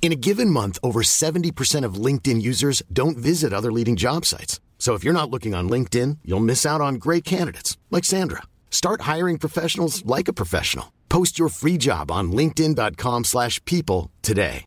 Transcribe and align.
In 0.00 0.10
a 0.12 0.16
given 0.16 0.48
month, 0.48 0.78
over 0.82 1.02
70% 1.02 1.84
of 1.84 2.02
LinkedIn 2.06 2.40
users 2.40 2.82
don't 2.90 3.18
visit 3.18 3.52
other 3.52 3.70
leading 3.70 3.94
job 3.94 4.24
sites. 4.24 4.58
So 4.78 4.94
if 4.94 5.04
you're 5.04 5.12
not 5.12 5.30
looking 5.30 5.54
on 5.54 5.68
LinkedIn, 5.68 6.18
you'll 6.24 6.40
miss 6.40 6.64
out 6.64 6.80
on 6.80 6.94
great 6.94 7.24
candidates 7.24 7.76
like 7.90 8.06
Sandra. 8.06 8.44
Start 8.70 9.02
hiring 9.02 9.36
professionals 9.38 10.02
like 10.06 10.28
a 10.28 10.32
professional. 10.32 10.92
Post 11.10 11.38
your 11.38 11.50
free 11.50 11.76
job 11.76 12.10
on 12.10 12.32
linkedin.com/people 12.32 13.24
slash 13.24 13.62
people 13.64 14.10
today. 14.22 14.64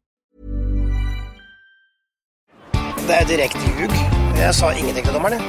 Det 3.07 3.15
er 3.21 3.25
direkte 3.25 3.59
ljug. 3.79 3.91
Jeg 4.35 4.55
sa 4.55 4.71
ingenting 4.71 5.05
til 5.05 5.13
dommeren. 5.13 5.33
jeg. 5.33 5.41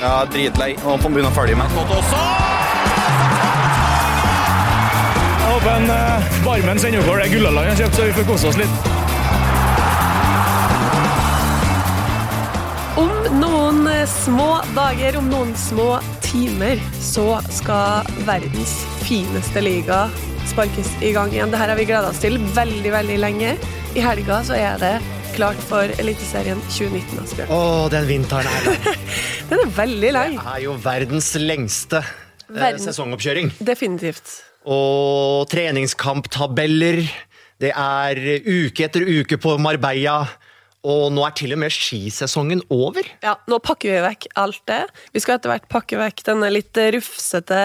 Ja, 0.00 0.24
dritlei. 0.24 0.72
Nå 0.74 0.96
får 0.96 1.02
han 1.02 1.12
begynne 1.12 1.30
å 1.30 1.34
følge 1.34 1.56
med. 1.56 1.66
Jeg 5.66 5.72
håper 5.74 5.82
en 5.82 5.90
uh, 5.90 6.34
barmen 6.44 6.78
sender 6.78 7.00
over 7.02 7.18
det 7.18 7.32
Gullaland 7.32 7.66
han 7.66 7.74
kjøpte, 7.74 7.96
kjøpt, 7.96 7.96
så 7.98 8.04
vi 8.06 8.12
får 8.14 8.26
kose 8.28 8.46
oss 8.52 8.58
litt. 8.60 8.74
Om 13.02 13.10
noen 13.40 13.80
eh, 13.90 14.04
små 14.06 14.46
dager, 14.76 15.18
om 15.18 15.26
noen 15.26 15.50
små 15.58 15.88
timer, 16.22 16.78
så 17.02 17.40
skal 17.50 18.06
verdens 18.28 18.76
fineste 19.08 19.58
liga 19.66 20.04
sparkes 20.52 20.92
i 21.02 21.10
gang 21.18 21.34
igjen. 21.34 21.50
Dette 21.50 21.64
har 21.64 21.74
vi 21.82 21.88
gleda 21.90 22.14
oss 22.14 22.22
til 22.22 22.38
veldig, 22.54 22.94
veldig 23.00 23.18
lenge. 23.26 23.58
I 23.98 24.06
helga 24.06 24.38
så 24.46 24.54
er 24.62 24.78
det 24.78 24.94
klart 25.34 25.58
for 25.66 25.90
Eliteserien 25.98 26.62
2019, 26.70 27.24
Asbjørn. 27.26 27.50
Å, 27.50 27.90
den 27.90 28.06
vinteren 28.14 28.46
er 28.54 28.70
lang. 28.70 29.02
Den 29.50 29.66
er 29.66 29.78
veldig 29.82 30.14
lang. 30.14 30.38
Det 30.38 30.46
er 30.60 30.62
jo 30.70 30.78
verdens 30.86 31.34
lengste 31.42 32.06
eh, 32.06 32.54
Verden- 32.54 32.86
sesongoppkjøring. 32.86 33.56
Definitivt. 33.66 34.44
Og 34.66 35.46
treningskamptabeller. 35.52 37.04
Det 37.62 37.70
er 37.70 38.18
uke 38.42 38.88
etter 38.88 39.06
uke 39.06 39.38
på 39.40 39.54
Marbella. 39.62 40.24
Og 40.86 41.08
nå 41.10 41.24
er 41.26 41.34
til 41.34 41.54
og 41.56 41.58
med 41.58 41.72
skisesongen 41.74 42.60
over. 42.70 43.06
Ja, 43.24 43.34
nå 43.50 43.58
pakker 43.64 43.90
vi 43.90 44.02
vekk 44.04 44.26
alt 44.38 44.60
det. 44.70 44.84
Vi 45.14 45.22
skal 45.22 45.40
etter 45.40 45.50
hvert 45.50 45.66
pakke 45.72 45.98
vekk 45.98 46.22
denne 46.28 46.50
litt 46.52 46.78
rufsete 46.94 47.62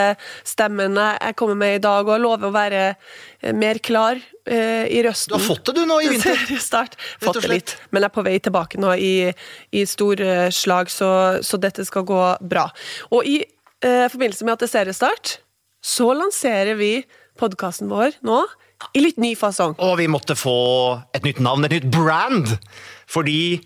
stemmen 0.47 0.97
jeg 0.97 1.35
kommer 1.37 1.59
med 1.59 1.77
i 1.77 1.83
dag, 1.83 2.07
og 2.07 2.23
lover 2.23 2.49
å 2.49 2.55
være 2.55 2.81
eh, 2.87 3.53
mer 3.53 3.77
klar 3.83 4.17
eh, 4.17 4.89
i 4.89 5.03
røsten. 5.05 5.35
Du 5.35 5.37
har 5.37 5.45
fått 5.45 5.69
det 5.69 5.83
du 5.83 5.83
nå 5.85 5.99
i 6.01 6.09
vinter. 6.15 6.41
Start. 6.71 6.97
Fått 7.21 7.43
det 7.43 7.51
litt. 7.51 7.75
Men 7.91 8.01
jeg 8.01 8.09
er 8.09 8.17
på 8.17 8.25
vei 8.25 8.35
tilbake 8.41 8.81
nå 8.81 8.95
i, 8.97 9.13
i 9.69 9.85
store 9.85 10.49
slag, 10.55 10.89
så, 10.89 11.11
så 11.45 11.61
dette 11.61 11.85
skal 11.85 12.07
gå 12.09 12.23
bra. 12.41 12.65
Og 13.13 13.29
i 13.29 13.37
eh, 13.43 14.07
forbindelse 14.09 14.49
med 14.49 14.57
at 14.57 14.65
det 14.65 14.71
er 14.71 14.77
seriestart, 14.79 15.37
så 15.81 16.11
lanserer 16.17 16.77
vi 16.79 16.91
podkasten 17.41 17.89
vår 17.91 18.19
nå 18.25 18.41
i 18.97 19.01
litt 19.03 19.17
ny 19.21 19.33
fasong. 19.37 19.75
Og 19.81 19.97
vi 19.99 20.07
måtte 20.09 20.35
få 20.37 20.53
et 21.13 21.25
nytt 21.25 21.41
navn, 21.43 21.65
et 21.67 21.75
nytt 21.77 21.89
brand. 21.93 22.49
Fordi 23.11 23.59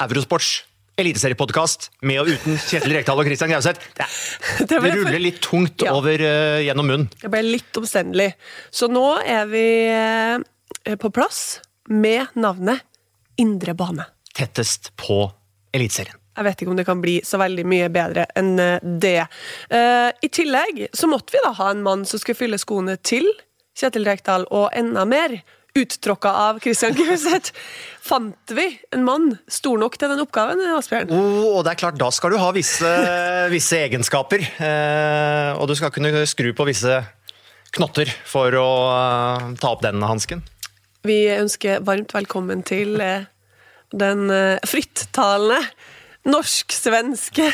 Eurosports 0.00 0.60
eliteseriepodkast 1.00 1.88
med 2.04 2.20
og 2.22 2.28
uten 2.34 2.58
Kjetil 2.60 2.92
Rekdal 2.98 3.22
og 3.22 3.28
Christian 3.28 3.50
Gauseth 3.54 3.80
det, 3.96 4.68
Det 4.68 4.80
ruller 4.84 5.18
litt 5.22 5.40
tungt 5.44 5.80
Ja. 5.86 5.94
over 5.96 6.20
uh, 6.20 6.60
gjennom 6.60 6.86
munnen. 6.90 7.08
Det 7.22 7.30
ble 7.32 7.40
litt 7.46 7.80
omstendelig. 7.80 8.34
Så 8.74 8.90
nå 8.92 9.06
er 9.24 9.48
vi 9.50 9.64
uh, 9.88 10.96
på 11.00 11.10
plass 11.14 11.60
med 11.90 12.36
navnet 12.38 12.84
Indre 13.40 13.72
bane. 13.74 14.04
Tettest 14.36 14.92
på 15.00 15.22
Eliteserien. 15.72 16.19
Jeg 16.40 16.46
vet 16.46 16.62
ikke 16.64 16.72
om 16.72 16.78
det 16.78 16.86
kan 16.88 17.00
bli 17.02 17.18
så 17.26 17.36
veldig 17.36 17.66
mye 17.68 17.88
bedre 17.92 18.24
enn 18.38 18.54
eh, 18.64 18.80
det. 18.80 19.26
Eh, 19.68 20.08
I 20.08 20.28
tillegg 20.32 20.86
så 20.96 21.08
måtte 21.10 21.34
vi 21.34 21.42
da 21.44 21.52
ha 21.58 21.66
en 21.68 21.82
mann 21.84 22.06
som 22.08 22.20
skulle 22.22 22.38
fylle 22.38 22.56
skoene 22.60 22.94
til 23.04 23.28
Kjetil 23.76 24.08
Rekdal, 24.08 24.46
og 24.48 24.72
enda 24.76 25.04
mer 25.08 25.36
uttråkka 25.76 26.32
av 26.46 26.62
Christian 26.64 26.96
Gauseth. 26.96 27.52
Fant 28.00 28.54
vi 28.56 28.64
en 28.96 29.04
mann 29.04 29.28
stor 29.52 29.76
nok 29.84 30.00
til 30.00 30.10
den 30.10 30.24
oppgaven, 30.24 30.64
Asbjørn? 30.78 31.12
Oh, 31.12 31.58
og 31.58 31.60
det 31.68 31.74
er 31.74 31.82
klart, 31.84 32.00
da 32.00 32.08
skal 32.08 32.32
du 32.32 32.40
ha 32.40 32.48
visse, 32.56 32.94
visse 33.54 33.84
egenskaper. 33.84 34.48
Eh, 34.64 35.60
og 35.60 35.68
du 35.68 35.76
skal 35.76 35.92
kunne 35.92 36.24
skru 36.24 36.54
på 36.56 36.70
visse 36.72 37.02
knotter 37.76 38.08
for 38.26 38.56
å 38.56 38.68
ta 39.60 39.76
opp 39.76 39.84
den 39.84 40.00
hansken. 40.08 40.40
Vi 41.04 41.20
ønsker 41.36 41.84
varmt 41.84 42.16
velkommen 42.16 42.64
til 42.64 42.96
den 43.92 44.28
frittalende 44.64 45.60
norsk-svenske 46.28 47.48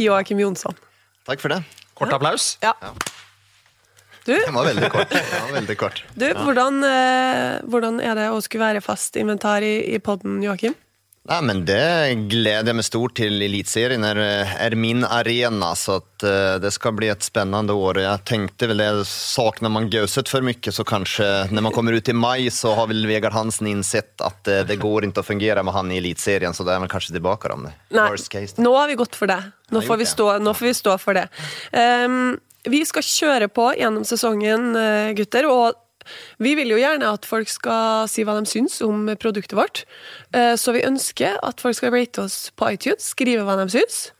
Joakim 0.00 0.40
Jonsson. 0.40 0.76
Takk 1.26 1.42
for 1.42 1.52
det. 1.52 1.62
Kort 1.96 2.12
applaus. 2.12 2.54
Ja. 2.62 2.74
Du, 4.26 4.32
Den 4.34 4.54
var 4.54 4.66
veldig 4.66 4.88
kort. 4.90 5.12
Var 5.14 5.52
veldig 5.54 5.76
kort. 5.78 6.02
du 6.18 6.26
hvordan, 6.34 6.80
eh, 6.84 7.60
hvordan 7.70 8.00
er 8.02 8.16
det 8.18 8.26
å 8.34 8.40
skulle 8.42 8.66
være 8.66 8.82
fast 8.82 9.16
inventar 9.20 9.62
i, 9.62 9.76
i 9.94 10.00
podden, 10.02 10.40
Joakim? 10.42 10.74
Nei, 11.26 11.40
men 11.42 11.64
Det 11.66 12.28
gleder 12.30 12.70
jeg 12.70 12.78
meg 12.78 12.86
stort 12.86 13.16
til. 13.18 13.40
Eliteserien 13.42 14.04
er, 14.06 14.20
er 14.62 14.76
min 14.78 15.02
arena, 15.02 15.72
så 15.78 15.98
at, 16.00 16.12
uh, 16.22 16.56
det 16.62 16.70
skal 16.74 16.94
bli 16.98 17.10
et 17.10 17.26
spennende 17.26 17.74
år. 17.74 18.00
Jeg 18.04 18.24
tenkte 18.28 18.68
vel 18.70 18.82
det, 18.82 18.90
Savner 19.10 19.72
man 19.72 19.90
Gauseth 19.90 20.30
for 20.30 20.46
mye, 20.46 20.72
så 20.72 20.86
kanskje 20.86 21.26
når 21.50 21.66
man 21.66 21.74
kommer 21.74 21.96
ut 21.96 22.08
i 22.12 22.14
mai, 22.16 22.46
så 22.54 22.76
har 22.78 22.90
vel 22.92 23.08
Vegard 23.10 23.34
Hansen 23.34 23.70
innsett 23.70 24.14
at 24.22 24.52
uh, 24.52 24.62
det 24.68 24.78
går 24.82 25.08
ikke 25.10 25.24
å 25.24 25.26
fungere 25.26 25.66
med 25.66 25.74
han 25.74 25.90
i 25.90 25.98
Eliteserien, 25.98 26.54
så 26.54 26.66
da 26.66 26.76
er 26.76 26.84
man 26.84 26.92
kanskje 26.92 27.16
tilbake 27.18 27.50
om 27.54 27.66
det. 27.66 27.74
Nei, 27.96 28.10
Worst 28.12 28.30
case. 28.32 28.60
nå 28.62 28.74
har 28.78 28.90
vi 28.92 28.98
gått 28.98 29.18
for 29.18 29.30
det. 29.30 29.40
Nå 29.74 29.82
får 29.82 29.98
vi 29.98 30.06
stå, 30.06 30.28
nå 30.38 30.54
får 30.54 30.70
vi 30.70 30.76
stå 30.78 30.98
for 31.02 31.18
det. 31.18 31.26
Um, 31.74 32.36
vi 32.66 32.82
skal 32.86 33.04
kjøre 33.06 33.48
på 33.52 33.68
gjennom 33.78 34.06
sesongen, 34.06 34.72
eh, 34.76 35.12
gutter. 35.14 35.46
og 35.46 35.74
vi 36.42 36.54
vil 36.58 36.72
jo 36.74 36.80
gjerne 36.80 37.12
at 37.16 37.28
folk 37.28 37.50
skal 37.50 38.08
si 38.10 38.24
hva 38.26 38.36
de 38.38 38.50
syns 38.50 38.78
om 38.86 39.08
produktet 39.20 39.56
vårt. 39.58 39.84
Eh, 40.32 40.54
Så 40.56 40.74
vi 40.76 40.84
ønsker 40.86 41.38
at 41.42 41.60
folk 41.60 41.76
skal 41.78 41.94
rate 41.94 42.22
oss 42.24 42.50
på 42.56 42.72
iTunes, 42.74 43.12
skrive 43.14 43.44
hva 43.46 43.56
de 43.60 43.68
syns. 43.72 44.10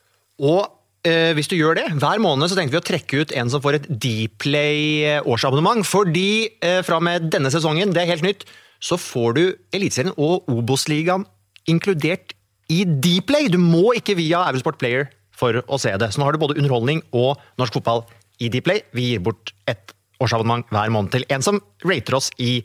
Og 0.43 0.69
eh, 1.07 1.33
hvis 1.37 1.49
du 1.49 1.57
gjør 1.57 1.79
det, 1.81 1.87
hver 1.97 2.21
måned 2.23 2.51
så 2.51 2.59
tenkte 2.59 2.77
vi 2.77 2.83
å 2.83 2.89
trekke 2.91 3.23
ut 3.23 3.35
en 3.37 3.51
som 3.53 3.63
får 3.65 3.81
et 3.81 3.89
Dplay 3.89 5.21
årsabonnement. 5.25 5.87
Fordi 5.87 6.49
eh, 6.61 6.83
fra 6.87 7.01
og 7.01 7.07
med 7.07 7.31
denne 7.33 7.53
sesongen, 7.55 7.95
det 7.95 8.05
er 8.05 8.13
helt 8.15 8.27
nytt, 8.27 8.47
så 8.81 8.99
får 9.01 9.37
du 9.37 9.45
Eliteserien 9.75 10.15
og 10.21 10.49
Obos-ligaen 10.53 11.25
inkludert 11.71 12.37
i 12.73 12.85
Dplay. 12.85 13.49
Du 13.53 13.59
må 13.63 13.95
ikke 13.97 14.19
via 14.19 14.45
Eurosport 14.51 14.79
Player 14.81 15.09
for 15.37 15.63
å 15.67 15.79
se 15.81 15.93
det. 16.01 16.13
Så 16.13 16.21
nå 16.21 16.29
har 16.29 16.37
du 16.37 16.43
både 16.43 16.59
underholdning 16.59 17.03
og 17.17 17.41
norsk 17.61 17.79
fotball 17.79 18.05
i 18.43 18.51
Dplay. 18.53 18.85
Vi 18.97 19.13
gir 19.13 19.25
bort 19.25 19.53
et 19.71 19.96
årsabonnement 20.23 20.69
hver 20.73 20.93
måned 20.95 21.13
til 21.17 21.25
en 21.33 21.43
som 21.45 21.61
rater 21.85 22.15
oss 22.19 22.31
i 22.39 22.61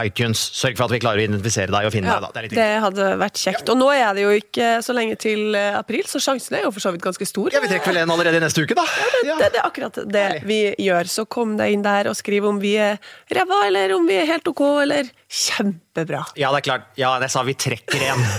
iTunes. 0.00 0.40
Sørg 0.56 0.78
for 0.78 0.86
at 0.86 0.94
vi 0.94 0.98
klarer 1.02 1.20
å 1.20 1.24
identifisere 1.26 1.68
deg 1.74 1.84
og 1.84 1.92
finne 1.92 2.08
Ja, 2.08 2.14
deg. 2.22 2.30
da. 2.32 2.40
Det 2.40 2.56
det 2.56 2.68
hadde 2.80 3.08
vært 3.20 3.36
kjekt. 3.36 3.68
Og 3.68 3.76
nå 3.76 3.90
er 3.92 4.14
det 4.16 4.22
jo 4.22 4.30
ikke 4.32 4.68
så 4.86 4.94
lenge 4.96 5.18
til 5.20 5.52
eh, 5.58 5.74
april, 5.76 6.06
så 6.08 6.16
sjansen 6.24 6.56
er 6.56 6.62
jo 6.64 6.70
for 6.72 6.80
så 6.80 6.92
vidt 6.94 7.02
ganske 7.04 7.26
stor. 7.28 7.50
Ja, 7.52 7.60
Vi 7.60 7.68
trekker 7.68 7.92
vel 7.92 7.98
en 8.06 8.12
allerede 8.14 8.40
i 8.40 8.40
neste 8.40 8.64
uke, 8.64 8.72
da. 8.78 8.86
Ja. 9.26 9.36
Det, 9.42 9.50
det 9.52 9.60
er 9.60 9.66
akkurat 9.68 9.98
det 10.14 10.24
vi 10.48 10.60
gjør. 10.86 11.10
Så 11.12 11.26
kom 11.28 11.52
deg 11.60 11.74
inn 11.76 11.84
der 11.84 12.08
og 12.08 12.16
skriv 12.16 12.48
om 12.48 12.62
vi 12.62 12.72
er 12.80 12.96
ræva, 13.28 13.60
eller 13.66 13.92
om 13.98 14.08
vi 14.08 14.16
er 14.22 14.30
helt 14.30 14.48
ok, 14.48 14.62
eller 14.86 15.10
kjempebra. 15.28 16.22
Ja, 16.40 16.48
det 16.54 16.62
er 16.62 16.66
klart. 16.70 16.88
Ja, 16.96 17.12
jeg 17.20 17.34
sa 17.36 17.44
vi 17.44 17.58
trekker 17.60 18.06
en. 18.14 18.24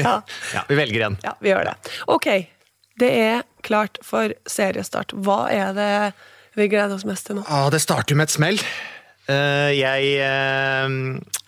Ja, 0.00 0.16
Ja, 0.56 0.64
vi 0.66 0.74
velger 0.80 1.04
en. 1.10 1.18
ja 1.22 1.34
vi 1.44 1.52
gjør 1.52 1.68
det. 1.68 1.74
Ok, 2.10 2.26
det 2.98 3.10
er 3.20 3.44
klart 3.62 4.00
for 4.06 4.32
seriestart. 4.48 5.12
Hva 5.14 5.44
er 5.52 5.76
det 5.76 5.92
vi 6.56 6.68
gleder 6.70 6.94
oss 6.96 7.06
mest 7.08 7.28
til 7.28 7.38
nå? 7.38 7.44
Ah, 7.48 7.68
det 7.72 7.82
starter 7.82 8.18
med 8.18 8.28
et 8.28 8.34
smell. 8.34 8.62
Eh, 9.30 9.72
Jeg 9.78 10.14
eh, 10.18 10.94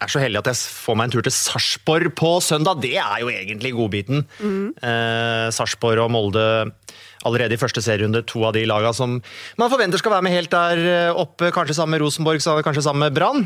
er 0.02 0.10
så 0.12 0.20
heldig 0.22 0.42
at 0.42 0.50
jeg 0.52 0.60
får 0.84 0.98
meg 0.98 1.08
en 1.08 1.14
tur 1.16 1.24
til 1.26 1.34
Sarpsborg 1.34 2.12
på 2.18 2.34
søndag. 2.44 2.82
Det 2.84 2.94
er 3.00 3.22
jo 3.24 3.32
egentlig 3.32 3.72
godbiten. 3.74 4.26
Eh, 4.42 5.48
Sarpsborg 5.54 6.04
og 6.04 6.12
Molde 6.14 6.44
allerede 7.26 7.54
i 7.54 7.60
første 7.60 7.82
serierunde, 7.82 8.24
to 8.26 8.42
av 8.48 8.54
de 8.56 8.64
laga 8.66 8.90
som 8.96 9.20
man 9.60 9.70
forventer 9.70 10.00
skal 10.00 10.16
være 10.16 10.26
med 10.26 10.34
helt 10.34 10.50
der 10.50 11.14
oppe. 11.14 11.52
Kanskje 11.54 11.76
sammen 11.78 11.94
med 11.94 12.02
Rosenborg, 12.02 12.42
kanskje 12.66 12.82
sammen 12.82 13.06
med 13.06 13.14
Brann. 13.14 13.44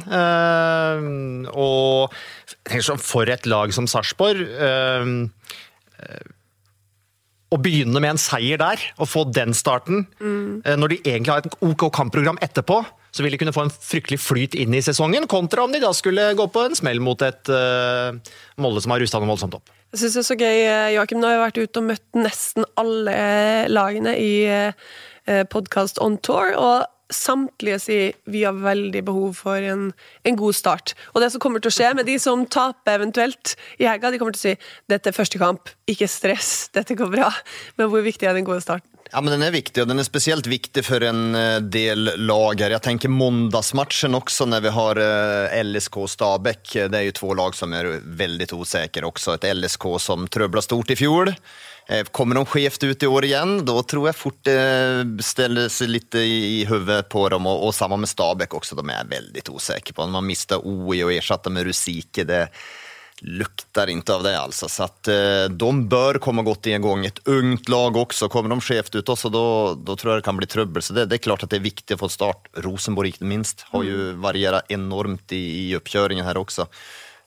Og 1.52 2.16
sånn, 2.72 3.02
for 3.04 3.28
et 3.28 3.44
lag 3.44 3.74
som 3.76 3.88
Sarpsborg 3.90 4.48
å 7.52 7.58
begynne 7.62 8.00
med 8.02 8.14
en 8.14 8.20
seier 8.20 8.58
der, 8.60 8.82
og 8.98 9.10
få 9.10 9.24
den 9.30 9.54
starten, 9.54 10.06
mm. 10.18 10.66
når 10.80 10.94
de 10.94 10.98
egentlig 11.04 11.32
har 11.32 11.44
et 11.44 11.58
OK 11.62 11.86
kampprogram 11.94 12.40
etterpå, 12.42 12.80
så 13.14 13.24
vil 13.24 13.32
de 13.32 13.38
kunne 13.40 13.54
få 13.54 13.64
en 13.64 13.72
fryktelig 13.72 14.18
flyt 14.20 14.56
inn 14.58 14.74
i 14.76 14.82
sesongen, 14.84 15.28
kontra 15.30 15.64
om 15.64 15.72
de 15.72 15.80
da 15.80 15.92
skulle 15.96 16.32
gå 16.36 16.48
på 16.52 16.66
en 16.66 16.76
smell 16.76 17.00
mot 17.00 17.22
et 17.24 17.52
uh, 17.52 18.18
Molde 18.60 18.82
som 18.84 18.92
har 18.92 19.00
rusta 19.00 19.22
noe 19.22 19.30
voldsomt 19.30 19.56
opp. 19.56 19.70
Jeg 19.94 20.02
synes 20.02 20.16
det 20.16 20.20
er 20.20 20.26
så 20.26 20.36
gøy, 20.36 20.58
eh, 20.66 20.90
Joakim. 20.96 21.22
Nå 21.22 21.28
har 21.28 21.36
jeg 21.36 21.44
vært 21.44 21.60
ute 21.62 21.80
og 21.80 21.88
møtt 21.92 22.18
nesten 22.18 22.66
alle 22.76 23.14
lagene 23.70 24.12
i 24.18 24.32
podkast 25.50 26.02
on 26.02 26.18
tour. 26.22 26.52
og 26.58 26.84
samtlige 27.12 27.78
sier 27.82 28.16
vi 28.30 28.42
har 28.46 28.56
veldig 28.58 29.02
behov 29.06 29.36
for 29.38 29.62
en, 29.62 29.90
en, 30.26 30.38
god 30.38 30.56
start. 30.58 30.94
Og 31.14 31.22
det 31.22 31.30
som 31.32 31.42
kommer 31.42 31.62
til 31.62 31.70
å 31.70 31.76
skje 31.76 31.92
med 31.98 32.08
de 32.08 32.18
som 32.22 32.44
taper 32.50 32.98
eventuelt 32.98 33.54
i 33.78 33.86
helga, 33.86 34.10
de 34.10 34.20
kommer 34.20 34.36
til 34.36 34.42
å 34.42 34.46
si 34.48 34.70
dette 34.90 35.12
er 35.12 35.16
første 35.16 35.40
kamp, 35.40 35.70
ikke 35.90 36.10
stress, 36.10 36.68
dette 36.74 36.98
går 36.98 37.12
bra. 37.12 37.30
Men 37.78 37.90
hvor 37.92 38.04
viktig 38.06 38.28
er 38.28 38.36
den 38.36 38.46
gode 38.48 38.64
starten? 38.64 38.90
Ja, 39.12 39.20
men 39.22 39.36
Den 39.36 39.44
er 39.46 39.54
viktig, 39.54 39.82
og 39.82 39.88
den 39.88 40.02
er 40.02 40.06
spesielt 40.06 40.48
viktig 40.50 40.82
for 40.82 41.04
en 41.06 41.36
eh, 41.38 41.60
del 41.62 42.10
lag. 42.26 42.58
her. 42.58 42.74
Jeg 42.74 42.82
tenker 42.82 43.12
Mandagsmatchen 43.12 44.18
også, 44.18 44.48
når 44.50 44.64
vi 44.64 44.72
har 44.74 45.00
eh, 45.02 45.62
LSK 45.62 46.00
og 46.02 46.10
Stabæk. 46.10 46.64
Det 46.90 46.98
er 46.98 47.06
jo 47.06 47.14
to 47.20 47.30
lag 47.38 47.54
som 47.54 47.74
er 47.76 48.00
veldig 48.02 48.50
usikre 48.56 49.06
også. 49.06 49.36
Et 49.36 49.46
LSK 49.54 49.86
som 50.02 50.26
trøbla 50.26 50.64
stort 50.64 50.90
i 50.90 50.98
fjor. 50.98 51.30
Eh, 51.88 52.04
kommer 52.10 52.34
de 52.34 52.46
skjevt 52.46 52.82
ut 52.82 53.02
i 53.02 53.06
år 53.06 53.24
igjen, 53.28 53.60
da 53.64 53.76
tror 53.86 54.08
jeg 54.08 54.18
fort 54.18 54.40
det 54.48 55.22
ställer 55.22 55.68
seg 55.70 55.92
litt 55.92 56.16
i, 56.18 56.64
huvudet 56.66 57.06
på 57.12 57.28
dem. 57.30 57.46
Og, 57.46 57.68
og 57.68 57.76
sammen 57.76 58.02
med 58.02 58.10
Stabæk 58.10 58.58
også, 58.58 58.78
de 58.78 58.88
er 58.90 59.12
veldig 59.12 59.44
usikre 59.54 59.94
på. 59.94 60.08
Man 60.10 60.26
mister 60.26 60.66
OI 60.66 61.04
og 61.06 61.14
ersatte 61.14 61.52
med 61.54 61.68
Rusike. 61.68 62.26
Det 62.26 62.48
lukter 63.22 63.88
ikke 63.94 64.16
av 64.18 64.26
det, 64.26 64.34
altså. 64.36 64.68
Så 64.68 64.88
at, 64.88 65.08
eh, 65.08 65.46
de 65.48 65.70
bør 65.86 66.18
komme 66.22 66.42
godt 66.46 66.66
i 66.66 66.74
en 66.74 66.84
gang. 66.84 67.06
Et 67.06 67.22
ungt 67.30 67.70
lag 67.70 67.96
også. 68.02 68.28
Kommer 68.34 68.50
de 68.50 68.58
skjevt 68.66 68.98
ut 68.98 69.14
også, 69.14 69.30
da 69.30 69.94
tror 69.94 70.16
jeg 70.16 70.20
det 70.20 70.26
kan 70.26 70.42
bli 70.42 70.50
trøbbel. 70.50 70.82
Så 70.82 70.96
det, 70.96 71.06
det, 71.06 71.20
er 71.20 71.26
klart 71.30 71.46
at 71.46 71.54
det 71.54 71.60
er 71.60 71.70
viktig 71.70 71.96
å 71.96 72.02
få 72.02 72.10
start. 72.10 72.50
Rosenborg, 72.66 73.14
ikke 73.14 73.30
minst, 73.30 73.62
har 73.70 73.86
jo 73.86 74.10
mm. 74.10 74.22
variert 74.26 74.74
enormt 74.74 75.38
i, 75.38 75.70
i 75.70 75.74
oppkjøringen 75.78 76.26
her 76.26 76.42
også. 76.42 76.66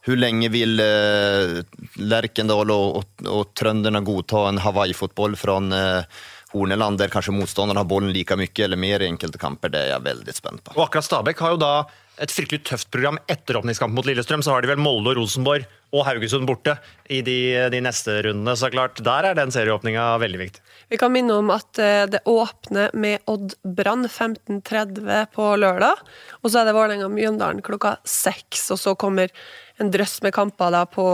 Hvor 0.09 0.17
lenge 0.17 0.49
vil 0.49 0.81
eh, 0.81 1.59
Lerkendal 2.01 2.73
og, 2.73 2.99
og, 2.99 3.23
og 3.29 3.53
trønderne 3.57 4.01
godta 4.05 4.47
en 4.49 4.61
Hawaii-fotball 4.63 5.37
fra 5.37 5.59
eh, 5.77 6.19
Horneland, 6.55 6.97
der 6.97 7.13
kanskje 7.13 7.35
motstanderen 7.35 7.77
har 7.77 7.85
bollen 7.85 8.13
like 8.15 8.33
mye 8.39 8.65
eller 8.65 8.79
mer 8.79 9.03
i 9.05 9.09
enkelte 9.11 9.37
kamper? 9.41 9.69
Det 9.69 9.83
er 9.83 9.91
jeg 9.93 10.07
veldig 10.07 10.33
spent 10.33 10.63
på. 10.65 10.73
Og 10.77 10.87
akkurat 10.87 11.05
Stabæk 11.05 11.43
har 11.45 11.53
jo 11.53 11.61
da 11.61 11.73
et 12.19 12.33
fryktelig 12.33 12.65
tøft 12.67 12.89
program 12.91 13.19
etter 13.31 13.59
åpningskampen 13.59 13.95
mot 13.95 14.07
Lillestrøm. 14.07 14.41
Så 14.43 14.51
har 14.51 14.65
de 14.65 14.71
vel 14.71 14.81
Molde 14.81 15.13
og 15.13 15.21
Rosenborg 15.21 15.67
og 15.95 16.03
Haugesund 16.05 16.49
borte 16.49 16.75
i 17.09 17.21
de, 17.25 17.37
de 17.71 17.81
neste 17.85 18.17
rundene. 18.25 18.55
Så 18.59 18.71
klart, 18.73 18.99
der 19.05 19.29
er 19.29 19.37
den 19.37 19.53
serieåpninga 19.53 20.11
veldig 20.21 20.41
viktig. 20.41 20.65
Vi 20.89 20.99
kan 20.99 21.13
minne 21.13 21.37
om 21.39 21.53
at 21.53 21.79
eh, 21.81 22.03
det 22.11 22.23
åpner 22.29 22.91
med 22.97 23.23
Odd 23.29 23.55
Brann 23.63 24.07
15.30 24.09 25.29
på 25.35 25.47
lørdag. 25.61 26.03
Og 26.41 26.51
så 26.51 26.61
er 26.61 26.69
det 26.69 26.75
Vålerenga-Mjøndalen 26.77 27.63
klokka 27.65 27.97
seks. 28.09 28.67
Og 28.75 28.81
så 28.81 28.95
kommer 28.99 29.31
en 29.79 29.91
drøss 29.93 30.19
med 30.25 30.33
kamper 30.35 30.73
da 30.75 30.85
på 30.89 31.05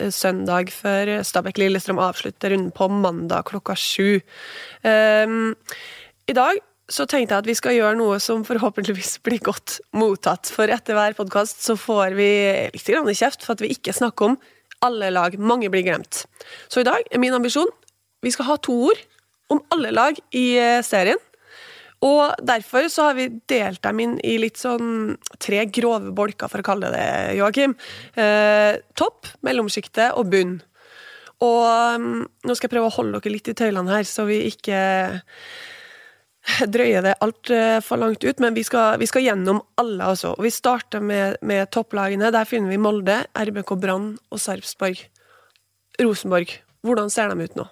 eh, 0.00 0.12
søndag, 0.14 0.72
før 0.74 1.18
Stabæk-Lillestrøm 1.26 2.00
avslutter 2.02 2.54
runden 2.54 2.72
på 2.74 2.88
mandag 2.92 3.46
klokka 3.50 3.76
sju. 3.78 4.20
Um, 4.84 5.52
I 6.28 6.36
dag 6.36 6.62
så 6.90 7.06
tenkte 7.08 7.32
jeg 7.32 7.44
at 7.44 7.48
vi 7.48 7.56
skal 7.56 7.76
gjøre 7.78 7.96
noe 7.96 8.18
som 8.20 8.44
forhåpentligvis 8.44 9.16
blir 9.24 9.40
godt 9.44 9.78
mottatt. 9.96 10.50
For 10.52 10.68
etter 10.68 10.96
hver 10.96 11.16
podkast 11.16 11.64
så 11.64 11.78
får 11.80 12.16
vi 12.18 12.28
litt 12.74 13.16
kjeft 13.16 13.44
for 13.44 13.56
at 13.56 13.64
vi 13.64 13.72
ikke 13.72 13.96
snakker 13.96 14.32
om 14.32 14.38
alle 14.84 15.08
lag. 15.12 15.36
Mange 15.40 15.70
blir 15.72 15.86
glemt. 15.86 16.24
Så 16.68 16.82
i 16.82 16.88
dag 16.88 17.08
er 17.10 17.22
min 17.22 17.36
ambisjon 17.36 17.72
vi 18.24 18.32
skal 18.32 18.48
ha 18.48 18.56
to 18.56 18.74
ord 18.88 19.00
om 19.52 19.60
alle 19.74 19.92
lag 19.92 20.18
i 20.32 20.46
eh, 20.60 20.80
serien. 20.84 21.20
Og 22.04 22.34
derfor 22.44 22.88
så 22.92 23.08
har 23.08 23.16
vi 23.16 23.30
delt 23.48 23.80
dem 23.84 24.00
inn 24.04 24.16
i 24.26 24.36
litt 24.40 24.60
sånn 24.60 25.14
tre 25.40 25.64
grove 25.72 26.12
bolker, 26.16 26.50
for 26.52 26.60
å 26.60 26.66
kalle 26.66 26.90
det 26.92 27.00
det, 27.00 27.36
Joakim. 27.38 27.76
Eh, 28.20 28.80
topp, 28.98 29.30
mellomsjiktet 29.46 30.18
og 30.18 30.28
bunn. 30.32 30.58
Og 31.44 31.62
um, 31.98 32.10
nå 32.46 32.56
skal 32.56 32.68
jeg 32.68 32.74
prøve 32.76 32.90
å 32.90 32.94
holde 32.94 33.18
dere 33.18 33.34
litt 33.34 33.48
i 33.50 33.56
tøylene 33.56 33.96
her, 33.96 34.04
så 34.08 34.26
vi 34.28 34.44
ikke 34.50 34.78
drøyer 36.74 37.04
det 37.04 37.16
altfor 37.24 38.00
langt 38.00 38.24
ut. 38.24 38.42
Men 38.42 38.56
vi 38.56 38.64
skal, 38.66 38.98
vi 39.00 39.08
skal, 39.10 39.24
gjennom 39.26 39.62
alle, 39.80 40.12
altså. 40.12 40.34
Og 40.36 40.46
vi 40.46 40.52
starter 40.54 41.04
med, 41.04 41.40
med 41.42 41.70
topplagene. 41.74 42.32
Der 42.34 42.48
finner 42.48 42.72
vi 42.72 42.80
Molde, 42.80 43.22
RBK 43.32 43.74
Brann 43.80 44.12
og 44.30 44.42
Sarpsborg. 44.42 45.00
Rosenborg. 46.02 46.58
Hvordan 46.84 47.10
ser 47.12 47.32
de 47.32 47.48
ut 47.48 47.58
nå? 47.58 47.68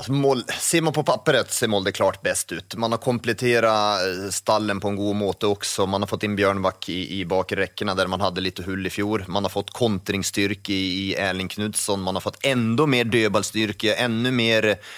Alltså 0.00 0.12
mål, 0.12 0.42
ser 0.60 0.80
man 0.82 0.92
på 0.92 1.02
papperet 1.02 1.50
ser 1.52 1.68
Molde 1.68 1.92
klart 1.92 2.22
bäst 2.22 2.52
ut. 2.52 2.76
Man 2.76 2.92
har 2.92 2.98
kompletterat 2.98 4.00
eh, 4.00 4.30
stallen 4.30 4.80
på 4.80 4.88
en 4.88 4.96
god 4.96 5.16
måte 5.16 5.46
også. 5.46 5.84
Man 5.86 6.00
har 6.00 6.08
fått 6.08 6.24
inn 6.24 6.38
Bjørnbakk 6.38 6.88
i, 6.88 7.20
i 7.20 7.26
bakre 7.28 7.60
rekkene 7.66 7.92
der 7.98 8.08
man 8.08 8.24
hadde 8.24 8.40
litt 8.40 8.62
hull 8.64 8.88
i 8.88 8.94
fjor. 8.94 9.26
Man 9.28 9.44
har 9.44 9.52
fått 9.52 9.74
kontringsstyrke 9.76 10.72
i, 10.72 10.88
i 11.02 11.04
Erling 11.20 11.52
Knutson. 11.52 12.00
Man 12.00 12.16
har 12.16 12.24
fått 12.24 12.40
enda 12.48 12.88
mer 12.88 13.12
dødballstyrke, 13.12 13.98
enda 14.00 14.32
mer 14.32 14.70
eh, 14.72 14.90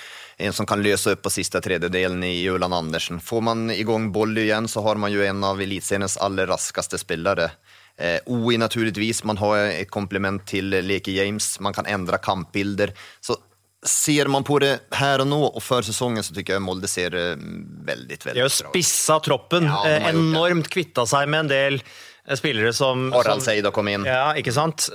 en 0.47 0.55
som 0.55 0.71
kan 0.71 0.87
løse 0.87 1.17
opp 1.17 1.27
på 1.27 1.35
siste 1.35 1.59
tredjedelen 1.67 2.23
i 2.23 2.37
Julan 2.45 2.73
Andersen. 2.73 3.19
Får 3.19 3.43
man 3.51 3.71
i 3.75 3.83
gang 3.83 4.13
boll 4.15 4.39
igjen, 4.39 4.71
så 4.71 4.87
har 4.87 5.03
man 5.03 5.11
jo 5.11 5.27
en 5.27 5.43
av 5.51 5.59
eliteseriens 5.67 6.21
aller 6.23 6.47
raskeste 6.47 7.03
spillere. 7.03 7.51
Eh, 7.99 8.21
OI 8.31 8.55
naturligvis, 8.63 9.27
man 9.27 9.43
har 9.43 9.67
et 9.67 9.91
komplement 9.91 10.47
til 10.47 10.71
Leke 10.87 11.11
James, 11.19 11.57
man 11.59 11.75
kan 11.75 11.91
endre 11.91 12.23
kampbilder. 12.23 12.95
Så 13.19 13.43
ser 13.87 14.31
man 14.31 14.45
på 14.47 14.59
det 14.63 14.73
her 14.95 15.23
og 15.25 15.29
nå 15.31 15.41
og 15.49 15.61
før 15.63 15.85
sesongen, 15.87 16.23
så 16.23 16.35
syns 16.35 16.55
jeg 16.55 16.63
Molde 16.63 16.91
ser 16.91 17.17
veldig 17.17 17.87
veldig 17.89 18.19
ut. 18.19 18.27
De 18.37 18.45
har 18.45 18.55
spissa 18.55 19.19
troppen 19.25 19.67
ja, 19.67 19.83
de 19.87 20.13
enormt, 20.13 20.71
kvitta 20.73 21.07
seg 21.09 21.31
med 21.33 21.47
en 21.47 21.53
del 21.53 21.79
eh, 21.83 22.37
spillere 22.39 22.71
som 22.77 23.11
Harald 23.15 23.43
Seida 23.45 23.75
kom 23.75 23.91
inn. 23.91 24.07
Ja, 24.07 24.33
ikke 24.39 24.55
sant. 24.55 24.89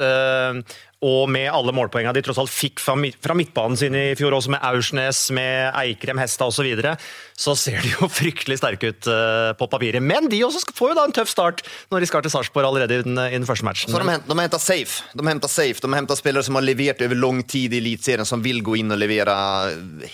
Og 1.06 1.28
med 1.30 1.46
alle 1.54 1.74
målpoengene 1.78 2.16
de 2.16 2.24
tross 2.26 2.40
alt 2.42 2.50
fikk 2.50 2.82
fra, 2.82 2.96
midtbanen 2.98 3.78
sin 3.78 3.94
i 3.94 4.16
fjor, 4.18 4.34
også 4.34 4.50
med 4.56 4.64
Aursnes, 4.66 5.28
med 5.36 5.70
Eikrem, 5.78 6.18
Hesta 6.18 6.48
osv., 6.50 6.58
så, 6.58 6.64
videre, 6.66 6.96
så 7.38 7.54
ser 7.54 7.84
de 7.86 7.92
jo 7.92 8.08
fryktelig 8.20 8.58
sterke 8.58 8.90
ut 8.90 9.10
uh, 9.12 9.52
på 9.60 9.68
papiret. 9.70 10.02
Men 10.02 10.26
de 10.32 10.40
også 10.42 10.64
får 10.74 10.92
jo 10.92 10.98
da 10.98 11.04
en 11.06 11.14
tøff 11.14 11.30
start 11.30 11.62
når 11.94 12.02
de 12.02 12.10
skal 12.10 12.26
til 12.26 12.34
Sarpsborg 12.34 12.66
allerede 12.66 12.98
i 12.98 13.06
den, 13.06 13.20
i 13.28 13.36
den, 13.36 13.46
første 13.46 13.68
matchen. 13.68 13.94
Så 13.94 14.02
de, 14.02 14.16
de 14.26 14.40
henter 14.42 14.64
safe. 14.64 15.06
De 15.14 15.28
henter 15.28 15.54
safe. 15.54 15.84
De 15.86 15.94
henter 15.94 16.18
spillere 16.18 16.48
som 16.48 16.58
har 16.58 16.66
levert 16.66 17.04
over 17.06 17.22
lang 17.22 17.44
tid 17.46 17.78
i 17.78 17.82
Eliteserien, 17.84 18.26
som 18.26 18.42
vil 18.42 18.64
gå 18.66 18.80
inn 18.82 18.90
og 18.96 18.98
levere 18.98 19.38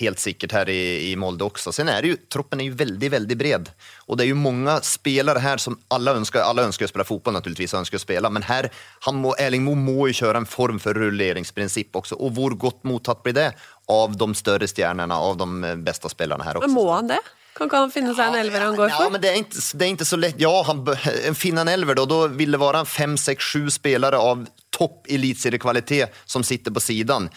helt 0.01 0.19
sikkert 0.19 0.57
her 0.59 0.73
i, 0.73 1.13
i 1.13 1.15
Molde 1.15 1.47
også. 1.47 1.71
Sen 1.71 1.91
er 1.93 2.03
det 2.03 2.11
jo, 2.11 2.19
troppen 2.35 2.59
er 2.59 2.67
jo 2.67 2.75
veldig, 2.83 3.13
veldig 3.15 3.39
bred. 3.39 3.71
Og 4.11 4.19
det 4.19 4.27
er 4.27 4.33
jo 4.33 4.39
mange 4.43 4.75
spillere 4.83 5.39
her 5.39 5.61
som 5.63 5.77
alle 5.93 6.17
ønsker, 6.19 6.43
alle 6.43 6.67
ønsker 6.67 6.87
å 6.87 6.91
spille 6.91 7.07
fotball, 7.07 7.37
naturligvis, 7.37 7.75
ønsker 7.79 8.01
å 8.01 8.03
spille, 8.03 8.31
men 8.33 8.43
her, 8.49 8.67
han 9.07 9.19
må, 9.23 9.31
Erling 9.39 9.63
Moe 9.63 9.79
må 9.79 10.09
jo 10.11 10.17
kjøre 10.23 10.43
en 10.43 10.49
form 10.49 10.72
for 10.81 10.97
rulleringsprinsipp 10.97 11.95
også. 12.01 12.17
Og 12.17 12.33
hvor 12.37 12.57
godt 12.59 12.83
mottatt 12.87 13.23
blir 13.25 13.35
det 13.37 13.51
av 13.91 14.17
de 14.17 14.27
større 14.37 14.69
stjernene, 14.69 15.13
av 15.13 15.37
de 15.41 15.75
beste 15.83 16.11
spillerne 16.11 16.45
her 16.47 16.59
også? 16.59 16.69
Men 16.69 16.77
må 16.77 16.87
han 16.93 17.11
det? 17.11 17.21
Kan 17.53 17.69
ikke 17.69 17.83
han 17.83 17.93
finne 17.93 18.15
seg 18.17 18.31
en 18.31 18.39
elver 18.39 18.63
han 18.65 18.77
går 18.77 18.89
for? 18.89 19.05
Ja, 19.05 19.13
men 19.13 19.21
det 19.21 19.29
er 19.29 19.39
ikke, 19.43 19.61
det 19.61 19.85
er 19.85 19.91
ikke 19.93 20.09
så 20.09 20.17
lett. 20.17 20.39
Ja, 20.41 20.53
han, 20.65 20.81
finne 21.37 21.61
en 21.61 21.69
elver, 21.69 21.99
da. 21.99 22.07
Da 22.09 22.21
vil 22.33 22.55
det 22.55 22.61
være 22.63 22.81
fem, 22.89 23.13
seks, 23.19 23.51
sju 23.53 23.69
spillere 23.73 24.17
av 24.17 24.47
topp 24.73 25.07
eliteseriekvalitet 25.13 26.13
som 26.25 26.43
sitter 26.43 26.73
på 26.73 26.81
siden. 26.81 27.29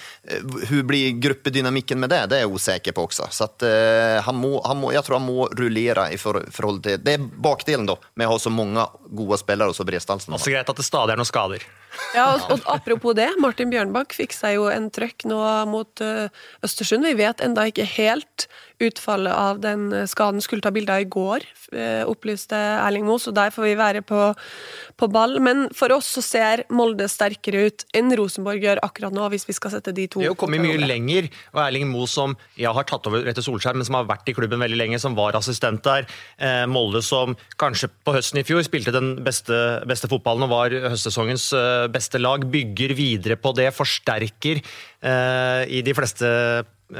Hur 0.69 0.79
eh, 0.79 0.85
blir 0.89 1.11
gruppedynamikken 1.21 2.01
med 2.01 2.11
det? 2.11 2.23
Det 2.31 2.41
er 2.41 2.47
jeg 2.47 2.55
usikker 2.55 2.97
på 2.97 3.07
også. 3.11 3.29
Så 3.31 3.49
at, 3.49 3.67
uh, 3.67 4.19
han 4.27 4.39
må, 4.41 4.57
han 4.65 4.81
må, 4.81 4.93
jeg 4.97 5.05
tror 5.07 5.21
han 5.21 5.29
må 5.29 5.49
rullere 5.59 6.09
i 6.15 6.21
for, 6.21 6.41
forhold 6.53 6.83
til 6.87 7.01
Det 7.03 7.17
er 7.17 7.27
bakdelen 7.49 7.89
da, 7.89 7.99
med 8.15 8.29
å 8.29 8.37
ha 8.37 8.43
så 8.43 8.53
mange 8.53 8.87
gode 9.07 9.41
spillere 9.43 9.73
og 9.73 9.79
så 9.79 9.87
bredstallsen. 9.89 10.35
Også 10.37 10.55
greit 10.55 10.71
at 10.73 10.81
det 10.81 10.87
stadig 10.87 11.15
er 11.15 11.21
noen 11.21 11.29
skader. 11.29 11.67
Ja, 12.13 12.27
og, 12.35 12.51
og, 12.53 12.63
Apropos 12.69 13.17
det, 13.17 13.29
Martin 13.41 13.71
Bjørnbakk 13.73 14.15
fikk 14.17 14.35
seg 14.37 14.59
jo 14.59 14.69
en 14.73 14.89
trøkk 14.93 15.27
nå 15.29 15.41
mot 15.71 16.05
uh, 16.05 16.29
Østersund. 16.67 17.07
Vi 17.07 17.17
vet 17.19 17.43
enda 17.45 17.67
ikke 17.69 17.87
helt 17.97 18.49
utfallet 18.83 19.33
av 19.33 19.61
den 19.63 19.89
skaden. 20.09 20.43
Skulle 20.45 20.65
ta 20.65 20.73
bilder 20.75 21.05
i 21.05 21.09
går, 21.09 21.47
uh, 21.73 22.05
opplyste 22.09 22.57
Erling 22.57 23.07
Moe, 23.09 23.21
så 23.23 23.33
der 23.37 23.55
får 23.55 23.69
vi 23.69 23.77
være 23.79 24.05
på, 24.07 24.29
på 24.97 25.11
ball. 25.13 25.39
Men 25.45 25.67
for 25.77 25.95
oss 25.97 26.11
så 26.19 26.25
ser 26.25 26.67
Molde 26.73 27.09
sterkt 27.09 27.26
sterkere 27.27 27.67
ut 27.69 27.85
enn 27.97 28.13
Rosenborg 28.19 28.63
gjør 28.63 28.81
akkurat 28.87 29.15
nå, 29.15 29.27
hvis 29.33 29.47
vi 29.49 29.57
skal 29.57 29.75
sette 29.75 29.95
de 29.97 30.07
to 30.11 30.23
Det 30.23 30.29
er 30.29 30.33
jo 30.33 30.39
kommet 30.39 30.63
mye 30.63 30.79
lenger, 30.87 31.29
og 31.55 31.63
Erling 31.65 31.89
Moe 31.91 32.09
som 32.11 32.37
ja, 32.61 32.73
har 32.77 32.87
tatt 32.89 33.07
over 33.11 33.27
etter 33.27 33.45
Solskjær, 33.45 33.77
men 33.77 33.87
som 33.87 33.99
har 33.99 34.09
vært 34.09 34.29
i 34.31 34.37
klubben 34.37 34.63
veldig 34.63 34.79
lenge, 34.79 35.01
som 35.03 35.17
var 35.19 35.37
assistent 35.39 35.83
der. 35.87 36.07
Eh, 36.39 36.65
Molde 36.71 37.03
som 37.05 37.37
kanskje 37.61 37.91
på 38.07 38.15
høsten 38.17 38.41
i 38.41 38.47
fjor 38.47 38.65
spilte 38.67 38.95
den 38.95 39.17
beste, 39.27 39.59
beste 39.89 40.11
fotballen 40.11 40.47
og 40.47 40.55
var 40.55 40.77
høstsesongens 40.95 41.51
eh, 41.57 41.89
beste 41.93 42.23
lag, 42.23 42.47
bygger 42.53 42.97
videre 42.97 43.41
på 43.41 43.55
det, 43.59 43.73
forsterker 43.77 44.63
eh, 44.63 45.63
i 45.67 45.83
de 45.87 45.97
fleste 45.97 46.31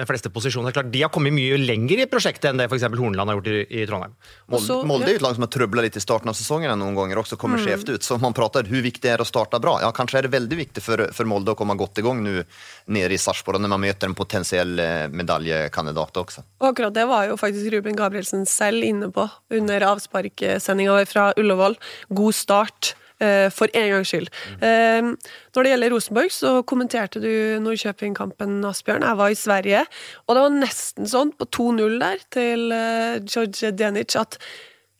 fleste 0.07 0.31
posisjoner. 0.35 0.73
Klart, 0.75 0.91
De 0.91 1.03
har 1.03 1.11
kommet 1.15 1.33
mye 1.33 1.57
lenger 1.61 2.01
i 2.03 2.07
prosjektet 2.11 2.49
enn 2.51 2.59
det 2.59 2.67
f.eks. 2.67 2.83
Horneland 2.97 3.31
har 3.31 3.37
gjort 3.39 3.51
i, 3.53 3.61
i 3.83 3.87
Trondheim. 3.87 4.15
Molde, 4.51 4.79
Molde 4.89 5.07
er 5.07 5.15
jo 5.15 5.21
et 5.21 5.25
lag 5.27 5.37
som 5.37 5.45
har 5.47 5.53
trøbla 5.55 5.85
litt 5.87 5.97
i 5.97 6.03
starten 6.03 6.29
av 6.33 6.35
sesongen 6.39 6.73
noen 6.81 6.97
ganger 6.99 7.21
også, 7.23 7.39
kommer 7.39 7.57
Mm. 7.61 7.65
skjevt 7.67 7.93
ut. 7.95 8.03
Så 8.03 8.19
man 8.21 8.35
prater 8.35 8.67
hvor 8.67 8.83
viktig 8.83 9.03
det 9.07 9.13
er 9.15 9.23
å 9.23 9.29
starte 9.29 9.61
bra. 9.63 9.77
Ja, 9.81 9.93
kanskje 9.95 10.19
er 10.19 10.27
det 10.27 10.33
veldig 10.35 10.59
viktig 10.59 10.83
for, 10.83 11.07
for 11.15 11.25
Molde 11.31 11.55
å 11.55 11.57
komme 11.57 11.77
godt 11.79 11.99
i 11.99 12.03
gang 12.03 12.21
nå 12.25 12.43
nede 12.89 13.15
i 13.15 13.21
Sarpsborg 13.23 13.61
når 13.63 13.69
man 13.77 13.81
møter 13.87 14.11
en 14.11 14.15
potensiell 14.19 14.79
eh, 14.83 15.07
medaljekandidat 15.09 16.19
også. 16.25 16.43
Og 16.61 16.71
akkurat 16.73 16.95
det 16.97 17.07
var 17.07 17.29
jo 17.31 17.37
faktisk 17.41 17.71
Ruben 17.73 17.97
Gabrielsen 17.97 18.47
selv 18.47 18.83
inne 18.85 19.09
på 19.15 19.29
under 19.55 19.81
avsparksendinga 19.93 20.99
fra 21.07 21.33
Ullevål. 21.39 21.77
God 22.11 22.35
start. 22.35 22.95
Eh, 23.21 23.49
For 23.55 23.71
en 23.73 23.91
gangs 23.95 24.13
skyld. 24.13 24.29
Eh, 24.61 25.13
Når 25.55 25.63
det 25.63 25.73
gjelder 25.73 25.95
Rosenborg, 25.95 26.33
så 26.35 26.63
kommenterte 26.69 27.23
du 27.23 27.31
Nordkjøping-kampen, 27.65 28.59
Asbjørn. 28.69 29.07
Jeg 29.07 29.17
var 29.17 29.33
i 29.33 29.39
Sverige, 29.39 29.87
og 30.27 30.37
det 30.37 30.45
var 30.45 30.55
nesten 30.61 31.09
sånn 31.11 31.33
på 31.37 31.49
2-0 31.59 31.99
der 32.03 32.23
til 32.31 32.73
eh, 32.77 33.19
George 33.25 33.73
Denic 33.73 34.17
at 34.21 34.39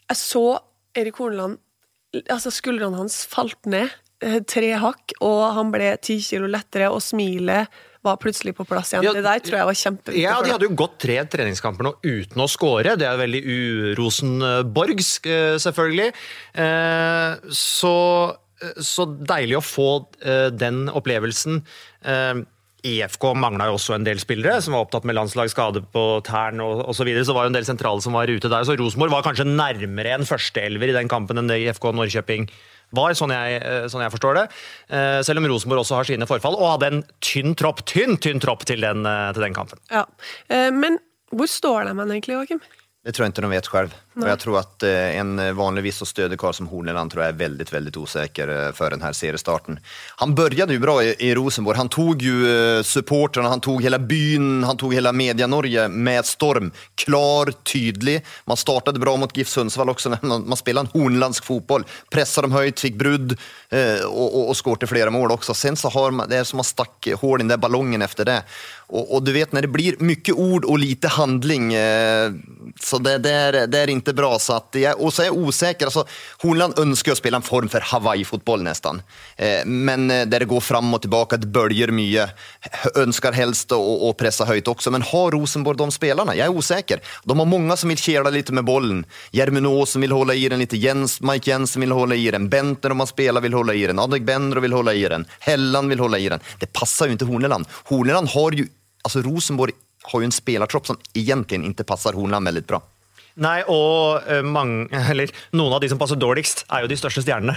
jeg 0.09 0.17
så 0.23 0.47
Erik 0.97 1.17
Horneland 1.21 1.59
Altså, 2.33 2.49
skuldrene 2.55 2.97
hans 2.97 3.27
falt 3.29 3.67
ned 3.69 3.91
tre 4.49 4.71
hakk, 4.81 5.13
og 5.21 5.43
han 5.59 5.71
ble 5.75 5.93
ti 6.03 6.19
kilo 6.25 6.49
lettere, 6.51 6.89
og 6.93 7.03
smilet 7.05 7.69
var 8.07 8.17
plutselig 8.23 8.55
på 8.57 8.65
plass 8.69 8.93
igjen. 8.93 9.05
Ja, 9.07 9.13
det 9.17 9.25
der 9.27 9.43
tror 9.43 9.59
jeg 9.59 9.69
var 9.69 9.79
kjempeviktig. 9.83 10.23
Ja, 10.23 10.39
De 10.45 10.53
hadde 10.55 10.69
jo 10.69 10.79
gått 10.79 10.99
tre 11.03 11.19
treningskamper 11.27 11.89
nå 11.89 11.95
uten 12.07 12.43
å 12.45 12.49
score. 12.51 12.97
Det 12.99 13.07
er 13.09 13.19
veldig 13.21 13.43
urosenborgsk, 13.97 15.27
eh, 15.27 15.55
selvfølgelig. 15.63 16.13
Eh, 16.55 17.53
Så, 17.53 17.95
så 18.81 19.07
deilig 19.07 19.59
å 19.59 19.65
få 19.65 19.89
eh, 20.25 20.49
den 20.55 20.87
opplevelsen. 20.89 21.65
Eh, 22.05 22.45
IFK 22.87 23.33
mangla 23.35 23.67
jo 23.67 23.77
også 23.81 23.97
en 23.97 24.07
del 24.07 24.21
spillere 24.23 24.61
som 24.63 24.77
var 24.77 24.85
opptatt 24.87 25.07
med 25.09 25.17
landslagsskade 25.19 25.83
på 25.91 26.05
tærne 26.27 26.63
osv. 26.63 27.01
Så, 27.01 27.07
videre, 27.09 27.27
så 27.27 27.35
var 27.35 27.47
jo 27.47 27.51
en 27.51 27.59
del 27.59 27.67
sentrale 27.67 28.05
som 28.05 28.15
var 28.15 28.31
ute 28.31 28.51
der. 28.53 28.63
Så 28.69 28.77
Rosenborg 28.79 29.11
var 29.11 29.27
kanskje 29.27 29.49
nærmere 29.49 30.15
en 30.15 30.29
førsteelver 30.29 30.93
i 30.93 30.97
den 30.97 31.11
kampen 31.11 31.41
enn 31.41 31.51
det 31.51 31.59
IFK 31.65 31.91
Norrköping 31.97 32.47
var, 32.47 32.55
sånn 33.19 33.31
jeg, 33.35 33.61
eh, 33.63 33.87
sånn 33.93 34.03
jeg 34.05 34.13
forstår 34.15 34.35
det. 34.41 34.45
Eh, 34.91 35.21
Selv 35.23 35.39
om 35.43 35.47
Rosenborg 35.51 35.81
også 35.85 35.97
har 36.01 36.05
sine 36.09 36.27
forfall, 36.27 36.57
og 36.57 36.73
hadde 36.81 36.87
en 36.93 37.05
tynn 37.21 37.55
tropp 37.55 37.85
tynn, 37.87 38.17
tynn 38.17 38.41
tropp 38.41 38.65
til 38.65 38.81
den, 38.81 39.05
eh, 39.07 39.33
til 39.33 39.43
den 39.43 39.55
kampen. 39.55 39.79
Ja. 39.91 40.05
Eh, 40.49 40.71
Men 40.71 40.99
hvor 41.33 41.47
står 41.51 41.85
de 41.85 41.95
hen 41.99 42.09
egentlig, 42.11 42.35
Joakim? 42.37 42.61
Det 43.05 43.15
tror 43.15 43.27
jeg 43.27 43.35
ikke 43.35 43.43
de 43.47 43.49
vet 43.55 43.69
selv. 43.71 43.95
Og 44.17 44.25
jeg 44.31 44.41
tror 44.41 44.63
at 44.63 44.85
eh, 44.89 45.19
en 45.21 45.37
vanligvis 45.59 45.99
så 46.01 46.07
stødig 46.09 46.39
kar 46.41 46.55
som 46.57 46.71
Horneland 46.71 47.13
tror 47.13 47.27
jeg 47.27 47.35
er 47.35 47.41
veldig 47.43 47.67
veldig 47.69 47.93
usikker 48.01 48.53
eh, 48.53 48.69
før 48.77 48.95
denne 48.95 49.11
seriestarten. 49.13 49.77
Han 50.23 50.33
begynte 50.37 50.73
jo 50.73 50.81
bra 50.81 50.95
i, 51.05 51.33
Rosenborg. 51.37 51.77
Han 51.83 51.93
tok 51.93 52.25
jo 52.25 52.37
eh, 52.49 52.81
supporterne, 52.87 53.51
han 53.53 53.61
tok 53.65 53.85
hele 53.85 54.01
byen, 54.01 54.65
han 54.65 54.81
tok 54.81 54.95
hele 54.97 55.13
Media-Norge 55.13 55.85
med 55.93 56.25
storm. 56.29 56.71
Klar, 56.97 57.53
tydelig. 57.69 58.23
Man 58.49 58.61
startet 58.61 59.01
bra 59.03 59.19
mot 59.21 59.37
GIF 59.37 59.53
Sundsvall 59.53 59.93
også. 59.93 60.15
Man, 60.23 60.47
man 60.49 60.65
en 60.77 60.91
hornlandsk 60.95 61.45
fotball. 61.45 61.85
Presset 62.13 62.47
dem 62.47 62.57
høyt, 62.57 62.81
fikk 62.81 62.97
brudd 63.01 63.35
og, 63.37 64.17
og, 64.27 64.43
og 64.51 64.57
skårte 64.57 64.89
flere 64.89 65.13
mål 65.13 65.35
også. 65.37 65.55
Sen 65.57 65.77
så 65.79 65.91
har 65.93 66.15
man, 66.15 66.29
det 66.31 66.41
er 66.41 66.49
som 66.49 66.61
man 66.61 66.69
stakk 66.69 67.09
hål 67.21 67.43
i 67.43 67.47
den 67.47 67.61
ballongen 67.61 68.05
efter 68.05 68.29
det. 68.29 68.41
Og, 68.87 69.03
og, 69.03 69.25
du 69.27 69.33
vet 69.35 69.53
når 69.55 69.67
det 69.67 69.73
blir 69.75 69.97
mye 70.05 70.35
ord 70.35 70.67
og 70.69 70.79
lite 70.79 71.11
handling 71.17 71.73
så 72.83 73.01
det, 73.03 73.17
det, 73.25 73.33
er, 73.33 73.67
det 73.67 73.79
är 73.79 73.91
inte 74.07 74.15
bra. 74.15 74.39
Så 74.39 74.53
att 74.53 74.69
jag, 74.73 75.01
och 75.01 75.13
så 75.13 75.23
är 75.23 75.27
jag 75.27 75.37
osäker. 75.37 75.85
Alltså, 75.87 76.07
Hornland 76.43 76.79
önskar 76.79 77.13
att 77.13 77.19
spela 77.19 77.37
en 77.37 77.43
form 77.43 77.69
för 77.69 77.81
Hawaii-fotboll 77.81 78.63
nästan. 78.63 79.03
Eh, 79.37 79.65
men 79.67 80.11
eh, 80.11 80.27
där 80.27 80.41
det 80.41 80.45
går 80.45 80.61
fram 80.61 80.95
och 80.95 81.01
tillbaka, 81.01 81.37
det 81.37 81.47
böljer 81.47 81.89
mycket. 81.89 82.31
Önskar 82.95 83.33
helst 83.33 83.73
att 83.73 84.17
pressa 84.17 84.45
höjt 84.45 84.69
också. 84.69 84.91
Men 84.91 85.03
har 85.03 85.31
Rosenborg 85.31 85.79
de 85.79 85.93
spelarna? 85.93 86.37
Jag 86.37 86.45
är 86.45 86.51
osäker. 86.51 87.01
De 87.25 87.39
har 87.39 87.47
många 87.47 87.77
som 87.77 87.89
vill 87.89 87.99
kela 87.99 88.31
lite 88.31 88.53
med 88.53 88.65
bollen. 88.65 89.07
Jermin 89.31 89.67
Åsen 89.67 90.01
vill 90.01 90.13
hålla 90.13 90.35
i 90.35 90.49
den 90.49 90.59
lite. 90.59 90.77
Jens, 90.77 91.21
Mike 91.21 91.51
Jensen 91.51 91.81
vill 91.81 91.93
hålla 91.93 92.15
i 92.15 92.31
den. 92.31 92.49
Bentner 92.49 92.91
om 92.91 92.97
man 92.97 93.07
spelar 93.07 93.41
vill 93.41 93.55
hålla 93.55 93.75
i 93.75 93.87
den. 93.87 93.99
Adegbenro 93.99 94.61
vill 94.61 94.73
hålla 94.73 94.95
i 94.95 95.09
den. 95.09 95.27
Helland 95.41 95.89
vill 95.89 96.01
hålla 96.01 96.19
i 96.19 96.29
den. 96.29 96.41
Det 96.59 96.73
passar 96.73 97.07
ju 97.07 97.13
inte 97.13 97.25
Horneland. 97.25 97.67
Horneland 97.85 98.29
har 98.29 98.53
ju, 98.53 98.69
alltså 99.03 99.23
Rosenborg 99.23 99.73
har 100.03 100.21
ju 100.21 100.25
en 100.25 100.33
spelartropp 100.33 100.87
som 100.87 100.97
egentligen 101.15 101.65
inte 101.65 101.85
passar 101.85 102.13
Horneland 102.13 102.45
väldigt 102.45 102.67
bra. 102.67 102.83
Nei, 103.37 103.59
og 103.69 104.23
eh, 104.33 104.41
mange, 104.41 104.87
eller, 105.13 105.29
noen 105.53 105.75
av 105.77 105.83
de 105.83 105.91
som 105.93 105.99
passer 106.01 106.17
dårligst, 106.17 106.63
er 106.73 106.85
jo 106.85 106.89
de 106.89 106.97
største 106.97 107.21
stjernene 107.21 107.53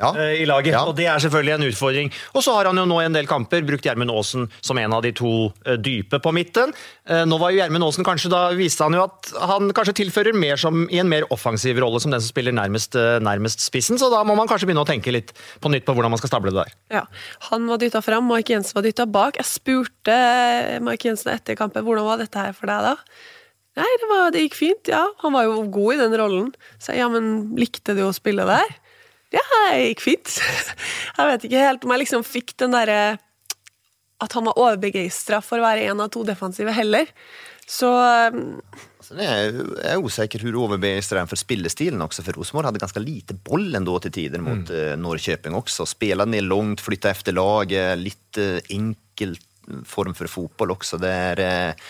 Ja. 0.00 0.10
eh, 0.18 0.40
i 0.42 0.46
laget. 0.48 0.72
Ja. 0.74 0.80
Og 0.90 0.96
det 0.98 1.06
er 1.06 1.22
selvfølgelig 1.22 1.54
en 1.54 1.66
utfordring. 1.68 2.10
Og 2.34 2.42
så 2.42 2.54
har 2.56 2.66
han 2.66 2.80
jo 2.80 2.86
nå 2.90 2.98
i 3.00 3.06
en 3.06 3.14
del 3.14 3.28
kamper 3.30 3.62
brukt 3.68 3.86
Gjermund 3.86 4.10
Aasen 4.10 4.48
som 4.60 4.78
en 4.82 4.96
av 4.96 5.04
de 5.06 5.12
to 5.14 5.30
eh, 5.66 5.76
dype 5.78 6.18
på 6.22 6.32
midten. 6.34 6.74
Nå 7.10 7.38
var 7.42 7.50
jo 7.50 7.58
Gjermund 7.60 7.82
Aasen 7.86 8.06
kanskje, 8.06 8.30
da 8.30 8.40
viste 8.54 8.84
han 8.86 8.94
jo 8.94 9.02
at 9.06 9.30
han 9.50 9.70
kanskje 9.74 9.96
tilfører 9.98 10.34
mer 10.34 10.58
som 10.60 10.84
i 10.90 10.98
en 11.02 11.08
mer 11.10 11.24
offensiv 11.34 11.78
rolle 11.82 11.98
som 12.02 12.12
den 12.14 12.22
som 12.22 12.30
spiller 12.30 12.54
nærmest, 12.54 12.94
nærmest 13.22 13.62
spissen, 13.64 13.98
så 13.98 14.06
da 14.12 14.20
må 14.26 14.36
man 14.38 14.46
kanskje 14.50 14.68
begynne 14.70 14.84
å 14.84 14.88
tenke 14.88 15.10
litt 15.14 15.32
på 15.62 15.72
nytt 15.72 15.86
på 15.88 15.94
hvordan 15.96 16.12
man 16.14 16.20
skal 16.22 16.30
stable 16.30 16.52
det 16.54 16.62
der. 16.68 16.76
Ja, 17.00 17.02
Han 17.50 17.66
var 17.70 17.80
dytta 17.82 18.02
fram, 18.02 18.28
Mike 18.30 18.54
Jensen 18.54 18.78
var 18.78 18.86
dytta 18.86 19.06
bak. 19.10 19.38
Jeg 19.42 19.46
spurte 19.50 20.16
Mike 20.86 21.08
Jensen 21.10 21.32
etter 21.34 21.58
kampen 21.58 21.86
hvordan 21.86 22.06
var 22.06 22.22
dette 22.22 22.38
her 22.46 22.54
for 22.56 22.70
deg. 22.70 22.92
da? 22.92 22.96
Nei, 23.78 23.90
det, 24.02 24.08
var, 24.10 24.30
det 24.34 24.44
gikk 24.44 24.56
fint, 24.58 24.90
ja. 24.90 25.04
Han 25.22 25.34
var 25.36 25.46
jo 25.46 25.62
god 25.70 25.94
i 25.94 26.00
den 26.00 26.16
rollen. 26.18 26.48
Så 26.78 26.92
jeg, 26.92 27.04
ja, 27.04 27.08
men 27.12 27.52
likte 27.58 27.94
du 27.94 28.02
å 28.06 28.14
spille 28.14 28.46
der? 28.48 28.72
Ja, 29.30 29.42
det 29.70 29.92
gikk 29.92 30.02
fint. 30.02 30.30
Jeg 31.20 31.28
vet 31.28 31.44
ikke 31.46 31.62
helt 31.62 31.84
om 31.86 31.92
jeg 31.92 32.00
liksom 32.02 32.22
fikk 32.26 32.54
den 32.58 32.72
derre 32.72 33.18
At 34.24 34.32
han 34.34 34.46
var 34.48 34.58
overbegeistra 34.58 35.38
for 35.44 35.60
å 35.60 35.66
være 35.66 35.84
en 35.90 36.00
av 36.02 36.08
to 36.10 36.24
defensive 36.26 36.72
heller. 36.74 37.10
Så 37.70 37.86
altså, 37.92 39.14
er, 39.14 39.20
det 39.20 39.26
är, 39.26 39.52
jag 39.84 39.92
är 39.92 39.96
osäker 39.96 40.38
hur 40.38 41.16
han 41.16 41.28
för 41.28 41.36
spillestilen 41.36 42.02
også, 42.02 42.22
for 42.22 42.32
Rosenborg 42.32 42.66
hadde 42.66 42.82
ganske 42.82 43.00
lite 43.00 43.34
boll 43.34 43.74
enda 43.74 43.98
til 44.00 44.12
tider 44.12 44.42
mot 44.42 44.70
eh, 44.70 44.96
Norrköping 44.98 45.54
også. 45.54 45.86
Spelade 45.86 46.30
ned 46.30 46.48
langt, 46.48 46.80
flytta 46.80 47.10
efter 47.10 47.32
laget, 47.32 47.98
litt 47.98 48.40
enkel 48.68 49.36
form 49.86 50.16
for 50.18 50.26
fotball 50.26 50.74
også. 50.74 50.98
Det 50.98 51.10
er 51.10 51.44
eh, 51.44 51.86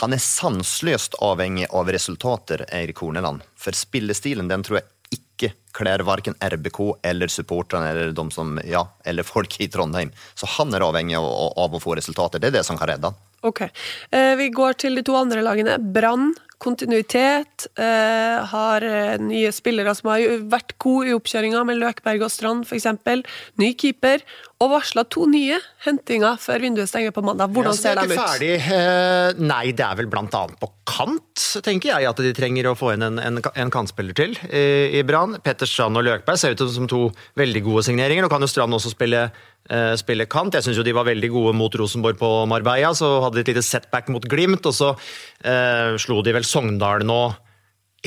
han 0.00 0.14
er 0.16 0.22
sanseløst 0.22 1.18
avhengig 1.22 1.68
av 1.70 1.90
resultater, 1.92 2.66
Eirik 2.74 3.02
Horneland. 3.04 3.44
For 3.60 3.76
spillestilen, 3.76 4.50
den 4.50 4.64
tror 4.66 4.80
jeg 4.80 5.18
ikke 5.18 5.52
kler 5.74 6.04
verken 6.06 6.36
RBK 6.38 6.80
eller 7.02 7.30
supporterne 7.32 7.90
eller 7.90 8.64
ja, 8.68 8.84
eller 9.04 9.26
folk 9.26 9.60
i 9.60 9.68
Trondheim. 9.68 10.12
Så 10.34 10.46
han 10.58 10.74
er 10.74 10.86
avhengig 10.86 11.18
av, 11.18 11.26
av 11.58 11.74
å 11.74 11.82
få 11.82 11.96
resultater. 11.98 12.42
Det 12.42 12.50
er 12.50 12.60
det 12.60 12.66
som 12.66 12.78
kan 12.78 12.90
redde 12.90 13.10
han. 13.10 13.22
Ok. 13.44 13.66
Eh, 14.10 14.34
vi 14.40 14.48
går 14.48 14.78
til 14.80 14.96
de 14.96 15.04
to 15.04 15.16
andre 15.18 15.42
lagene. 15.44 15.76
Brann, 15.78 16.32
kontinuitet. 16.64 17.66
Eh, 17.76 18.38
har 18.54 18.86
eh, 18.88 19.18
nye 19.20 19.50
spillere 19.52 19.92
som 19.98 20.08
har 20.14 20.24
vært 20.48 20.76
gode 20.80 21.10
i 21.10 21.16
oppkjøringa, 21.16 21.64
med 21.68 21.80
Løkberg 21.82 22.24
og 22.24 22.32
Strand 22.32 22.64
f.eks. 22.64 22.88
Ny 23.60 23.74
keeper. 23.76 24.24
Og 24.64 24.70
varsla 24.72 25.02
to 25.12 25.26
nye 25.28 25.58
hentinger 25.84 26.38
før 26.40 26.62
vinduet 26.64 26.88
stenger 26.88 27.12
på 27.12 27.20
mandag. 27.26 27.50
Hvordan 27.52 27.74
Ja, 27.74 27.76
ser 27.76 27.98
de 27.98 28.06
ut? 28.08 28.16
Ferdig. 28.16 28.52
Eh, 28.64 29.40
nei, 29.44 29.64
det 29.76 29.84
er 29.84 29.98
vel 29.98 30.08
blant 30.08 30.32
annet 30.38 30.56
på 30.62 30.70
kant, 30.88 31.42
tenker 31.64 31.90
jeg, 31.90 32.06
at 32.08 32.22
de 32.24 32.32
trenger 32.36 32.70
å 32.70 32.76
få 32.78 32.94
inn 32.94 33.04
en, 33.04 33.18
en, 33.20 33.40
en 33.42 33.72
kantspiller 33.74 34.16
til 34.16 34.36
i, 34.48 35.02
Brann. 35.04 35.36
Petter 35.44 35.68
Strand 35.68 36.00
og 36.00 36.06
Løkberg 36.06 36.40
ser 36.40 36.54
ut 36.56 36.64
som 36.72 36.88
to 36.88 37.02
veldig 37.40 37.64
gode 37.66 37.84
signeringer. 37.90 38.24
Nå 38.24 38.32
kan 38.32 38.40
jo 38.44 38.48
Strand 38.48 38.76
også 38.78 38.94
spille, 38.94 39.26
eh, 39.68 39.92
spille 40.00 40.28
kant. 40.30 40.56
Jeg 40.56 40.64
syns 40.64 40.80
jo 40.80 40.86
de 40.86 40.96
var 40.96 41.08
veldig 41.10 41.32
gode 41.34 41.54
mot 41.58 41.76
Rosenborg 41.80 42.16
på 42.20 42.32
Marbella. 42.48 42.94
Så 42.96 43.10
hadde 43.26 43.40
de 43.40 43.44
et 43.44 43.52
lite 43.52 43.66
setback 43.66 44.08
mot 44.14 44.24
Glimt, 44.24 44.64
og 44.64 44.76
så 44.76 44.94
eh, 45.44 45.98
slo 46.00 46.22
de 46.24 46.32
vel 46.38 46.46
Sogndal 46.48 47.04
nå 47.04 47.20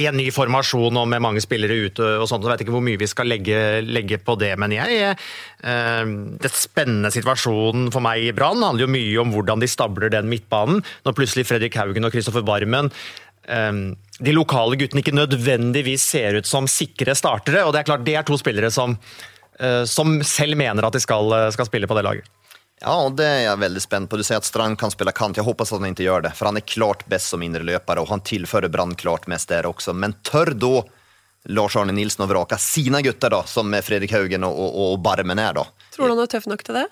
en 0.05 0.17
ny 0.19 0.27
formasjon 0.33 0.99
og 0.99 1.07
med 1.09 1.23
mange 1.23 1.41
spillere 1.43 1.77
ute 1.87 2.05
og 2.21 2.27
sånt. 2.29 2.43
så 2.45 2.51
vet 2.51 2.61
jeg 2.61 2.67
ikke 2.67 2.75
hvor 2.75 2.85
mye 2.85 2.99
vi 3.01 3.09
skal 3.09 3.29
legge, 3.29 3.81
legge 3.85 4.19
på 4.21 4.37
det. 4.39 4.53
Men 4.61 4.75
jeg, 4.75 5.15
eh, 5.63 6.03
det 6.43 6.53
spennende 6.53 7.11
situasjonen 7.13 7.89
for 7.93 8.05
meg 8.05 8.27
i 8.27 8.33
Brann 8.35 8.61
handler 8.63 8.85
jo 8.85 8.93
mye 8.93 9.21
om 9.23 9.33
hvordan 9.33 9.63
de 9.63 9.71
stabler 9.71 10.13
den 10.13 10.29
midtbanen. 10.29 10.83
Når 11.05 11.17
plutselig 11.17 11.47
Fredrik 11.49 11.77
Haugen 11.79 12.05
og 12.05 12.13
Kristoffer 12.13 12.45
Barmen 12.45 12.91
eh, 13.47 13.73
de 14.17 14.33
lokale 14.35 14.77
guttene 14.77 15.03
ikke 15.03 15.17
nødvendigvis 15.17 16.05
ser 16.13 16.39
ut 16.39 16.49
som 16.49 16.69
sikre 16.69 17.17
startere. 17.17 17.65
og 17.65 17.73
Det 17.73 17.81
er 17.81 17.89
klart 17.91 18.05
det 18.05 18.17
er 18.17 18.27
to 18.27 18.37
spillere 18.37 18.71
som, 18.73 18.97
eh, 19.59 19.83
som 19.85 20.21
selv 20.23 20.57
mener 20.57 20.85
at 20.85 20.93
de 20.93 21.01
skal, 21.01 21.51
skal 21.51 21.69
spille 21.69 21.89
på 21.89 21.97
det 21.97 22.05
laget. 22.05 22.36
Ja, 22.79 23.03
och 23.03 23.11
det 23.11 23.25
är 23.25 23.43
jag 23.43 23.57
väldigt 23.57 23.83
spänd 23.83 24.09
på. 24.09 24.17
Du 24.17 24.23
säger 24.23 24.37
att 24.37 24.45
Strand 24.45 24.79
kan 24.79 24.91
spela 24.91 25.11
kant. 25.11 25.37
Jag 25.37 25.43
hoppas 25.43 25.73
att 25.73 25.79
han 25.79 25.87
inte 25.87 26.03
gör 26.03 26.21
det, 26.21 26.31
för 26.31 26.45
han 26.45 26.57
är 26.57 26.61
klart 26.61 27.05
bäst 27.07 27.29
som 27.29 27.43
inre 27.43 27.63
löpare 27.63 27.99
och 27.99 28.09
han 28.09 28.21
tillför 28.21 28.67
Brand 28.67 28.97
klart 28.97 29.27
mest 29.27 29.49
där 29.49 29.65
också. 29.65 29.93
Men 29.93 30.13
tør 30.13 30.45
då 30.45 30.89
Lars-Arne 31.47 31.93
Nilsen 31.95 32.25
å 32.25 32.27
vrake 32.27 32.57
sine 32.59 33.01
gutter, 33.01 33.31
da, 33.31 33.43
som 33.47 33.71
Fredrik 33.83 34.11
Haugen 34.11 34.43
og, 34.43 34.57
og 34.59 34.79
og, 34.83 34.95
Barmen 34.99 35.39
er. 35.39 35.53
da. 35.55 35.63
Tror 35.95 36.09
du 36.09 36.15
han 36.15 36.23
er 36.25 36.31
tøff 36.31 36.47
nok 36.49 36.63
til 36.67 36.75
det? 36.81 36.87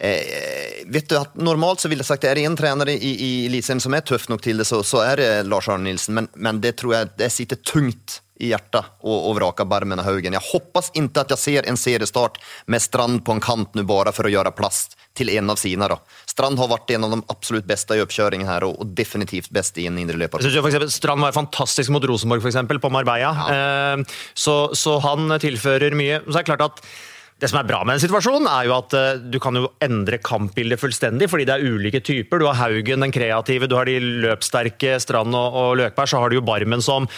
Eh, 0.00 0.80
vet 0.90 1.08
du 1.08 1.14
at 1.18 1.36
normalt 1.36 1.80
så 1.80 1.90
ville 1.92 2.02
jeg 2.02 2.08
sagt, 2.08 2.24
er 2.24 2.34
det 2.34 2.46
en 2.48 2.56
trener 2.58 2.90
i, 2.90 2.96
i 2.98 3.30
elitserien 3.46 3.82
som 3.84 3.94
er 3.94 4.02
tøff 4.02 4.26
nok 4.32 4.42
til 4.42 4.58
det 4.58 4.66
så, 4.66 4.80
så 4.82 5.04
er 5.04 5.22
det 5.22 5.30
Lars-Arne 5.46 5.86
Nilsen. 5.86 6.16
Men, 6.18 6.28
men 6.34 6.60
det 6.64 6.74
tror 6.80 6.96
jeg 6.96 7.12
det 7.20 7.30
sitter 7.32 7.60
tungt 7.62 8.18
i 8.40 8.50
hjertet 8.50 8.88
og, 9.04 9.16
og 9.30 9.36
vraka 9.38 9.66
Barmen 9.68 10.00
av 10.00 10.08
Haugen. 10.08 10.36
Jeg 10.36 10.48
hoppas 10.50 10.90
ikke 10.96 11.24
at 11.24 11.34
jeg 11.34 11.42
ser 11.42 11.68
en 11.68 11.78
seriestart 11.78 12.40
med 12.70 12.82
Strand 12.82 13.22
på 13.26 13.36
en 13.36 13.44
kant 13.44 13.76
nå 13.76 13.84
bare 13.88 14.14
for 14.16 14.26
å 14.26 14.32
gjøre 14.32 14.54
plass 14.56 14.88
til 15.16 15.32
en 15.34 15.52
av 15.52 15.60
sine. 15.60 15.88
Da. 15.90 15.98
Strand 16.30 16.60
har 16.60 16.70
vært 16.70 16.94
en 16.94 17.06
av 17.06 17.14
de 17.14 17.20
absolutt 17.32 17.68
beste 17.68 17.98
i 17.98 18.02
oppkjøringen 18.04 18.48
her, 18.48 18.66
og, 18.68 18.78
og 18.80 18.96
definitivt 18.96 19.52
best 19.54 19.78
i 19.82 19.88
en 19.90 19.98
indre 20.00 20.18
løper. 20.20 20.40
Jeg 20.40 20.48
synes 20.48 20.58
jo 20.60 20.64
for 20.64 20.72
eksempel, 20.72 20.92
Strand 20.94 21.26
var 21.26 21.36
fantastisk 21.36 21.92
mot 21.94 22.08
Rosenborg 22.08 22.44
f.eks., 22.44 22.60
på 22.80 22.92
Marbella, 22.94 23.32
eh, 23.52 24.18
så, 24.38 24.58
så 24.78 24.98
han 25.04 25.38
tilfører 25.42 25.96
mye. 25.98 26.22
Så 26.26 26.38
er 26.38 26.44
det 26.44 26.50
klart 26.52 26.68
at 26.70 26.84
det 27.40 27.48
som 27.48 27.56
er 27.62 27.68
bra 27.68 27.78
med 27.88 27.96
en 27.96 28.02
situasjon, 28.02 28.44
er 28.52 28.66
jo 28.68 28.74
at 28.76 28.94
uh, 28.96 29.20
du 29.32 29.38
kan 29.40 29.56
jo 29.56 29.70
endre 29.80 30.18
kampbildet 30.20 30.80
fullstendig, 30.80 31.30
fordi 31.32 31.46
det 31.48 31.54
er 31.54 31.64
ulike 31.72 32.02
typer. 32.04 32.40
Du 32.40 32.44
har 32.50 32.58
Haugen, 32.58 33.00
den 33.00 33.14
kreative, 33.14 33.68
du 33.70 33.78
har 33.78 33.88
de 33.88 33.96
løpssterke 34.26 34.98
Strand 35.00 35.36
og, 35.36 35.56
og 35.56 35.78
Løkberg, 35.80 36.10
så 36.10 36.20
har 36.20 36.28
du 36.28 36.36
jo 36.36 36.44
Barmen 36.44 36.84
som 36.84 37.08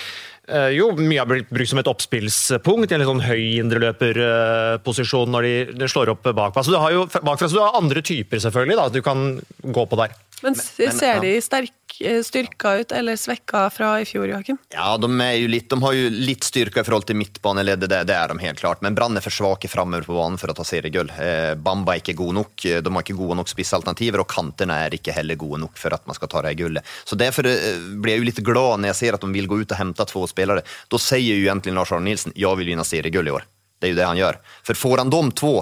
jo 0.74 0.88
mye 0.98 1.20
har 1.20 1.28
blitt 1.30 1.50
brukt 1.54 1.70
som 1.70 1.78
et 1.78 1.88
oppspillspunkt 1.90 2.90
i 2.90 2.96
en 2.96 3.02
litt 3.02 3.10
sånn 3.10 3.22
høy 3.22 3.60
indreløperposisjon 3.62 5.28
uh, 5.30 5.34
når 5.36 5.46
de, 5.78 5.88
slår 5.90 6.10
opp 6.16 6.26
bakfra. 6.34 6.64
Så 6.66 6.74
du 6.74 6.80
har 6.82 6.90
jo 6.94 7.04
bakfra, 7.22 7.46
så 7.46 7.60
du 7.60 7.62
har 7.62 7.78
andre 7.78 8.02
typer 8.02 8.42
selvfølgelig 8.42 8.78
da, 8.80 8.88
du 8.90 9.02
kan 9.06 9.38
gå 9.62 9.86
på 9.86 10.00
der. 10.02 10.16
Men, 10.42 10.56
men 10.78 10.92
ser 10.96 11.20
de 11.22 11.32
sterk, 11.42 11.72
eh, 12.00 12.18
styrka 12.26 12.74
ut 12.80 12.92
eller 12.92 13.16
svekka 13.16 13.64
fra 13.70 13.92
i 14.02 14.06
fjor, 14.08 14.26
Joakim? 14.28 14.58
Ja, 14.74 14.96
de, 14.98 15.10
litt, 15.48 15.68
de, 15.70 15.78
har 15.82 15.94
jo 15.94 16.08
litt 16.12 16.44
styrka 16.46 16.82
i 16.82 16.86
forhold 16.86 17.06
til 17.06 17.18
midtbaneleddet, 17.20 17.90
det, 17.90 18.00
det, 18.10 18.16
er 18.18 18.32
de 18.32 18.38
helt 18.42 18.60
klart. 18.60 18.82
Men 18.82 18.96
Brann 18.98 19.16
er 19.18 19.24
for 19.24 19.34
svake 19.34 19.70
framover 19.70 20.06
på 20.08 20.16
banen 20.18 20.40
for 20.40 20.50
å 20.50 20.56
ta 20.58 20.66
seriegull. 20.66 21.12
Eh, 21.14 21.54
Bamba 21.54 21.94
er 21.94 22.02
ikke 22.02 22.16
god 22.18 22.38
nok, 22.40 22.66
de 22.82 22.94
har 22.96 23.06
ikke 23.06 23.18
gode 23.18 23.38
nok 23.38 23.52
spissalternativer, 23.52 24.24
og 24.24 24.30
kantene 24.32 24.82
er 24.86 24.98
ikke 24.98 25.14
heller 25.14 25.38
gode 25.40 25.62
nok 25.62 25.78
for 25.78 25.94
at 25.94 26.06
man 26.10 26.18
skal 26.18 26.32
ta 26.32 26.44
det 26.48 26.56
gullet. 26.60 26.94
Så 27.06 27.18
Derfor 27.22 27.46
eh, 27.46 27.78
blir 28.02 28.16
jeg 28.16 28.24
jo 28.24 28.30
litt 28.32 28.44
glad 28.44 28.82
når 28.82 28.92
jeg 28.92 29.00
ser 29.04 29.18
at 29.18 29.22
de 29.22 29.34
vil 29.34 29.50
gå 29.50 29.62
ut 29.62 29.74
og 29.74 29.78
hente 29.78 30.08
to 30.10 30.26
spillere. 30.30 30.66
Da 30.90 31.00
sier 31.00 31.38
jo 31.38 31.46
egentlig 31.46 31.76
Lars 31.76 31.94
Arne 31.94 32.10
Nilsen 32.10 32.34
jeg 32.34 32.58
vil 32.58 32.72
vinne 32.74 32.86
seriegull 32.86 33.30
i 33.30 33.36
år. 33.38 33.46
Det 33.78 33.88
er 33.88 33.94
jo 33.94 33.98
det 33.98 34.06
han 34.06 34.18
gjør. 34.18 34.36
For 34.66 34.78
får 34.78 35.02
han 35.02 35.10
de 35.10 35.22
to 35.38 35.54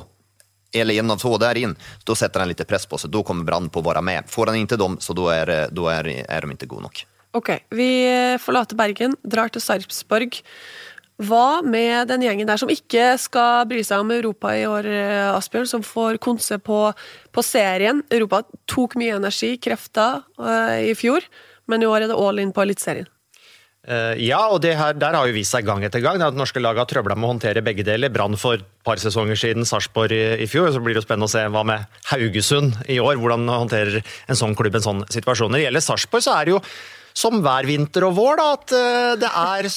eller 0.74 0.94
en 0.94 1.10
av 1.10 1.16
två 1.16 1.38
där 1.38 1.56
in, 1.56 1.76
då 2.04 2.14
sätter 2.14 2.40
han 2.40 2.48
lite 2.48 2.64
press 2.64 2.86
på 2.86 2.98
sig. 2.98 3.10
Då 3.10 3.22
kommer 3.22 3.44
Brann 3.44 3.70
på 3.70 3.80
å 3.80 3.88
være 3.88 4.02
med. 4.02 4.28
Får 4.30 4.46
han 4.46 4.60
ikke 4.60 4.78
dem, 4.80 4.98
så 5.00 5.16
da 5.16 5.30
er, 5.34 5.54
då 5.70 5.88
er 5.90 6.04
de 6.04 6.54
ikke 6.54 6.70
gode 6.70 6.88
nok. 6.88 7.04
Ok, 7.32 7.50
vi 7.70 7.90
forlater 8.42 8.78
Bergen, 8.78 9.14
drar 9.22 9.52
til 9.54 9.62
Sarpsborg. 9.62 10.40
Hva 11.20 11.60
med 11.60 12.08
den 12.08 12.24
gjengen 12.24 12.48
der 12.48 12.58
som 12.58 12.70
ikke 12.72 13.12
skal 13.20 13.66
bry 13.68 13.82
seg 13.84 14.00
om 14.00 14.10
Europa 14.14 14.54
i 14.56 14.64
år, 14.64 14.88
Asbjørn, 15.34 15.68
som 15.68 15.84
får 15.84 16.16
konse 16.22 16.56
på, 16.64 16.80
på 17.30 17.44
serien? 17.44 18.00
Europa 18.08 18.40
tok 18.70 18.96
mye 18.98 19.18
energi, 19.20 19.52
krefter, 19.60 20.24
uh, 20.40 20.80
i 20.80 20.96
fjor, 20.96 21.26
men 21.68 21.84
i 21.84 21.90
år 21.90 22.06
er 22.06 22.10
det 22.10 22.16
all 22.16 22.40
in 22.40 22.54
på 22.56 22.64
Eliteserien. 22.64 23.10
Uh, 23.90 24.14
ja, 24.22 24.38
og 24.54 24.62
her, 24.62 24.94
der 24.94 25.16
har 25.18 25.26
jo 25.26 25.34
vist 25.34 25.50
seg 25.50 25.66
gang 25.66 25.82
etter 25.82 26.02
gang 26.04 26.20
at 26.22 26.36
norske 26.38 26.60
lag 26.62 26.78
har 26.78 26.86
trøbla 26.86 27.16
med 27.18 27.26
å 27.26 27.32
håndtere 27.32 27.62
begge 27.66 27.82
deler. 27.82 28.12
Brann 28.14 28.36
for 28.38 28.60
et 28.60 28.66
par 28.86 29.00
sesonger 29.02 29.38
siden, 29.40 29.66
Sarpsborg 29.66 30.14
i, 30.14 30.20
i, 30.44 30.46
fjor. 30.50 30.70
Så 30.70 30.82
blir 30.82 30.94
det 30.94 31.02
jo 31.02 31.06
spennende 31.08 31.26
å 31.26 31.32
se 31.32 31.42
hva 31.50 31.64
med 31.66 31.98
Haugesund 32.12 32.78
i 32.86 33.00
år. 33.02 33.18
Hvordan 33.18 33.50
håndterer 33.50 33.98
en 33.98 34.38
sånn 34.38 34.54
klubb 34.58 34.78
en 34.78 34.86
sånn 34.86 35.02
situasjon. 35.10 35.50
Når 35.50 35.58
det 35.58 35.66
gjelder 35.66 35.86
Sarpsborg, 35.88 36.22
så 36.22 36.36
er 36.36 36.46
det 36.46 36.54
jo 36.54 36.62
som 37.18 37.42
hver 37.42 37.66
vinter 37.66 38.06
og 38.06 38.14
vår 38.20 38.38
da, 38.38 38.46
at 38.54 38.76
uh, 38.78 39.12
det 39.18 39.32
er 39.42 39.70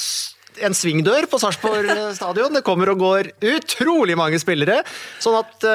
en 0.68 0.78
svingdør 0.78 1.26
på 1.26 1.40
Sarpsborg 1.42 1.90
stadion. 2.14 2.54
Det 2.54 2.62
kommer 2.62 2.92
og 2.94 3.02
går 3.02 3.32
utrolig 3.50 4.14
mange 4.20 4.38
spillere. 4.38 4.84
Sånn 5.18 5.40
at 5.40 5.66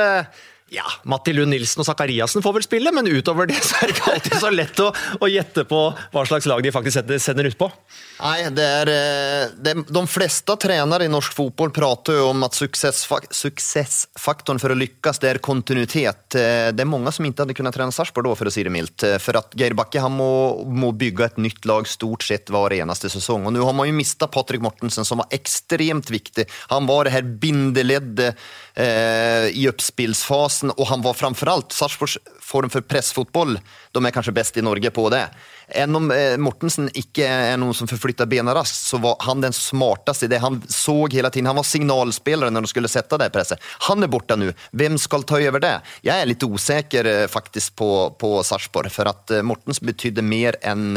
ja, 0.70 0.86
Matti 1.10 1.34
Lund 1.34 1.54
Nilsen 1.54 1.82
og 1.82 1.88
Sakariassen 1.88 2.44
får 2.46 2.56
vel 2.60 2.66
spille, 2.66 2.94
men 2.94 3.08
utover 3.10 3.50
det 3.50 3.58
så 3.66 3.80
er 3.82 3.90
det 3.90 3.96
ikke 3.96 4.14
alltid 4.14 4.36
så 4.44 4.52
lett 4.54 4.82
å, 4.84 4.90
å 5.20 5.30
gjette 5.30 5.66
på 5.70 5.80
hva 6.14 6.26
slags 6.30 6.48
lag 6.50 6.62
de 6.64 6.74
faktisk 6.74 7.14
sender 7.24 7.50
ut 7.50 7.58
på. 7.60 7.70
Nei, 8.20 8.50
det 8.54 8.66
er, 8.66 8.92
eh, 8.92 9.54
det, 9.64 9.74
De 9.88 10.04
fleste 10.12 10.56
trenere 10.60 11.08
i 11.08 11.12
norsk 11.12 11.34
fotball 11.36 11.72
prater 11.76 12.20
jo 12.20 12.30
om 12.34 12.44
at 12.46 12.58
suksessfak, 12.58 13.30
suksessfaktoren 13.34 14.60
for 14.62 14.74
å 14.74 14.78
lykkes 14.78 15.22
det 15.24 15.32
er 15.32 15.42
kontinuitet. 15.44 16.38
Eh, 16.38 16.70
det 16.76 16.84
er 16.84 16.90
mange 16.90 17.14
som 17.16 17.26
ikke 17.26 17.46
hadde 17.46 17.58
kunnet 17.58 17.78
trene 17.78 17.96
Sarpsborg 17.96 18.30
da, 18.30 18.36
for 18.38 18.52
å 18.52 18.54
si 18.54 18.66
det 18.68 18.74
mildt. 18.74 19.06
Eh, 19.08 19.18
for 19.24 19.40
at 19.40 19.56
Geir 19.58 19.78
Bakke 19.80 20.04
han 20.04 20.16
må, 20.20 20.30
må 20.68 20.92
bygge 20.94 21.32
et 21.32 21.42
nytt 21.42 21.66
lag 21.70 21.88
stort 21.90 22.28
sett 22.28 22.52
hver 22.54 22.76
eneste 22.78 23.12
sesong. 23.12 23.48
Og 23.48 23.56
nå 23.56 23.66
har 23.66 23.78
man 23.78 23.90
jo 23.90 23.98
mistet 23.98 24.34
Patrick 24.36 24.64
Mortensen, 24.66 25.08
som 25.08 25.24
var 25.24 25.32
ekstremt 25.34 26.12
viktig. 26.12 26.46
Han 26.74 26.90
var 26.90 27.08
det 27.08 27.16
her 27.16 27.26
bindeleddet 27.40 28.38
i 28.80 29.66
oppspillsfasen, 29.68 30.72
og 30.72 30.86
han 30.88 31.02
var 31.04 31.18
framfor 31.18 31.50
alt 31.52 31.74
Sarpsborgs 31.76 32.16
form 32.50 32.72
for 32.72 32.86
pressfotball. 32.86 33.58
De 33.92 34.02
er 34.06 34.14
kanskje 34.16 34.34
best 34.36 34.58
i 34.58 34.64
Norge 34.66 34.92
på 34.94 35.06
det. 35.14 35.26
Enn 35.78 35.96
om 35.98 36.10
eh, 36.14 36.36
Mortensen 36.42 36.90
ikke 36.98 37.28
er 37.28 37.58
noen 37.62 37.78
som 37.78 37.90
forflytter 37.90 38.30
bena 38.30 38.56
raskt, 38.58 38.88
så 38.90 39.00
var 39.02 39.20
han 39.26 39.44
den 39.44 39.56
smarteste 39.56 40.26
i 40.26 40.32
det. 40.32 40.42
Han 40.44 40.62
så 40.72 40.96
hele 41.12 41.30
tiden, 41.34 41.50
han 41.50 41.60
var 41.60 41.68
signalspelare 41.68 42.54
når 42.54 42.66
de 42.66 42.74
skulle 42.74 42.92
sette 42.92 43.20
det 43.22 43.30
presset. 43.36 43.62
Han 43.90 44.06
er 44.06 44.12
borte 44.12 44.38
nå. 44.40 44.52
Hvem 44.78 44.98
skal 45.02 45.26
ta 45.30 45.40
over 45.40 45.64
det? 45.64 45.76
Jeg 46.06 46.16
er 46.16 46.30
litt 46.30 46.46
usikker 46.46 47.10
eh, 47.10 47.26
faktisk 47.30 47.78
på, 47.80 47.92
på 48.20 48.38
Sarpsborg, 48.46 48.92
for 48.94 49.12
at 49.12 49.36
eh, 49.36 49.46
Mortens 49.46 49.82
betydde 49.84 50.26
mer 50.26 50.58
enn 50.66 50.96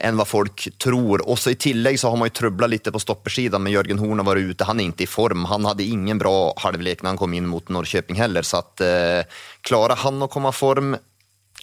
enn 0.00 0.18
hva 0.18 0.26
folk 0.28 0.66
tror. 0.82 1.22
Også 1.30 1.52
I 1.54 1.58
tillegg 1.60 1.98
så 2.00 2.10
har 2.10 2.20
man 2.20 2.30
jo 2.30 2.36
trøbla 2.40 2.68
litt 2.70 2.88
på 2.90 3.02
stoppersiden 3.02 3.62
men 3.62 3.74
Jørgen 3.74 4.00
Horn 4.00 4.22
har 4.22 4.28
vært 4.30 4.54
ute. 4.54 4.68
Han 4.68 4.80
er 4.80 4.90
ikke 4.90 5.06
i 5.06 5.10
form. 5.10 5.46
Han 5.50 5.68
hadde 5.68 5.86
ingen 5.86 6.20
bra 6.20 6.52
halvlek 6.62 7.04
når 7.04 7.14
han 7.14 7.20
kom 7.20 7.36
inn 7.36 7.48
mot 7.50 7.72
Norrköping 7.72 8.18
heller. 8.20 8.46
Så 8.46 8.62
at, 8.64 8.80
eh, 8.84 9.40
klarer 9.66 10.00
han 10.04 10.22
å 10.22 10.30
komme 10.32 10.52
i 10.52 10.56
form 10.56 10.96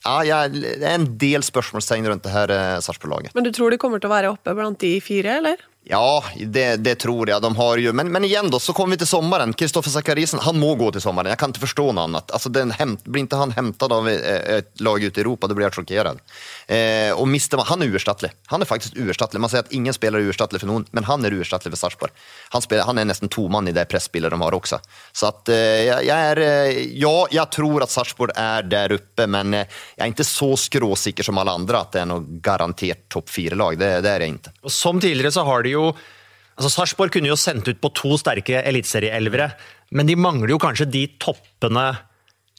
ja, 0.03 0.17
jeg, 0.23 0.61
Det 0.61 0.85
er 0.85 0.93
en 0.93 1.09
del 1.19 1.43
spørsmålstegn 1.43 2.05
rundt 2.07 2.23
det 2.27 2.33
her 2.33 2.53
eh, 2.53 2.77
Sarpsborg-laget. 2.85 3.33
Men 3.35 3.47
du 3.47 3.51
tror 3.55 3.73
de 3.73 3.79
kommer 3.81 3.99
til 3.99 4.11
å 4.11 4.13
være 4.13 4.31
oppe 4.35 4.53
blant 4.55 4.79
de 4.79 4.93
fire, 5.03 5.39
eller? 5.41 5.63
Ja, 5.89 6.23
det, 6.35 6.65
det, 6.83 6.95
tror 6.99 7.29
jeg. 7.29 7.41
De 7.41 7.49
har 7.55 7.77
jo, 7.79 7.93
men, 7.95 8.09
men 8.11 8.25
igjen 8.27 8.49
da, 8.51 8.59
så 8.59 8.73
kommer 8.75 8.97
vi 8.97 9.01
til 9.03 9.07
sommeren. 9.07 9.53
Kristoffer 9.55 9.93
Sakarisen 9.93 10.41
han 10.43 10.59
må 10.59 10.73
gå 10.75 10.89
til 10.91 11.03
sommeren. 11.03 11.31
Jeg 11.31 11.39
kan 11.39 11.53
ikke 11.53 11.63
forstå 11.63 11.85
noe 11.93 12.07
annet. 12.09 12.33
Altså, 12.35 12.51
den, 12.51 12.73
blir 13.07 13.23
ikke 13.23 13.39
han 13.39 13.55
hentet 13.55 13.95
av 13.95 14.09
et 14.11 14.83
lag 14.83 15.03
ute 15.03 15.21
i 15.21 15.23
Europa, 15.23 15.47
da 15.47 15.55
blir 15.55 15.67
jeg 15.69 15.77
sjokkert. 15.77 16.19
Eh, 16.67 17.13
og 17.15 17.63
Han 17.71 17.85
er 17.85 17.93
uerstattelig. 17.93 18.33
Han 18.51 18.61
er 18.61 18.69
faktisk 18.69 18.97
uerstattelig. 18.99 19.41
Man 19.41 19.51
sier 19.53 19.63
at 19.63 19.71
ingen 19.71 19.95
spiller 19.95 20.19
er 20.19 20.27
uerstattelig 20.27 20.61
for 20.65 20.71
noen, 20.73 20.85
men 20.91 21.07
han 21.07 21.23
er 21.23 21.37
uerstattelig 21.37 21.71
for 21.75 21.85
Sarpsborg. 21.85 22.11
Han, 22.51 22.67
han, 22.89 22.99
er 22.99 23.07
nesten 23.07 23.31
tomann 23.31 23.71
i 23.71 23.75
det 23.75 23.87
presspillet 23.87 24.33
de 24.33 24.41
har 24.41 24.59
også. 24.59 24.81
Så 25.15 25.31
at, 25.31 25.53
eh, 25.53 25.87
jeg 25.87 26.11
er, 26.11 26.43
eh, 26.43 26.81
ja, 26.99 27.15
jeg 27.31 27.47
tror 27.55 27.87
at 27.87 27.93
Sarpsborg 27.93 28.35
er 28.35 28.67
der 28.67 28.97
oppe, 28.97 29.27
men 29.31 29.55
eh, 29.55 29.79
jeg 29.95 30.03
er 30.03 30.15
ikke 30.15 30.27
så 30.27 30.51
skråsikker 30.59 31.23
som 31.23 31.39
alle 31.39 31.55
andre 31.55 31.79
at 31.79 31.95
det 31.95 32.03
er 32.03 32.11
noe 32.11 32.41
garantert 32.43 33.07
topp 33.13 33.31
fire-lag. 33.31 33.79
Det, 33.79 33.91
det, 34.03 34.11
er 34.11 34.25
jeg 34.25 34.37
ikke. 34.37 34.55
Og 34.67 34.73
Som 34.73 34.99
tidligere 35.03 35.35
så 35.35 35.47
har 35.47 35.63
de 35.63 35.76
jo 35.76 35.76
altså 35.85 36.71
Sarpsborg 36.73 37.13
kunne 37.15 37.31
jo 37.31 37.39
sendt 37.39 37.69
ut 37.69 37.81
på 37.81 37.93
to 37.97 38.17
sterke 38.19 38.61
eliteserieelvere, 38.61 39.51
men 39.97 40.09
de 40.09 40.17
mangler 40.19 40.55
jo 40.55 40.61
kanskje 40.61 40.89
de 40.91 41.05
toppene, 41.21 41.89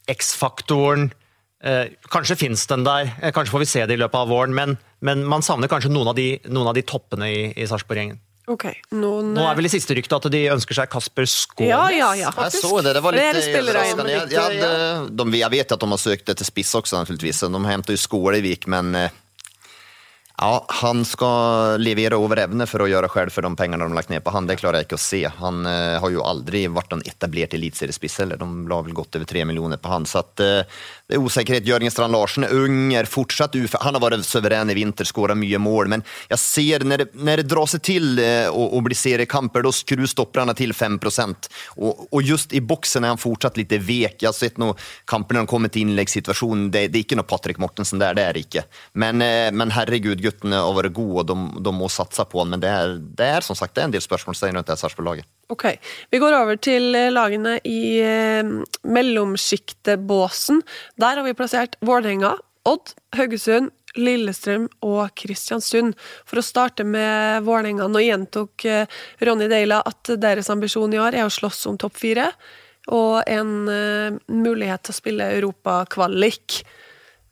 X-faktoren 0.09 1.11
eh, 1.61 1.91
Kanskje 2.09 2.39
fins 2.41 2.63
den 2.71 2.87
der, 2.87 3.11
eh, 3.21 3.33
kanskje 3.37 3.53
får 3.53 3.61
vi 3.61 3.69
se 3.69 3.83
det 3.85 3.99
i 3.99 4.01
løpet 4.01 4.23
av 4.23 4.31
våren, 4.33 4.55
men, 4.57 4.79
men 5.05 5.27
man 5.29 5.45
savner 5.45 5.69
kanskje 5.69 5.93
noen 5.93 6.15
av 6.15 6.17
de, 6.17 6.31
noen 6.49 6.71
av 6.71 6.79
de 6.79 6.87
toppene 6.89 7.29
i, 7.29 7.43
i 7.53 7.69
Sarpsborg-gjengen. 7.69 8.23
Okay, 8.49 8.79
noen, 8.97 9.35
Nå 9.37 9.43
er 9.45 9.57
vel 9.59 9.69
i 9.69 9.71
siste 9.71 9.93
rykte 9.93 10.17
at 10.17 10.27
de 10.33 10.39
ønsker 10.49 10.79
seg 10.79 10.89
Kasper 10.89 11.27
Skånes. 11.29 11.69
Ja, 11.69 11.83
ja, 11.93 12.09
ja, 12.17 12.31
faktisk. 12.33 12.63
Jeg 12.63 12.71
så 12.71 12.81
det, 12.81 12.95
det 12.97 13.03
var 13.05 13.17
litt 13.19 13.59
overraskende. 13.61 14.15
Jeg, 14.15 14.31
jeg, 14.33 15.03
de, 15.21 15.27
jeg 15.37 15.53
vet 15.53 15.75
at 15.77 15.85
de 15.85 15.89
har 15.93 16.01
søkt 16.01 16.33
etter 16.33 16.49
spiss 16.49 16.71
også, 16.79 17.03
naturligvis. 17.03 17.43
De 17.45 17.61
henter 17.69 17.99
jo 17.99 18.01
Skålevik, 18.01 18.65
men 18.73 18.97
eh, 18.97 19.19
ja, 20.41 20.65
Han 20.69 21.05
skal 21.05 21.81
levere 21.83 22.17
over 22.17 22.39
evne 22.45 22.67
for 22.71 22.85
å 22.85 22.87
gjøre 22.87 23.11
selv 23.11 23.35
for 23.35 23.43
de 23.43 23.51
pengene 23.59 23.83
de 23.83 23.91
har 23.91 23.97
lagt 23.97 24.13
ned 24.13 24.23
på 24.23 24.31
han. 24.31 24.47
Det 24.47 24.59
klarer 24.61 24.79
jeg 24.79 24.87
ikke 24.87 24.99
å 24.99 25.03
se. 25.03 25.21
Han 25.41 25.65
uh, 25.67 25.99
har 25.99 26.13
jo 26.15 26.23
aldri 26.23 26.63
vært 26.71 26.95
en 26.95 27.03
etablert 27.03 27.57
eliteseriespiss 27.59 28.21
heller. 28.23 28.39
De 28.39 28.71
la 28.71 28.79
vel 28.87 28.95
godt 28.95 29.19
over 29.19 29.27
tre 29.27 29.43
millioner 29.49 29.81
på 29.83 29.91
han. 29.91 30.07
Så 30.07 30.21
at, 30.23 30.39
uh, 30.39 30.85
det 31.11 31.19
er 31.19 31.25
usikkerhet. 31.25 31.67
Jørgen 31.67 31.91
Strand 31.91 32.15
Larsen 32.15 32.47
er 32.47 32.55
ung, 32.55 32.93
er 32.95 33.11
fortsatt 33.11 33.57
uf 33.59 33.75
Han 33.83 33.99
har 33.99 34.05
vært 34.05 34.29
suveren 34.29 34.71
i 34.71 34.77
vinter, 34.79 35.09
skåret 35.09 35.39
mye 35.41 35.59
mål. 35.59 35.91
Men 35.97 36.07
jeg 36.31 36.43
ser 36.45 36.87
når 36.87 37.03
det, 37.03 37.09
når 37.19 37.43
det 37.43 37.49
drar 37.51 37.73
seg 37.75 37.83
til 37.91 38.09
uh, 38.23 38.47
og, 38.53 38.79
og 38.79 38.87
blir 38.87 39.01
seriekamper, 39.01 39.67
da 39.67 39.75
skrur 39.75 40.07
stopperne 40.07 40.55
til 40.59 40.77
5 40.77 41.01
og, 41.03 42.07
og 42.15 42.23
just 42.23 42.55
i 42.55 42.63
boksen 42.63 43.03
er 43.03 43.17
han 43.17 43.19
fortsatt 43.19 43.59
litt 43.59 43.75
vek. 43.75 44.23
Jeg 44.23 44.31
har 44.31 44.37
sett 44.39 44.63
noen 44.63 44.79
kamper 45.11 45.35
når 45.35 45.47
han 45.47 45.51
kommer 45.51 45.75
til 45.75 45.89
innleggssituasjonen. 45.89 46.71
Det, 46.71 46.87
det, 46.93 47.03
er 47.03 47.09
ikke 47.09 47.19
noe 47.19 47.27
Patrick 47.27 47.59
Mortensen 47.59 47.99
der, 47.99 48.15
det 48.15 48.23
er 48.23 48.39
det 48.39 48.47
ikke. 48.47 48.65
Men, 49.03 49.23
men 49.59 49.75
herregud, 49.75 50.23
guttene 50.29 50.61
å 50.63 50.75
være 50.77 50.93
gode, 50.95 51.25
og 51.25 51.29
de, 51.31 51.63
de, 51.65 51.73
må 51.75 51.89
satse 51.93 52.25
på 52.29 52.43
han. 52.43 52.53
Men 52.55 52.63
det 52.63 52.71
er, 52.71 52.95
det 53.19 53.31
er 53.39 53.47
som 53.47 53.59
sagt 53.59 53.75
det 53.77 53.83
er 53.83 53.91
en 53.91 53.97
del 53.97 54.05
spørsmålstegn 54.05 54.59
rundt 54.59 54.71
det 54.71 54.79
Sarpsborg-laget. 54.81 55.29
Ok, 55.53 55.67
Vi 56.13 56.21
går 56.23 56.37
over 56.37 56.61
til 56.61 56.95
eh, 56.95 57.11
lagene 57.13 57.57
i 57.67 57.81
eh, 58.05 58.53
mellomsjiktebåsen. 58.85 60.63
Der 61.01 61.19
har 61.21 61.27
vi 61.27 61.37
plassert 61.39 61.79
Vålerenga, 61.85 62.37
Odd, 62.69 62.95
Haugesund, 63.17 63.73
Lillestrøm 63.99 64.69
og 64.85 65.11
Kristiansund. 65.19 65.97
For 66.29 66.41
å 66.41 66.45
starte 66.45 66.87
med 66.87 67.45
Vålerenga. 67.47 67.89
Nå 67.89 68.05
gjentok 68.05 68.67
eh, 68.69 69.01
Ronny 69.25 69.49
Deila 69.51 69.81
at 69.89 70.15
deres 70.21 70.51
ambisjon 70.53 70.95
i 70.95 71.01
år 71.03 71.17
er 71.17 71.27
å 71.27 71.33
slåss 71.33 71.67
om 71.71 71.79
topp 71.81 71.97
fire. 72.01 72.31
Og 72.89 73.21
en 73.29 73.51
uh, 73.69 74.15
mulighet 74.33 74.87
til 74.87 74.95
å 74.95 74.97
spille 74.97 75.33
europakvalik. 75.37 76.63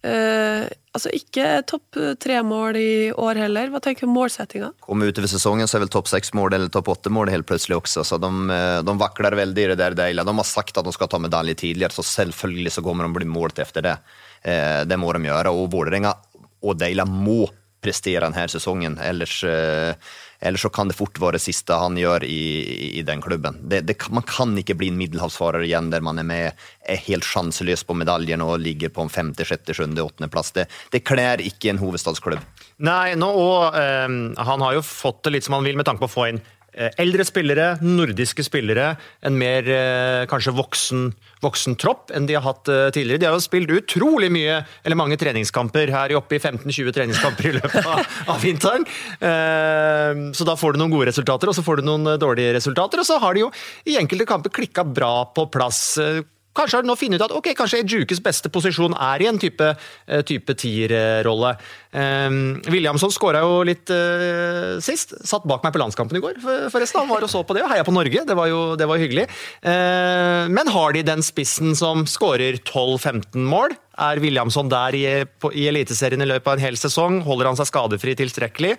Eh, 0.06 0.64
altså 0.94 1.10
ikke 1.16 1.46
topp 1.66 1.98
tre-mål 2.22 2.78
i 2.78 2.90
år 3.10 3.40
heller. 3.42 3.72
Hva 3.72 3.80
tenker 3.82 4.06
du 4.06 4.10
om 4.10 4.14
målsettinga? 4.20 4.70
Kommer 4.84 5.10
utover 5.10 5.30
sesongen, 5.30 5.66
så 5.66 5.78
er 5.78 5.86
vel 5.86 5.92
topp 5.92 6.10
seks-mål 6.10 6.54
eller 6.54 6.70
topp 6.72 6.92
åtte-mål 6.94 7.32
helt 7.32 7.48
plutselig 7.48 7.80
også. 7.80 8.04
Så 8.06 8.20
de, 8.22 8.30
eh, 8.54 8.78
de 8.86 8.96
vakler 9.00 9.38
veldig 9.40 9.64
i 9.64 9.68
det 9.72 9.78
der 9.82 9.98
Deila. 9.98 10.24
De 10.24 10.36
har 10.36 10.48
sagt 10.48 10.78
at 10.78 10.86
de 10.86 10.94
skal 10.94 11.10
ta 11.10 11.18
medalje 11.22 11.56
tidligere, 11.58 11.96
så 11.96 12.06
selvfølgelig 12.06 12.76
så 12.76 12.84
kommer 12.86 13.08
de 13.08 13.18
bli 13.18 13.26
målt 13.26 13.58
efter 13.58 13.82
det. 13.82 13.96
Eh, 14.42 14.84
det 14.84 15.00
må 15.00 15.12
de 15.16 15.26
gjøre. 15.26 15.54
Og 15.54 15.70
Vålerenga 15.72 16.14
og 16.62 16.78
Deila 16.78 17.04
må 17.08 17.46
prestere 17.82 18.26
denne 18.26 18.46
sesongen. 18.50 18.98
Ellers, 19.02 19.42
ellers 20.46 20.64
så 20.66 20.70
kan 20.72 20.90
det 20.90 20.96
fort 20.98 21.18
være 21.20 21.36
det 21.36 21.44
siste 21.44 21.76
han 21.76 21.98
gjør 21.98 22.24
i, 22.26 22.40
i 23.00 23.04
den 23.06 23.22
klubben. 23.24 23.58
Det, 23.62 23.82
det, 23.88 23.98
man 24.14 24.24
kan 24.26 24.54
ikke 24.58 24.76
bli 24.78 24.90
en 24.92 25.00
middelhavsfarer 25.00 25.66
igjen 25.66 25.90
der 25.92 26.04
man 26.04 26.22
er 26.22 26.28
med, 26.28 26.66
er 26.86 27.02
helt 27.08 27.26
sjanseløs 27.26 27.84
på 27.86 27.96
medaljen 27.98 28.44
og 28.44 28.58
ligger 28.62 28.92
på 28.94 29.04
en 29.04 29.12
femte, 29.12 29.46
sjette, 29.48 29.76
sjuende, 29.76 30.04
åttende 30.04 30.30
plass. 30.32 30.52
Det, 30.56 30.68
det 30.92 31.04
kler 31.06 31.42
ikke 31.44 31.72
en 31.72 31.82
hovedstadsklubb. 31.82 32.42
Nei, 32.86 33.14
nå, 33.18 33.30
og 33.30 33.76
um, 33.76 34.20
han 34.36 34.64
har 34.66 34.76
jo 34.76 34.84
fått 34.84 35.24
det 35.26 35.36
litt 35.36 35.46
som 35.46 35.58
han 35.58 35.66
vil 35.66 35.78
med 35.78 35.88
tanke 35.88 36.04
på 36.04 36.10
å 36.10 36.16
få 36.16 36.28
inn 36.32 36.42
eldre 36.76 37.24
spillere, 37.24 37.68
nordiske 37.80 38.44
spillere, 38.44 38.92
en 39.24 39.38
mer 39.38 39.68
eh, 39.72 40.26
kanskje 40.30 40.54
voksen, 40.56 41.06
voksen 41.44 41.76
tropp 41.80 42.12
enn 42.14 42.28
de 42.28 42.36
har 42.36 42.44
hatt 42.44 42.68
eh, 42.72 42.88
tidligere. 42.94 43.22
De 43.22 43.28
har 43.30 43.36
jo 43.38 43.44
spilt 43.44 43.72
utrolig 43.72 44.30
mye, 44.32 44.60
eller 44.84 45.00
mange 45.00 45.18
treningskamper 45.20 45.92
her 45.94 46.16
oppe 46.18 46.36
i 46.36 46.42
15-20 46.42 46.92
treningskamper 46.96 47.50
i 47.50 47.54
løpet 47.56 47.80
av, 47.80 48.04
av 48.34 48.44
vinteren. 48.44 48.86
Eh, 49.16 50.22
så 50.36 50.48
da 50.48 50.56
får 50.58 50.76
du 50.76 50.82
noen 50.82 50.94
gode 50.94 51.10
resultater, 51.10 51.50
og 51.50 51.56
så 51.56 51.64
får 51.66 51.80
du 51.80 51.88
noen 51.88 52.12
eh, 52.12 52.20
dårlige 52.20 52.56
resultater, 52.58 53.02
og 53.02 53.08
så 53.08 53.20
har 53.22 53.36
de 53.36 53.46
jo 53.46 53.52
i 53.88 53.98
enkelte 54.00 54.28
kamper 54.28 54.54
klikka 54.60 54.84
bra 54.86 55.14
på 55.36 55.48
plass. 55.52 55.82
Kanskje 56.56 56.78
har 56.78 56.86
de 56.86 56.90
nå 56.90 56.96
funnet 56.98 57.20
ut 57.20 57.26
at 57.28 57.34
ok, 57.36 57.50
kanskje 57.58 57.82
Jukes 57.84 58.22
beste 58.24 58.50
posisjon 58.52 58.96
er 58.96 59.24
i 59.24 59.28
en 59.30 59.40
type, 59.40 59.72
eh, 60.08 60.22
type 60.26 60.56
tierrolle. 60.58 61.54
Um, 61.96 62.58
Williamson 62.68 63.12
skåra 63.12 63.40
jo 63.44 63.62
litt 63.64 63.88
uh, 63.92 64.76
sist. 64.84 65.14
Satt 65.26 65.46
bak 65.48 65.64
meg 65.64 65.74
på 65.74 65.80
landskampen 65.80 66.18
i 66.18 66.22
går, 66.24 66.40
forresten. 66.72 67.02
Han 67.02 67.12
var 67.12 67.24
og 67.24 67.32
så 67.32 67.42
på 67.46 67.56
det 67.56 67.64
og 67.64 67.72
heia 67.72 67.86
på 67.86 67.94
Norge. 67.94 68.24
Det 68.28 68.36
var 68.36 68.50
jo 68.50 68.60
det 68.76 68.88
var 68.88 69.00
hyggelig. 69.00 69.26
Uh, 69.64 70.46
men 70.52 70.72
har 70.72 70.96
de 70.96 71.04
den 71.06 71.24
spissen 71.24 71.76
som 71.78 72.04
skårer 72.10 72.60
12-15 72.62 73.44
mål? 73.48 73.76
Er 73.96 74.20
Williamson 74.20 74.68
der 74.68 74.96
i, 74.96 75.04
i 75.56 75.68
Eliteserien 75.70 76.20
i 76.20 76.28
løpet 76.28 76.50
av 76.50 76.58
en 76.58 76.66
hel 76.66 76.76
sesong? 76.80 77.22
Holder 77.24 77.52
han 77.52 77.60
seg 77.60 77.70
skadefri 77.70 78.16
tilstrekkelig? 78.18 78.76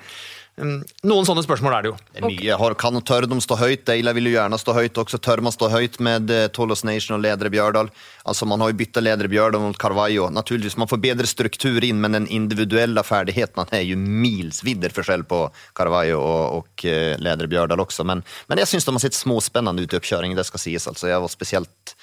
Um, 0.57 0.79
noen 1.05 1.27
sånne 1.27 1.43
spørsmål 1.45 1.75
er 1.77 1.85
det 1.85 1.89
jo. 1.91 1.95
Det 2.09 2.21
er 2.21 2.25
mye. 2.25 2.75
Kan 2.81 2.97
og 2.97 3.03
tør 3.05 3.27
de 3.29 3.37
stå 3.43 3.59
høyt? 3.59 3.83
Deila 3.85 4.13
vil 4.17 4.31
jo 4.31 4.33
gjerne 4.33 4.57
stå 4.57 4.73
høyt 4.73 4.97
også. 4.97 5.19
Tør 5.21 5.43
man 5.45 5.53
stå 5.53 5.69
høyt 5.69 5.99
med 6.01 6.33
eh, 6.33 6.47
Tolos 6.53 6.81
Nation 6.87 7.19
og 7.19 7.21
leder 7.21 7.51
Bjørdal? 7.53 7.91
Altså, 8.25 8.47
man 8.49 8.63
har 8.63 8.71
jo 8.73 8.79
byttet 8.79 9.05
leder 9.05 9.29
Bjørdal 9.29 9.61
mot 9.61 9.77
Carvalho. 9.77 10.31
Naturligvis, 10.33 10.79
man 10.81 10.89
får 10.89 11.03
bedre 11.03 11.29
struktur 11.29 11.85
inn, 11.85 12.01
men 12.01 12.17
den 12.17 12.29
individuelle 12.33 13.05
ferdigheten 13.05 13.69
er 13.69 13.85
jo 13.85 13.99
milsvidder 14.01 14.95
forskjell 14.97 15.27
på 15.29 15.43
Carvalho 15.77 16.23
og, 16.23 16.57
og 16.57 16.87
leder 17.21 17.51
Bjørdal 17.51 17.85
også. 17.85 18.07
Men, 18.09 18.25
men 18.49 18.63
jeg 18.63 18.73
syns 18.73 18.89
de 18.89 18.97
har 18.97 19.05
sett 19.05 19.19
småspennende 19.19 19.85
ut 19.85 19.93
i 19.93 20.01
oppkjøringen, 20.01 20.37
det 20.39 20.49
skal 20.49 20.65
sies. 20.65 20.89
Altså, 20.89 21.11
jeg 21.13 21.21
var 21.21 21.33
spesielt 21.33 21.97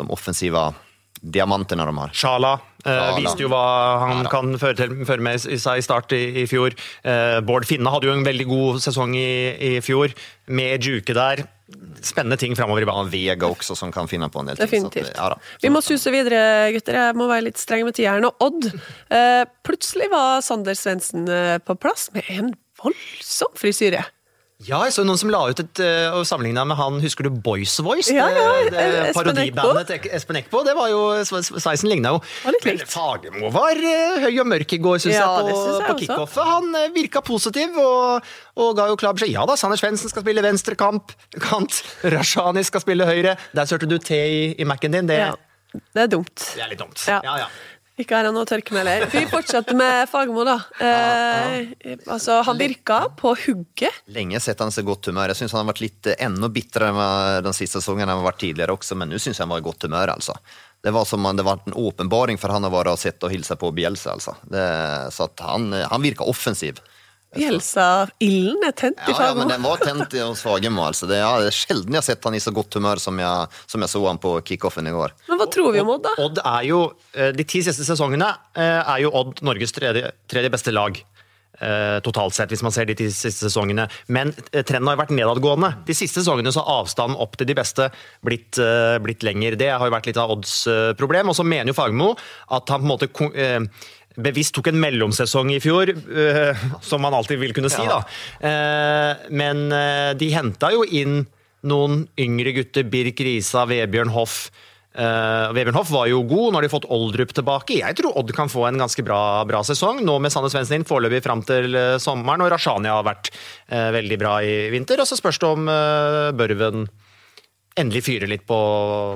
de 0.00 0.10
offensiva 0.10 0.72
diamantene 1.22 1.86
de 1.86 1.94
har. 1.96 2.12
Sjala 2.16 2.52
eh, 2.84 3.14
viste 3.20 3.44
jo 3.44 3.50
hva 3.52 3.62
han 4.02 4.26
kan 4.30 4.56
føre, 4.58 4.74
til, 4.78 4.94
føre 5.06 5.22
med 5.22 5.38
seg 5.40 5.78
i 5.78 5.84
start 5.86 6.12
i, 6.16 6.22
i 6.42 6.46
fjor. 6.50 6.74
Eh, 7.06 7.38
Bård 7.46 7.66
Finne 7.68 7.92
hadde 7.94 8.08
jo 8.10 8.14
en 8.16 8.26
veldig 8.26 8.46
god 8.50 8.80
sesong 8.82 9.14
i, 9.18 9.28
i 9.54 9.72
fjor, 9.84 10.14
med 10.50 10.82
Juke 10.82 11.14
der. 11.16 11.44
Spennende 12.04 12.36
ting 12.36 12.56
framover 12.58 12.82
i 12.82 12.84
Ja, 12.84 12.90
banen. 12.90 13.12
Vega 13.12 13.48
også, 13.48 13.76
som 13.78 13.92
kan 13.94 14.10
finne 14.10 14.28
på 14.32 14.42
en 14.42 14.50
del 14.50 14.58
ting. 14.60 14.82
så 14.84 14.90
at, 14.90 15.12
ja 15.14 15.28
da. 15.32 15.38
Vi 15.62 15.70
må 15.72 15.80
suse 15.84 16.10
videre, 16.12 16.72
gutter. 16.74 16.98
Jeg 16.98 17.16
må 17.16 17.28
være 17.30 17.46
litt 17.46 17.60
streng 17.62 17.86
med 17.86 17.96
tieren. 17.96 18.26
nå. 18.26 18.32
Odd. 18.42 18.66
Eh, 19.14 19.44
plutselig 19.64 20.10
var 20.12 20.42
Sander 20.44 20.76
Svendsen 20.76 21.24
eh, 21.30 21.56
på 21.62 21.78
plass 21.80 22.10
med 22.12 22.28
en 22.34 22.52
voldsom 22.82 23.54
frisyre. 23.56 24.02
Ja, 24.62 24.78
jeg 24.86 24.92
så 24.94 25.02
noen 25.06 25.18
som 25.18 25.30
la 25.32 25.40
ut 25.50 25.58
et 25.62 25.80
uh, 25.82 26.16
og 26.18 26.26
sammenligna 26.28 26.62
med 26.68 26.78
han, 26.78 26.98
husker 27.02 27.26
du 27.26 27.30
Boys 27.44 27.74
Voice? 27.82 28.12
Ja, 28.14 28.28
ja, 28.30 28.44
det, 28.68 28.70
det 28.72 28.82
Espen 29.08 29.30
parodibandet 29.32 29.90
til 29.90 30.08
Espen 30.14 30.38
Eckbo. 30.38 30.62
Det 30.66 30.74
var 30.78 30.90
jo, 30.92 31.00
Sveisen 31.26 31.90
ligna 31.90 32.14
jo. 32.14 32.20
Men. 32.46 32.82
Fagermo 32.92 33.50
var 33.54 33.78
eh, 33.78 34.22
høy 34.26 34.38
og 34.42 34.48
mørk 34.52 34.76
i 34.76 34.80
går, 34.82 35.00
syns 35.02 35.16
Ja, 35.16 35.26
jeg, 35.42 35.56
på, 35.56 35.64
jeg 35.80 35.88
på 35.88 35.96
kickoffet. 36.04 36.50
Han 36.52 36.76
virka 36.94 37.22
positiv 37.26 37.78
og, 37.82 38.32
og 38.62 38.74
ga 38.78 38.86
jo 38.92 38.98
klar 39.00 39.16
beskjed. 39.18 39.34
Ja 39.34 39.46
da, 39.48 39.56
Sander 39.58 39.80
Svendsen 39.80 40.12
skal 40.12 40.24
spille 40.26 40.44
venstre 40.44 40.78
kamp, 40.78 41.14
kant. 41.48 41.82
Rashani 42.14 42.62
skal 42.68 42.84
spille 42.84 43.08
høyre. 43.08 43.34
Der 43.56 43.68
sørte 43.70 43.90
du 43.90 43.98
te 44.02 44.20
i, 44.20 44.42
i 44.62 44.68
Mac-en 44.68 44.94
din. 45.00 45.10
Det, 45.10 45.18
Ja, 45.24 45.34
det 45.96 46.06
er 46.06 46.10
dumt. 46.12 46.34
det 46.36 46.62
er 46.62 46.70
litt 46.74 46.80
dumt. 46.82 47.02
Ja. 47.08 47.18
Ja, 47.24 47.38
ja. 47.44 47.50
Ikke 48.02 48.18
har 48.18 48.26
jeg 48.26 48.34
noe 48.34 48.44
å 48.44 48.48
tørke 48.48 48.74
med 48.74 48.82
heller. 48.82 49.06
Vi 49.12 49.22
fortsetter 49.30 49.76
med 49.78 50.08
Fagermo, 50.10 50.42
da. 50.46 50.56
Eh, 50.82 51.70
altså, 52.10 52.40
han 52.46 52.58
virka 52.58 53.04
på 53.18 53.34
hugget. 53.44 54.02
Lenge 54.12 54.40
sett 54.42 54.62
han 54.62 54.74
så 54.74 54.84
godt 54.86 55.10
humør. 55.10 55.30
Jeg 55.32 55.42
syns 55.42 55.54
han 55.54 55.62
har 55.62 55.70
vært 55.70 55.84
litt 55.84 56.10
eh, 56.10 56.18
enda 56.26 56.50
bitrere 56.52 56.90
med 56.96 57.46
den 57.46 57.56
siste 57.56 57.80
sesongen 57.80 58.04
enn 58.04 58.14
han 58.14 58.22
har 58.24 58.30
vært 58.32 58.42
tidligere 58.42 58.74
også, 58.74 58.98
men 58.98 59.12
nå 59.12 59.20
syns 59.22 59.38
jeg 59.38 59.46
han 59.46 59.52
var 59.54 59.62
i 59.62 59.66
godt 59.68 59.86
humør, 59.86 60.16
altså. 60.16 60.36
Det 60.82 60.90
var 60.90 61.06
som 61.06 61.28
det 61.38 61.44
var 61.46 61.60
en 61.62 61.76
åpenbaring 61.78 62.40
for 62.42 62.50
han 62.50 62.66
å 62.66 62.72
være 62.72 62.96
og 62.96 62.98
sett 62.98 63.22
og 63.22 63.30
hilse 63.30 63.54
på 63.58 63.70
Bielsa, 63.76 64.16
altså. 64.16 64.34
Det, 64.42 64.64
så 65.14 65.28
at 65.28 65.44
han, 65.46 65.70
han 65.92 66.02
virka 66.02 66.26
offensiv. 66.26 66.82
Bjelsa-ilden 67.36 68.64
er 68.66 68.74
tent 68.76 68.98
i 69.06 69.12
Ja, 69.14 69.28
ja, 69.28 69.34
men 69.38 69.48
den 69.48 69.62
var 69.64 69.80
tent 69.82 70.14
i- 70.14 70.20
hos 70.22 70.42
Fagermo, 70.44 70.82
altså. 70.90 71.08
Det, 71.08 71.16
er 71.18 71.50
sjelden 71.50 71.92
jeg 71.94 72.00
har 72.02 72.06
sett 72.08 72.24
han 72.24 72.34
i 72.34 72.42
så 72.42 72.52
godt 72.54 72.74
humør 72.78 72.98
som 73.00 73.18
jeg, 73.18 73.48
som 73.66 73.80
jeg 73.80 73.88
så 73.92 74.06
han 74.06 74.18
på 74.18 74.34
kickoffen 74.44 74.86
i 74.88 74.92
går. 74.94 75.12
Men 75.28 75.38
hva 75.40 75.48
tror 75.50 75.72
vi 75.72 75.80
om 75.80 75.88
Odd, 75.96 76.02
da? 76.02 76.14
Odd 76.22 76.38
er 76.44 76.62
jo, 76.68 76.82
eh, 77.14 77.32
De 77.32 77.44
ti 77.44 77.62
siste 77.62 77.84
sesongene 77.84 78.28
eh, 78.56 78.82
er 78.94 79.00
jo 79.02 79.10
Odd 79.14 79.40
Norges 79.42 79.72
tredje, 79.72 80.12
tredje 80.28 80.50
beste 80.50 80.72
lag. 80.72 81.00
eh, 81.62 82.00
Totalt 82.02 82.34
sett, 82.34 82.48
hvis 82.50 82.62
man 82.62 82.72
ser 82.72 82.84
de 82.86 82.94
ti 82.94 83.06
siste 83.10 83.46
sesongene. 83.48 83.88
Men 84.08 84.32
trenden 84.32 84.88
har 84.88 84.96
jo 84.96 85.02
vært 85.02 85.14
nedadgående. 85.14 85.84
De 85.86 85.94
siste 85.94 86.18
sesongene 86.20 86.50
så 86.52 86.64
har 86.64 86.82
avstanden 86.82 87.16
opp 87.20 87.36
til 87.36 87.46
de 87.46 87.54
beste 87.54 87.90
blitt, 88.24 88.58
blitt 89.04 89.22
lenger. 89.22 89.54
Det 89.56 89.68
har 89.70 89.86
jo 89.86 89.94
vært 89.94 90.06
litt 90.06 90.16
av 90.18 90.30
Odds 90.30 90.66
problem. 90.98 91.28
Og 91.28 91.36
så 91.36 91.44
mener 91.46 91.70
jo 91.70 91.74
Fagermo 91.78 92.16
at 92.50 92.68
han 92.68 92.80
på 92.80 92.88
en 92.88 92.92
måte 92.96 93.68
bevisst 94.20 94.54
tok 94.56 94.70
en 94.70 94.80
mellomsesong 94.82 95.52
i 95.54 95.60
fjor, 95.62 95.92
eh, 95.92 96.64
som 96.84 97.02
man 97.04 97.14
alltid 97.16 97.40
vil 97.40 97.54
kunne 97.56 97.70
si, 97.72 97.84
da. 97.88 98.02
Eh, 98.40 99.28
men 99.32 99.70
eh, 99.72 100.12
de 100.18 100.32
henta 100.34 100.72
jo 100.74 100.84
inn 100.84 101.22
noen 101.68 102.04
yngre 102.18 102.54
gutter, 102.56 102.86
Birk 102.90 103.22
Risa, 103.22 103.66
Vebjørn 103.70 104.12
Hoff. 104.16 104.44
Vebjørn 104.92 105.76
Hoff 105.78 105.88
var 105.88 106.08
jo 106.10 106.18
god, 106.28 106.50
nå 106.50 106.58
har 106.58 106.66
de 106.66 106.68
fått 106.68 106.88
Oldrup 106.92 107.30
tilbake. 107.32 107.78
Jeg 107.78 107.96
tror 107.96 108.18
Odd 108.20 108.32
kan 108.36 108.50
få 108.52 108.66
en 108.68 108.82
ganske 108.82 109.00
bra, 109.06 109.40
bra 109.48 109.62
sesong. 109.64 110.02
Nå 110.04 110.18
med 110.20 110.34
Sanne 110.34 110.50
Svendsen 110.52 110.80
inn 110.80 110.84
foreløpig 110.84 111.22
fram 111.24 111.40
til 111.48 111.78
sommeren, 112.02 112.42
og 112.44 112.50
Rashania 112.52 112.98
har 112.98 113.06
vært 113.06 113.30
veldig 113.70 114.18
bra 114.20 114.34
i 114.44 114.66
vinter. 114.74 115.00
Og 115.00 115.08
så 115.08 115.16
spørs 115.16 115.40
det 115.40 115.48
om 115.48 115.70
Børven 116.36 116.90
endelig 117.78 118.04
fyre 118.04 118.28
litt 118.28 118.44
på, 118.46 118.58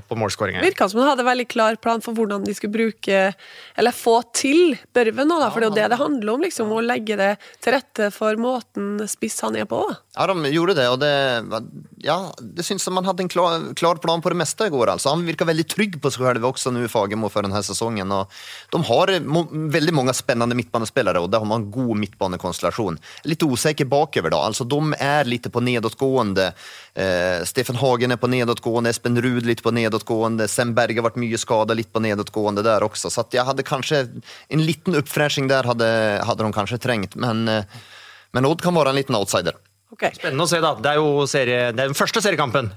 på 0.09 0.19
målskåringa. 0.19 0.63
Virka 0.65 0.89
som 0.89 1.03
han 1.03 1.11
hadde 1.13 1.27
veldig 1.27 1.47
klar 1.51 1.77
plan 1.83 2.03
for 2.05 2.17
hvordan 2.17 2.45
de 2.47 2.55
skulle 2.57 2.73
bruke 2.73 3.19
Eller 3.77 3.95
få 3.95 4.19
til 4.37 4.77
Børven 4.97 5.29
nå, 5.29 5.39
da, 5.43 5.51
for 5.53 5.61
det 5.61 5.69
er 5.69 5.71
jo 5.71 5.77
det 5.77 5.89
det 5.93 6.01
handler 6.01 6.33
om. 6.33 6.45
liksom, 6.47 6.73
Å 6.73 6.85
legge 6.85 7.19
det 7.21 7.33
til 7.65 7.77
rette 7.77 8.11
for 8.15 8.39
måten 8.41 9.05
spiss 9.11 9.39
han 9.45 9.59
er 9.61 9.69
på. 9.69 9.83
Ja, 10.17 10.27
de 10.31 10.53
gjorde 10.53 10.77
det, 10.79 10.87
og 10.89 11.01
det, 11.03 11.13
ja, 12.07 12.17
det 12.41 12.65
syns 12.65 12.87
som 12.87 12.97
man 12.97 13.05
hadde 13.09 13.27
en 13.27 13.33
klar, 13.33 13.69
klar 13.77 14.01
plan 14.01 14.23
på 14.25 14.33
det 14.33 14.41
meste 14.41 14.69
i 14.69 14.73
går. 14.73 14.95
Altså. 14.95 15.13
Han 15.13 15.27
virker 15.27 15.49
veldig 15.49 15.67
trygg 15.69 15.99
på 16.01 16.13
seg 16.13 16.25
selv 16.31 16.49
også 16.49 16.73
nå, 16.73 16.87
Fagermo, 16.91 17.29
for 17.33 17.45
denne 17.45 17.61
sesongen. 17.67 18.15
Og 18.17 18.33
de 18.73 18.83
har 18.89 19.13
mo 19.27 19.45
veldig 19.77 19.95
mange 19.97 20.17
spennende 20.17 20.57
midtbanespillere, 20.59 21.21
og 21.21 21.31
der 21.33 21.45
har 21.45 21.51
man 21.51 21.69
god 21.75 22.01
midtbanekonstellasjon. 22.01 23.01
Litt 23.29 23.45
usikker 23.45 23.89
bakover, 23.91 24.33
da. 24.33 24.43
Altså, 24.49 24.65
de 24.69 24.81
er 24.97 25.29
litt 25.29 25.51
på 25.53 25.65
nedadgående. 25.65 26.53
Eh, 26.97 27.45
Stefan 27.45 27.77
Hagen 27.77 28.15
er 28.15 28.21
på 28.21 28.31
nedadgående, 28.33 28.89
Espen 28.89 29.21
Ruud 29.21 29.45
litt 29.45 29.61
på 29.65 29.73
nedadgående, 29.77 30.49
Sem 30.49 30.73
Berge 30.77 31.03
har 31.03 31.11
vært 31.11 31.21
mye 31.21 31.37
skada, 31.41 31.77
litt 31.77 31.93
på 31.93 32.01
nedadgående 32.01 32.65
der 32.65 32.87
også. 32.87 33.11
Så 33.13 33.21
at 33.27 33.37
jeg 33.37 33.45
hadde 33.45 33.67
kanskje 33.69 34.07
en 34.49 34.65
liten 34.65 34.97
oppfreshing 34.97 35.51
der 35.53 35.69
hadde, 35.69 35.91
hadde 36.25 36.47
de 36.47 36.57
kanskje 36.57 36.81
trengt, 36.81 37.19
men, 37.21 37.45
eh, 37.53 37.65
men 38.33 38.49
Odd 38.49 38.65
kan 38.65 38.75
være 38.75 38.95
en 38.95 39.01
liten 39.03 39.19
outsider. 39.19 39.61
Okay. 39.93 40.17
Spennende 40.17 40.49
å 40.49 40.51
se, 40.51 40.61
da. 40.65 40.75
Det 40.81 40.95
er 40.95 41.01
jo 41.03 41.27
serie, 41.31 41.71
det 41.73 41.85
er 41.85 41.93
den 41.93 41.99
første 41.99 42.25
seriekampen. 42.25 42.73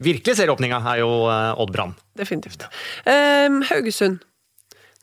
Virkelig 0.00 0.36
serieåpninga 0.36 0.78
er 0.92 1.02
jo 1.02 1.10
eh, 1.28 1.60
Odd 1.60 1.72
Brann. 1.72 1.96
Definitivt. 2.16 2.68
Um, 3.08 3.60
Haugesund. 3.68 4.20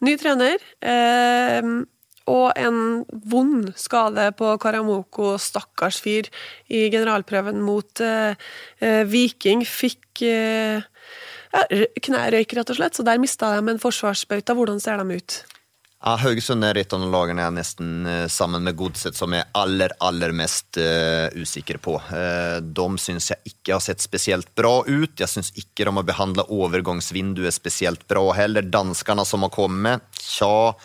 Ny 0.05 0.13
trener. 0.21 0.61
ehm, 0.85 1.87
og 2.27 2.51
en 2.59 3.03
vond 3.31 3.71
skade 3.79 4.29
på 4.37 4.53
Karamoko, 4.61 5.35
stakkars 5.41 6.01
fyr, 6.03 6.29
i 6.67 6.87
generalprøven 6.93 7.61
mot 7.63 8.03
eh, 8.03 8.35
eh, 8.83 9.03
Viking. 9.07 9.63
Fikk 9.67 10.23
eh, 10.27 10.83
ja, 11.53 11.67
knærøyk, 12.03 12.57
rett 12.57 12.73
og 12.73 12.79
slett, 12.79 12.97
så 12.97 13.05
der 13.07 13.21
mista 13.21 13.53
de 13.55 13.63
en 13.71 13.81
forsvarsbøyta. 13.81 14.57
Hvordan 14.57 14.83
ser 14.83 14.99
de 14.99 15.21
ut? 15.21 15.39
Ja, 15.97 16.13
Haugesund 16.21 16.61
er 16.61 16.77
et 16.77 16.93
av 16.93 17.01
lagene 17.09 17.41
jeg 17.41 17.55
nesten 17.55 18.05
eh, 18.05 18.27
sammen 18.29 18.61
med 18.67 18.77
Godset 18.77 19.17
som 19.17 19.33
er 19.33 19.47
aller, 19.57 19.95
aller 20.03 20.35
mest 20.35 20.77
uh, 20.77 21.25
usikker 21.33 21.79
på. 21.81 21.95
Uh, 22.11 22.59
de 22.61 22.85
syns 23.01 23.31
jeg 23.31 23.49
ikke 23.49 23.73
har 23.73 23.81
sett 23.81 24.05
spesielt 24.05 24.51
bra 24.55 24.83
ut. 24.85 25.17
Jeg 25.17 25.31
syns 25.31 25.49
ikke 25.57 25.87
de 25.87 25.95
har 25.97 26.05
behandla 26.05 26.45
overgangsvinduet 26.53 27.55
spesielt 27.55 28.05
bra 28.11 28.27
heller. 28.37 28.67
Danskene 28.69 29.25
som 29.25 29.47
har 29.47 29.53
kommet, 29.55 30.05
tja 30.21 30.75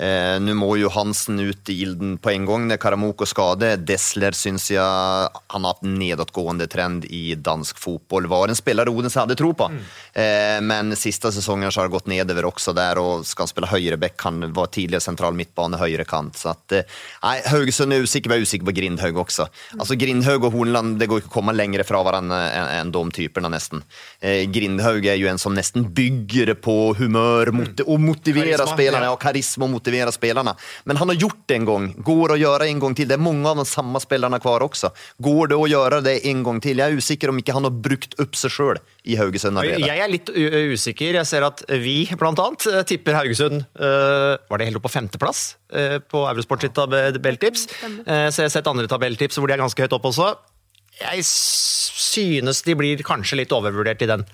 Eh, 0.00 0.40
Nå 0.40 0.54
må 0.56 0.70
Johansen 0.80 1.40
ut 1.40 1.68
i 1.68 1.82
ilden 1.84 2.14
på 2.18 2.30
en 2.32 2.46
gang 2.48 2.66
når 2.70 2.78
Karamoko 2.80 3.26
skade. 3.28 3.74
Dessler 3.84 4.32
syns 4.36 4.70
jeg 4.72 4.80
han 4.80 5.66
har 5.66 5.74
hatt 5.74 5.84
nedadgående 5.84 6.64
trend 6.72 7.04
i 7.12 7.34
dansk 7.36 7.76
fotball. 7.80 8.28
Var 8.30 8.48
en 8.48 8.56
spiller 8.58 8.88
Odens 8.88 9.18
hadde 9.20 9.36
tro 9.36 9.52
på, 9.56 9.68
mm. 9.68 9.82
eh, 10.22 10.56
men 10.64 10.94
siste 10.96 11.32
sesongen 11.34 11.68
så 11.68 11.82
har 11.82 11.90
det 11.90 11.96
gått 11.98 12.08
nedover 12.08 12.48
også 12.48 12.72
der. 12.76 13.00
og 13.02 13.26
Skal 13.28 13.44
han 13.44 13.52
spille 13.52 13.70
høyreback, 13.70 14.16
kan 14.20 14.40
være 14.46 14.72
tidligere 14.78 15.04
sentral 15.04 15.36
midtbane, 15.36 15.80
høyre 15.80 16.08
kant. 16.08 16.38
så 16.40 16.54
at, 16.54 16.76
eh, 16.78 16.96
nei, 17.26 17.36
Haugesund 17.52 17.92
er 17.92 18.06
usikker, 18.06 18.32
var 18.32 18.40
usikker 18.40 18.70
på 18.70 18.76
Grindhaug 18.80 19.20
også. 19.26 19.50
Mm. 19.74 19.84
Altså 19.84 19.98
Grindhaug 20.00 20.48
og 20.48 20.56
Hornland 20.56 20.96
det 21.00 21.10
går 21.10 21.20
ikke 21.20 21.32
å 21.34 21.36
komme 21.36 21.56
lenger 21.56 21.84
fra 21.84 22.00
hverandre 22.06 22.40
enn 22.56 22.72
en 22.78 22.94
de 22.94 23.04
typene, 23.20 23.52
nesten. 23.52 23.84
Eh, 24.24 24.46
Grindhaug 24.48 25.04
er 25.04 25.20
jo 25.20 25.28
en 25.28 25.40
som 25.40 25.52
nesten 25.56 25.84
bygger 25.92 26.54
på 26.56 26.78
humør 26.96 27.52
mot, 27.52 27.76
mm. 27.76 27.84
og 27.84 28.00
motiverer 28.00 28.64
spillerne, 28.64 29.12
og 29.12 29.20
karisma 29.20 29.68
og 29.68 29.74
motiverer 29.76 29.89
motivera 29.90 30.12
spelarna. 30.12 30.56
Men 30.84 30.96
han 30.96 31.08
har 31.08 31.14
gjort 31.14 31.42
det 31.46 31.54
en 31.54 31.64
gång. 31.64 31.88
Går 32.04 32.28
det 32.28 32.34
å 32.34 32.40
gjøre 32.40 32.68
en 32.70 32.80
gang 32.80 32.94
til? 32.94 33.08
Det 33.08 33.16
er 33.16 33.22
mange 33.22 33.48
av 33.48 33.58
de 33.60 33.66
samme 33.68 34.00
spillerne 34.00 34.40
kvar 34.40 34.62
også. 34.64 34.92
Går 35.22 35.50
det 35.52 35.58
å 35.58 35.66
gjøre 35.68 36.00
det 36.04 36.16
en 36.30 36.44
gang 36.46 36.60
til? 36.62 36.78
Jeg 36.78 36.92
er 36.92 37.00
usikker 37.00 37.32
om 37.32 37.40
ikke 37.40 37.56
han 37.56 37.66
har 37.66 37.74
brukt 37.74 38.16
opp 38.22 38.38
seg 38.38 38.54
sjøl 38.54 38.80
i 39.04 39.16
Haugesund 39.18 39.58
allerede. 39.58 39.88
Jeg 39.88 40.04
er 40.04 40.12
litt 40.12 40.30
usikker. 40.30 41.18
Jeg 41.20 41.28
ser 41.28 41.46
at 41.46 41.64
vi 41.82 42.04
blant 42.20 42.40
annet 42.42 42.68
eh, 42.70 42.84
tipper 42.86 43.16
Haugesund 43.16 43.64
uh, 43.80 44.36
Var 44.50 44.60
det 44.60 44.68
helt 44.68 44.80
opp 44.80 44.86
på 44.86 44.92
femteplass 44.92 45.42
uh, 45.74 45.98
på 46.04 46.24
Eurosport 46.30 46.64
sitt 46.64 46.76
tabelltips? 46.76 47.66
Uh, 47.82 48.28
så 48.30 48.44
jeg 48.44 48.50
har 48.50 48.56
sett 48.58 48.70
andre 48.70 48.90
tabelltips 48.90 49.40
hvor 49.40 49.50
de 49.50 49.56
er 49.56 49.62
ganske 49.62 49.86
høyt 49.86 49.96
opp 49.96 50.10
også. 50.10 50.34
Jeg 51.00 51.24
synes 51.24 52.60
de 52.66 52.76
blir 52.76 53.00
kanskje 53.06 53.40
litt 53.40 53.54
overvurdert 53.56 54.02
i 54.04 54.10
den 54.10 54.26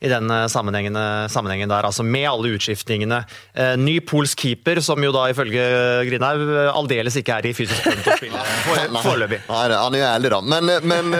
i 0.00 0.10
den 0.10 0.30
sammenhengen, 0.52 0.96
sammenhengen 1.32 1.70
der, 1.70 1.86
altså 1.88 2.04
med 2.04 2.26
alle 2.28 2.52
utskiftningene. 2.56 3.22
Eh, 3.54 3.74
ny 3.80 3.96
polsk 4.04 4.42
keeper, 4.44 4.80
som 4.84 5.02
jo 5.02 5.12
da 5.14 5.26
ifølge 5.32 5.64
Grindhaug 6.08 6.44
eh, 6.44 6.70
aldeles 6.72 7.16
ikke 7.20 7.38
er 7.38 7.48
i 7.50 7.54
fysisk 7.56 7.86
form 7.86 8.02
til 8.04 8.12
å 8.12 8.18
spille 8.20 9.02
foreløpig. 9.06 9.40
Nei, 9.48 9.62
han 9.72 9.96
er 9.96 10.02
jo 10.02 10.08
ærlig, 10.10 10.32
da. 10.36 10.42
Men, 10.54 10.72
men 10.92 11.16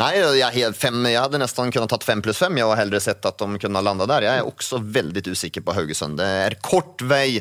nei, 0.00 0.10
jeg, 0.40 0.74
fem, 0.78 0.98
jeg, 1.06 1.22
hadde 1.22 1.42
nesten 1.42 1.72
kunnet 1.74 1.92
tatt 1.94 2.06
fem 2.06 2.24
pluss 2.24 2.42
fem. 2.42 2.58
Jeg 2.58 2.70
har 2.70 2.82
heller 2.82 3.02
sett 3.02 3.26
at 3.28 3.40
de 3.42 3.62
kunne 3.62 3.84
landa 3.84 4.08
der. 4.10 4.28
Jeg 4.28 4.42
er 4.42 4.50
også 4.50 4.82
veldig 4.82 5.26
usikker 5.30 5.64
på 5.66 5.76
Haugesund. 5.76 6.18
Det 6.20 6.30
er 6.46 6.58
kort 6.64 7.04
vei 7.06 7.38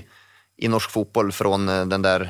i 0.56 0.72
norsk 0.72 0.92
fotball 0.94 1.34
fra 1.36 1.58
den 1.90 2.04
der 2.06 2.30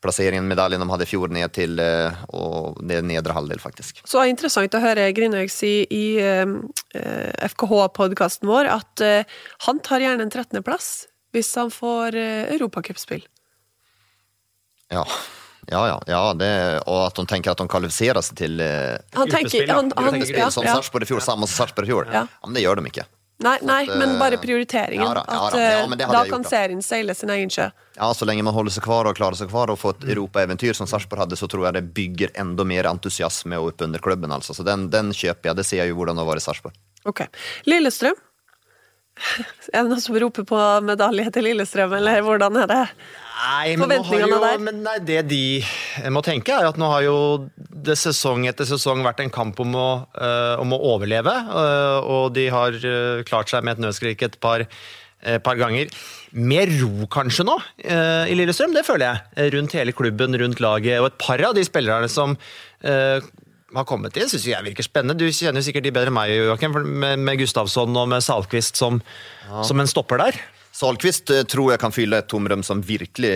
plasseringen, 0.00 0.48
medaljen 0.48 0.82
de 0.82 0.88
hadde 0.90 1.06
i 1.06 1.10
fjor, 1.10 1.32
ned 1.32 1.52
til 1.56 1.80
uh, 1.80 2.72
det 2.88 3.00
nedre 3.06 3.36
halvdel, 3.36 3.60
faktisk. 3.62 4.02
Så 4.08 4.24
interessant 4.28 4.74
å 4.76 4.82
høre 4.82 5.10
Grindhaug 5.16 5.52
si 5.52 5.82
i 5.84 6.04
eh, 6.22 6.46
FKH-podkasten 7.50 8.48
vår 8.50 8.70
at 8.72 9.04
uh, 9.04 9.42
han 9.66 9.82
tar 9.84 10.04
gjerne 10.04 10.26
en 10.26 10.32
13.-plass 10.32 10.90
hvis 11.34 11.52
han 11.60 11.70
får 11.70 12.16
europacupspill. 12.18 13.22
Ja. 14.90 15.04
Ja, 15.70 15.84
ja. 15.86 16.02
ja 16.06 16.22
det, 16.34 16.50
og 16.90 17.04
at 17.04 17.20
de 17.20 17.26
tenker 17.30 17.52
at 17.52 17.60
de 17.60 17.68
kvalifiserer 17.70 18.24
seg 18.24 18.40
til 18.40 18.58
uh, 18.58 18.98
han 19.14 19.30
tenker, 19.30 19.68
han, 19.70 19.92
han, 19.94 20.18
ja, 20.26 20.50
som 20.50 20.66
Sarpsborg 20.66 21.06
i 21.06 21.10
fjor, 21.12 21.22
samme 21.22 21.46
som 21.46 21.62
Sarpsborg 21.62 21.86
i 21.86 21.92
fjor. 21.92 22.10
Ja. 22.10 22.26
men 22.42 22.56
det 22.56 22.64
gjør 22.64 22.80
de 22.80 22.90
ikke. 22.90 23.06
Nei, 23.40 23.56
nei 23.64 23.82
at, 23.88 23.96
men 23.96 24.18
bare 24.20 24.36
prioriteringen. 24.40 25.06
Ja, 25.06 25.14
da, 25.16 25.24
ja, 25.28 25.44
da, 25.52 25.60
ja, 25.62 25.84
at 25.88 26.12
da 26.12 26.24
kan 26.28 26.44
serien 26.44 26.82
seile 26.84 27.14
sin 27.16 27.32
egen 27.32 27.50
sjø. 27.52 27.70
Ja, 27.96 28.10
Så 28.14 28.28
lenge 28.28 28.44
man 28.44 28.54
holder 28.56 28.74
seg 28.74 28.84
kvar 28.84 29.08
og 29.08 29.16
klarer 29.16 29.38
seg 29.38 29.48
kvar 29.48 29.72
og 29.72 29.78
får 29.80 29.96
et 29.96 30.10
europaeventyr 30.14 30.76
som 30.76 30.88
Sarpsborg 30.90 31.24
hadde, 31.24 31.38
så 31.40 31.48
tror 31.48 31.68
jeg 31.68 31.78
det 31.78 31.84
bygger 31.96 32.34
enda 32.40 32.66
mer 32.68 32.88
entusiasme 32.90 33.56
opp 33.60 33.80
under 33.86 34.02
klubben. 34.04 34.32
altså. 34.32 34.56
Så 34.56 34.66
den, 34.66 34.90
den 34.92 35.14
kjøper 35.16 35.50
jeg. 35.50 35.60
Det 35.60 35.66
ser 35.68 35.82
jeg 35.84 35.94
jo 35.94 36.00
hvordan 36.00 36.20
det 36.20 36.26
har 36.26 36.30
vært 36.34 36.44
i 36.44 36.46
Sarpsborg. 36.50 36.76
Ok. 37.08 37.24
Lillestrøm. 37.70 38.20
Er 39.72 39.84
det 39.84 39.90
noen 39.90 40.00
som 40.00 40.16
roper 40.20 40.46
på 40.48 40.60
medalje 40.84 41.32
til 41.34 41.44
Lillestrøm, 41.48 41.92
eller 41.98 42.22
hvordan 42.24 42.56
er 42.62 42.70
det? 42.70 42.84
Nei, 43.40 43.76
men, 43.80 43.92
jo, 44.04 44.38
men 44.60 44.82
nei, 44.84 44.98
det 45.06 45.22
de 45.30 45.42
må 46.12 46.20
tenke, 46.24 46.52
er 46.52 46.68
at 46.68 46.78
nå 46.80 46.88
har 46.92 47.04
jo 47.06 47.16
det 47.56 47.96
sesong 47.96 48.44
etter 48.50 48.68
sesong 48.68 49.00
vært 49.06 49.22
en 49.24 49.32
kamp 49.32 49.60
om 49.64 49.76
å, 49.78 49.90
uh, 50.12 50.60
om 50.60 50.74
å 50.76 50.80
overleve. 50.92 51.32
Uh, 51.48 51.98
og 52.04 52.34
de 52.36 52.48
har 52.52 52.76
uh, 52.76 53.22
klart 53.28 53.52
seg 53.52 53.64
med 53.64 53.78
et 53.78 53.86
nødskrik 53.86 54.26
et 54.26 54.40
par 54.42 54.68
par 55.44 55.58
ganger. 55.60 55.90
Mer 56.32 56.70
ro 56.80 57.04
kanskje 57.12 57.44
nå 57.44 57.58
i 57.76 58.32
Lillestrøm, 58.38 58.72
det 58.72 58.86
føler 58.86 59.04
jeg. 59.04 59.50
Rundt 59.52 59.74
hele 59.76 59.92
klubben, 59.92 60.32
rundt 60.40 60.62
laget. 60.64 60.96
Og 61.02 61.10
et 61.10 61.18
par 61.20 61.42
av 61.44 61.52
de 61.52 61.60
spillerne 61.66 62.08
som 62.08 62.38
har 62.80 63.84
kommet 63.84 64.16
til, 64.16 64.24
syns 64.32 64.46
jeg 64.48 64.64
virker 64.64 64.86
spennende. 64.86 65.18
Du 65.20 65.28
kjenner 65.28 65.60
sikkert 65.66 65.84
de 65.84 65.92
bedre 65.92 66.08
enn 66.08 66.16
meg, 66.16 66.32
Joakim, 66.32 66.72
med, 66.72 67.20
med 67.20 67.36
Gustavsson 67.42 68.00
og 68.00 68.08
med 68.14 68.24
Salquist 68.24 68.80
som, 68.80 69.02
ja. 69.44 69.60
som 69.68 69.84
en 69.84 69.92
stopper 69.92 70.24
der. 70.24 70.40
Salquist 70.72 71.30
tror 71.50 71.72
jeg 71.72 71.80
kan 71.82 71.92
fylle 71.92 72.20
et 72.22 72.28
tomrom 72.30 72.62
som 72.64 72.78
virkelig 72.84 73.30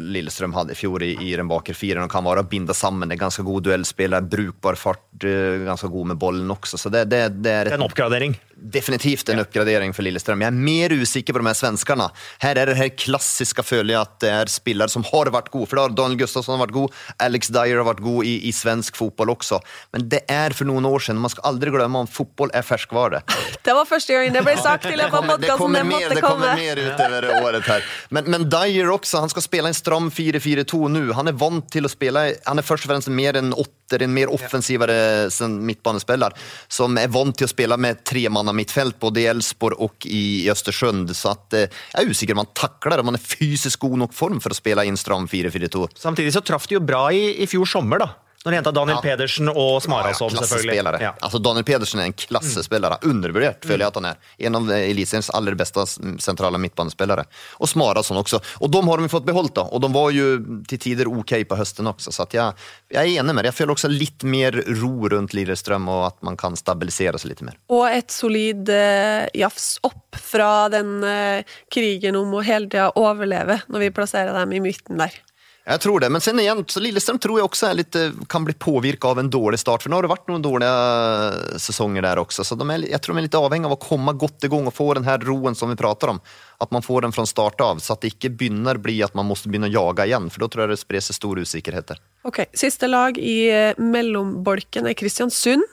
Lillestrøm 0.00 0.54
hadde 0.56 0.72
i 0.72 0.78
fjor 0.78 1.04
i, 1.04 1.12
i 1.28 1.34
den 1.36 1.50
bakre 1.50 1.74
og 2.00 2.10
kan 2.10 2.24
være 2.24 2.46
binda 2.48 2.74
sammen. 2.74 3.12
En 3.12 3.20
ganske 3.20 3.44
god 3.44 3.66
duellspiller, 3.68 4.24
brukbar 4.24 4.78
fart, 4.80 5.04
ganske 5.20 5.90
god 5.92 6.12
med 6.12 6.20
bollen 6.20 6.50
også. 6.50 6.80
Så 6.80 6.92
det, 6.92 7.04
det, 7.12 7.20
det 7.44 7.52
er 7.52 7.70
et, 7.70 7.76
en 7.76 7.84
oppgradering? 7.84 8.38
Definitivt 8.60 9.28
en 9.28 9.40
oppgradering 9.42 9.94
for 9.96 10.04
Lillestrøm. 10.06 10.42
Jeg 10.44 10.52
er 10.52 10.64
mer 10.68 10.94
usikker 10.94 11.34
på 11.34 11.42
de 11.42 11.48
her 11.48 11.58
svenskene. 11.58 12.08
Her 12.42 12.60
er 12.60 12.70
det 12.70 12.76
her 12.78 12.90
klassiske 12.92 13.64
følge 13.64 13.98
at 13.98 14.16
det 14.22 14.30
er 14.32 14.52
spillere 14.52 14.92
som 14.92 15.04
har 15.08 15.30
vært 15.32 15.50
gode. 15.52 15.68
For 15.70 15.78
da 15.78 15.86
har 15.86 15.96
Daniel 15.96 16.20
Gustafsson 16.22 16.60
vært 16.60 16.74
god, 16.76 16.96
Alex 17.22 17.50
Dyer 17.54 17.80
har 17.80 17.88
vært 17.88 18.02
god 18.04 18.28
i, 18.28 18.36
i, 18.48 18.52
svensk 18.54 18.98
fotball 18.98 19.32
også. 19.34 19.60
Men 19.94 20.06
det 20.12 20.22
er 20.30 20.54
for 20.56 20.68
noen 20.68 20.88
år 20.88 21.06
siden. 21.06 21.22
Man 21.22 21.32
skal 21.32 21.48
aldri 21.52 21.72
glemme 21.74 22.04
om 22.04 22.10
fotball 22.10 22.52
er 22.56 22.66
ferskvare. 22.66 23.22
Det 23.60 23.74
var 23.76 23.84
første 23.84 24.14
gangen 24.14 24.32
det 24.32 24.40
ble 24.40 24.54
sagt 24.56 24.86
til 24.86 24.96
løpet 24.96 25.14
av 25.18 25.26
podkasten. 25.28 25.74
Det, 25.74 25.82
det, 25.90 26.14
det 26.16 26.22
kommer 26.24 26.56
mer 26.56 26.78
utover 26.80 27.26
året 27.42 27.66
her. 27.68 27.84
Men, 28.08 28.30
men 28.32 28.46
Dyer 28.50 28.88
også, 28.88 29.20
han 29.20 29.30
skal 29.30 29.44
spille 29.44 29.68
en 29.70 29.76
stram 29.76 30.08
4-4-2 30.10 30.80
nå. 30.94 31.02
Han 31.18 31.28
er 31.28 31.36
vant 31.38 31.66
til 31.70 31.84
å 31.86 31.90
spille 31.92 32.22
Han 32.46 32.62
er 32.62 32.66
først 32.66 32.86
og 32.88 32.94
fremst 32.94 33.12
mer 33.12 33.36
enn 33.38 33.52
åtter, 33.52 34.04
en 34.06 34.14
mer 34.14 34.32
offensivere 34.32 35.28
midtbanespiller 35.50 36.34
som 36.72 36.96
er 36.98 37.10
vant 37.12 37.36
til 37.36 37.48
å 37.48 37.52
spille 37.52 37.76
med 37.80 38.00
tre 38.06 38.22
mann 38.32 38.49
mittfält 38.52 38.98
både 39.00 39.20
i 39.20 39.26
Elfsborg 39.30 39.78
og 39.78 40.06
i 40.06 40.50
Östersund. 40.50 41.16
Så 41.16 41.28
att, 41.28 41.52
eh, 41.52 41.60
jag 41.92 42.02
är 42.02 42.10
osäker 42.10 42.32
om 42.32 42.36
man 42.36 42.46
det, 42.90 43.00
om 43.00 43.06
man 43.06 43.14
er 43.14 43.18
fysisk 43.18 43.80
god 43.80 43.98
nok 43.98 44.14
form 44.14 44.40
for 44.40 44.50
å 44.50 44.54
spille 44.54 44.84
inn 44.84 44.96
stram 44.96 45.28
4-4-2. 45.28 45.88
Samtidig 45.96 46.32
så 46.32 46.40
traff 46.40 46.66
de 46.66 46.74
jo 46.74 46.80
bra 46.80 47.12
i, 47.12 47.42
i 47.42 47.46
fjor 47.46 47.66
sommer, 47.66 47.98
da. 47.98 48.10
Når 48.44 48.54
de 48.54 48.56
henta 48.56 48.70
Daniel 48.72 48.96
ja. 48.96 49.00
Pedersen 49.04 49.50
og 49.52 49.82
Smarason, 49.84 50.32
ja, 50.32 50.40
selvfølgelig. 50.48 51.00
Ja. 51.04 51.10
Altså, 51.20 51.38
Daniel 51.44 51.64
Pedersen 51.68 52.00
er 52.00 52.06
en 52.08 52.14
klassespiller. 52.16 52.94
Undervurdert, 53.04 53.66
føler 53.68 53.84
jeg 53.84 53.92
at 53.92 53.98
han 53.98 54.08
er. 54.08 54.30
En 54.48 54.56
av 54.56 54.70
Elisiens 54.78 55.28
aller 55.36 55.58
beste 55.60 55.84
sentrale 56.24 56.56
midtbanespillere. 56.62 57.26
Og 57.60 57.68
Smarason 57.68 58.16
også. 58.16 58.40
Og 58.64 58.72
de 58.72 58.80
har 58.86 59.04
de 59.04 59.12
fått 59.12 59.28
beholdt, 59.28 59.58
da. 59.60 59.66
Og 59.68 59.84
de 59.84 59.92
var 59.92 60.08
jo 60.16 60.30
til 60.72 60.80
tider 60.80 61.12
ok 61.12 61.36
på 61.52 61.60
høsten 61.60 61.92
også. 61.92 62.14
Så 62.16 62.30
jeg, 62.32 62.56
jeg, 62.88 63.02
er 63.02 63.20
enig 63.20 63.36
med 63.36 63.44
det. 63.44 63.52
Jeg 63.52 63.58
føler 63.60 63.76
også 63.76 63.92
litt 63.92 64.24
mer 64.24 64.56
ro 64.80 64.94
rundt 65.12 65.36
Lillestrøm, 65.36 65.92
og 65.92 66.08
at 66.08 66.20
man 66.24 66.40
kan 66.40 66.56
stabilisere 66.56 67.20
seg 67.20 67.34
litt 67.34 67.44
mer. 67.44 67.60
Og 67.68 67.84
et 67.92 68.08
solid 68.14 68.72
uh, 68.72 69.28
jafs 69.36 69.74
opp 69.84 70.16
fra 70.16 70.70
den 70.72 71.02
uh, 71.04 71.58
krigen 71.68 72.16
om 72.16 72.40
å 72.40 72.46
hele 72.46 72.72
tida 72.72 72.88
overleve, 72.96 73.60
når 73.68 73.90
vi 73.90 73.96
plasserer 74.00 74.32
dem 74.40 74.56
i 74.56 74.64
midten 74.64 74.96
der. 75.04 75.12
Jeg 75.60 75.80
tror 75.84 76.00
det, 76.00 76.08
men 76.08 76.22
sen 76.24 76.38
igjen, 76.40 76.62
så 76.72 76.80
Lillestrøm 76.80 77.18
tror 77.20 77.36
jeg 77.36 77.46
også 77.46 77.68
litt, 77.76 77.96
eh, 77.96 78.14
kan 78.32 78.46
bli 78.46 78.54
påvirka 78.56 79.10
av 79.12 79.18
en 79.20 79.28
dårlig 79.30 79.58
start. 79.60 79.84
For 79.84 79.92
nå 79.92 79.98
har 79.98 80.06
det 80.06 80.12
vært 80.14 80.30
noen 80.30 80.42
dårlige 80.42 80.70
eh, 80.72 81.58
sesonger 81.60 82.06
der 82.06 82.20
også. 82.22 82.46
Så 82.48 82.56
de 82.56 82.64
er, 82.64 82.86
jeg 82.88 83.00
tror 83.04 83.14
de 83.14 83.20
er 83.20 83.26
litt 83.28 83.36
avhengig 83.36 83.68
av 83.68 83.76
å 83.76 83.82
komme 83.82 84.14
godt 84.16 84.48
i 84.48 84.50
gang 84.50 84.66
og 84.66 84.74
få 84.74 84.88
den 84.96 85.04
her 85.04 85.20
roen 85.28 85.54
som 85.58 85.68
vi 85.68 85.76
prater 85.78 86.14
om. 86.14 86.22
At 86.64 86.72
man 86.72 86.84
får 86.84 87.04
den 87.04 87.14
fra 87.14 87.26
start 87.28 87.60
av, 87.60 87.82
så 87.84 87.92
at 87.92 88.00
det 88.00 88.14
ikke 88.14 88.32
begynner 88.40 88.80
bli 88.80 88.96
at 89.04 89.14
man 89.14 89.28
må 89.28 89.36
begynne 89.36 89.68
å 89.68 89.74
jage 89.74 90.08
igjen. 90.08 90.30
For 90.32 90.46
da 90.46 90.48
tror 90.48 90.64
jeg 90.64 90.72
det 90.72 90.80
sprer 90.80 91.04
seg 91.04 91.18
store 91.20 91.44
usikkerheter. 91.44 92.00
Ok, 92.24 92.42
Siste 92.56 92.88
lag 92.88 93.20
i 93.20 93.36
eh, 93.52 93.76
mellombolken 93.76 94.88
er 94.88 94.96
Kristiansund. 94.96 95.68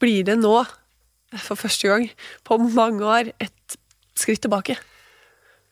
Blir 0.00 0.28
det 0.28 0.36
nå, 0.44 0.54
for 1.40 1.56
første 1.56 1.88
gang 1.88 2.06
på 2.44 2.60
mange 2.60 3.08
år, 3.08 3.32
et 3.40 3.80
skritt 4.20 4.44
tilbake? 4.44 4.76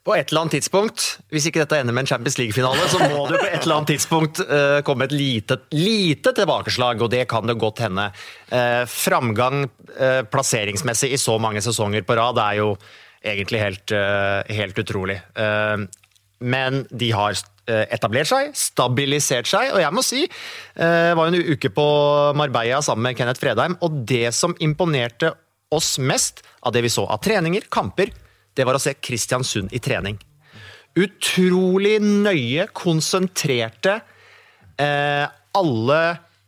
På 0.08 0.14
et 0.16 0.30
eller 0.30 0.46
annet 0.46 0.54
tidspunkt, 0.56 1.04
hvis 1.28 1.50
ikke 1.50 1.60
dette 1.60 1.76
ender 1.82 1.92
med 1.92 2.06
en 2.06 2.08
Champions 2.08 2.38
League-finale, 2.40 2.86
så 2.88 3.00
må 3.02 3.26
det 3.28 3.36
jo 3.36 3.40
på 3.42 3.48
et 3.50 3.58
eller 3.60 3.76
annet 3.76 3.90
tidspunkt 3.92 4.40
uh, 4.40 4.78
komme 4.86 5.04
et 5.04 5.12
lite, 5.12 5.58
lite, 5.76 6.32
tilbakeslag, 6.36 7.02
og 7.04 7.10
det 7.12 7.26
kan 7.28 7.44
det 7.48 7.58
godt 7.60 7.82
hende. 7.84 8.06
Uh, 8.48 8.88
framgang 8.88 9.66
uh, 9.66 10.22
plasseringsmessig 10.32 11.12
i 11.12 11.20
så 11.20 11.36
mange 11.42 11.60
sesonger 11.64 12.06
på 12.08 12.16
rad 12.16 12.40
er 12.40 12.60
jo 12.62 12.72
egentlig 13.28 13.60
helt, 13.60 13.92
helt 14.54 14.76
utrolig. 14.78 15.16
men 16.38 16.76
de 16.86 17.08
har 17.10 17.34
etablert 17.66 18.28
seg, 18.30 18.52
stabilisert 18.54 19.50
seg, 19.50 19.72
og 19.74 19.82
jeg 19.82 19.92
må 19.92 20.04
si 20.06 20.20
det 20.78 21.16
var 21.18 21.26
en 21.26 21.50
uke 21.50 21.68
på 21.74 21.86
Marbella 22.38 22.78
sammen 22.80 23.08
med 23.08 23.18
Kenneth 23.18 23.42
Fredheim, 23.42 23.74
og 23.82 23.98
det 24.06 24.30
som 24.38 24.54
imponerte 24.62 25.32
oss 25.74 25.96
mest 25.98 26.44
av 26.62 26.72
det 26.78 26.84
vi 26.86 26.94
så 26.94 27.08
av 27.10 27.18
treninger, 27.26 27.66
kamper, 27.74 28.14
det 28.58 28.66
var 28.66 28.78
å 28.78 28.82
se 28.82 28.96
Kristiansund 28.98 29.72
i 29.74 29.80
trening. 29.82 30.18
Utrolig 30.98 31.98
nøye, 32.02 32.66
konsentrerte. 32.74 34.00
Eh, 34.78 35.26
alle 35.58 36.00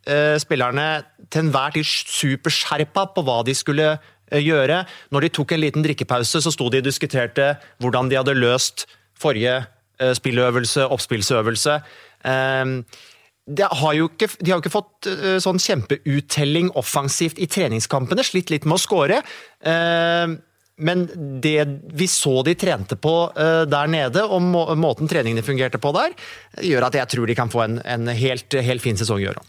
eh, 0.07 0.37
spillerne 0.43 0.87
til 1.31 1.45
enhver 1.45 1.77
tid 1.77 1.87
superskjerpa 1.87 3.11
på 3.15 3.25
hva 3.27 3.41
de 3.47 3.55
skulle 3.55 3.93
eh, 3.95 4.41
gjøre. 4.43 4.83
Når 5.15 5.27
de 5.27 5.33
tok 5.39 5.55
en 5.55 5.63
liten 5.63 5.87
drikkepause, 5.87 6.43
så 6.43 6.55
sto 6.55 6.71
de 6.73 6.83
og 6.83 6.89
diskuterte 6.89 7.53
hvordan 7.83 8.11
de 8.11 8.19
hadde 8.19 8.39
løst 8.39 8.89
forrige 9.21 9.61
eh, 10.01 10.13
spilløvelse, 10.19 10.89
oppspillsøvelse. 10.97 11.79
Eh, 12.27 12.77
de 13.51 13.67
har, 13.67 13.95
jo 13.99 14.11
ikke, 14.11 14.29
de 14.41 14.51
har 14.51 14.59
jo 14.59 14.63
ikke 14.63 14.71
fått 14.71 15.09
uh, 15.11 15.39
sånn 15.43 15.59
kjempeuttelling 15.59 16.69
offensivt 16.79 17.41
i 17.43 17.49
treningskampene, 17.51 18.23
slitt 18.23 18.53
litt 18.53 18.69
med 18.69 18.77
å 18.77 18.83
skåre. 18.83 19.17
Men 20.81 21.07
det 21.45 21.67
vi 21.97 22.09
så 22.09 22.41
de 22.47 22.55
trente 22.59 22.97
på 22.97 23.15
uh, 23.37 23.63
der 23.69 23.91
nede, 23.93 24.25
og 24.25 24.43
må, 24.43 24.65
måten 24.81 25.11
treningene 25.11 25.45
fungerte 25.45 25.81
på 25.81 25.93
der, 25.97 26.17
gjør 26.65 26.89
at 26.89 27.01
jeg 27.03 27.13
tror 27.15 27.29
de 27.29 27.37
kan 27.39 27.53
få 27.53 27.65
en, 27.67 27.81
en 27.85 28.13
helt, 28.17 28.57
helt 28.57 28.85
fin 28.85 28.99
sesong 28.99 29.23
i 29.23 29.29
år. 29.31 29.41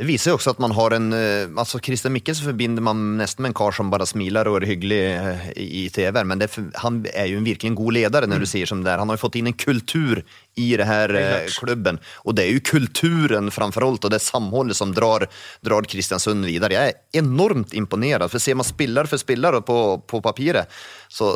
Det 0.00 0.06
viser 0.08 0.32
jo 0.32 0.38
også 0.38 0.54
at 0.54 0.60
man 0.64 0.72
har 0.72 0.94
en 0.96 1.10
eh, 1.12 1.50
altså 1.60 1.76
Christian 1.84 2.14
Mikkelsen 2.14 2.46
forbinder 2.48 2.80
man 2.80 3.18
nesten 3.18 3.44
med 3.44 3.50
en 3.50 3.56
kar 3.58 3.74
som 3.76 3.90
bare 3.92 4.06
smiler 4.08 4.48
og 4.48 4.62
er 4.62 4.70
hyggelig 4.70 5.00
eh, 5.12 5.42
i 5.60 5.82
TV, 5.92 6.16
men 6.24 6.40
det, 6.40 6.48
han 6.80 7.02
er 7.10 7.26
jo 7.28 7.36
en 7.36 7.44
virkelig 7.44 7.74
god 7.76 7.96
leder, 7.98 8.24
når 8.24 8.40
du 8.40 8.46
mm. 8.46 8.50
sier 8.54 8.70
som 8.70 8.80
det 8.80 8.94
er. 8.94 9.02
Han 9.02 9.12
har 9.12 9.18
jo 9.18 9.22
fått 9.26 9.36
inn 9.36 9.50
en 9.50 9.58
kultur 9.60 10.22
i 10.56 10.70
det 10.80 10.86
her 10.88 11.12
eh, 11.20 11.52
klubben, 11.52 12.00
og 12.24 12.38
det 12.38 12.46
er 12.46 12.56
jo 12.56 12.64
kulturen 12.70 13.52
framfor 13.52 13.84
alt, 13.90 14.08
og 14.08 14.14
det 14.14 14.22
samholdet 14.24 14.80
som 14.80 14.96
drar, 14.96 15.28
drar 15.60 15.90
Kristiansund 15.92 16.48
videre. 16.48 16.78
Jeg 16.78 16.96
er 16.96 17.20
enormt 17.20 17.76
imponert, 17.76 18.24
for 18.32 18.40
ser 18.40 18.56
man 18.56 18.70
spiller 18.70 19.10
for 19.10 19.20
spiller 19.20 19.60
på, 19.60 19.78
på 20.08 20.22
papiret, 20.24 20.80
så, 21.12 21.28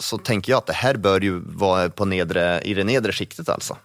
så 0.00 0.16
tenker 0.24 0.54
jeg 0.54 0.62
at 0.62 0.72
det 0.72 0.80
her 0.80 1.04
bør 1.04 1.28
jo 1.28 1.36
være 1.44 1.92
på 1.92 2.08
nedre, 2.08 2.48
i 2.64 2.72
det 2.80 2.88
nedre 2.88 3.12
sjiktet, 3.12 3.52
altså. 3.52 3.76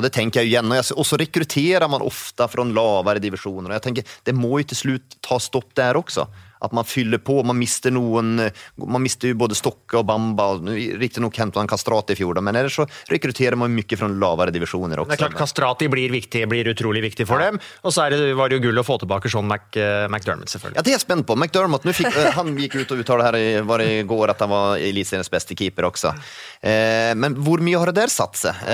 Og 0.00 0.06
det 0.06 0.14
tenker 0.16 0.40
jeg 0.40 0.54
igjen, 0.54 0.72
og 0.72 1.04
så 1.04 1.18
rekrutterer 1.20 1.84
man 1.92 2.00
ofte 2.00 2.46
fra 2.48 2.64
lavere 2.64 3.20
divisjoner. 3.20 3.68
og 3.68 3.76
jeg 3.76 3.84
tenker, 3.84 4.04
Det 4.24 4.34
må 4.34 4.58
jo 4.58 4.64
til 4.72 4.80
slutt 4.80 5.18
ta 5.20 5.36
stopp 5.38 5.74
der 5.76 6.00
også 6.00 6.24
at 6.60 6.74
man 6.76 6.84
fyller 6.84 7.18
på. 7.24 7.40
Man 7.46 7.58
mister 7.58 7.92
noen 7.94 8.36
Man 8.76 9.02
mister 9.02 9.30
jo 9.30 9.38
både 9.40 9.56
Stokke 9.58 10.00
og 10.00 10.06
Bamba. 10.08 10.52
Riktignok 11.00 11.38
hentet 11.40 11.60
han 11.60 11.70
Kastrati 11.70 12.14
i 12.14 12.18
fjor, 12.18 12.40
men 12.44 12.58
ellers 12.58 12.76
så 12.80 12.86
rekrutterer 13.10 13.58
man 13.58 13.72
mye 13.74 13.98
fra 13.98 14.08
lavere 14.10 14.54
divisjoner 14.54 15.02
også. 15.02 15.12
Det 15.12 15.18
er 15.18 15.24
klart 15.24 15.38
Kastrati 15.38 15.88
blir 15.92 16.12
viktig, 16.12 16.44
blir 16.50 16.70
utrolig 16.72 17.02
viktig 17.04 17.26
for 17.28 17.42
ja. 17.42 17.50
dem. 17.50 17.60
Og 17.84 17.94
så 17.94 18.08
det, 18.12 18.20
var 18.38 18.50
det 18.50 18.58
jo 18.58 18.66
gull 18.68 18.82
å 18.82 18.86
få 18.86 18.98
tilbake 19.02 19.32
Sean 19.32 19.48
Mac, 19.50 19.68
uh, 19.76 20.06
McDermott, 20.10 20.52
selvfølgelig. 20.52 20.78
Ja, 20.78 20.86
det 20.86 20.92
er 20.92 20.98
jeg 20.98 21.04
spent 21.04 21.26
på. 21.28 21.36
McDermott, 21.38 21.86
fikk, 21.96 22.12
uh, 22.16 22.30
han 22.38 22.52
gikk 22.58 22.80
ut 22.80 22.94
og 22.94 23.04
uttalte 23.04 23.28
her 23.28 23.40
i, 23.40 23.46
var 23.66 23.84
i 23.84 24.00
går 24.08 24.34
at 24.34 24.44
han 24.44 24.52
var 24.52 24.80
Eliteseriens 24.80 25.32
beste 25.32 25.56
keeper 25.58 25.88
også. 25.90 26.14
Uh, 26.60 27.12
men 27.20 27.38
hvor 27.40 27.62
mye 27.64 27.80
har 27.80 27.92
det 27.92 28.00
der 28.02 28.12
satt 28.12 28.38
seg? 28.40 28.64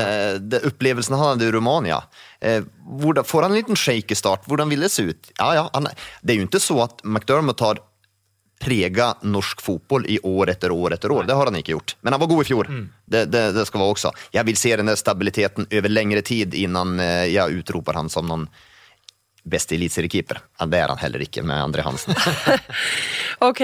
Det, 0.47 0.63
opplevelsen 0.69 1.17
han 1.17 1.33
hadde 1.33 1.49
i 1.49 1.55
Romania. 1.55 2.01
Hvordan, 3.01 3.27
får 3.27 3.43
han 3.43 3.51
en 3.51 3.59
liten 3.59 3.79
shaky 3.79 4.15
start? 4.15 4.45
Hvordan 4.47 4.71
vil 4.71 4.85
det 4.87 4.93
se 4.95 5.03
ut? 5.09 5.31
Ja, 5.39 5.49
ja, 5.57 5.65
han, 5.75 5.89
det 6.23 6.35
er 6.35 6.41
jo 6.41 6.47
ikke 6.47 6.63
så 6.63 6.79
at 6.85 7.03
McDermott 7.05 7.65
har 7.65 7.83
prega 8.61 9.11
norsk 9.21 9.61
fotball 9.61 10.07
i 10.09 10.19
år 10.23 10.51
etter 10.51 10.73
år 10.73 10.95
etter 10.97 11.13
år. 11.13 11.27
Det 11.29 11.35
har 11.37 11.51
han 11.51 11.59
ikke 11.59 11.75
gjort. 11.75 11.97
Men 12.01 12.17
han 12.17 12.23
var 12.23 12.31
god 12.31 12.45
i 12.45 12.49
fjor. 12.49 12.71
Mm. 12.71 12.87
Det, 13.05 13.25
det, 13.33 13.43
det, 13.53 13.67
skal 13.69 13.83
være 13.83 13.97
også. 13.97 14.13
Jeg 14.33 14.49
vil 14.49 14.57
se 14.57 14.73
den 14.81 14.91
der 14.91 15.01
stabiliteten 15.01 15.69
over 15.69 15.93
lengre 15.93 16.23
tid 16.25 16.57
innan 16.57 16.97
eh, 17.01 17.27
jeg 17.35 17.61
utroper 17.61 18.01
han 18.01 18.09
som 18.13 18.29
noen 18.29 18.49
beste 19.47 19.77
eliteseriekeeper. 19.77 20.41
Det 20.67 20.79
er 20.81 20.91
han 20.91 21.03
heller 21.03 21.23
ikke 21.23 21.45
med 21.47 21.61
André 21.61 21.85
Hansen. 21.87 22.17
ok, 23.49 23.63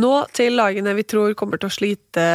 nå 0.00 0.14
til 0.34 0.56
lagene 0.58 0.96
vi 0.98 1.06
tror 1.06 1.36
kommer 1.38 1.60
til 1.60 1.70
å 1.70 1.76
slite 1.76 2.26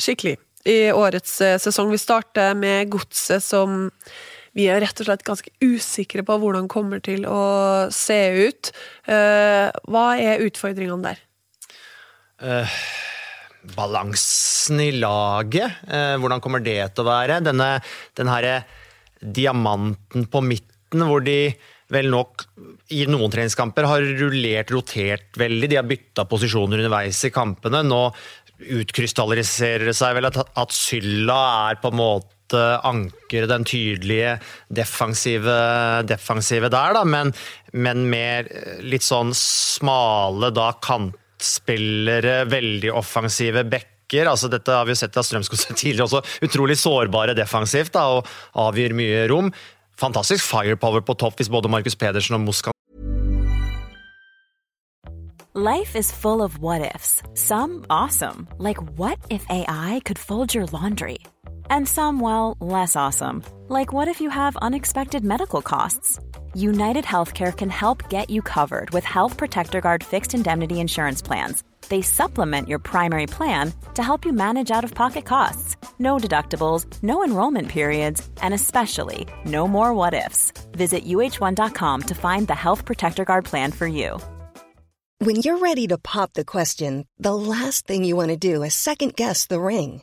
skikkelig 0.00 0.38
i 0.64 0.78
årets 0.90 1.36
eh, 1.44 1.58
sesong. 1.60 1.92
Vi 1.92 2.00
starter 2.00 2.56
med 2.58 2.88
Godset 2.90 3.44
som 3.44 3.92
vi 4.54 4.68
er 4.70 4.82
rett 4.84 5.02
og 5.02 5.08
slett 5.08 5.26
ganske 5.26 5.52
usikre 5.64 6.24
på 6.26 6.38
hvordan 6.40 6.68
det 6.68 6.74
kommer 6.74 7.02
til 7.04 7.26
å 7.26 7.42
se 7.94 8.20
ut. 8.46 8.70
Eh, 9.10 9.68
hva 9.90 10.06
er 10.20 10.44
utfordringene 10.46 11.10
der? 11.10 11.22
Uh, 12.44 12.78
balansen 13.76 14.82
i 14.82 14.90
laget. 14.94 15.82
Uh, 15.88 16.14
hvordan 16.22 16.42
kommer 16.44 16.62
det 16.62 16.80
til 16.94 17.04
å 17.04 17.10
være? 17.10 17.40
Denne 17.46 17.76
den 18.18 18.32
diamanten 19.24 20.26
på 20.30 20.42
midten, 20.44 21.06
hvor 21.08 21.24
de 21.24 21.54
vel 21.92 22.10
nok 22.12 22.46
i 22.94 23.04
noen 23.08 23.32
treningskamper 23.32 23.86
har 23.88 24.04
rullert, 24.20 24.72
rotert 24.72 25.38
veldig. 25.40 25.70
De 25.70 25.78
har 25.78 25.88
bytta 25.88 26.26
posisjoner 26.28 26.82
underveis 26.82 27.22
i 27.26 27.32
kampene. 27.34 27.82
Nå 27.86 28.02
utkrystalliserer 28.78 29.88
det 29.88 29.96
seg 29.98 30.14
vel 30.16 30.28
at, 30.30 30.38
at 30.38 30.74
Sylla 30.74 31.40
er 31.70 31.80
på 31.82 31.90
en 31.90 31.98
måte 31.98 32.30
ankeret, 32.52 33.48
den 33.48 33.64
tydelige 33.64 34.34
defensive, 34.68 35.56
defensive 36.04 36.68
der, 36.68 36.94
da, 36.98 37.04
men, 37.08 37.32
men 37.72 38.04
mer 38.10 38.50
litt 38.84 39.06
sånn 39.06 39.32
smale 39.38 40.52
da 40.54 40.72
kantspillere, 40.84 42.44
veldig 42.52 42.92
offensive 42.92 43.64
backer. 43.64 44.28
Altså, 44.30 44.50
dette 44.52 44.74
har 44.74 44.84
vi 44.84 44.94
jo 44.94 45.00
sett 45.00 45.16
av 45.16 45.24
Strømsgodset 45.26 45.76
tidligere 45.82 46.08
også. 46.10 46.22
Utrolig 46.44 46.78
sårbare 46.80 47.36
defensivt 47.38 47.96
da, 47.96 48.06
og 48.18 48.28
avgir 48.68 48.94
mye 48.96 49.26
rom. 49.32 49.50
Fantastisk 49.96 50.44
firepower 50.44 51.04
på 51.06 51.14
topp 51.16 51.38
hvis 51.38 51.52
både 51.52 51.70
Markus 51.70 51.96
Pedersen 51.96 52.36
og 52.36 52.44
Moss 52.46 52.64
Life 55.56 55.94
is 55.94 56.10
full 56.10 56.42
of 56.42 56.58
what 56.58 56.82
ifs. 56.96 57.22
Some 57.34 57.86
awesome, 57.88 58.48
like 58.58 58.82
what 58.98 59.20
if 59.30 59.46
AI 59.48 60.00
could 60.04 60.18
fold 60.18 60.52
your 60.52 60.66
laundry? 60.66 61.18
And 61.70 61.88
some, 61.88 62.20
well, 62.20 62.56
less 62.60 62.96
awesome. 62.96 63.42
Like 63.68 63.92
what 63.92 64.08
if 64.08 64.20
you 64.20 64.30
have 64.30 64.56
unexpected 64.56 65.24
medical 65.24 65.62
costs? 65.62 66.18
United 66.54 67.04
Healthcare 67.04 67.56
can 67.56 67.70
help 67.70 68.08
get 68.08 68.30
you 68.30 68.42
covered 68.42 68.90
with 68.90 69.04
Health 69.04 69.36
Protector 69.36 69.80
Guard 69.80 70.02
fixed 70.04 70.34
indemnity 70.34 70.80
insurance 70.80 71.22
plans. 71.22 71.62
They 71.88 72.02
supplement 72.02 72.68
your 72.68 72.78
primary 72.78 73.26
plan 73.26 73.72
to 73.94 74.02
help 74.02 74.24
you 74.24 74.32
manage 74.32 74.70
out 74.70 74.84
of 74.84 74.94
pocket 74.94 75.24
costs. 75.24 75.76
No 75.98 76.16
deductibles, 76.16 76.86
no 77.02 77.24
enrollment 77.24 77.68
periods, 77.68 78.28
and 78.40 78.54
especially 78.54 79.26
no 79.44 79.68
more 79.68 79.92
what 79.92 80.14
ifs. 80.14 80.52
Visit 80.72 81.04
uh1.com 81.04 82.02
to 82.02 82.14
find 82.14 82.48
the 82.48 82.54
Health 82.54 82.84
Protector 82.84 83.24
Guard 83.24 83.44
plan 83.44 83.72
for 83.72 83.86
you. 83.86 84.18
When 85.18 85.36
you're 85.36 85.58
ready 85.58 85.86
to 85.88 85.98
pop 85.98 86.32
the 86.34 86.44
question, 86.44 87.06
the 87.18 87.34
last 87.34 87.86
thing 87.86 88.04
you 88.04 88.16
want 88.16 88.30
to 88.30 88.36
do 88.36 88.62
is 88.62 88.74
second 88.74 89.16
guess 89.16 89.46
the 89.46 89.60
ring 89.60 90.02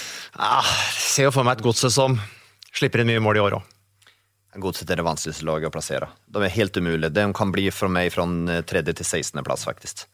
Ah, 0.41 0.65
ser 0.97 1.27
jo 1.29 1.35
for 1.35 1.45
meg 1.45 1.59
et 1.59 1.65
godset 1.65 1.93
som 1.93 2.15
slipper 2.73 3.03
inn 3.03 3.11
mye 3.11 3.21
mål 3.21 3.37
i 3.37 3.43
år 3.43 3.59
òg. 3.59 3.67
Godset 4.61 4.89
er 4.89 4.99
det 4.99 5.05
vanskeligste 5.07 5.45
laget 5.47 5.69
å 5.69 5.75
plassere. 5.75 6.09
De 6.27 6.41
er 6.43 6.51
helt 6.51 6.75
umulige. 6.75 7.13
De 7.13 7.27
kan 7.37 7.53
bli 7.53 7.69
for 7.71 7.91
meg 7.93 8.09
fra 8.11 8.25
tredje 8.67 8.97
til 8.99 9.07
16. 9.07 9.43
plass, 9.45 9.63
faktisk. 9.67 10.07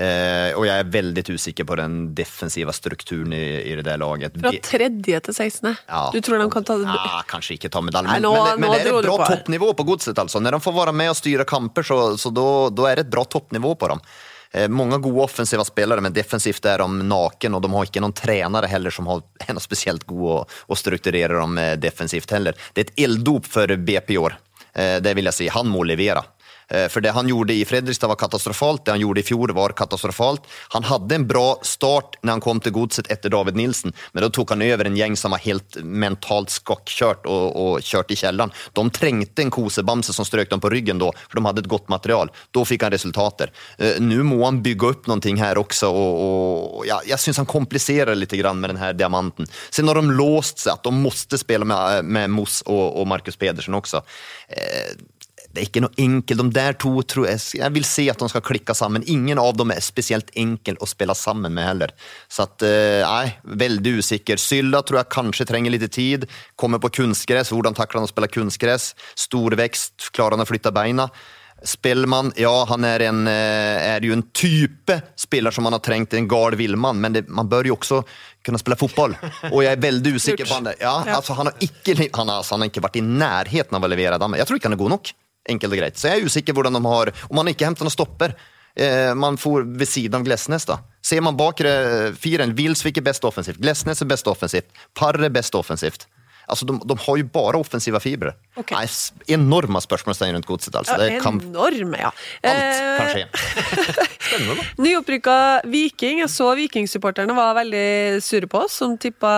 Eh, 0.00 0.54
og 0.54 0.64
jeg 0.64 0.80
er 0.80 0.90
veldig 0.90 1.22
usikker 1.34 1.66
på 1.66 1.76
den 1.76 1.94
defensive 2.16 2.72
strukturen 2.72 3.34
i, 3.36 3.44
i 3.68 3.74
det 3.78 3.84
der 3.88 4.00
laget. 4.00 4.36
Fra 4.42 4.52
tredje 4.64 5.22
til 5.26 5.34
16.? 5.34 5.70
Ja, 5.86 6.02
du 6.14 6.20
tror 6.24 6.42
de 6.42 6.48
kan 6.52 6.66
ta 6.66 6.76
ja, 6.82 7.22
Kanskje 7.28 7.56
ikke 7.58 7.72
ta 7.72 7.82
medalje, 7.84 8.14
men, 8.16 8.26
men, 8.26 8.62
men, 8.62 8.74
det 8.74 8.84
er 8.86 9.00
et 9.00 9.08
bra 9.08 9.30
toppnivå 9.32 9.72
på 9.76 9.86
Godset. 9.92 10.18
altså. 10.18 10.42
Når 10.42 10.58
de 10.58 10.62
får 10.66 10.76
være 10.78 10.96
med 10.96 11.12
og 11.12 11.18
styre 11.18 11.46
kamper, 11.48 11.86
så, 11.86 12.02
så 12.20 12.32
da 12.34 12.90
er 12.90 13.00
det 13.00 13.08
et 13.08 13.12
bra 13.12 13.26
toppnivå 13.28 13.74
på 13.80 13.90
dem. 13.94 14.04
Eh, 14.52 14.68
Mange 14.68 14.98
gode 14.98 15.22
offensive 15.22 15.64
spillere, 15.64 16.00
men 16.02 16.12
defensivt 16.12 16.64
er 16.66 16.82
de 16.82 17.04
naken, 17.06 17.54
og 17.54 17.62
de 17.62 17.70
har 17.74 17.86
ikke 17.86 18.02
noen 18.02 18.16
trenere 18.16 18.66
heller 18.70 18.90
som 18.94 19.06
har, 19.10 19.22
noe 19.48 19.62
spesielt 19.62 20.06
god 20.08 20.46
å 20.66 20.78
strukturere 20.78 21.38
dem 21.38 21.58
eh, 21.58 21.76
defensivt 21.78 22.30
heller. 22.34 22.58
Det 22.74 22.82
er 22.84 22.90
et 22.90 23.02
ilddop 23.06 23.46
for 23.46 23.76
BP 23.76 24.14
i 24.16 24.20
år. 24.20 24.36
Eh, 24.74 24.98
Det 25.00 25.14
vil 25.14 25.30
jeg 25.30 25.38
si. 25.38 25.48
Han 25.54 25.70
må 25.70 25.84
levere. 25.86 26.24
Eh, 26.70 26.86
For 26.88 27.00
det 27.04 27.14
han 27.16 27.28
gjorde 27.28 27.56
i 27.56 27.64
Fredrikstad 27.64 28.08
var 28.08 28.20
katastrofalt, 28.20 28.84
det 28.84 28.94
han 28.94 29.02
gjorde 29.02 29.24
i 29.24 29.26
fjor 29.26 29.54
var 29.56 29.74
katastrofalt. 29.78 30.46
Han 30.76 30.86
hadde 30.86 31.14
en 31.14 31.26
bra 31.26 31.58
start 31.66 32.16
når 32.22 32.36
han 32.36 32.44
kom 32.44 32.62
til 32.62 32.74
godset 32.76 33.10
etter 33.10 33.32
David 33.34 33.58
Nilsen, 33.58 33.94
men 34.12 34.24
da 34.24 34.30
tok 34.30 34.54
han 34.54 34.62
over 34.62 34.86
en 34.86 34.98
gjeng 34.98 35.16
som 35.18 35.34
var 35.34 35.42
helt 35.44 35.80
mentalt 35.82 36.54
skokkjørt 36.54 37.26
og, 37.30 37.46
og 37.56 37.84
kjørt 37.86 38.14
i 38.14 38.18
kjelleren. 38.20 38.54
De 38.76 38.86
trengte 38.94 39.42
en 39.44 39.52
kosebamse 39.54 40.14
som 40.14 40.26
strøk 40.26 40.50
dem 40.50 40.62
på 40.62 40.70
ryggen 40.72 41.02
da, 41.02 41.10
for 41.26 41.40
de 41.40 41.46
hadde 41.46 41.64
et 41.64 41.70
godt 41.70 41.90
material. 41.92 42.30
Da 42.54 42.64
fikk 42.66 42.86
han 42.86 42.94
resultater. 42.94 43.52
Nu 43.98 44.20
Nå 44.20 44.26
må 44.36 44.44
han 44.44 44.60
bygge 44.62 44.88
opp 44.92 45.08
noe 45.10 45.32
her 45.40 45.58
også, 45.58 45.88
og, 45.88 46.18
og 46.20 46.82
ja, 46.88 47.00
jeg 47.08 47.18
syns 47.22 47.40
han 47.40 47.48
kompliserer 47.48 48.18
litt 48.18 48.34
med 48.36 48.68
den 48.70 48.80
her 48.80 48.92
diamanten. 48.94 49.48
Sen 49.70 49.88
har 49.88 49.98
de 49.98 50.14
låst 50.14 50.60
seg 50.62 50.76
at 50.76 50.84
de 50.84 50.92
måtte 50.94 51.38
spille 51.40 51.66
med, 51.66 52.04
med 52.04 52.30
Moss 52.30 52.60
og, 52.66 53.00
og 53.00 53.08
Marcus 53.10 53.38
Pedersen 53.40 53.74
også. 53.74 54.04
Det 55.50 55.62
er 55.62 55.66
ikke 55.66 55.82
noe 55.82 55.98
enkelt. 55.98 56.42
De 56.44 56.54
der 56.54 56.76
to 56.78 56.92
tror 57.10 57.26
jeg, 57.26 57.40
jeg 57.58 57.74
vil 57.74 57.86
se 57.86 58.04
at 58.12 58.20
de 58.22 58.28
skal 58.30 58.44
klikke 58.46 58.74
sammen. 58.76 59.02
Ingen 59.10 59.40
av 59.42 59.56
dem 59.58 59.72
er 59.74 59.82
spesielt 59.82 60.30
enkel 60.38 60.78
å 60.78 60.86
spille 60.86 61.16
sammen 61.18 61.56
med 61.56 61.66
heller. 61.66 61.94
Så 62.30 62.46
at, 62.46 62.62
eh, 62.62 63.02
nei, 63.02 63.34
veldig 63.44 63.96
usikker. 63.98 64.38
Sylla 64.38 64.84
tror 64.86 65.02
jeg 65.02 65.10
kanskje 65.16 65.48
trenger 65.50 65.74
litt 65.74 65.88
tid. 65.90 66.28
Kommer 66.54 66.78
på 66.78 66.92
kunstgress. 67.00 67.50
Hvordan 67.50 67.74
takler 67.74 68.00
han 68.00 68.06
å 68.06 68.12
spille 68.12 68.30
kunstgress? 68.30 68.94
Stor 69.18 69.58
vekst. 69.58 70.12
Klarer 70.14 70.38
han 70.38 70.46
å 70.46 70.48
flytte 70.48 70.70
beina? 70.70 71.10
Spellemann, 71.62 72.32
ja 72.40 72.64
han 72.70 72.84
er, 72.88 73.02
en, 73.10 73.26
eh, 73.28 73.94
er 73.94 74.00
jo 74.00 74.14
en 74.16 74.22
type 74.32 74.94
spiller 75.16 75.52
som 75.52 75.66
man 75.66 75.74
har 75.76 75.82
trengt, 75.84 76.14
en 76.14 76.28
gal 76.28 76.56
villmann, 76.56 77.00
men 77.00 77.12
det, 77.12 77.28
man 77.28 77.50
bør 77.50 77.68
jo 77.68 77.76
også 77.76 78.00
kunne 78.46 78.60
spille 78.62 78.78
fotball. 78.80 79.16
Og 79.52 79.60
jeg 79.66 79.74
er 79.74 79.82
veldig 79.82 80.14
usikker 80.16 80.48
på 80.48 80.56
han 80.56 80.70
der. 80.70 80.78
Ja, 80.80 80.94
altså, 81.18 81.36
han, 81.36 81.50
har 81.50 81.58
ikke, 81.60 81.98
han, 82.16 82.32
altså, 82.32 82.54
han 82.54 82.64
har 82.64 82.72
ikke 82.72 82.86
vært 82.86 82.96
i 82.96 83.04
nærheten 83.04 83.76
av 83.76 83.84
å 83.84 83.90
levere. 83.92 84.16
Jeg 84.40 84.48
tror 84.48 84.60
ikke 84.60 84.70
han 84.70 84.78
er 84.78 84.80
god 84.80 84.94
nok. 84.96 85.12
Enkelt 85.48 85.72
og 85.72 85.80
greit. 85.80 85.96
Så 85.98 86.10
jeg 86.10 86.20
er 86.20 86.28
usikker 86.28 86.56
hvordan 86.56 86.76
de 86.76 86.82
har 86.84 87.12
Om 87.30 87.38
man 87.40 87.48
ikke 87.48 87.64
henter 87.64 87.86
noen 87.86 87.94
stopper. 87.94 88.34
Eh, 88.76 89.14
man 89.18 89.38
får 89.40 89.64
ved 89.78 89.88
siden 89.88 90.20
av 90.20 90.24
Glesnes, 90.26 90.66
da. 90.68 90.78
Ser 91.02 91.24
man 91.24 91.38
bakre 91.38 92.12
firen, 92.20 92.54
Wilsvik 92.56 93.00
er 93.00 93.06
best 93.08 93.24
offensivt, 93.26 93.58
Glesnes 93.60 94.02
er 94.04 94.08
best 94.10 94.28
offensivt, 94.30 94.68
Parre 94.94 95.26
er 95.26 95.34
best 95.34 95.56
offensivt. 95.58 96.06
Altså, 96.50 96.66
de, 96.66 96.74
de 96.82 96.96
har 96.98 97.18
jo 97.20 97.26
bare 97.30 97.58
offensive 97.60 98.00
fibre. 98.02 98.32
Okay. 98.58 98.74
Nei, 98.74 98.86
enorme 99.36 99.80
spørsmålstegn 99.84 100.34
rundt 100.34 100.48
godset. 100.48 100.74
Altså. 100.74 100.96
Ja, 100.98 101.20
kan, 101.22 101.38
enorme, 101.46 102.00
ja. 102.00 102.10
alt 102.42 102.80
kan 102.98 103.06
Eh, 103.06 103.12
skje. 103.14 103.26
Spennende. 104.26 104.66
Nyopprykka 104.82 105.36
Viking. 105.70 106.24
Jeg 106.24 106.32
så 106.32 106.50
Vikingsupporterne 106.58 107.36
var 107.38 107.54
veldig 107.60 108.18
sure 108.24 108.50
på 108.50 108.64
oss, 108.64 108.80
som 108.82 108.98
tippa 109.00 109.32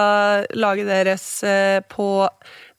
laget 0.56 0.88
deres 0.88 1.26
eh, 1.44 1.80
på 1.92 2.08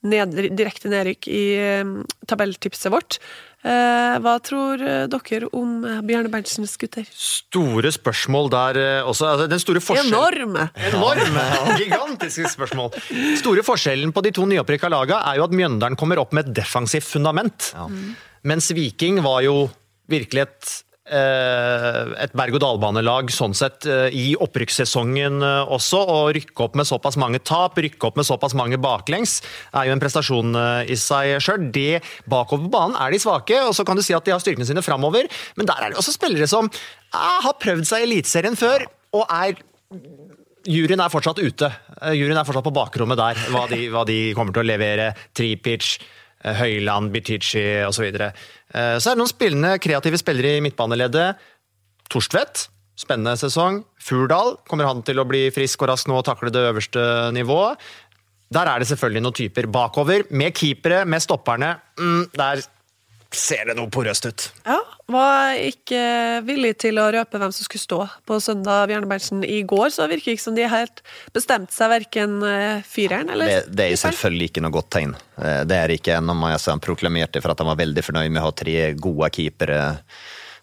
ned, 0.08 0.36
direkte 0.56 0.92
nedrykk 0.92 1.28
i 1.32 1.42
eh, 1.58 1.92
tabelltipset 2.30 2.92
vårt. 2.94 3.18
Eh, 3.64 4.16
Hva 4.24 4.36
tror 4.44 4.82
eh, 4.84 5.06
dere 5.12 5.50
om 5.56 5.84
Bjarne 6.04 6.32
Berntsens 6.32 6.76
gutter? 6.80 7.08
Store 7.16 7.94
spørsmål 7.96 8.52
der 8.54 8.82
også. 9.08 9.30
Altså, 9.32 9.50
den 9.52 9.64
store 9.64 9.84
forskjellen 9.84 10.14
Enorme! 10.14 10.68
Enorme, 10.92 11.46
gigantiske 11.80 12.52
spørsmål. 12.56 12.92
Store 13.40 13.66
forskjellen 13.66 14.14
på 14.16 14.26
de 14.26 14.34
to 14.36 14.48
nyopprykka 14.50 14.92
laga 14.92 15.22
er 15.32 15.40
jo 15.40 15.48
at 15.48 15.56
Mjøndalen 15.56 16.00
kommer 16.00 16.22
opp 16.22 16.36
med 16.36 16.50
et 16.50 16.58
defensivt 16.64 17.08
fundament. 17.08 17.72
Mens 18.44 18.72
Viking 18.76 19.22
var 19.24 19.44
jo 19.46 19.70
virkelig 20.12 20.48
et 20.48 20.74
et 21.04 22.36
berg-og-dal-banelag 22.38 23.32
sånn 23.34 23.56
sett 23.58 23.88
eh, 23.90 24.08
i 24.16 24.26
opprykkssesongen 24.40 25.44
eh, 25.44 25.74
også. 25.76 26.00
Å 26.00 26.18
rykke 26.36 26.66
opp 26.66 26.78
med 26.80 26.88
såpass 26.88 27.18
mange 27.20 27.42
tap, 27.44 27.78
rykke 27.78 28.08
opp 28.08 28.20
med 28.20 28.28
såpass 28.28 28.56
mange 28.56 28.80
baklengs, 28.82 29.42
er 29.76 29.90
jo 29.90 29.96
en 29.98 30.04
prestasjon 30.04 30.56
eh, 30.56 30.94
i 30.94 31.00
seg 31.00 31.36
sjøl. 31.44 31.68
Det 31.76 32.00
bakover 32.32 32.72
banen 32.72 32.96
er 33.00 33.12
de 33.12 33.22
svake, 33.24 33.60
og 33.68 33.76
så 33.76 33.86
kan 33.88 34.00
du 34.00 34.06
si 34.06 34.16
at 34.16 34.24
de 34.24 34.36
har 34.36 34.44
styrkene 34.44 34.68
sine 34.70 34.86
framover, 34.86 35.28
men 35.60 35.70
der 35.70 35.84
er 35.84 35.94
det 35.94 36.00
også 36.00 36.16
spillere 36.16 36.48
som 36.50 36.72
eh, 36.72 37.40
har 37.48 37.60
prøvd 37.60 37.88
seg 37.90 38.06
i 38.06 38.10
Eliteserien 38.10 38.60
før, 38.60 38.88
og 39.14 39.28
er 39.28 39.60
Juryen 40.64 41.02
er 41.04 41.12
fortsatt 41.12 41.42
ute. 41.44 41.68
Eh, 42.00 42.16
Juryen 42.16 42.40
er 42.40 42.48
fortsatt 42.48 42.64
på 42.64 42.76
bakrommet 42.76 43.20
der, 43.20 43.40
hva 43.52 43.66
de, 43.68 43.82
hva 43.92 44.06
de 44.08 44.20
kommer 44.38 44.56
til 44.56 44.64
å 44.64 44.70
levere. 44.70 45.10
Tripic, 45.36 45.98
eh, 46.40 46.56
Høyland, 46.62 47.12
Bitici 47.12 47.64
osv. 47.84 48.08
Eh, 48.74 48.98
så 48.98 49.12
er 49.12 49.16
det 49.16 49.22
noen 49.22 49.32
spillende, 49.32 49.74
kreative 49.82 50.20
spillere 50.22 50.58
i 50.58 50.64
midtbaneleddet. 50.66 51.42
Torstvedt, 52.12 52.68
spennende 53.00 53.36
sesong. 53.40 53.84
Furdal, 54.02 54.58
kommer 54.70 54.90
han 54.90 55.04
til 55.06 55.22
å 55.22 55.28
bli 55.30 55.46
frisk 55.54 55.86
og 55.86 55.94
rask 55.94 56.10
nå 56.10 56.20
og 56.20 56.28
takle 56.28 56.52
det 56.54 56.66
øverste 56.72 57.04
nivået? 57.36 57.82
Der 58.54 58.70
er 58.70 58.82
det 58.82 58.90
selvfølgelig 58.90 59.24
noen 59.26 59.38
typer 59.38 59.70
bakover. 59.72 60.26
Med 60.30 60.54
keepere, 60.58 61.04
med 61.10 61.24
stopperne. 61.24 61.76
Mm, 61.98 62.26
der 62.38 62.66
ser 63.38 63.66
det 63.70 63.76
noe 63.78 63.92
porøst 63.94 64.28
ut. 64.30 64.46
Ja, 64.68 64.80
var 65.12 65.58
ikke 65.60 66.02
villig 66.48 66.76
til 66.84 67.00
å 67.02 67.10
røpe 67.14 67.40
hvem 67.42 67.54
som 67.56 67.66
skulle 67.66 67.84
stå 67.84 68.00
på 68.30 68.40
søndag 68.44 68.88
Bjarne 68.92 69.10
Berntsen 69.10 69.44
i 69.46 69.62
går, 69.68 69.90
så 69.94 70.06
det 70.06 70.18
virker 70.18 70.36
ikke 70.36 70.46
som 70.46 70.58
de 70.58 70.68
helt 70.70 71.04
bestemte 71.36 71.76
seg 71.76 71.92
verken 71.94 72.40
fyreren. 72.44 72.84
fireren 72.84 73.34
eller 73.34 73.46
Det, 73.46 73.76
det 73.76 73.86
er 73.86 73.92
jo 73.94 74.02
selvfølgelig 74.04 74.50
ikke 74.52 74.64
noe 74.66 74.76
godt 74.78 74.92
tegn. 74.98 75.18
Eh, 75.38 75.64
Det 75.70 75.80
er 75.80 75.96
ikke 75.98 76.20
altså, 76.20 76.72
han 76.72 76.84
proklamerte 76.84 77.42
for 77.42 77.52
at 77.54 77.60
han 77.60 77.72
var 77.72 77.82
veldig 77.82 78.04
fornøyd 78.06 78.32
med 78.32 78.42
å 78.42 78.48
ha 78.48 78.56
tre 78.56 78.94
gode 78.94 79.30
keepere 79.34 79.82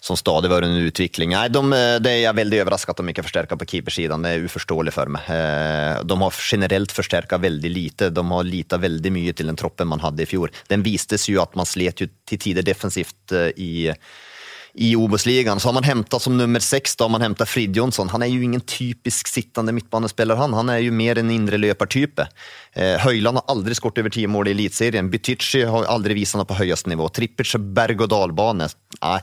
som 0.00 0.16
stadig 0.16 0.48
var 0.50 0.64
under 0.64 0.86
utvikling. 0.88 1.34
Nei, 1.36 1.48
de, 1.52 1.60
det 2.00 2.12
er 2.12 2.22
jeg 2.22 2.38
veldig 2.38 2.62
overrasket 2.64 2.94
at 2.94 3.02
de 3.02 3.12
ikke 3.12 3.24
forsterker 3.26 3.60
på 3.60 3.68
keepersiden. 3.74 4.24
Det 4.24 4.32
er 4.32 4.46
uforståelig 4.48 4.94
for 4.96 5.12
meg. 5.12 5.28
Eh, 5.28 6.00
De 6.08 6.16
har 6.22 6.40
generelt 6.40 6.94
forsterket 6.96 7.44
veldig 7.44 7.72
lite. 7.74 8.08
De 8.16 8.24
har 8.32 8.48
lita 8.48 8.80
veldig 8.80 9.12
mye 9.12 9.36
til 9.36 9.52
den 9.52 9.60
troppen 9.60 9.90
man 9.92 10.00
hadde 10.00 10.24
i 10.24 10.30
fjor. 10.30 10.52
Den 10.72 10.86
vistes 10.86 11.28
jo 11.28 11.42
at 11.44 11.56
man 11.58 11.68
slet 11.68 12.00
jo 12.00 12.08
til 12.28 12.40
tider 12.40 12.64
defensivt 12.66 13.36
eh, 13.36 13.52
i 13.60 13.72
i 14.74 14.92
Obos-ligaen. 14.96 15.58
Så 15.60 15.68
har 15.68 15.74
man 15.74 15.86
henta 15.86 16.20
som 16.22 16.36
nummer 16.38 16.62
seks 16.62 16.96
da 16.96 17.04
har 17.08 17.10
man 17.10 17.24
henta 17.24 17.46
Frid 17.48 17.76
Jonsson. 17.76 18.08
Han 18.12 18.22
er 18.22 18.30
jo 18.30 18.42
ingen 18.46 18.62
typisk 18.62 19.28
sittende 19.28 19.74
midtbanespiller, 19.74 20.38
han. 20.38 20.54
Han 20.54 20.70
er 20.70 20.84
jo 20.84 20.92
mer 20.94 21.18
en 21.18 21.32
indre 21.34 21.58
løpertype. 21.58 22.28
Eh, 22.78 22.96
Høyland 23.02 23.40
har 23.40 23.50
aldri 23.50 23.74
skåret 23.74 23.98
over 24.02 24.14
ti 24.14 24.26
mål 24.30 24.50
i 24.50 24.54
Eliteserien. 24.54 25.10
Bytyci 25.10 25.64
har 25.66 25.88
aldri 25.90 26.16
vist 26.20 26.38
han 26.38 26.46
på 26.46 26.58
høyeste 26.60 26.92
nivå. 26.92 27.10
Trippic 27.10 27.56
er 27.58 27.66
berg-og-dal-bane. 27.80 28.70
Nei, 29.00 29.18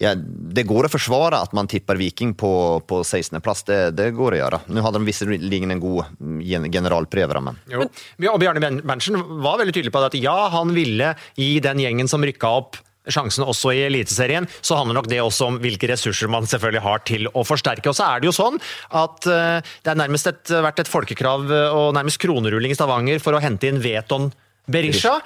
ja, 0.00 0.14
det 0.16 0.64
går 0.68 0.88
å 0.88 0.92
forsvare 0.92 1.40
at 1.44 1.52
man 1.56 1.68
tipper 1.70 1.98
Viking 2.00 2.32
på, 2.38 2.52
på 2.88 3.02
16.-plass. 3.04 3.64
Det, 3.68 3.80
det 3.98 4.10
går 4.16 4.36
å 4.36 4.40
gjøre. 4.40 4.62
Nå 4.72 4.84
hadde 4.84 5.02
de 5.02 5.08
visserligen 5.10 5.74
en 5.74 5.82
god 5.82 6.14
mm, 6.18 6.38
gen- 6.46 6.70
generalprøve, 6.72 7.42
men 7.44 7.60
Jo. 7.72 7.84
Og 8.32 8.40
Bjarne 8.42 8.62
Berntsen 8.82 9.18
var 9.44 9.60
veldig 9.60 9.74
tydelig 9.76 9.92
på 9.94 10.02
at 10.06 10.16
ja, 10.18 10.38
han 10.54 10.72
ville 10.76 11.12
gi 11.38 11.52
den 11.64 11.82
gjengen 11.82 12.10
som 12.10 12.24
rykka 12.24 12.50
opp 12.62 12.80
sjansen 13.10 13.42
også 13.42 13.72
i 13.74 13.80
Eliteserien, 13.88 14.44
så 14.62 14.76
handler 14.78 15.00
nok 15.00 15.08
det 15.10 15.18
også 15.18 15.48
om 15.50 15.56
hvilke 15.62 15.88
ressurser 15.90 16.30
man 16.30 16.46
selvfølgelig 16.46 16.84
har 16.84 17.00
til 17.08 17.26
å 17.34 17.42
forsterke. 17.46 17.90
Og 17.90 17.96
så 17.98 18.06
er 18.06 18.22
det 18.22 18.28
jo 18.30 18.34
sånn 18.36 18.60
at 18.94 19.26
eh, 19.26 19.72
det 19.82 19.90
er 19.90 19.98
nærmest 19.98 20.30
et, 20.30 20.52
vært 20.62 20.84
et 20.84 20.90
folkekrav 20.90 21.50
eh, 21.50 21.74
og 21.74 21.96
nærmest 21.98 22.20
kronerulling 22.22 22.74
i 22.74 22.78
Stavanger 22.78 23.18
for 23.24 23.34
å 23.34 23.42
hente 23.42 23.66
inn 23.72 23.82
Veton 23.82 24.30
Berisha. 24.70 25.16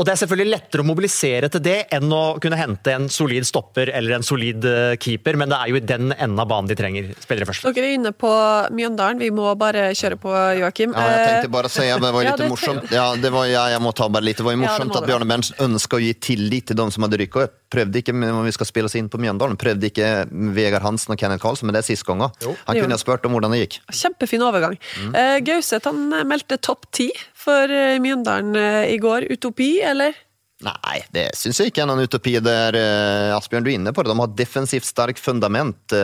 Og 0.00 0.06
det 0.08 0.14
er 0.14 0.20
selvfølgelig 0.22 0.52
lettere 0.54 0.80
å 0.80 0.86
mobilisere 0.88 1.48
til 1.52 1.60
det 1.66 1.76
enn 1.92 2.12
å 2.16 2.22
kunne 2.40 2.56
hente 2.56 2.94
en 2.94 3.10
solid 3.12 3.44
stopper 3.44 3.90
eller 3.92 4.16
en 4.16 4.24
solid 4.24 4.64
eh, 4.64 4.94
keeper, 4.96 5.36
men 5.36 5.52
det 5.52 5.58
er 5.58 5.68
jo 5.68 5.76
i 5.76 5.82
den 5.84 6.14
enden 6.14 6.40
av 6.40 6.48
banen 6.48 6.70
de 6.70 6.76
trenger 6.78 7.10
spillere 7.20 7.48
først. 7.50 7.66
Dere 7.76 7.90
er 7.90 7.98
inne 7.98 8.14
på 8.16 8.30
Mjøndalen. 8.72 9.20
Vi 9.20 9.28
må 9.36 9.50
bare 9.60 9.90
kjøre 9.98 10.16
på, 10.22 10.32
Joakim. 10.62 10.94
Ja, 10.96 11.04
jeg 11.12 11.26
tenkte 11.28 11.52
bare 11.52 11.68
å 11.68 11.74
si, 11.74 11.84
at 11.92 12.00
det 12.00 12.12
var 12.16 12.24
litt 12.24 12.40
ja, 12.40 12.48
morsomt. 12.48 12.88
Ja, 12.94 13.04
det 13.20 13.32
var, 13.34 13.50
ja, 13.52 13.66
jeg 13.74 13.82
må 13.84 13.92
ta 13.96 14.08
bare 14.08 14.26
litt. 14.30 14.40
Det 14.40 14.46
var 14.48 14.56
jo 14.56 14.62
morsomt 14.64 14.96
at. 14.96 15.08
Bjarne 15.12 15.28
Berntsen 15.28 15.60
ønska 15.60 15.98
å 15.98 16.02
gi 16.02 16.14
tillit 16.24 16.70
til 16.70 16.78
de 16.78 16.88
som 16.94 17.04
hadde 17.04 17.20
rykka 17.20 17.44
opp. 17.44 17.58
Prøvde 17.72 18.00
ikke 18.00 18.14
om 18.16 18.42
vi 18.46 18.52
skal 18.56 18.68
spille 18.68 18.88
oss 18.88 18.96
inn 18.96 19.12
på 19.12 19.20
Mjøndalen, 19.20 19.56
prøvde 19.60 19.88
ikke 19.88 20.08
Vegard 20.56 20.84
Hansen 20.84 21.14
og 21.14 21.20
Kenneth 21.20 21.40
Karlsen, 21.44 21.68
men 21.68 21.76
det 21.76 21.80
er 21.84 21.88
sist 21.92 22.04
gang. 22.08 22.20
Han 22.20 22.80
kunne 22.80 22.96
ha 22.96 23.00
spurt 23.00 23.24
om 23.28 23.36
hvordan 23.36 23.52
det 23.54 23.62
gikk. 23.62 23.78
Kjempefin 23.96 24.44
overgang. 24.44 24.76
Eh, 25.12 25.38
Gauseth 25.44 25.88
han 25.88 26.12
meldte 26.28 26.60
topp 26.60 26.88
ti 26.92 27.08
for 27.42 27.72
eh, 27.72 27.98
Mjøndalen 28.02 28.56
eh, 28.58 28.92
i 28.94 28.98
går. 29.02 29.28
Utopi, 29.32 29.74
eller? 29.86 30.16
Nei, 30.62 30.98
det 31.14 31.32
syns 31.34 31.58
jeg 31.58 31.72
ikke 31.72 31.82
er 31.84 31.90
noen 31.90 32.06
utopi. 32.06 32.36
Der, 32.44 32.78
eh, 32.78 33.34
Asbjørn, 33.36 33.66
du 33.66 33.72
er 33.72 33.78
inne 33.80 33.94
på 33.94 34.04
det. 34.04 34.12
De 34.12 34.22
har 34.22 34.36
defensivt 34.38 34.88
sterkt 34.88 35.22
fundament. 35.22 35.96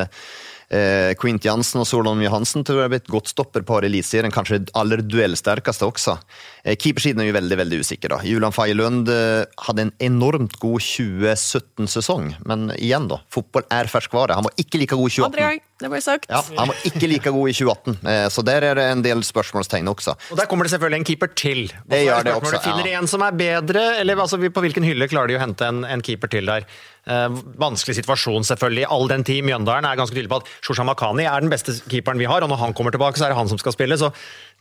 Eh, 0.68 1.14
Quint 1.16 1.44
Jansen 1.44 1.80
og 1.80 1.86
Solon 1.88 2.20
Johansen 2.20 2.64
tror 2.66 2.82
jeg 2.82 2.92
blir 2.92 3.00
et 3.00 3.08
godt 3.08 3.30
stopperpar 3.32 3.86
i 3.86 3.88
Eliteserien. 3.88 4.32
Kanskje 4.34 4.60
det 4.66 4.74
aller 4.76 5.00
duellsterkeste 5.00 5.88
også. 5.88 6.18
Eh, 6.64 6.76
keepersiden 6.76 7.22
er 7.24 7.30
jo 7.30 7.36
veldig 7.38 7.58
veldig 7.62 7.78
usikker. 7.80 8.12
da. 8.12 8.20
Julian 8.26 8.52
Faye-Lund 8.52 9.08
eh, 9.12 9.46
hadde 9.64 9.86
en 9.86 9.94
enormt 10.10 10.58
god 10.60 10.84
2017-sesong, 10.84 12.34
men 12.48 12.68
igjen, 12.76 13.08
da. 13.08 13.22
Fotball 13.32 13.64
er 13.72 13.88
ferskvare. 13.88 14.36
Han 14.36 14.44
var 14.44 14.60
ikke 14.60 14.82
like 14.82 14.98
god 14.98 15.08
i 15.08 15.16
2018. 15.16 15.32
Andre 15.32 15.48
gang. 15.48 15.64
Det 15.78 15.88
ble 15.92 16.00
sagt. 16.02 16.26
Ja, 16.26 16.40
han 16.58 16.72
var 16.72 16.86
ikke 16.88 17.06
like 17.06 17.30
god 17.30 17.52
i 17.52 17.54
2018, 17.54 17.98
eh, 18.10 18.24
så 18.34 18.42
der 18.42 18.66
er 18.66 18.78
det 18.80 18.86
en 18.90 19.04
del 19.04 19.22
spørsmålstegn 19.22 19.88
også. 19.92 20.16
Og 20.34 20.40
Der 20.40 20.50
kommer 20.50 20.66
det 20.66 20.74
selvfølgelig 20.74 20.98
en 20.98 21.06
keeper 21.06 21.30
til. 21.38 21.64
Og 21.70 21.90
Det 21.94 22.02
gjør 22.02 22.24
det 22.26 22.34
også, 22.34 22.62
Finner 22.64 22.82
de 22.82 22.94
ja. 22.96 22.98
en 22.98 23.06
som 23.06 23.22
er 23.22 23.36
bedre, 23.38 23.84
eller 24.02 24.18
altså, 24.18 24.40
på 24.42 24.64
hvilken 24.64 24.84
hylle 24.84 25.08
klarer 25.08 25.30
de 25.30 25.38
å 25.38 25.44
hente 25.44 25.68
en, 25.70 25.84
en 25.86 26.02
keeper 26.02 26.32
til 26.34 26.50
der? 26.50 26.66
Eh, 27.08 27.28
vanskelig 27.56 27.96
situasjon, 28.02 28.44
selvfølgelig. 28.44 28.84
All 28.92 29.08
den 29.08 29.24
tid 29.24 29.46
Mjøndalen 29.46 29.86
er 29.88 29.96
ganske 29.96 30.12
tydelig 30.12 30.28
på 30.28 30.42
at 30.42 30.50
Shosha 30.60 30.84
Makhani 30.84 31.24
er 31.24 31.40
den 31.40 31.52
beste 31.52 31.72
keeperen 31.88 32.20
vi 32.20 32.28
har, 32.28 32.44
og 32.44 32.52
når 32.52 32.60
han 32.60 32.74
kommer 32.76 32.92
tilbake, 32.92 33.16
så 33.16 33.24
er 33.26 33.32
det 33.32 33.38
han 33.38 33.48
som 33.48 33.60
skal 33.60 33.72
spille. 33.72 33.96
Så 33.96 34.10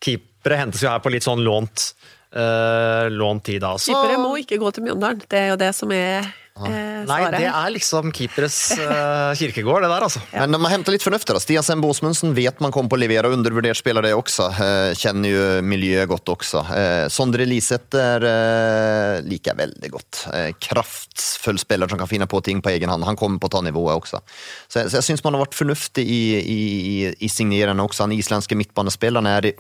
keepere 0.03 0.61
hentes 0.61 0.83
jo 0.83 0.87
her 0.87 1.03
på 1.03 1.11
litt 1.11 1.27
sånn 1.27 1.43
lånt, 1.43 1.89
eh, 2.31 3.09
lånt 3.11 3.43
tid, 3.49 3.59
da. 3.65 3.73
Så, 3.75 3.91
Keepere 3.91 4.21
må 4.23 4.37
ikke 4.39 4.61
gå 4.61 4.71
til 4.71 4.87
Mjøndalen. 4.87 5.27
Det 5.27 5.41
er 5.41 5.49
jo 5.51 5.59
det 5.59 5.73
som 5.75 5.91
er 5.91 6.31
eh, 6.65 7.05
Nei, 7.07 7.19
det 7.33 7.45
er 7.47 7.73
liksom 7.75 8.11
keeperes 8.15 8.57
eh, 8.75 9.31
kirkegård, 9.39 9.85
det 9.85 9.91
der, 9.91 10.05
altså. 10.07 10.21
Men 10.33 10.55
de 10.55 10.61
har 10.63 10.73
hämtat 10.73 10.95
litt 10.95 11.05
fornuft. 11.05 11.29
Da. 11.29 11.41
Stian 11.43 11.65
Sem 11.65 11.83
Bosmundsen 11.83 12.33
vet 12.37 12.61
man 12.63 12.73
kommer 12.75 12.91
på 12.91 12.97
å 12.99 13.01
levere, 13.01 13.31
undervurdert 13.33 13.79
spiller 13.79 14.05
det 14.05 14.13
også. 14.17 14.49
Eh, 14.53 14.91
kjenner 14.97 15.33
jo 15.33 15.45
miljøet 15.67 16.09
godt 16.11 16.33
også. 16.33 16.63
Eh, 16.73 17.05
Sondre 17.13 17.47
Lisæter 17.47 18.25
eh, 18.27 19.37
jeg 19.37 19.57
veldig 19.57 19.91
godt. 19.93 20.23
Eh, 20.33 20.49
kraftfull 20.59 21.59
spiller 21.61 21.89
som 21.91 21.99
kan 21.99 22.09
finne 22.09 22.27
på 22.29 22.41
ting 22.45 22.61
på 22.63 22.71
egen 22.73 22.91
hand. 22.91 23.05
Han 23.07 23.19
kommer 23.19 23.39
på 23.41 23.49
å 23.49 23.55
ta 23.57 23.63
nivået 23.65 24.01
også. 24.01 24.21
Så, 24.67 24.87
så 24.87 24.99
jeg 24.99 25.07
syns 25.09 25.23
man 25.25 25.37
har 25.37 25.45
vært 25.45 25.57
fornuftig 25.57 26.03
i, 26.03 26.21
i, 26.39 26.59
i, 26.77 26.95
i 27.23 27.31
signerarna 27.31 27.85
også. 27.87 28.05
Han 28.05 28.15
islandske 28.17 28.57
midtbanespilleren 28.59 29.29
er 29.29 29.49
det, 29.49 29.55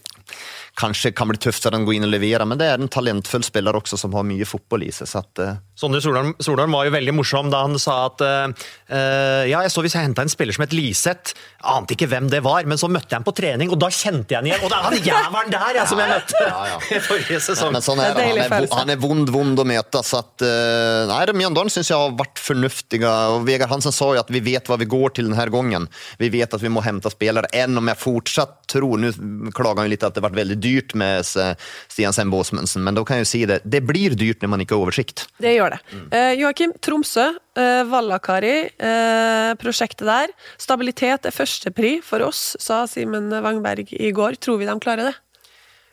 kanske 0.77 1.11
kan 1.17 1.29
bli 1.31 1.39
tufft 1.41 1.65
enn 1.65 1.79
å 1.79 1.85
gå 1.87 1.95
inn 1.97 2.05
og 2.05 2.11
levere, 2.13 2.45
men 2.45 2.59
det 2.59 2.67
er 2.69 2.77
en 2.77 2.91
talentfull 2.91 3.41
spiller 3.45 3.75
også 3.79 3.97
som 3.97 4.13
har 4.13 4.25
mye 4.27 4.45
fotball 4.45 4.85
i 4.85 4.91
seg. 4.93 5.09
Så 5.09 5.23
at, 5.23 5.41
uh... 5.41 5.55
Sondre 5.77 6.01
Solholm, 6.03 6.35
Solholm 6.43 6.75
var 6.77 6.85
jo 6.85 6.93
veldig 6.93 7.15
morsom 7.17 7.49
da 7.53 7.63
han 7.65 7.77
sa 7.81 7.95
at 8.07 8.21
eh, 8.25 8.65
eh, 8.93 9.43
ja, 9.51 9.63
jeg 9.65 9.73
så 9.73 9.83
hvis 9.85 9.95
jeg 9.97 10.05
henta 10.05 10.25
en 10.25 10.31
spiller 10.31 10.53
som 10.53 10.65
het 10.65 10.75
Liseth, 10.77 11.33
ante 11.67 11.97
ikke 11.97 12.09
hvem 12.11 12.29
det 12.29 12.43
var, 12.45 12.65
men 12.69 12.77
så 12.77 12.89
møtte 12.89 13.09
jeg 13.09 13.19
ham 13.19 13.25
på 13.25 13.33
trening, 13.37 13.73
og 13.73 13.81
da 13.81 13.89
kjente 13.93 14.35
jeg 14.35 14.39
ham 14.39 14.49
igjen. 14.49 14.61
Og 14.65 14.69
det 14.69 14.77
er 14.77 14.85
han 14.87 15.07
jævelen 15.09 15.55
der 15.55 15.79
jeg, 15.79 15.89
som 15.91 16.01
jeg 16.03 16.13
møtte 16.13 16.43
i 16.97 17.01
forrige 17.07 17.41
sesong. 17.47 17.73
Men 17.73 17.85
sånn 17.85 18.03
er 18.03 18.13
det. 18.13 18.27
Han 18.27 18.41
er, 18.45 18.69
han 18.77 18.93
er 18.93 19.01
vond, 19.01 19.33
vond 19.33 19.63
å 19.63 19.67
møte. 19.67 20.03
Så 20.05 20.21
at, 20.21 20.45
uh, 20.45 21.09
nei, 21.09 21.21
Mjøndalen 21.41 21.73
syns 21.73 21.89
jeg 21.89 21.97
har 21.97 22.13
vært 22.21 22.41
fornuftige. 22.41 23.15
Og 23.33 23.49
Vegard 23.49 23.73
Hansen 23.73 23.95
sa 23.95 24.11
jo 24.13 24.21
at 24.21 24.29
vi 24.33 24.43
vet 24.45 24.69
hva 24.69 24.77
vi 24.77 24.89
går 24.89 25.17
til 25.17 25.29
denne 25.29 25.49
gangen. 25.53 25.89
Vi 26.21 26.29
vet 26.33 26.53
at 26.53 26.63
vi 26.63 26.73
må 26.73 26.85
hente 26.85 27.09
spillere. 27.13 27.49
Enn 27.57 27.77
om 27.81 27.93
jeg 27.93 28.01
fortsatt 28.01 28.59
tror 28.67 28.99
Nå 28.99 29.11
klager 29.55 29.79
han 29.79 29.87
jo 29.87 29.93
litt 29.93 30.03
at 30.03 30.15
det 30.15 30.19
har 30.19 30.27
vært 30.27 30.39
veldig 30.41 30.55
dyrt 30.59 30.66
med 30.97 31.25
eh, 31.39 31.53
Stian 31.91 32.15
Sembo 32.15 32.41
Åsmundsen, 32.43 32.83
men 32.85 32.97
da 32.97 33.03
kan 33.07 33.19
jeg 33.19 33.27
jo 33.27 33.31
si 33.31 33.43
det. 33.49 33.61
Det 33.65 33.83
blir 33.85 34.17
dyrt 34.19 34.43
når 34.43 34.53
man 34.53 34.63
ikke 34.63 34.77
har 34.77 34.87
oversikt. 34.87 35.27
Det 35.41 35.55
gjør 35.55 35.75
det. 35.75 35.81
Eh, 36.15 36.33
Joakim, 36.41 36.73
Tromsø, 36.83 37.29
eh, 37.57 37.83
Vallakari, 37.91 38.57
eh, 38.77 39.53
prosjektet 39.61 40.07
der. 40.07 40.33
Stabilitet 40.61 41.29
er 41.29 41.35
førstepri 41.35 41.97
for 42.05 42.25
oss, 42.27 42.55
sa 42.63 42.85
Simen 42.89 43.31
Wangberg 43.43 43.93
i 43.93 44.11
går. 44.15 44.41
Tror 44.43 44.61
vi 44.61 44.69
de 44.69 44.77
klarer 44.83 45.11
det? 45.11 45.15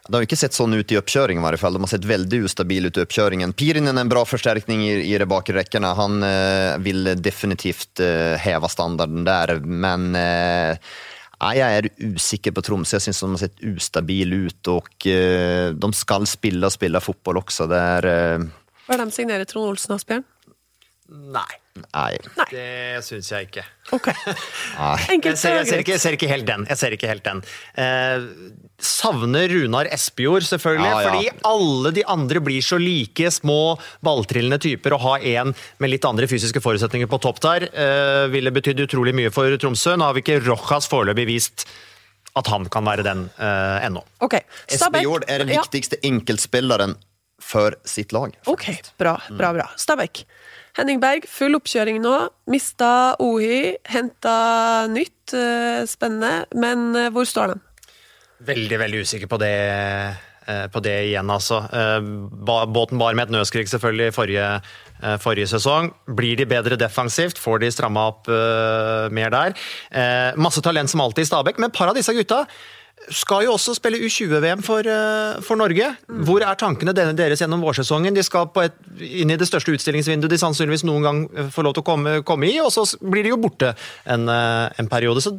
Det 0.04 0.12
har 0.12 0.20
jo 0.20 0.26
ikke 0.28 0.36
sett 0.36 0.56
sånn 0.56 0.74
ut 0.76 0.92
i 0.92 0.98
oppkjøringen, 1.00 1.40
i 1.40 1.46
hvert 1.46 1.60
fall. 1.62 1.78
De 1.78 1.80
har 1.80 1.88
sett 1.88 2.04
veldig 2.04 2.42
ustabile 2.44 2.90
ut 2.92 2.98
i 3.00 3.02
oppkjøringen. 3.06 3.54
Pirinen 3.56 3.96
en 3.96 4.10
bra 4.12 4.20
forsterkning 4.28 4.82
i, 4.84 4.92
i 5.08 5.16
de 5.16 5.26
bakre 5.28 5.56
rekkene. 5.56 5.94
Han 5.96 6.18
eh, 6.26 6.76
vil 6.84 7.08
definitivt 7.24 8.02
eh, 8.04 8.36
heve 8.36 8.68
standarden 8.68 9.24
der, 9.24 9.54
men 9.64 10.10
eh, 10.20 10.76
Nei, 11.44 11.58
jeg 11.58 11.78
er 11.78 11.88
usikker 12.14 12.54
på 12.56 12.62
Tromsø. 12.64 12.96
Jeg 12.96 13.04
syns 13.04 13.20
de 13.20 13.30
har 13.34 13.42
sett 13.42 13.64
ustabile 13.68 14.46
ut, 14.46 14.70
og 14.72 15.08
eh, 15.10 15.74
de 15.76 15.90
skal 15.96 16.24
spille 16.30 16.64
og 16.64 16.72
spille 16.72 17.02
fotball 17.04 17.42
også. 17.42 17.66
Det 17.68 17.80
er 17.98 18.08
eh, 18.08 18.46
Hva 18.86 18.96
er 18.96 19.02
de 19.02 19.16
signerer 19.16 19.48
Trond 19.48 19.74
Olsen 19.74 19.96
Asbjørn? 19.98 20.24
Nei, 21.14 21.54
Nei. 21.94 22.16
Det 22.50 23.00
syns 23.06 23.28
jeg 23.30 23.46
ikke. 23.48 23.62
Ok. 23.94 24.08
Jeg 24.14 25.14
Enkelt 25.16 25.38
ser, 25.38 25.56
jeg, 25.60 25.66
ser 25.68 25.80
ikke, 25.82 25.92
jeg 25.94 26.02
ser 26.02 26.16
ikke 26.16 26.28
helt 26.30 26.46
den. 26.48 26.64
Jeg 26.70 26.78
ser 26.80 26.94
ikke 26.96 27.08
helt 27.10 27.24
den. 27.26 27.40
Eh, 27.78 28.26
savner 28.82 29.48
Runar 29.52 29.88
Espejord, 29.94 30.46
selvfølgelig. 30.46 30.90
Ja, 30.90 31.00
ja. 31.02 31.08
Fordi 31.08 31.32
alle 31.50 31.92
de 31.96 32.04
andre 32.10 32.42
blir 32.46 32.62
så 32.66 32.78
like 32.82 33.30
små, 33.34 33.58
balltrillende 34.06 34.58
typer. 34.62 34.94
Å 34.96 35.00
ha 35.04 35.14
en 35.36 35.54
med 35.82 35.92
litt 35.94 36.06
andre 36.08 36.28
fysiske 36.30 36.62
forutsetninger 36.64 37.10
på 37.10 37.20
topp 37.26 37.40
der 37.46 37.68
eh, 37.70 38.26
ville 38.34 38.54
betydd 38.54 38.84
utrolig 38.86 39.14
mye 39.18 39.32
for 39.34 39.54
Tromsø. 39.62 39.94
Nå 39.98 40.10
har 40.10 40.18
vi 40.18 40.22
ikke 40.26 40.40
Rojas 40.46 40.90
foreløpig 40.90 41.26
vist 41.30 41.66
at 42.34 42.48
han 42.50 42.66
kan 42.72 42.86
være 42.86 43.04
den 43.06 43.26
eh, 43.38 43.86
ennå. 43.86 44.02
Okay. 44.26 44.42
Espejord 44.74 45.26
er 45.30 45.44
den 45.44 45.54
Ja. 45.54 45.62
viktigste 45.62 46.00
enkeltspilleren 46.06 46.96
for 47.44 47.76
sitt 47.84 48.12
lag. 48.16 48.32
Ok, 48.50 48.70
bra, 49.00 49.18
bra, 49.36 49.52
bra. 49.56 49.68
Stabæk. 49.78 50.24
Henning 50.74 50.98
Berg, 51.02 51.26
full 51.30 51.54
oppkjøring 51.54 52.00
nå. 52.02 52.14
Mista 52.50 53.14
Ohi, 53.22 53.76
henta 53.92 54.36
nytt. 54.90 55.34
eh, 55.36 55.84
Spennende. 55.86 56.46
Men 56.58 56.88
eh, 56.98 57.10
hvor 57.14 57.28
står 57.28 57.52
de? 57.54 57.60
Veldig, 58.44 58.78
veldig 58.82 59.02
usikker 59.06 59.30
på 59.30 59.38
det, 59.40 59.52
eh, 60.50 60.64
på 60.74 60.82
det 60.84 60.96
igjen, 61.12 61.30
altså. 61.30 61.60
Eh, 61.70 62.00
Båten 62.74 62.98
bar 63.00 63.14
med 63.16 63.28
et 63.28 63.36
nødskrik 63.36 63.70
selvfølgelig 63.70 64.12
forrige, 64.16 64.48
forrige 65.22 65.46
sesong. 65.54 65.92
Blir 66.16 66.36
de 66.42 66.46
bedre 66.48 66.76
defensivt? 66.80 67.38
Får 67.40 67.60
de 67.62 67.70
stramma 67.74 68.06
opp 68.10 68.28
mer 69.14 69.30
der? 69.34 69.54
Eh, 69.92 70.32
masse 70.40 70.62
talent 70.64 70.90
som 70.90 71.02
alltid 71.04 71.26
i 71.26 71.30
Stabæk, 71.30 71.58
men 71.60 71.70
et 71.70 71.76
par 71.76 71.90
av 71.92 71.94
disse 71.98 72.14
gutta 72.16 72.44
skal 73.12 73.44
jo 73.44 73.54
også 73.54 73.74
spille 73.76 74.00
U20-VM 74.06 74.62
for, 74.64 74.78
eh, 74.78 75.40
for 75.44 75.56
Norge. 75.56 75.96
Hvor 76.08 76.40
er 76.40 76.54
tankene 76.54 76.94
deres 76.94 77.42
gjennom 77.42 77.60
vårsesongen? 77.60 78.14
De 78.14 78.22
skal 78.22 78.48
et, 78.62 78.76
inn 79.00 79.30
i 79.30 79.36
det 79.36 79.48
største 79.48 79.74
utstillingsvinduet 79.74 80.30
de 80.30 80.38
sannsynligvis 80.40 80.84
noen 80.84 81.02
gang 81.02 81.24
eh, 81.36 81.50
får 81.52 81.66
lov 81.66 81.74
til 81.74 81.84
å 81.84 81.88
komme, 81.88 82.22
komme 82.24 82.48
i, 82.48 82.58
og 82.60 82.72
så 82.72 82.86
blir 83.00 83.22
de 83.22 83.34
jo 83.34 83.40
borte 83.40 83.74
en, 84.06 84.28
eh, 84.28 84.68
en 84.78 84.88
periode. 84.88 85.20
Så 85.20 85.36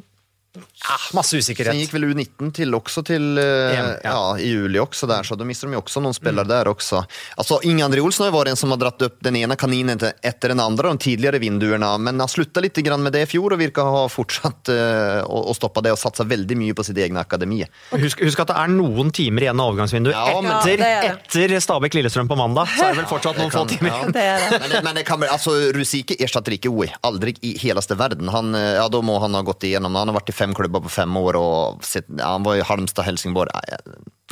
ja, 0.56 0.98
masse 1.14 1.42
Sen 1.42 1.56
gikk 1.80 1.94
vel 1.94 2.06
väl 2.06 2.14
U19 2.18 2.52
til 2.54 2.76
också 2.76 3.04
till, 3.04 3.38
eh, 3.38 3.44
EM, 3.44 3.86
ja. 3.86 3.96
ja. 4.04 4.40
i 4.40 4.50
juli 4.50 4.80
också 4.80 5.08
där, 5.08 5.24
så 5.24 5.36
då 5.36 5.46
mister 5.46 5.68
de 5.68 5.74
ju 5.74 5.78
också 5.78 6.00
någon 6.00 6.14
spelare 6.14 6.48
där 6.48 6.68
också. 6.68 7.06
Alltså, 7.36 7.60
Inge-André 7.64 8.00
Olsson 8.00 8.24
har 8.24 8.32
ju 8.32 8.34
varit 8.34 8.50
en 8.50 8.56
som 8.56 8.70
har 8.72 8.78
dratt 8.78 9.02
upp 9.02 9.18
den 9.20 9.36
ena 9.36 9.56
kaninen 9.56 10.00
etter 10.22 10.50
den 10.50 10.60
andre 10.60 10.88
de 10.88 10.98
tidligere 10.98 11.40
vinduerna, 11.40 11.98
men 11.98 12.20
han 12.20 12.30
slutade 12.30 12.64
lite 12.64 12.82
grann 12.82 13.04
med 13.04 13.14
det 13.14 13.22
i 13.22 13.26
fjol 13.26 13.54
och 13.54 13.62
verkar 13.62 13.84
ha 13.84 14.10
fortsatt 14.10 14.70
uh, 14.70 15.24
å 15.26 15.38
och 15.50 15.56
stoppa 15.56 15.82
det 15.82 15.92
og 15.92 16.00
satsa 16.00 16.24
veldig 16.24 16.58
mye 16.58 16.74
på 16.74 16.84
sitt 16.84 16.98
egne 16.98 17.20
akademi. 17.20 17.66
Husk, 17.92 18.22
husk 18.24 18.40
at 18.40 18.48
det 18.48 18.58
er 18.58 18.68
noen 18.72 19.12
timer 19.12 19.42
igjen 19.48 19.60
av 19.60 19.72
overgangsvinduet. 19.74 20.16
Ja, 20.16 20.42
men- 20.42 20.52
etter, 20.52 20.78
Ja, 20.78 20.78
det 20.78 20.92
er 20.92 21.02
det. 21.02 21.58
etter 21.58 21.60
Stabæk-Lillestrøm 21.66 22.28
på 22.28 22.36
mandag, 22.38 22.68
så 22.78 22.84
er 22.86 22.94
det 22.94 22.98
vel 23.04 23.10
fortsatt 23.10 23.38
noen 23.38 23.52
få 23.52 23.66
timer 23.70 23.90
igjen. 23.92 24.14
Ja. 24.16 24.60
Men, 24.60 24.70
det- 24.70 24.84
men 24.84 24.96
det 24.96 25.04
kan, 25.06 25.24
alltså, 25.24 25.52
Rusike 25.74 26.16
erstatter 26.20 26.52
ikke 26.52 26.70
OI. 26.70 26.92
aldri 27.02 27.36
i 27.42 27.58
heleste 27.58 27.96
verden. 27.96 28.28
Han, 28.30 28.56
eh, 28.56 28.76
ja, 28.76 28.88
da 28.90 29.02
må 29.02 29.20
han 29.20 29.34
ha 29.34 29.42
gått 29.42 29.64
igjennom. 29.64 29.96
Han 29.96 30.08
har 30.08 30.16
vært 30.20 30.30
i 30.30 30.32
fem 30.36 30.45
klubber 30.54 30.84
på 30.86 30.92
fem 30.94 31.18
år. 31.18 31.40
Og 31.40 31.88
han 32.20 32.46
var 32.46 32.60
i 32.60 32.66
Halmstad, 32.68 33.08
Helsingborg. 33.08 33.50
Nei, 33.56 33.80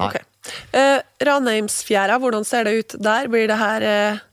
nei. 0.02 0.10
Okay. 0.10 0.22
Eh, 0.76 1.00
Ranheimsfjæra, 1.24 2.20
hvordan 2.20 2.46
ser 2.46 2.68
det 2.68 2.78
ut 2.78 2.96
der? 3.00 3.32
Blir 3.32 3.48
det 3.50 3.58
her 3.58 3.88
eh, 3.88 4.24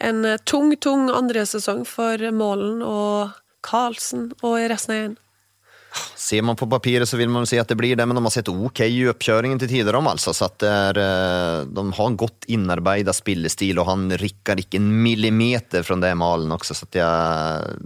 en 0.00 0.24
tung, 0.48 0.72
tung 0.80 1.10
andre 1.12 1.44
sesong 1.46 1.84
for 1.88 2.30
Målen 2.32 2.80
og 2.82 3.36
Karlsen 3.66 4.30
og 4.40 4.56
resten 4.72 4.94
av 4.94 5.00
gjengen? 5.00 5.18
Ser 6.16 6.42
man 6.42 6.56
på 6.56 6.66
papiret 6.70 7.08
så 7.08 7.16
vil 7.16 7.30
man 7.32 7.46
se 7.48 7.58
at 7.58 7.68
det 7.68 7.76
blir 7.78 7.96
det, 7.96 8.06
men 8.06 8.14
de 8.14 8.22
har 8.22 8.32
sett 8.32 8.48
ok 8.50 8.82
i 8.86 9.02
oppkjøringen 9.10 9.58
til 9.58 9.70
tider 9.72 9.96
de 9.96 10.00
altså. 10.06 10.34
Så 10.34 10.48
är, 10.62 10.98
eh, 10.98 11.64
de 11.66 11.92
har 11.92 12.06
en 12.06 12.16
godt 12.16 12.44
innarbeidet 12.46 13.14
spillestil, 13.16 13.78
og 13.78 13.86
han 13.86 14.10
rikker 14.10 14.60
ikke 14.62 14.78
en 14.78 14.90
millimeter 15.02 15.82
fra 15.82 15.96
det 15.96 16.12
malen 16.14 16.52
også, 16.52 16.74
så 16.74 16.86
jeg, 16.94 17.78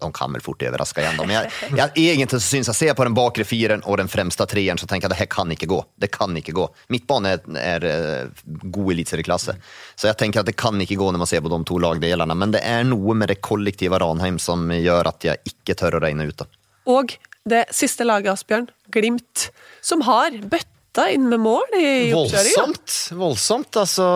de 0.00 0.10
kan 0.14 0.32
vel 0.32 0.42
fort 0.42 0.62
overraske 0.66 1.02
igjen. 1.02 1.20
Men 1.20 1.36
jeg, 1.36 1.52
jeg, 1.76 1.92
egentlig 1.94 2.30
så 2.30 2.40
synes 2.40 2.72
jeg, 2.72 2.80
ser 2.80 2.96
på 2.98 3.06
den 3.06 3.14
bakre 3.14 3.46
firen 3.46 3.84
og 3.84 4.00
den 4.02 4.10
fremste 4.10 4.46
treeren, 4.50 4.80
så 4.80 4.88
tenker 4.90 5.06
jeg 5.06 5.14
det 5.14 5.20
her 5.22 5.30
kan 5.30 5.54
ikke 5.54 5.70
gå. 5.70 5.80
Det 6.00 6.10
kan 6.14 6.34
ikke 6.40 6.56
gå. 6.56 6.66
Midtbane 6.94 7.36
er, 7.36 7.44
er 7.60 7.86
eh, 7.90 8.42
god 8.64 8.90
eliteserieklasse, 8.96 9.54
så 9.94 10.10
jeg 10.10 10.18
tenker 10.18 10.42
at 10.42 10.50
det 10.50 10.56
kan 10.58 10.80
ikke 10.80 10.98
gå 10.98 11.12
når 11.12 11.22
man 11.22 11.30
ser 11.30 11.44
på 11.44 11.52
de 11.52 11.60
to 11.68 11.78
lagdelene, 11.78 12.34
men 12.34 12.56
det 12.56 12.64
er 12.66 12.82
noe 12.88 13.14
med 13.14 13.30
det 13.30 13.38
kollektive 13.44 14.00
Ranheim 14.02 14.40
som 14.42 14.66
gjør 14.74 15.12
at 15.12 15.30
jeg 15.30 15.54
ikke 15.54 15.78
tør 15.78 16.00
å 16.00 16.04
regne 16.04 16.26
ut. 16.26 16.44
Og 16.90 17.14
det 17.48 17.66
siste 17.76 18.06
laget, 18.06 18.32
Asbjørn, 18.32 18.70
Glimt, 18.92 19.50
som 19.84 20.04
har 20.06 20.32
bøtta 20.48 21.08
inn 21.12 21.26
med 21.28 21.42
mål 21.42 21.74
i 21.76 21.88
oppkjøringa. 22.14 22.62
Voldsomt. 22.64 22.94
voldsomt. 23.18 23.78
Altså, 23.82 24.06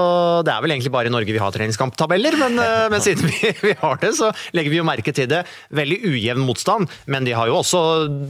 det 0.47 0.55
er 0.55 0.65
vel 0.65 0.73
egentlig 0.73 0.93
bare 0.95 1.11
i 1.11 1.13
Norge 1.13 1.35
vi 1.35 1.43
har 1.43 1.53
treningskamptabeller, 1.53 2.39
men, 2.41 2.57
eh, 2.65 2.87
men 2.93 3.05
siden 3.05 3.29
vi, 3.29 3.53
vi 3.67 3.75
har 3.83 4.01
det, 4.01 4.15
så 4.17 4.31
legger 4.57 4.73
vi 4.73 4.81
jo 4.81 4.89
merke 4.89 5.13
til 5.13 5.29
det. 5.29 5.43
Veldig 5.77 6.01
ujevn 6.09 6.45
motstand, 6.47 6.89
men 7.13 7.29
de 7.29 7.37
har 7.37 7.51
jo 7.51 7.61
også 7.61 7.83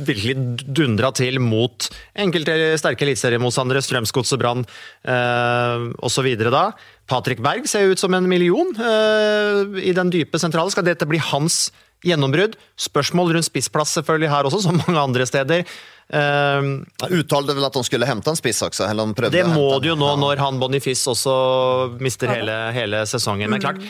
virkelig 0.09 0.67
dundra 0.67 1.13
til 1.15 1.39
mot 1.45 1.91
enkelte 2.19 2.59
sterke 2.83 3.07
eliteseriemotstandere, 3.07 3.85
Strømsgodset, 3.85 4.41
Brann 4.43 4.67
øh, 4.67 5.91
osv. 6.03 6.33
da. 6.49 6.71
Patrick 7.09 7.41
Berg 7.41 7.69
ser 7.71 7.87
jo 7.87 7.95
ut 7.95 8.03
som 8.03 8.17
en 8.19 8.27
million 8.29 8.75
øh, 8.75 9.79
i 9.81 9.95
den 9.97 10.11
dype 10.13 10.41
sentrale. 10.43 10.75
Skal 10.75 10.85
dette 10.91 11.07
bli 11.09 11.23
hans 11.23 11.69
gjennombrudd? 12.07 12.55
Spørsmål 12.79 13.33
rundt 13.37 13.49
spissplass 13.49 13.97
selvfølgelig 13.99 14.31
her 14.33 14.49
også, 14.51 14.61
som 14.67 14.77
mange 14.83 15.01
andre 15.03 15.27
steder. 15.29 15.65
Eh, 16.09 16.69
uttalte 17.13 17.53
vel 17.57 17.67
at 17.69 17.75
de 17.77 17.83
skulle 17.85 18.07
hente 18.09 18.31
en 18.33 18.39
spiss 18.39 18.63
også? 18.65 18.87
Eller 18.89 19.05
han 19.09 19.17
prøvde 19.19 19.35
det 19.37 19.45
å 19.45 19.53
må 19.53 19.67
du 19.83 19.91
jo 19.91 19.97
nå 19.99 20.13
Ja. 20.15 20.21
når 20.23 20.41
han 20.45 20.61
Bonifice 20.63 21.11
også 21.13 21.99
mister 22.01 22.31
hele, 22.33 22.59
hele 22.77 23.03
sesongen. 23.11 23.51
Men 23.53 23.61
klart, 23.61 23.83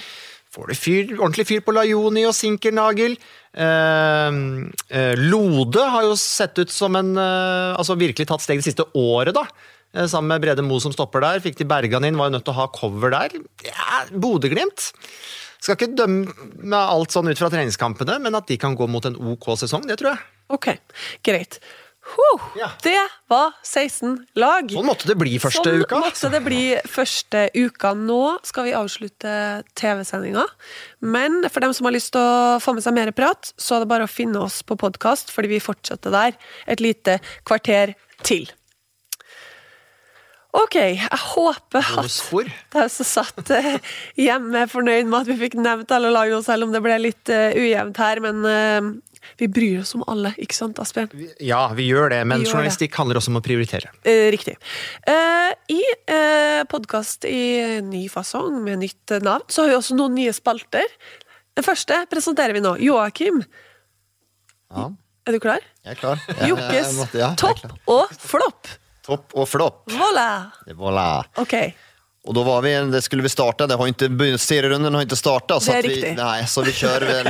får 0.51 0.73
du 0.73 0.75
fyr, 0.75 1.13
ordentlig 1.21 1.47
fyr 1.47 1.61
på 1.67 1.75
Lajoni 1.77 2.25
og 2.27 2.35
Sinkernagel. 2.35 3.15
Eh, 3.59 5.17
Lode 5.23 5.85
har 5.95 6.07
jo 6.09 6.15
sett 6.21 6.59
ut 6.61 6.71
som 6.73 6.95
en 6.99 7.15
eh, 7.19 7.75
Altså 7.79 7.97
virkelig 7.99 8.29
tatt 8.31 8.45
steg 8.45 8.61
det 8.61 8.67
siste 8.71 8.87
året, 8.99 9.35
da. 9.37 9.45
Eh, 9.95 10.07
Sammen 10.11 10.33
med 10.35 10.43
Brede 10.45 10.65
Moe 10.67 10.83
som 10.85 10.93
stopper 10.95 11.23
der. 11.25 11.43
Fikk 11.45 11.59
de 11.61 11.69
Bergan 11.69 12.05
inn, 12.09 12.19
var 12.19 12.31
jo 12.31 12.37
nødt 12.39 12.47
til 12.49 12.55
å 12.57 12.61
ha 12.63 12.69
cover 12.75 13.15
der. 13.15 13.39
Ja, 13.67 14.03
Bodø-Glimt. 14.13 14.91
Skal 15.61 15.77
ikke 15.77 15.91
dømme 15.99 16.79
alt 16.79 17.15
sånn 17.15 17.29
ut 17.31 17.39
fra 17.41 17.51
treningskampene, 17.53 18.19
men 18.23 18.35
at 18.39 18.47
de 18.51 18.57
kan 18.61 18.77
gå 18.79 18.87
mot 18.91 19.05
en 19.09 19.17
OK 19.35 19.51
sesong, 19.59 19.87
det 19.89 19.99
tror 20.01 20.15
jeg. 20.15 20.25
Ok, 20.55 20.69
greit. 21.27 21.59
Huh, 22.09 22.41
Ja. 22.57 22.71
Det 22.81 22.97
var 23.29 23.51
16 23.63 24.15
lag. 24.41 24.71
Sånn 24.73 24.87
måtte 24.89 25.05
det 25.11 25.17
bli 25.21 25.35
første 25.43 25.61
sånn 25.69 25.83
uka. 25.83 25.99
måtte 26.01 26.31
det 26.33 26.41
bli 26.47 26.63
første 26.89 27.43
uka. 27.53 27.91
Nå 27.93 28.39
skal 28.49 28.65
vi 28.65 28.73
avslutte 28.79 29.35
TV-sendinga. 29.77 30.47
Men 31.05 31.43
for 31.51 31.61
dem 31.61 31.75
som 31.77 31.85
har 31.85 31.93
lyst 31.93 32.15
til 32.17 32.23
å 32.23 32.57
få 32.65 32.73
med 32.79 32.87
seg 32.87 32.97
mer 32.97 33.13
prat, 33.13 33.53
så 33.61 33.77
er 33.77 33.85
det 33.85 33.91
bare 33.93 34.09
å 34.09 34.11
finne 34.11 34.41
oss 34.41 34.63
på 34.65 34.79
podkast, 34.81 35.29
fordi 35.35 35.53
vi 35.53 35.61
fortsetter 35.61 36.15
der 36.15 36.39
et 36.67 36.81
lite 36.81 37.19
kvarter 37.45 37.93
til. 38.25 38.49
Ok, 40.57 40.79
jeg 40.81 41.19
håper 41.35 41.85
at 42.01 42.15
de 42.73 42.85
som 42.89 43.07
satt 43.07 43.51
eh, 43.53 43.75
hjemme, 44.17 44.63
er 44.63 44.71
fornøyd 44.71 45.11
med 45.11 45.21
at 45.21 45.29
vi 45.29 45.37
fikk 45.43 45.59
nevnt 45.61 45.93
alle 45.93 46.09
lagene, 46.15 46.41
selv 46.47 46.65
om 46.65 46.73
det 46.73 46.81
ble 46.85 46.97
litt 47.03 47.29
eh, 47.33 47.53
ujevnt 47.53 48.01
her. 48.01 48.23
Men 48.25 48.41
eh, 48.49 48.89
vi 49.43 49.49
bryr 49.53 49.83
oss 49.83 49.93
om 49.99 50.07
alle, 50.09 50.33
ikke 50.41 50.57
sant, 50.57 50.81
Asbjørn? 50.81 51.13
Ja, 51.45 51.61
vi 51.77 51.91
gjør 51.91 52.09
det, 52.15 52.23
men 52.31 52.47
gjør 52.47 52.55
journalistikk 52.55 52.95
det. 52.95 53.01
handler 53.03 53.21
også 53.21 53.35
om 53.35 53.41
å 53.43 53.45
prioritere. 53.45 53.93
Riktig. 54.33 54.57
Eh, 55.05 55.53
I 55.77 55.83
uh, 56.09 56.65
podkast 56.73 57.29
i 57.29 57.79
ny 57.85 58.07
fasong 58.13 58.63
med 58.65 58.81
nytt 58.87 59.19
navn, 59.21 59.45
så 59.53 59.67
har 59.67 59.75
vi 59.75 59.79
også 59.83 59.99
noen 60.01 60.17
nye 60.17 60.33
spalter. 60.33 60.89
Den 61.59 61.67
første 61.67 62.01
presenterer 62.09 62.57
vi 62.57 62.65
nå. 62.65 62.79
Joakim, 62.89 63.45
Ja, 64.73 64.91
er 65.29 65.37
du 65.37 65.43
klar? 65.45 65.65
jeg 65.85 65.93
er 65.93 66.01
klar. 66.01 66.21
Jokkes 66.49 67.17
ja, 67.21 67.35
topp 67.37 67.67
og 67.91 68.17
flopp. 68.17 68.79
Topp 69.09 69.33
og 69.35 69.49
flopp. 69.49 69.87
Voilà! 69.91 70.51
Voilà. 70.77 71.25
Ok. 71.41 71.55
Och 72.29 72.35
då 72.35 72.43
var 72.43 72.63
vi, 72.63 72.75
det 72.75 73.03
skulle 73.03 73.23
vi 73.23 73.29
starta, 73.29 73.67
det 73.67 73.75
har 73.75 73.87
inte, 73.89 74.39
serierunden 74.39 74.95
har 74.95 75.03
inte 75.03 75.17
startat. 75.17 75.63
Så 75.63 75.73
Det 75.73 75.79
är 75.79 75.83
vi, 75.83 75.89
riktigt. 75.89 76.17
nej, 76.17 76.47
så 76.47 76.63
vi 76.63 76.73
kör 76.73 77.01
väl, 77.01 77.29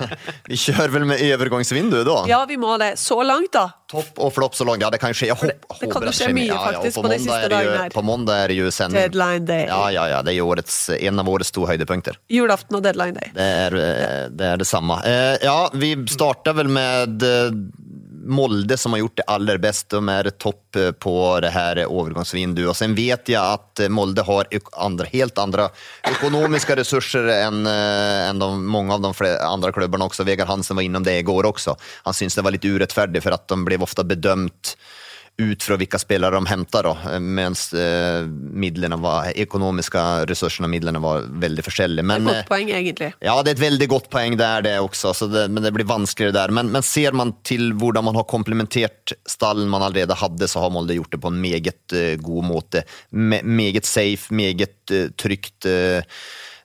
vi 0.44 0.56
kör 0.56 0.88
väl 0.88 1.04
med 1.04 1.20
övergångsvindu 1.20 2.04
då. 2.04 2.24
Ja, 2.28 2.44
vi 2.48 2.56
må 2.56 2.78
det. 2.78 2.96
Så 2.96 3.22
langt, 3.22 3.52
da. 3.52 3.70
Topp 3.90 4.18
og 4.18 4.34
flopp 4.34 4.54
så 4.54 4.64
langt. 4.64 4.82
ja 4.82 4.90
det 4.90 4.98
kan 4.98 5.14
skje. 5.14 5.26
Jeg 5.26 5.36
hopp, 5.36 5.80
det 5.80 5.90
kan 5.90 6.02
jo 6.02 6.10
skje 6.10 6.26
skjer 6.26 6.34
mye, 6.34 6.46
ja, 6.46 6.54
ja, 6.54 6.72
faktisk, 6.72 6.96
på 6.96 7.02
på 7.02 7.08
de 7.08 7.18
måndag 7.18 7.24
siste 7.24 7.40
det 7.42 7.50
dagene 7.56 7.76
her. 7.82 7.90
På 7.90 8.02
måndag 8.02 8.38
er 8.44 8.48
det 8.48 8.54
jo 8.58 8.70
sending. 8.70 9.00
Deadline 9.02 9.46
day. 9.46 9.66
Ja, 9.66 9.90
ja, 9.94 10.08
ja, 10.08 10.22
det 10.22 10.34
er 10.34 10.38
jo 10.38 10.48
årets, 10.50 10.78
en 10.94 11.18
av 11.22 11.28
årets 11.28 11.50
to 11.54 11.66
høydepunkter. 11.66 12.18
Julaften 12.30 12.78
og 12.78 12.82
deadline 12.86 13.18
day. 13.18 13.30
Det 13.34 13.48
er 13.66 13.78
eh, 13.82 14.30
det 14.30 14.66
samme. 14.66 14.98
detsamma. 14.98 15.00
Eh, 15.06 15.38
Ja, 15.46 15.70
vi 15.74 15.90
startar 16.06 16.54
vel 16.58 16.68
med 16.68 17.22
eh, 17.22 17.50
Molde 18.26 18.76
som 18.76 18.92
har 18.92 18.98
gjort 18.98 19.16
det 19.16 19.22
aller 19.22 19.58
bäst. 19.58 19.88
De 19.88 20.08
är 20.08 20.30
topp 20.30 20.76
eh, 20.76 20.90
på 20.90 21.40
det 21.40 21.48
här 21.48 21.76
övergångsvinduet. 21.76 22.68
Och 22.68 22.76
sen 22.76 22.94
vet 22.94 23.28
jag 23.28 23.52
att 23.52 23.80
eh, 23.80 23.88
Molde 23.88 24.22
har 24.22 24.46
andra, 24.72 25.04
helt 25.04 25.38
andra 25.38 25.68
ekonomiska 26.02 26.76
resurser 26.76 27.26
än, 27.26 27.66
eh, 27.66 28.28
än 28.28 28.38
de, 28.38 28.74
av 28.74 29.00
de 29.00 29.14
andre 29.40 29.72
klubbarna 29.72 30.04
också. 30.04 30.24
Vegard 30.24 30.48
Hansen 30.48 30.76
var 30.76 30.82
inom 30.82 31.02
det 31.02 31.18
igår 31.18 31.46
också. 31.46 31.76
Han 32.02 32.14
syns 32.14 32.34
det 32.34 32.42
var 32.42 32.50
lite 32.50 32.68
urättfärdigt 32.68 33.22
för 33.22 33.30
att 33.30 33.48
de 33.48 33.64
blev 33.64 33.82
ofta 33.82 34.04
bedömt 34.04 34.76
ut 35.38 35.62
från 35.62 35.78
vilka 35.78 35.98
spelare 35.98 36.34
de 36.34 36.46
hämtar 36.46 36.82
då, 36.82 37.18
medan 37.20 37.54
eh, 37.74 38.26
midlerna 38.52 38.96
var, 38.96 39.24
ekonomiska 39.24 40.26
resurserna 40.26 40.66
och 40.66 40.70
midlerna 40.70 40.98
var 40.98 41.20
veldig 41.28 41.64
forskjellige. 41.64 42.02
Men, 42.02 42.28
et 42.28 42.34
Godt 42.34 42.48
poeng, 42.48 42.70
egentlig. 42.70 43.12
ja, 43.20 43.42
det 43.42 43.50
er 43.50 43.54
et 43.58 43.64
veldig 43.64 43.88
godt 43.88 44.08
poeng 44.10 44.36
der, 44.36 44.62
det 44.62 44.78
også, 44.80 45.12
så 45.14 45.26
det, 45.26 45.48
men 45.50 45.62
det 45.62 45.72
blir 45.76 45.84
vanskeligere 45.84 46.32
der. 46.32 46.54
Men, 46.56 46.72
men 46.72 46.82
ser 46.82 47.12
man 47.12 47.34
til 47.44 47.72
hvordan 47.76 48.04
man 48.08 48.16
har 48.16 48.24
komplementert 48.24 49.12
stallen 49.28 49.68
man 49.68 49.84
allerede 49.84 50.16
hadde, 50.16 50.48
så 50.48 50.64
har 50.64 50.72
Molde 50.72 50.96
gjort 50.96 51.12
det 51.12 51.20
på 51.20 51.28
en 51.28 51.40
meget 51.40 51.92
eh, 51.92 52.16
god 52.16 52.44
måte. 52.44 52.86
Me, 53.10 53.42
meget 53.42 53.84
safe, 53.86 54.34
meget 54.34 54.90
eh, 54.90 55.10
trygt. 55.20 55.68
eh, 55.68 56.02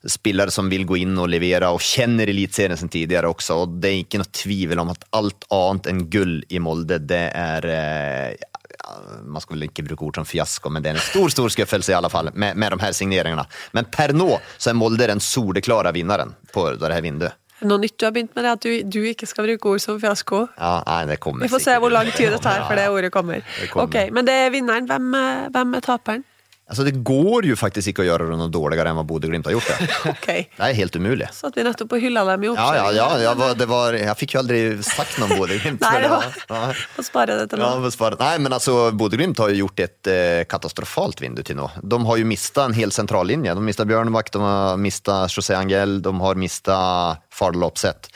spillere 0.09 0.51
som 0.51 0.69
vil 0.71 0.85
gå 0.89 0.97
inn 1.03 1.17
og 1.21 1.29
levere, 1.29 1.69
og 1.69 1.81
kjenner 1.83 2.29
Eliteserien 2.31 2.79
sin 2.79 2.89
tidligere 2.89 3.29
også. 3.29 3.59
og 3.63 3.75
Det 3.81 3.91
er 3.91 3.99
ikke 4.03 4.21
noe 4.21 4.31
tvil 4.33 4.79
om 4.81 4.93
at 4.93 5.05
alt 5.17 5.45
annet 5.53 5.91
enn 5.91 6.05
gull 6.13 6.39
i 6.49 6.61
Molde, 6.63 6.97
det 7.05 7.27
er 7.37 7.67
eh, 7.69 8.47
ja, 8.71 8.95
man 9.25 9.43
skal 9.43 9.57
vel 9.57 9.67
ikke 9.67 9.85
bruke 9.85 10.07
ord 10.07 10.21
som 10.21 10.27
fiasko, 10.27 10.71
men 10.73 10.83
det 10.83 10.91
er 10.91 10.97
en 10.99 11.05
stor 11.05 11.29
stor 11.33 11.53
skuffelse 11.53 11.93
i 11.93 11.97
alle 11.97 12.09
fall 12.11 12.31
med, 12.33 12.57
med 12.57 12.73
de 12.73 12.81
her 12.81 12.97
signeringene. 12.97 13.45
Men 13.77 13.89
per 13.93 14.15
nå 14.17 14.33
så 14.57 14.71
er 14.71 14.79
Molde 14.79 15.09
den 15.11 15.21
soleklare 15.23 15.93
vinneren 15.95 16.33
på 16.53 16.71
det 16.79 16.93
her 16.93 17.05
vinduet. 17.05 17.37
Noe 17.61 17.77
nytt 17.77 17.93
du 18.01 18.07
har 18.07 18.13
begynt 18.15 18.33
med, 18.33 18.41
er 18.41 18.55
at 18.55 18.63
du, 18.65 18.71
du 18.89 19.03
ikke 19.05 19.27
skal 19.29 19.45
bruke 19.45 19.75
ord 19.75 19.81
som 19.83 19.99
fiasko. 20.01 20.47
Ja, 20.57 20.79
nei, 20.87 21.03
det 21.11 21.19
kommer 21.21 21.45
Vi 21.45 21.51
får 21.51 21.61
se 21.61 21.75
hvor 21.77 21.93
lang 21.93 22.09
tid 22.15 22.33
det 22.33 22.41
tar 22.41 22.65
før 22.65 22.79
det 22.79 22.87
ordet 22.89 23.11
kommer. 23.13 23.43
Det 23.59 23.69
kommer. 23.69 23.85
Ok, 23.85 24.13
Men 24.17 24.25
det 24.25 24.37
er 24.47 24.49
vinneren. 24.55 24.89
Hvem, 24.89 25.13
hvem 25.53 25.77
er 25.77 25.85
taperen? 25.85 26.25
Altså, 26.71 26.85
det 26.87 26.93
går 27.03 27.49
jo 27.49 27.55
faktisk 27.59 27.91
ikke 27.91 28.05
å 28.05 28.07
gjøre 28.07 28.29
det 28.29 28.37
noe 28.39 28.47
dårligere 28.53 28.93
enn 28.93 28.95
hva 28.95 29.03
Bodø-Glimt 29.07 29.49
har 29.49 29.57
gjort 29.57 29.67
det. 29.73 29.87
okay. 30.13 30.45
Det 30.55 30.69
er 30.69 30.77
helt 30.77 30.95
umulig. 30.95 31.27
Satt 31.35 31.57
vi 31.59 31.65
nettopp 31.67 31.97
og 31.97 32.03
hylla 32.05 32.23
dem 32.29 32.45
i 32.45 32.47
Ja, 32.47 32.53
ja, 32.55 32.61
oppkjøringen. 32.63 32.95
ja, 32.95 33.07
jeg, 33.25 33.39
var, 33.41 33.57
det 33.59 33.67
var, 33.67 33.97
jeg 33.99 34.15
fikk 34.21 34.35
jo 34.37 34.39
aldri 34.41 34.61
sagt 34.87 35.17
noe 35.19 35.27
om 35.27 35.41
Bodø-Glimt. 35.41 35.83
Nei, 35.85 35.93
det 36.05 36.11
var 36.13 36.29
Nei. 36.53 36.71
Få 36.95 37.03
spare 37.03 37.35
det 37.41 37.49
til 37.51 37.59
Ja, 37.59 37.73
nå. 37.75 37.81
men 37.83 37.89
altså, 37.91 38.11
Nej, 38.23 38.39
men 38.45 38.55
alltså 38.55 38.77
Bodø-Glimt 39.03 39.43
har 39.43 39.51
jo 39.51 39.65
gjort 39.65 39.83
et 39.83 40.11
eh, 40.15 40.43
katastrofalt 40.47 41.19
vindu 41.25 41.43
til 41.43 41.59
nå. 41.59 41.67
De 41.83 41.99
har 42.07 42.21
jo 42.23 42.29
mista 42.31 42.69
en 42.69 42.77
hel 42.79 42.95
sentrallinje. 42.95 43.51
De 43.51 43.59
har 43.59 43.67
mistat 43.67 43.91
Björnvakt, 43.91 44.31
de 44.37 44.45
har 44.47 44.79
mista 44.79 45.25
José 45.27 45.59
Angel, 45.59 45.99
de 46.07 46.15
har 46.23 46.39
mista 46.39 46.77
Fardal 47.35 47.67
Opseth. 47.67 48.07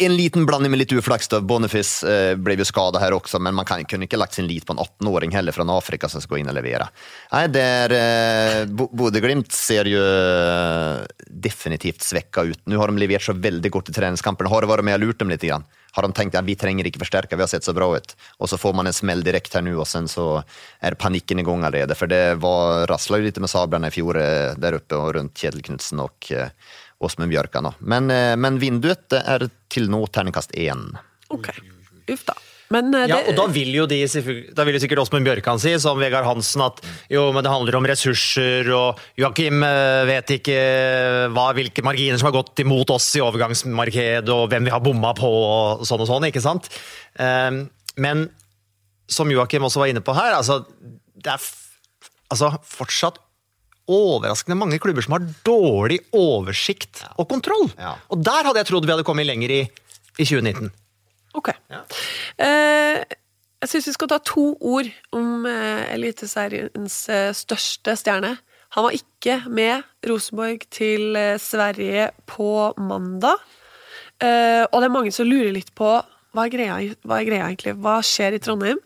En 0.00 0.16
liten 0.16 0.46
blanding 0.46 0.70
med 0.70 0.78
litt 0.78 0.92
uflaks 0.92 1.28
då. 1.28 1.40
Boniface 1.40 2.06
eh, 2.12 2.36
blev 2.36 2.58
ju 2.58 2.64
skadad 2.64 3.02
här 3.02 3.12
också, 3.12 3.38
men 3.38 3.54
man 3.54 3.64
kan, 3.64 3.84
kunne 3.84 4.04
ikke 4.06 4.16
lagt 4.16 4.34
sin 4.34 4.46
lit 4.46 4.66
på 4.66 4.72
en 4.72 4.78
18-åring 4.78 5.32
heller 5.34 5.52
fra 5.52 5.66
Afrika 5.78 6.08
som 6.08 6.22
skal 6.22 6.38
inn 6.38 6.50
og 6.50 6.54
levere. 6.54 6.86
Nej, 7.32 7.48
det 7.50 7.64
eh, 7.98 8.62
Bodø-Glimt 8.70 9.52
ser 9.52 9.90
ju 9.90 9.98
eh, 9.98 11.02
definitivt 11.26 12.06
svekka 12.06 12.46
ut. 12.46 12.60
Nå 12.64 12.78
har 12.78 12.92
de 12.92 13.02
levert 13.02 13.26
så 13.26 13.34
veldig 13.34 13.72
godt 13.74 13.90
i 13.90 13.96
treningskampen. 13.98 14.46
Har 14.46 14.62
det 14.62 14.70
vært 14.70 14.86
med 14.86 15.00
og 15.00 15.06
lurt 15.06 15.18
dem 15.18 15.34
litt? 15.34 15.42
grann? 15.42 15.66
Har 15.98 16.06
de 16.06 16.12
tenkt 16.14 16.36
at 16.38 16.46
vi 16.46 16.54
trenger 16.54 16.86
ikke 16.86 17.00
forsterke, 17.02 17.34
vi 17.34 17.42
har 17.42 17.50
sett 17.50 17.66
så 17.66 17.74
bra 17.74 17.88
ut. 17.96 18.14
Og 18.38 18.50
så 18.52 18.58
får 18.60 18.74
man 18.78 18.86
en 18.86 18.94
smell 18.94 19.24
direkte 19.26 19.58
her 19.58 19.66
nå, 19.66 19.74
og 19.80 19.88
sen 19.88 20.06
så 20.06 20.44
er 20.84 20.94
panikken 20.94 21.42
i 21.42 21.46
gang 21.46 21.64
allerede. 21.66 21.96
For 21.98 22.06
det 22.06 22.38
rasla 22.38 23.18
jo 23.18 23.26
litt 23.26 23.40
med 23.42 23.50
sablene 23.50 23.90
i 23.90 23.94
fjor 23.94 24.20
der 24.62 24.78
oppe 24.78 25.00
og 25.00 25.16
rundt 25.16 25.34
Kjetil 25.34 25.64
Knutsen 25.66 26.04
og 26.04 26.30
eh, 26.30 26.52
Åsmund 27.04 27.30
Bjørkan. 27.32 27.72
Men, 27.80 28.10
eh, 28.10 28.34
men 28.36 28.58
vinduet 28.62 29.14
er 29.18 29.48
til 29.70 29.88
nå 29.92 30.04
terningkast 30.12 30.54
én. 30.58 30.90
Ok, 31.34 31.52
Uff 32.08 32.24
da. 32.24 32.34
Men 32.72 32.90
det... 32.92 33.06
Ja, 33.08 33.18
og 33.30 33.36
da 33.36 33.46
vil 33.48 33.70
jo 33.72 33.86
de, 33.88 34.02
da 34.52 34.64
vil 34.66 34.76
jo 34.76 34.80
sikkert 34.82 35.00
Åsmund 35.00 35.24
Bjørkan 35.24 35.60
si, 35.60 35.72
som 35.80 36.00
Vegard 36.00 36.26
Hansen, 36.28 36.60
at 36.66 36.82
jo, 37.08 37.22
men 37.32 37.44
det 37.44 37.52
handler 37.52 37.78
om 37.78 37.86
ressurser, 37.88 38.68
og 38.76 39.00
Joakim 39.16 39.64
eh, 39.64 40.02
vet 40.08 40.34
ikke 40.36 40.56
eh, 40.58 41.22
hva, 41.32 41.46
hvilke 41.56 41.84
marginer 41.86 42.20
som 42.20 42.28
har 42.28 42.36
gått 42.36 42.60
imot 42.64 42.92
oss 42.92 43.06
i 43.16 43.24
overgangsmarkedet, 43.24 44.28
og 44.34 44.52
hvem 44.52 44.68
vi 44.68 44.74
har 44.74 44.84
bomma 44.84 45.14
på, 45.16 45.30
og 45.30 45.86
sånn 45.88 46.04
og 46.04 46.10
sånn, 46.10 46.28
ikke 46.28 46.44
sant? 46.44 46.68
Eh, 47.16 47.64
Men 47.98 48.28
som 49.08 49.32
Joakim 49.32 49.64
også 49.64 49.80
var 49.80 49.94
inne 49.94 50.04
på 50.04 50.16
her, 50.18 50.36
altså, 50.36 50.60
det 51.16 51.32
er 51.32 51.40
f 51.40 51.48
altså, 52.28 52.52
fortsatt 52.68 53.16
overraskende 53.88 54.58
mange 54.58 54.80
klubber 54.82 55.04
som 55.04 55.16
har 55.16 55.28
dårlig 55.46 56.00
oversikt 56.16 57.04
og 57.16 57.28
kontroll. 57.30 57.68
Ja. 57.78 57.96
Og 58.12 58.22
der 58.24 58.48
hadde 58.48 58.62
jeg 58.62 58.70
trodd 58.70 58.88
vi 58.88 58.94
hadde 58.94 59.06
kommet 59.08 59.28
lenger 59.28 59.54
i, 59.54 59.62
i 60.18 60.26
2019. 60.28 60.70
Ok. 61.38 61.52
Eh, 62.40 62.98
jeg 63.58 63.70
syns 63.72 63.88
vi 63.90 63.96
skal 63.96 64.10
ta 64.12 64.20
to 64.22 64.52
ord 64.60 64.90
om 65.16 65.46
eh, 65.48 65.88
Eliteseriens 65.94 66.98
eh, 67.12 67.30
største 67.36 67.96
stjerne. 67.98 68.36
Han 68.76 68.84
var 68.84 68.96
ikke 68.96 69.40
med 69.48 69.86
Rosenborg 70.06 70.66
til 70.74 71.16
eh, 71.18 71.40
Sverige 71.40 72.10
på 72.28 72.50
mandag. 72.78 73.40
Eh, 74.20 74.64
og 74.66 74.78
det 74.78 74.88
er 74.88 74.94
mange 74.94 75.14
som 75.14 75.28
lurer 75.28 75.52
litt 75.54 75.72
på 75.78 75.90
hva 76.36 76.44
er 76.44 76.52
greia, 76.52 76.78
hva 77.08 77.18
er 77.18 77.26
greia 77.26 77.46
egentlig? 77.48 77.74
Hva 77.80 77.98
skjer 78.04 78.36
i 78.36 78.42
Trondheim? 78.42 78.80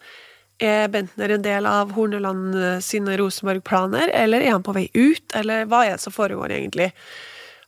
Er 0.61 0.89
Bentner 0.93 1.33
en 1.35 1.45
del 1.45 1.67
av 1.67 1.95
Horneland 1.97 2.57
eh, 2.59 2.81
sine 2.85 3.17
Rosenborg-planer, 3.19 4.13
eller 4.15 4.45
er 4.45 4.53
han 4.55 4.67
på 4.67 4.75
vei 4.77 4.89
ut, 4.95 5.33
eller 5.39 5.65
hva 5.71 5.85
er 5.87 5.97
det 5.97 6.05
som 6.05 6.15
foregår 6.15 6.53
egentlig? 6.59 6.91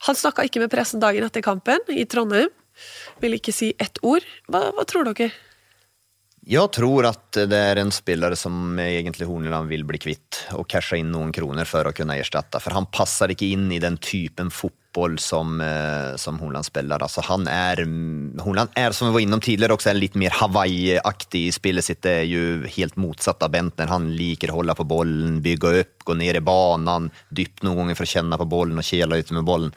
Han 0.06 0.18
snakka 0.18 0.44
ikke 0.44 0.60
med 0.62 0.72
pressen 0.72 1.00
dagen 1.00 1.24
etter 1.24 1.42
kampen 1.44 1.80
i 1.88 2.04
Trondheim. 2.04 2.52
Vil 3.22 3.38
ikke 3.38 3.54
si 3.54 3.72
ett 3.78 3.98
ord. 4.02 4.26
Hva, 4.50 4.68
hva 4.76 4.84
tror 4.88 5.08
dere? 5.08 5.32
Jeg 6.44 6.68
tror 6.76 7.06
at 7.08 7.38
det 7.48 7.56
er 7.70 7.80
en 7.80 7.92
spiller 7.94 8.34
som 8.36 8.76
egentlig 8.82 9.24
Horneland 9.30 9.70
vil 9.70 9.86
bli 9.88 10.00
kvitt 10.02 10.42
og 10.52 10.66
cashe 10.68 10.98
inn 11.00 11.14
noen 11.14 11.32
kroner 11.32 11.64
for 11.64 11.88
å 11.88 11.94
kunne 11.96 12.18
erstatte. 12.20 12.60
For 12.60 12.76
han 12.76 12.90
passer 12.92 13.32
ikke 13.32 13.48
inn 13.54 13.70
i 13.72 13.80
den 13.80 13.96
typen 13.96 14.52
fotball 14.52 14.83
fotboll 14.94 15.18
som, 15.18 15.60
eh, 15.60 16.16
som 16.16 16.38
Hornland 16.38 16.64
spiller. 16.64 16.98
Altså, 16.98 17.20
han 17.22 17.46
er, 17.48 17.76
mm, 17.76 18.38
Hornland 18.40 18.70
er, 18.76 18.92
som 18.92 19.08
vi 19.08 19.12
var 19.12 19.20
innom 19.20 19.40
tidligere, 19.40 19.76
også 19.76 19.90
en 19.90 20.00
litt 20.00 20.14
mer 20.14 20.30
Hawaii-aktig. 20.30 21.52
Spillet 21.52 21.84
sitt 21.84 22.06
er 22.06 22.24
jo 22.24 22.66
helt 22.66 22.96
motsatt 22.96 23.42
av 23.42 23.50
Bentner. 23.50 23.88
Han 23.88 24.16
liker 24.16 24.48
å 24.48 24.62
holde 24.62 24.74
på 24.74 24.86
bollen, 24.86 25.42
bygge 25.42 25.80
opp, 25.80 26.04
gå 26.04 26.16
ned 26.16 26.36
i 26.36 26.40
banen, 26.40 27.10
dypt 27.32 27.62
noen 27.62 27.76
ganger 27.76 27.96
for 27.96 28.04
å 28.04 28.14
kjenne 28.14 28.38
på 28.38 28.48
bollen 28.48 28.78
og 28.78 28.84
kjele 28.84 29.18
ut 29.18 29.30
med 29.30 29.44
bollen. 29.44 29.72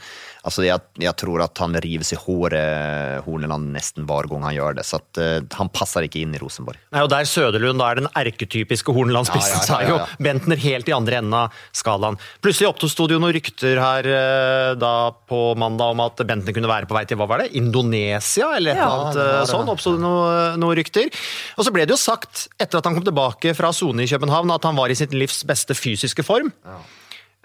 Altså, 0.47 0.63
jeg, 0.63 0.79
jeg 1.03 1.13
tror 1.19 1.43
at 1.43 1.59
han 1.59 1.75
rives 1.83 2.13
i 2.15 2.19
håret, 2.19 3.23
Horneland, 3.25 3.71
nesten 3.75 4.07
hver 4.07 4.29
gang 4.31 4.45
han 4.47 4.55
gjør 4.55 4.77
det. 4.79 4.85
Så 4.87 5.01
at, 5.01 5.19
uh, 5.19 5.57
han 5.59 5.71
passer 5.73 6.07
ikke 6.07 6.21
inn 6.23 6.35
i 6.37 6.41
Rosenborg. 6.41 6.79
Nei, 6.95 7.03
og 7.03 7.11
Der 7.11 7.27
Søderlund 7.27 7.81
da 7.81 7.89
er 7.91 8.01
den 8.01 8.09
erketypiske 8.15 8.95
Horneland-spissen, 8.95 9.57
Ja, 9.57 9.61
ja, 9.61 9.67
så 9.67 9.81
ja, 9.81 9.89
jo 9.91 9.99
ja. 9.99 10.07
Bentner 10.29 10.61
helt 10.63 10.89
i 10.89 10.95
andre 10.95 11.19
enden 11.19 11.35
av 11.35 11.63
skalaen. 11.75 12.19
Plutselig 12.43 12.69
oppsto 12.71 13.07
det 13.09 13.17
jo 13.17 13.21
noen 13.23 13.35
rykter 13.35 13.81
her 13.81 14.07
uh, 14.07 14.71
da 14.79 14.93
på 15.27 15.41
mandag 15.59 15.95
om 15.95 16.05
at 16.07 16.23
Bentner 16.27 16.55
kunne 16.55 16.71
være 16.71 16.89
på 16.89 16.95
vei 16.97 17.03
til 17.09 17.19
hva 17.19 17.27
var 17.29 17.43
det? 17.43 17.51
Indonesia, 17.59 18.53
eller 18.57 18.75
et 18.75 18.81
Ja, 18.81 18.87
eller 18.87 19.07
annet 19.07 19.19
uh, 19.19 19.41
eh, 19.41 19.47
sånn. 19.51 19.73
Oppsto 19.73 19.95
det 19.97 20.03
noen 20.03 20.61
noe 20.61 20.77
rykter. 20.77 21.11
Og 21.57 21.67
så 21.67 21.73
ble 21.73 21.87
det 21.87 21.95
jo 21.95 21.99
sagt, 21.99 22.47
etter 22.59 22.79
at 22.79 22.87
han 22.87 22.97
kom 22.97 23.05
tilbake 23.05 23.53
fra 23.57 23.73
sone 23.75 24.05
i 24.05 24.11
København, 24.11 24.53
at 24.55 24.67
han 24.67 24.77
var 24.77 24.93
i 24.93 24.97
sitt 24.97 25.15
livs 25.15 25.43
beste 25.47 25.75
fysiske 25.77 26.25
form. 26.25 26.51
Eh, 26.65 26.95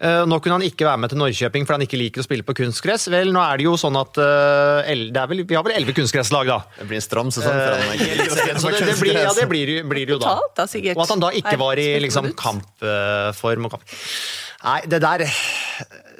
Nå 0.03 0.38
kunne 0.42 0.57
han 0.59 0.64
ikke 0.66 0.86
være 0.88 0.98
med 0.98 1.12
til 1.12 1.20
Norrköping 1.20 1.66
fordi 1.66 1.76
han 1.76 1.84
ikke 1.86 1.98
liker 2.00 2.22
å 2.22 2.26
spille 2.26 2.46
på 2.46 2.57
kunstgress. 2.59 3.07
Vel, 3.12 3.30
nå 3.34 3.42
er 3.44 3.61
det 3.61 3.66
jo 3.68 3.76
sånn 3.78 3.94
at 4.00 4.18
eh, 4.18 4.90
det 5.14 5.20
er 5.20 5.28
vel, 5.30 5.44
Vi 5.46 5.55
har 5.59 5.62
vel 5.66 5.76
elleve 5.76 5.94
kunstgresslag, 5.94 6.50
da. 6.50 6.59
Det 6.80 6.88
blir 6.90 6.98
en 6.98 7.05
stram 7.05 7.30
sesong 7.34 7.55
for 7.55 7.76
han. 7.78 8.03
Så 8.62 8.72
det, 8.72 8.82
det, 8.88 8.96
blir, 8.98 9.14
ja, 9.20 9.30
det 9.36 9.46
blir, 9.50 9.72
blir 9.86 10.09
det 10.09 10.16
jo 10.16 10.20
da. 10.22 10.34
Og 10.42 11.05
at 11.07 11.14
han 11.14 11.22
da 11.22 11.30
ikke 11.38 11.55
var 11.61 11.78
i 11.78 11.88
liksom, 12.03 12.32
kampform. 12.38 13.68
og 13.68 13.76
kamp. 13.76 13.96
Nei, 14.62 14.78
det 14.90 15.03
der 15.03 15.26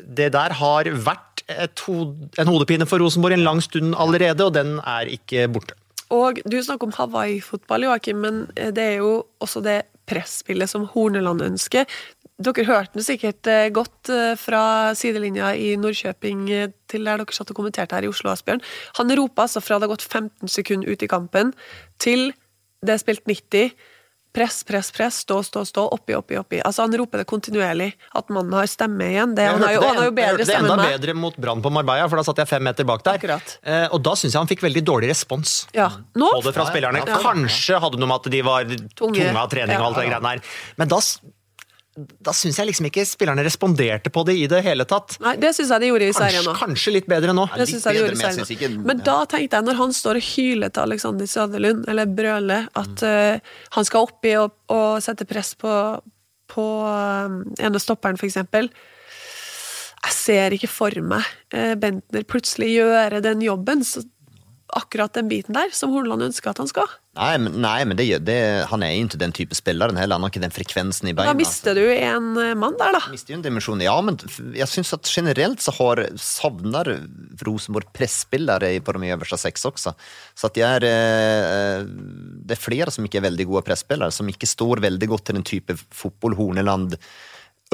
Det 0.03 0.33
der 0.35 0.55
har 0.59 0.89
vært 1.07 1.45
et 1.51 1.83
hod, 1.87 2.17
en 2.39 2.51
hodepine 2.51 2.87
for 2.87 3.03
Rosenborg 3.03 3.35
en 3.35 3.45
lang 3.45 3.61
stund 3.63 3.97
allerede, 3.99 4.45
og 4.45 4.55
den 4.55 4.79
er 4.79 5.11
ikke 5.11 5.49
borte. 5.53 5.75
Og 6.13 6.39
du 6.45 6.59
snakker 6.63 6.87
om 6.87 6.93
Hawaii-fotball, 6.93 7.89
Joakim, 7.89 8.21
men 8.21 8.45
eh, 8.57 8.71
det 8.75 8.85
er 8.85 8.97
jo 9.01 9.25
også 9.41 9.63
det 9.65 9.81
presspillet 10.09 10.71
som 10.71 10.89
Horneland 10.93 11.45
ønsker. 11.45 11.87
Dere 12.43 12.65
hørte 12.67 12.97
den 12.97 13.07
sikkert 13.07 13.47
eh, 13.51 13.69
godt 13.75 14.11
eh, 14.11 14.35
fra 14.41 14.95
sidelinja 14.99 15.53
i 15.55 15.75
Nordkjøping 15.79 16.47
eh, 16.51 16.71
til 16.91 17.07
der 17.07 17.21
dere 17.21 17.37
satt 17.37 17.53
og 17.53 17.59
kommenterte 17.59 17.95
her 17.95 18.07
i 18.07 18.11
Oslo, 18.11 18.33
Asbjørn. 18.33 18.63
Han 18.99 19.15
roper 19.19 19.47
altså 19.47 19.63
fra 19.63 19.79
det 19.79 19.87
har 19.87 19.95
gått 19.95 20.07
15 20.09 20.51
sekunder 20.51 20.91
ut 20.91 21.05
i 21.05 21.11
kampen, 21.11 21.53
til 22.03 22.33
det 22.83 22.97
er 22.97 23.03
spilt 23.03 23.29
90. 23.29 23.77
Press, 24.33 24.63
press, 24.65 24.89
press, 24.97 25.19
stå, 25.27 25.43
stå, 25.45 25.65
stå, 25.69 25.83
oppi, 25.93 26.15
oppi, 26.17 26.39
oppi. 26.41 26.61
Altså 26.65 26.87
Han 26.87 26.95
roper 26.97 27.21
det 27.21 27.27
kontinuerlig. 27.29 27.91
At 28.17 28.31
mannen 28.33 28.55
har 28.57 28.71
stemme 28.71 29.11
igjen. 29.13 29.35
Det, 29.37 29.45
han, 29.45 29.61
har 29.61 29.75
jo, 29.75 29.83
han 29.85 29.99
har 30.01 30.07
jo 30.07 30.11
jeg 30.11 30.17
bedre 30.17 30.31
hørte 30.31 30.41
det 30.41 30.49
stemme 30.49 30.71
enda 30.73 30.87
bedre 30.95 31.15
mot 31.21 31.37
Brann 31.37 31.61
på 31.65 31.73
Marbella, 31.75 32.07
for 32.09 32.21
da 32.21 32.25
satt 32.25 32.41
jeg 32.41 32.49
fem 32.49 32.65
meter 32.65 32.89
bak 32.89 33.05
der. 33.05 33.21
Akkurat. 33.21 33.53
Eh, 33.61 33.85
og 33.93 34.01
da 34.07 34.17
syns 34.17 34.33
jeg 34.33 34.41
han 34.41 34.49
fikk 34.49 34.65
veldig 34.65 34.85
dårlig 34.89 35.13
respons. 35.13 35.59
Ja. 35.77 35.91
Nå 36.17 36.33
på 36.33 36.41
det 36.47 36.55
fra 36.57 36.67
spillerne. 36.71 37.05
Ja. 37.05 37.21
Kanskje 37.21 37.83
hadde 37.85 38.01
noe 38.01 38.09
med 38.09 38.23
at 38.23 38.33
de 38.33 38.43
var 38.47 38.75
tunge, 38.97 39.29
av 39.37 39.53
trening 39.53 39.77
og 39.77 39.91
alt 39.91 40.01
det 40.01 40.09
greiene 40.09 40.33
her. 40.33 40.57
Men 40.81 40.93
da, 40.97 41.03
da 41.93 42.33
syns 42.33 42.57
jeg 42.57 42.71
liksom 42.71 42.87
ikke 42.89 43.03
spillerne 43.05 43.43
responderte 43.45 44.09
på 44.13 44.23
det 44.25 44.39
i 44.41 44.47
det 44.49 44.63
hele 44.65 44.87
tatt. 44.89 45.19
Nei, 45.21 45.35
det 45.41 45.51
syns 45.53 45.75
jeg 45.75 45.83
de 45.83 45.91
gjorde 45.91 46.07
i 46.09 46.15
serien 46.17 46.39
Kanskje, 46.39 46.49
nå. 46.49 46.55
kanskje 46.63 46.95
litt 46.95 47.09
bedre 47.11 47.35
nå. 47.37 47.45
Det 47.53 47.59
litt 47.61 47.73
synes 47.75 47.85
jeg 47.85 47.99
de 47.99 48.01
bedre, 48.01 48.07
gjorde 48.07 48.17
i 48.17 48.21
men 48.23 48.25
jeg 48.25 48.47
serien. 48.47 48.77
synes 48.79 48.87
Men 48.89 49.03
da 49.05 49.17
tenkte 49.29 49.59
jeg, 49.59 49.67
når 49.67 49.79
han 49.83 49.93
står 49.99 50.21
og 50.21 50.31
hyler 50.31 50.73
til 50.73 50.87
Alexander 50.87 51.29
Søderlund, 51.35 51.85
eller 51.93 52.15
brøler, 52.21 52.71
at 52.81 53.05
eh, 53.05 53.53
han 53.77 53.89
skal 53.89 54.09
oppi 54.09 54.33
og, 54.41 54.57
og 54.73 54.89
sette 55.05 55.29
press 55.29 55.53
på, 55.61 55.75
på 56.55 56.67
um, 56.89 57.37
ene 57.61 57.85
stopperen, 57.85 58.17
for 58.21 58.31
eksempel. 58.31 58.73
Jeg 60.03 60.17
ser 60.17 60.57
ikke 60.57 60.73
for 60.73 61.05
meg 61.05 61.29
uh, 61.53 61.77
Bentner 61.79 62.25
plutselig 62.25 62.73
gjøre 62.73 63.21
den 63.25 63.45
jobben, 63.45 63.85
så 63.85 64.01
akkurat 64.73 65.13
den 65.13 65.29
biten 65.29 65.53
der, 65.53 65.69
som 65.77 65.93
Horneland 65.93 66.31
ønsker 66.31 66.55
at 66.55 66.65
han 66.65 66.73
skal. 66.73 66.89
Nei, 67.13 67.33
men, 67.37 67.59
nei, 67.61 67.83
men 67.85 67.99
det, 67.99 68.07
det, 68.25 68.37
han 68.71 68.81
er 68.81 68.95
jo 68.95 69.05
ikke 69.05 69.19
den 69.21 69.35
type 69.37 69.57
spilleren 69.57 69.99
heller. 70.01 70.17
Han 70.17 70.25
har 70.25 70.33
ikke 70.33 70.41
den 70.47 70.55
frekvensen 70.55 71.11
i 71.11 71.13
beina. 71.13 71.35
Da 71.35 71.37
mister 71.37 71.77
du 71.77 71.83
en 71.93 72.31
eh, 72.41 72.55
mann 72.57 72.79
der, 72.81 72.97
da. 72.97 73.03
mister 73.13 73.35
jo 73.35 73.37
en 73.37 73.45
dimensjon, 73.45 73.83
Ja, 73.85 73.99
men 74.01 74.17
jeg 74.23 74.63
jag 74.63 74.71
syns 74.73 74.95
at 74.97 75.11
generelt 75.13 75.61
så 75.61 75.75
har 75.77 76.01
savner 76.17 76.89
Rosenborg 77.45 77.91
presspillere 77.93 78.73
på 78.81 78.95
de 78.97 79.13
øverste 79.13 79.37
seks 79.43 79.69
også. 79.69 79.93
Så 80.33 80.49
at 80.49 80.57
det 80.57 80.65
är, 80.65 80.89
eh, 80.89 81.85
det 81.85 82.57
er 82.57 82.63
flere 82.63 82.95
som 82.95 83.05
ikke 83.05 83.21
er 83.21 83.29
veldig 83.29 83.49
gode 83.51 83.67
pressspillere, 83.69 84.09
som 84.09 84.33
ikke 84.33 84.49
står 84.49 84.81
veldig 84.81 85.11
godt 85.13 85.29
til 85.29 85.37
den 85.37 85.45
type 85.45 85.77
fotball 85.93 86.39
Horneland 86.41 86.97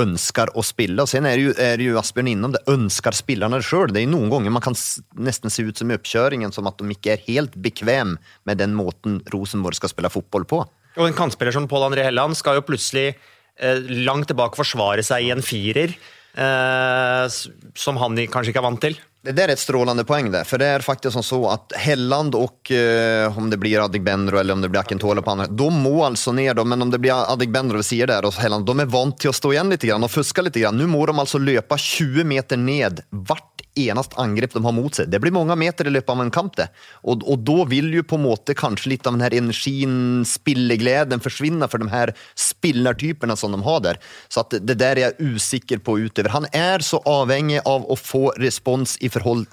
ønsker 0.00 0.52
å 0.56 0.64
spille. 0.66 1.02
Og 1.02 1.10
sen 1.10 1.26
er 1.28 1.38
det 1.38 1.46
jo, 1.46 1.54
er 1.58 1.82
jo 1.82 1.98
Asbjørn 2.00 2.30
innom 2.32 2.54
det, 2.54 2.62
ønsker 2.70 3.16
spillerne 3.16 3.60
det 3.60 3.68
sjøl. 3.68 3.92
Det 3.94 4.02
er 4.02 4.10
noen 4.10 4.30
ganger 4.32 4.54
man 4.54 4.64
kan 4.64 4.76
nesten 5.18 5.52
se 5.52 5.66
ut 5.66 5.80
som 5.80 5.90
i 5.90 5.96
oppkjøringen 5.98 6.54
som 6.54 6.68
at 6.70 6.78
de 6.80 6.94
ikke 6.94 7.14
er 7.14 7.24
helt 7.28 7.56
bekvem 7.62 8.16
med 8.48 8.60
den 8.62 8.76
måten 8.78 9.20
Rosenborg 9.34 9.78
skal 9.78 9.92
spille 9.92 10.12
fotball 10.12 10.46
på. 10.48 10.62
Og 10.98 11.06
en 11.06 11.16
kantspiller 11.16 11.54
som 11.54 11.68
Pål 11.70 11.90
André 11.90 12.06
Helland 12.06 12.38
skal 12.38 12.58
jo 12.58 12.66
plutselig 12.66 13.12
eh, 13.12 13.90
langt 14.06 14.30
tilbake 14.30 14.58
forsvare 14.58 15.04
seg 15.06 15.28
i 15.28 15.34
en 15.34 15.44
firer, 15.44 15.94
som 16.38 17.96
han 17.98 18.18
kanskje 18.30 18.52
ikke 18.52 18.60
er 18.60 18.66
vant 18.68 18.82
til. 18.82 18.98
Det 19.22 19.42
er 19.42 19.50
et 19.50 19.58
strålende 19.58 20.04
poeng, 20.04 20.30
där, 20.30 20.44
för 20.44 20.58
det 20.58 20.66
er 20.66 20.80
faktisk 20.80 21.24
så 21.24 21.38
at 21.50 21.72
Helland 21.76 22.34
og 22.34 22.70
uh, 22.70 23.38
om 23.38 23.50
det 23.50 23.58
blir 23.58 23.82
Adegbenro 23.84 24.38
eller 24.38 24.54
om 24.54 24.60
det 24.60 24.68
blir 24.68 24.80
Akintola 24.80 25.22
på 25.22 25.30
andre, 25.30 25.46
de 25.46 25.68
må 25.74 26.04
altså 26.04 26.32
ned. 26.32 26.56
då, 26.56 26.64
men 26.64 26.82
om 26.82 26.90
det 26.90 26.98
blir 26.98 27.12
Adegbenro 27.32 27.82
sier 27.82 28.06
där 28.06 28.24
og 28.24 28.32
Helland, 28.38 28.66
de 28.66 28.80
er 28.80 28.86
vant 28.86 29.18
til 29.18 29.32
å 29.32 29.34
stå 29.34 29.52
igjen 29.52 29.74
litt 29.74 29.82
grann 29.82 30.06
og 30.06 30.10
fuske 30.14 30.42
litt. 30.42 30.56
Nu 30.72 30.86
må 30.86 31.04
de 31.06 31.18
altså 31.18 31.38
løpe 31.42 31.76
20 31.76 32.24
meter 32.24 32.56
ned 32.56 33.02
vart 33.10 33.57
enast 33.86 34.16
angrep 34.20 34.56
de 34.56 34.62
har 34.64 34.74
mot 34.74 34.94
seg. 34.94 35.10
Det 35.12 35.20
blir 35.22 35.34
mange 35.34 35.56
meter 35.58 35.88
i 35.88 35.92
løpet 35.94 36.14
av 36.14 36.22
en 36.24 36.32
kamp 36.34 36.56
det. 36.58 36.68
Og, 37.04 37.22
og 37.22 37.44
da 37.46 37.66
vil 37.70 37.92
jo 37.94 38.04
på 38.06 38.18
en 38.18 38.26
måte 38.26 38.56
kanskje 38.58 38.94
litt 38.94 39.06
av 39.06 39.16
den 39.16 39.24
her 39.24 39.36
energien, 39.38 40.24
spillegleden 40.28 41.22
forsvinne 41.24 41.68
for 41.70 41.82
de 41.82 41.90
her 41.92 42.14
spillertypene 42.38 43.36
som 43.38 43.54
de 43.54 43.62
har 43.66 43.84
der. 43.84 44.02
Så 44.28 44.44
at 44.44 44.58
det 44.58 44.78
der 44.80 44.98
er 44.98 45.04
jeg 45.08 45.34
usikker 45.36 45.82
på 45.84 45.98
utover. 46.02 46.32
Han 46.34 46.50
er 46.56 46.84
så 46.84 47.02
avhengig 47.08 47.62
av 47.66 47.86
å 47.88 47.98
få 47.98 48.28
respons 48.40 48.98
i 49.04 49.12
forhold 49.12 49.46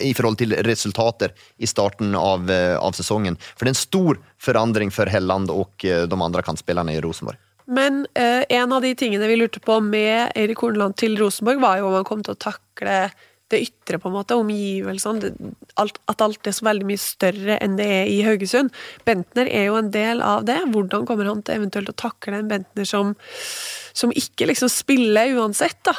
i 0.00 0.10
forhold 0.18 0.40
til 0.40 0.54
resultater 0.66 1.30
i 1.62 1.68
starten 1.70 2.16
av, 2.18 2.50
eh, 2.50 2.74
av 2.74 2.96
sesongen. 2.98 3.36
For 3.54 3.64
det 3.64 3.70
er 3.70 3.76
en 3.76 3.84
stor 3.84 4.18
forandring 4.42 4.90
for 4.90 5.06
Helland 5.06 5.50
og 5.54 5.84
eh, 5.84 6.08
de 6.10 6.18
andre 6.18 6.42
kantspillerne 6.42 6.96
i 6.96 7.00
Rosenborg. 7.04 7.38
Men 7.70 8.02
eh, 8.18 8.42
en 8.48 8.72
av 8.72 8.82
de 8.82 8.94
tingene 8.98 9.28
vi 9.30 9.36
lurte 9.38 9.60
på 9.62 9.76
med 9.84 10.32
Eirik 10.34 10.58
Horneland 10.64 10.96
til 10.98 11.14
Rosenborg, 11.20 11.60
var 11.62 11.78
jo 11.78 11.90
om 11.90 12.00
han 12.00 12.08
kom 12.08 12.24
til 12.26 12.34
å 12.34 12.42
takle 12.50 12.96
det 13.52 13.62
ytre, 13.66 13.98
på 14.00 14.10
en 14.10 14.16
måte, 14.16 14.38
omgivelsene. 14.38 15.32
At 15.80 16.24
alt 16.24 16.46
er 16.46 16.56
så 16.56 16.66
veldig 16.68 16.86
mye 16.88 17.00
større 17.00 17.58
enn 17.62 17.78
det 17.80 17.88
er 17.90 18.10
i 18.10 18.20
Haugesund. 18.26 18.72
Bentner 19.06 19.50
er 19.50 19.68
jo 19.68 19.78
en 19.80 19.90
del 19.94 20.22
av 20.24 20.46
det. 20.48 20.60
Hvordan 20.72 21.08
kommer 21.08 21.28
han 21.30 21.42
til 21.46 21.60
eventuelt 21.60 21.92
å 21.92 21.98
takle 22.06 22.40
en 22.40 22.50
Bentner 22.50 22.88
som, 22.88 23.14
som 23.92 24.14
ikke 24.14 24.48
liksom 24.50 24.70
spiller 24.72 25.36
uansett, 25.38 25.80
da? 25.86 25.96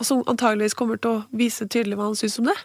Og 0.00 0.08
som 0.08 0.22
antageligvis 0.30 0.76
kommer 0.78 0.98
til 0.98 1.18
å 1.18 1.24
vise 1.36 1.68
tydelig 1.70 1.98
hva 1.98 2.10
han 2.10 2.18
syns 2.18 2.40
om 2.42 2.48
det? 2.50 2.58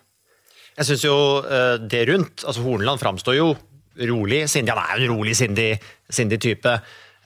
Jeg 0.78 0.92
syns 0.92 1.04
jo 1.08 1.18
eh, 1.42 1.76
det 1.90 2.04
rundt 2.10 2.46
altså 2.46 2.64
Horneland 2.66 3.02
framstår 3.02 3.38
jo 3.38 3.52
rolig, 3.98 4.44
sindig. 4.52 4.74
Han 4.74 4.84
er 4.84 5.02
jo 5.02 5.08
en 5.08 5.16
rolig, 5.16 5.36
sindig, 5.38 6.40
type. 6.44 6.74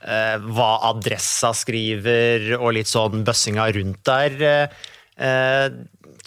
Eh, 0.02 0.36
hva 0.56 0.70
Adressa 0.90 1.52
skriver 1.56 2.56
og 2.58 2.72
litt 2.78 2.90
sånn 2.90 3.26
bøssinga 3.28 3.68
rundt 3.76 4.02
der, 4.08 4.38
eh, 5.18 5.68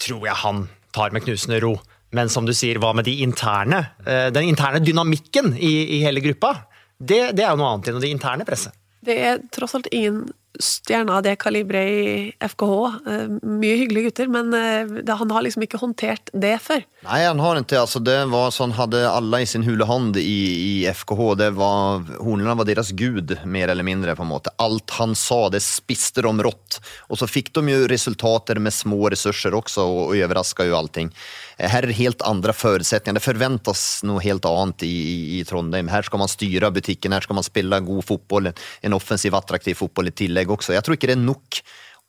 tror 0.01 0.25
jeg 0.27 0.41
han 0.43 0.65
tar 0.95 1.13
med 1.15 1.25
knusende 1.25 1.59
ro. 1.63 1.75
Men 2.15 2.31
som 2.31 2.47
du 2.47 2.53
sier, 2.55 2.79
hva 2.79 2.93
med 2.95 3.07
de 3.07 3.17
interne? 3.25 3.81
Eh, 4.05 4.29
den 4.33 4.49
interne 4.51 4.79
dynamikken 4.83 5.53
i, 5.57 5.73
i 5.97 6.01
hele 6.05 6.23
gruppa? 6.23 6.53
Det, 6.95 7.35
det 7.35 7.43
er 7.43 7.51
jo 7.51 7.59
noe 7.59 7.73
annet 7.73 7.91
enn 7.91 8.01
det 8.03 8.11
interne 8.13 8.47
presset. 8.47 8.75
Det 9.05 9.15
er 9.21 9.41
tross 9.53 9.75
alt 9.77 9.89
ingen 9.93 10.23
stjerner 10.61 11.17
av 11.17 11.23
det 11.25 11.35
kaliberet 11.41 11.89
i 11.91 12.47
FKH. 12.47 12.75
Eh, 13.07 13.25
Mye 13.45 13.77
hyggelige 13.81 14.09
gutter, 14.09 14.31
men 14.31 14.53
eh, 14.55 15.15
han 15.15 15.31
har 15.31 15.45
liksom 15.45 15.65
ikke 15.65 15.79
håndtert 15.81 16.31
det 16.33 16.55
før. 16.63 16.83
Nei, 17.05 17.21
han 17.25 17.41
har 17.43 17.59
ikke. 17.61 17.79
Altså, 17.83 18.01
det 18.03 18.17
var 18.31 18.53
sånn 18.55 18.75
hadde 18.77 19.03
alle 19.09 19.43
i 19.43 19.49
sin 19.49 19.65
hule 19.67 19.87
hånd 19.87 20.17
i, 20.21 20.39
i 20.65 20.73
FKH. 20.89 21.23
Det 21.41 21.51
var, 21.57 22.05
Hornene 22.19 22.57
var 22.57 22.67
deres 22.67 22.91
gud, 22.97 23.35
mer 23.45 23.73
eller 23.73 23.87
mindre. 23.87 24.15
på 24.15 24.25
en 24.25 24.31
måte. 24.31 24.53
Alt 24.61 24.95
han 24.99 25.15
sa, 25.15 25.49
det 25.53 25.63
spiste 25.65 26.25
de 26.25 26.33
rått. 26.45 26.79
Og 27.09 27.19
så 27.21 27.29
fikk 27.29 27.53
de 27.55 27.67
jo 27.73 27.87
resultater 27.91 28.59
med 28.59 28.73
små 28.73 29.09
ressurser 29.13 29.55
også, 29.57 29.85
og, 29.85 30.01
og 30.09 30.25
overraska 30.25 30.65
jo 30.67 30.77
allting. 30.77 31.11
Eh, 31.57 31.69
Her 31.71 31.83
er 31.83 31.91
det 31.91 31.97
helt 31.99 32.21
andre 32.27 32.53
forutsetninger. 32.55 33.19
Det 33.19 33.25
forventes 33.25 33.85
noe 34.07 34.23
helt 34.23 34.45
annet 34.49 34.85
i, 34.87 34.91
i, 34.91 35.17
i 35.39 35.41
Trondheim. 35.47 35.89
Her 35.91 36.05
skal 36.07 36.21
man 36.21 36.31
styre 36.31 36.71
butikken, 36.75 37.15
her 37.15 37.25
skal 37.25 37.39
man 37.39 37.47
spille 37.47 37.81
god 37.87 38.05
fotball, 38.07 38.51
en, 38.51 38.61
en 38.89 38.97
offensiv, 38.97 39.35
attraktiv 39.37 39.77
fotball 39.79 40.11
i 40.11 40.15
tillegg 40.15 40.51
også. 40.51 40.75
Jeg 40.75 40.85
tror 40.85 40.97
ikke 40.97 41.11
det 41.11 41.17
er 41.17 41.25
nok 41.25 41.61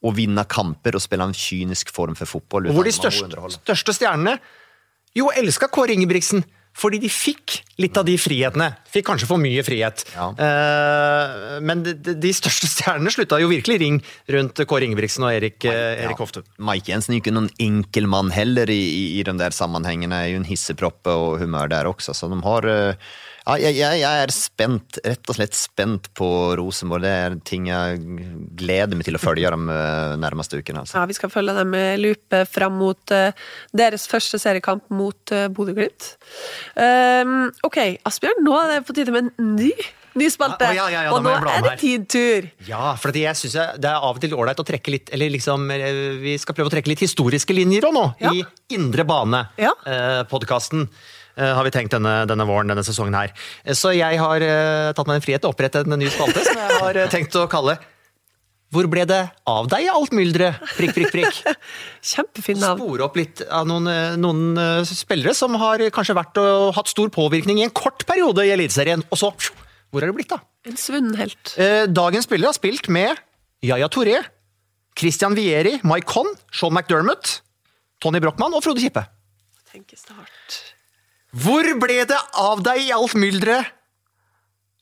å 0.07 0.13
vinne 0.15 0.45
kamper 0.51 0.99
og 0.99 1.03
spille 1.03 1.25
en 1.25 1.37
kynisk 1.37 1.91
form 1.95 2.17
for 2.19 2.29
fotball. 2.29 2.69
Hvor 2.75 2.87
de 2.87 2.95
største, 2.95 3.31
største 3.57 3.97
stjernene 3.97 4.37
jo 5.17 5.31
elska 5.33 5.71
Kåre 5.73 5.95
Ingebrigtsen 5.97 6.45
Fordi 6.77 6.99
de 7.01 7.09
fikk 7.09 7.55
litt 7.81 7.97
av 7.97 8.05
de 8.05 8.15
frihetene. 8.21 8.67
Fikk 8.93 9.07
kanskje 9.09 9.29
for 9.31 9.41
mye 9.41 9.63
frihet. 9.65 10.03
Ja. 10.13 10.27
Uh, 10.37 11.61
men 11.65 11.81
de, 11.87 11.95
de- 11.97 12.35
største 12.37 12.69
stjernene 12.69 13.13
slutta 13.15 13.39
jo 13.41 13.49
virkelig 13.49 13.79
ring 13.81 13.97
rundt 14.35 14.61
Kåre 14.69 14.85
Ingebrigtsen 14.85 15.25
og 15.25 15.33
Erik, 15.39 15.65
uh, 15.65 15.95
Erik 16.05 16.21
Hoftun. 16.21 16.45
Mike 16.61 16.93
Jensen 16.93 17.15
er 17.17 17.23
ikke 17.23 17.33
noen 17.33 17.49
enkel 17.63 18.09
mann 18.13 18.29
heller 18.35 18.69
i, 18.73 18.77
i, 18.77 19.07
i 19.21 19.25
de 19.25 19.37
der 19.41 19.57
sammanhangen. 19.57 20.13
Er 20.13 20.29
jo 20.35 20.43
en 20.43 20.49
hissepropp 20.51 21.09
og 21.15 21.39
humør 21.41 21.73
der 21.73 21.89
også, 21.89 22.13
Så 22.17 22.29
de 22.33 22.43
har... 22.45 22.69
eh, 22.73 23.09
Ja, 23.47 23.55
jeg, 23.63 23.77
jeg, 23.79 24.01
jeg 24.01 24.23
er 24.25 24.33
spent, 24.35 24.97
rett 25.07 25.31
og 25.31 25.37
slett 25.39 25.55
spent 25.55 26.09
på 26.19 26.27
Rosenborg. 26.59 27.05
Det 27.05 27.13
er 27.15 27.37
ting 27.47 27.69
jeg 27.71 28.01
gleder 28.59 28.99
meg 28.99 29.07
til 29.07 29.15
å 29.15 29.21
følge 29.23 29.53
de 29.55 29.77
eh, 29.77 30.15
nærmeste 30.19 30.59
ukene. 30.59 30.83
Altså. 30.83 30.97
Ja, 30.99 31.05
Vi 31.07 31.15
skal 31.15 31.31
følge 31.31 31.55
dem 31.55 31.71
med 31.71 32.01
lupe 32.03 32.43
fram 32.51 32.75
mot 32.81 33.15
eh, 33.15 33.31
deres 33.71 34.09
første 34.11 34.41
seriekamp 34.43 34.91
mot 34.91 35.35
uh, 35.35 35.47
Bodø-Glimt. 35.55 36.09
Um, 36.75 37.53
ok, 37.67 37.79
Asbjørn, 38.09 38.43
nå 38.43 38.57
er 38.65 38.73
det 38.73 38.81
på 38.89 38.97
tide 38.99 39.15
med 39.15 39.31
en 39.31 39.55
ny, 39.55 39.71
ny 40.19 40.31
spalte. 40.33 40.73
Ja, 40.75 40.89
ja, 40.89 41.05
ja, 41.05 41.05
ja, 41.07 41.15
og 41.15 41.23
nå 41.23 41.37
er 41.39 41.63
det 41.69 41.77
tidtur. 41.85 42.49
tur. 42.51 42.67
Ja, 42.67 42.97
for 42.99 43.15
jeg 43.15 43.39
synes 43.39 43.55
jeg, 43.61 43.79
det 43.85 43.93
er 43.93 44.03
av 44.03 44.19
og 44.19 44.23
til 44.27 44.35
ålreit 44.35 44.63
å 44.63 44.67
trekke 44.67 44.95
litt 44.97 45.15
Eller 45.15 45.31
liksom, 45.31 45.69
eh, 45.71 46.19
vi 46.19 46.35
skal 46.43 46.59
prøve 46.59 46.73
å 46.73 46.75
trekke 46.75 46.91
litt 46.91 47.07
historiske 47.07 47.55
linjer 47.55 47.87
òg 47.87 47.95
nå, 47.95 48.07
Ja. 48.27 48.35
i 48.35 48.43
Indre 48.75 49.07
bane. 49.07 49.45
Ja. 49.61 49.71
Eh, 49.87 50.25
har 51.37 51.65
vi 51.67 51.71
tenkt 51.75 51.93
denne, 51.93 52.25
denne 52.31 52.47
våren, 52.49 52.71
denne 52.73 52.85
sesongen 52.87 53.15
her. 53.19 53.33
Eh, 53.65 53.75
Så 53.77 53.93
jeg 53.97 54.19
har 54.23 54.41
eh, 54.41 54.93
tatt 54.97 55.07
meg 55.11 55.19
en 55.21 55.25
frihet 55.25 55.43
til 55.45 55.51
å 55.51 55.55
opprette 55.55 55.83
en 55.85 55.99
ny 56.01 56.09
spalte 56.13 56.45
som 56.47 56.57
jeg 56.57 56.81
har 56.81 56.97
eh, 57.03 57.11
tenkt 57.13 57.37
å 57.37 57.45
kalle 57.53 57.77
Hvor 58.73 58.89
ble 58.91 59.05
det 59.07 59.21
av 59.47 59.69
deg, 59.71 59.87
alt 59.93 60.11
mylderet? 60.17 60.59
Prikk, 60.77 60.95
prikk, 60.97 61.13
prikk. 61.15 61.59
Kjempefin 62.15 62.59
navn. 62.61 62.81
Spore 62.83 63.05
opp 63.07 63.17
litt 63.21 63.45
av 63.47 63.69
noen, 63.69 63.87
eh, 63.93 64.17
noen 64.19 64.57
eh, 64.59 64.89
spillere 64.89 65.35
som 65.39 65.55
har 65.61 65.85
kanskje 65.95 66.17
vært 66.19 66.41
og 66.43 66.73
hatt 66.77 66.91
stor 66.91 67.13
påvirkning 67.15 67.61
i 67.63 67.67
en 67.69 67.75
kort 67.75 68.03
periode 68.09 68.43
i 68.47 68.51
Eliteserien. 68.57 69.05
Og 69.11 69.21
så 69.21 69.31
Hvor 69.37 70.03
er 70.03 70.11
det 70.11 70.17
blitt, 70.19 70.33
da? 70.35 70.41
En 70.67 70.77
svunnen 70.81 71.15
helt. 71.21 71.55
Eh, 71.63 71.85
Dagens 71.87 72.27
spillere 72.27 72.51
har 72.51 72.59
spilt 72.59 72.89
med 72.91 73.15
Yaya 73.65 73.87
Touré, 73.89 74.19
Christian 74.99 75.37
Vieri, 75.39 75.77
Mike 75.87 76.09
Conn, 76.11 76.33
Sean 76.51 76.75
McDermott, 76.75 77.41
Tony 78.03 78.19
Brochmann 78.21 78.53
og 78.57 78.65
Frode 78.67 78.83
Kippe. 78.83 79.05
Tenke 79.71 79.97
start. 80.01 80.59
Hvor 81.37 81.67
ble 81.83 82.03
det 82.09 82.19
av 82.41 82.63
deg 82.65 82.87
i 82.87 82.93
alt 82.97 83.17
mylderet? 83.19 83.73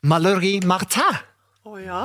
Mallory 0.05 0.59
Martin. 0.69 1.17
Å 1.65 1.79
ja. 1.81 2.03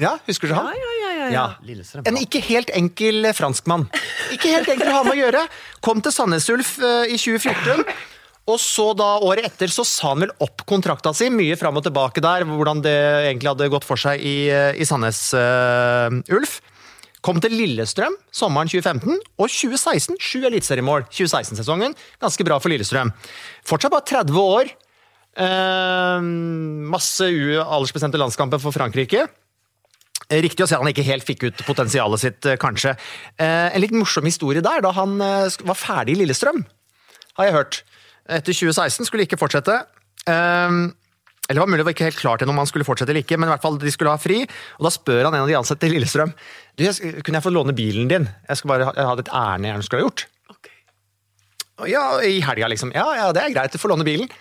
Ja, 0.00 0.14
husker 0.24 0.48
du 0.48 0.54
han? 0.56 0.70
ja, 0.72 0.80
ja, 0.80 0.94
ja, 1.04 1.10
ja. 1.28 1.28
Ja. 1.34 2.02
En 2.08 2.16
ikke 2.16 2.40
helt 2.46 2.72
enkel 2.74 3.28
franskmann. 3.36 3.86
Ikke 4.32 4.54
helt 4.54 4.70
enkel 4.72 4.88
å 4.88 4.96
ha 4.96 5.04
med 5.04 5.14
å 5.14 5.20
gjøre. 5.20 5.44
Kom 5.84 6.00
til 6.04 6.14
Sandnes 6.16 6.48
Ulf 6.52 6.78
eh, 6.80 7.12
i 7.12 7.20
2014. 7.20 7.84
Og 8.50 8.58
så 8.60 8.90
da 8.96 9.14
året 9.24 9.46
etter 9.48 9.72
så 9.72 9.84
sa 9.88 10.12
han 10.12 10.24
vel 10.24 10.32
opp 10.44 10.64
kontrakta 10.68 11.14
si, 11.16 11.30
mye 11.32 11.56
fram 11.60 11.78
og 11.80 11.86
tilbake 11.86 12.24
der, 12.24 12.44
hvordan 12.48 12.82
det 12.84 12.96
egentlig 13.28 13.52
hadde 13.52 13.70
gått 13.72 13.86
for 13.88 14.00
seg 14.00 14.20
i, 14.20 14.36
eh, 14.52 14.72
i 14.76 14.88
Sandnes 14.88 15.20
uh, 15.36 16.12
Ulf. 16.34 16.58
Kom 17.24 17.38
til 17.40 17.54
Lillestrøm 17.56 18.16
sommeren 18.36 18.68
2015, 18.68 19.14
og 19.40 19.48
2016 19.48 20.18
sju 20.20 20.42
eliteseriemål. 20.44 21.06
2016-sesongen, 21.08 21.94
ganske 22.20 22.44
bra 22.44 22.58
for 22.60 22.68
Lillestrøm. 22.72 23.14
Fortsatt 23.64 23.94
bare 23.94 24.04
30 24.10 24.40
år. 24.42 24.72
Eh, 25.40 26.26
masse 26.92 27.30
aldersbestemte 27.64 28.20
landskamper 28.20 28.60
for 28.62 28.76
Frankrike. 28.76 29.24
Eh, 30.28 30.40
Riktig 30.44 30.64
å 30.64 30.68
si 30.68 30.76
at 30.76 30.82
han 30.84 30.92
ikke 30.92 31.06
helt 31.08 31.24
fikk 31.26 31.46
ut 31.48 31.64
potensialet 31.66 32.20
sitt, 32.20 32.46
eh, 32.46 32.58
kanskje. 32.60 32.92
Eh, 33.38 33.70
En 33.74 33.80
litt 33.80 33.96
morsom 33.96 34.24
historie 34.28 34.60
der, 34.60 34.80
da 34.84 34.92
han 34.92 35.16
eh, 35.20 35.48
var 35.64 35.74
ferdig 35.80 36.16
i 36.18 36.20
Lillestrøm, 36.20 36.60
har 37.38 37.44
jeg 37.48 37.54
hørt. 37.56 37.82
Etter 38.28 38.52
2016 38.52 39.06
skulle 39.08 39.24
ikke 39.24 39.40
fortsette. 39.40 39.86
Eh, 40.28 40.70
Eller 41.48 41.58
det 41.58 41.62
var 41.64 41.68
mulig 41.68 41.82
det 41.82 41.86
var 41.90 41.94
ikke 41.96 42.06
helt 42.08 42.20
klart 42.22 42.42
om 42.46 42.56
han 42.56 42.68
skulle 42.70 42.86
fortsette 42.88 43.12
eller 43.12 43.20
ikke, 43.24 43.36
men 43.36 43.50
i 43.50 43.52
hvert 43.52 43.62
fall 43.64 43.74
de 43.82 43.90
skulle 43.92 44.12
ha 44.14 44.20
fri. 44.20 44.38
Og 44.78 44.86
da 44.86 44.92
spør 44.94 45.26
han 45.26 45.34
en 45.36 45.42
av 45.44 45.50
de 45.50 45.56
ansatte 45.58 45.84
i 45.88 45.92
Lillestrøm 45.92 46.32
du, 46.32 46.84
jeg, 46.86 47.20
kunne 47.22 47.36
jeg 47.38 47.44
få 47.44 47.52
låne 47.52 47.74
bilen 47.76 48.08
din. 48.10 48.24
Jeg, 48.48 48.56
skal 48.60 48.70
bare, 48.72 48.86
ha- 48.88 48.94
jeg 48.96 49.10
hadde 49.10 49.24
et 49.26 49.32
ærend 49.40 49.68
jeg 49.68 49.84
skulle 49.86 50.00
ha 50.00 50.06
gjort. 50.08 50.24
Ok. 50.54 50.70
Og 51.84 51.90
Ja, 51.92 52.04
I 52.24 52.40
helga, 52.42 52.70
liksom. 52.72 52.94
Ja, 52.96 53.04
ja, 53.18 53.28
det 53.36 53.44
er 53.44 53.52
greit, 53.54 53.76
du 53.76 53.78
får 53.82 53.92
låne 53.92 54.06
bilen. 54.08 54.32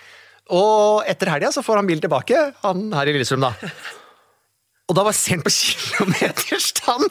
Og 0.53 1.03
etter 1.11 1.29
helga 1.35 1.51
så 1.55 1.61
får 1.63 1.81
han 1.81 1.87
bilen 1.91 2.01
tilbake, 2.03 2.39
han 2.63 2.87
her 2.95 3.11
i 3.11 3.17
Lillestrøm, 3.17 3.43
da. 3.45 3.53
Og 4.91 4.95
da 4.97 5.03
var 5.07 5.15
sent 5.15 5.43
på 5.45 5.51
kilometerstand. 5.53 7.05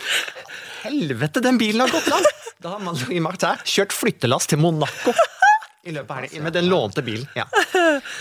Helvete, 0.83 1.41
den 1.45 1.61
bilen 1.61 1.85
har 1.85 1.93
gått 1.95 2.09
langt! 2.13 2.41
Da 2.63 2.75
har 2.77 2.83
man 2.85 2.99
i 3.11 3.19
makt 3.23 3.43
her 3.47 3.63
kjørt 3.67 3.95
flyttelass 3.97 4.47
til 4.51 4.61
Monaco. 4.63 5.15
I 5.85 5.91
løpet 5.97 6.11
av 6.15 6.19
helgen, 6.23 6.43
Med 6.47 6.53
den 6.55 6.69
lånte 6.71 7.03
bilen. 7.03 7.27
ja. 7.35 7.45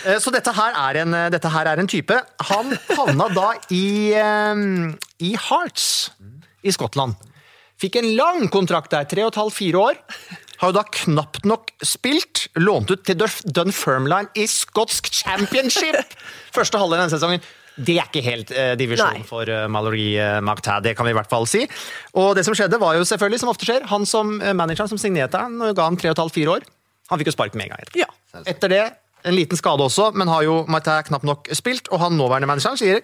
Eh, 0.06 0.18
Så 0.20 0.32
dette 0.34 0.52
her, 0.58 0.74
er 0.90 1.02
en, 1.04 1.12
dette 1.32 1.50
her 1.54 1.68
er 1.70 1.78
en 1.80 1.88
type. 1.88 2.16
Han 2.50 2.72
havna 2.98 3.28
da 3.36 3.52
i, 3.70 4.14
eh, 4.18 4.96
i 5.22 5.36
Hearts 5.38 6.10
i 6.66 6.72
Skottland. 6.74 7.16
Fikk 7.82 7.96
en 8.02 8.12
lang 8.18 8.48
kontrakt 8.54 8.92
der, 8.94 9.06
tre 9.10 9.24
og 9.26 9.32
et 9.34 9.40
halvt, 9.42 9.54
fire 9.58 9.78
år. 9.90 9.96
Har 10.62 10.70
jo 10.70 10.76
da 10.78 10.84
knapt 10.86 11.46
nok 11.50 11.72
spilt, 11.82 12.48
lånt 12.62 12.92
ut 12.94 13.04
til 13.06 13.16
Dunf- 13.18 13.42
Dunfermline 13.50 14.30
i 14.38 14.46
skotsk 14.46 15.08
championship! 15.12 15.98
Første 16.54 16.78
halvdel 16.78 17.00
av 17.00 17.08
denne 17.08 17.16
sesongen. 17.16 17.42
Det 17.82 17.96
er 17.98 18.06
ikke 18.10 18.22
helt 18.26 18.52
eh, 18.52 18.76
divisjon 18.78 19.16
Nei. 19.16 19.24
for 19.26 19.50
eh, 19.50 19.64
Mallory 19.72 20.12
eh, 20.20 20.42
Martin, 20.46 20.82
det 20.86 20.94
kan 20.98 21.08
vi 21.08 21.14
i 21.16 21.18
hvert 21.18 21.30
fall 21.32 21.48
si. 21.50 21.64
Og 22.20 22.36
det 22.38 22.44
som 22.46 22.54
skjedde, 22.54 22.78
var 22.82 22.98
jo 23.00 23.06
selvfølgelig, 23.08 23.40
som 23.42 23.50
ofte 23.50 23.66
skjer, 23.66 23.88
han 23.90 24.06
som 24.06 24.36
eh, 24.42 24.54
manageren 24.54 24.92
som 24.92 25.00
signerte 25.02 25.40
han 25.42 25.56
og 25.66 25.74
ga 25.80 25.88
han 25.90 25.98
tre 25.98 26.12
og 26.12 26.18
et 26.18 26.22
halvt, 26.22 26.36
fire 26.36 26.58
år, 26.60 26.68
han 27.12 27.22
fikk 27.22 27.30
jo 27.32 27.36
spark 27.36 27.56
med 27.60 27.68
en 27.68 27.76
gang. 27.76 27.86
etterpå. 27.86 28.02
Ja. 28.02 28.44
Etter 28.48 28.72
det, 28.72 28.84
en 29.28 29.38
liten 29.38 29.60
skade 29.60 29.86
også, 29.86 30.10
men 30.18 30.32
har 30.32 30.46
jo 30.48 30.62
Martin 30.72 31.04
knapt 31.12 31.28
nok 31.28 31.52
spilt, 31.58 31.92
og 31.92 32.02
han 32.02 32.18
nåværende 32.18 32.50
manageren 32.50 32.80
sier 32.80 33.04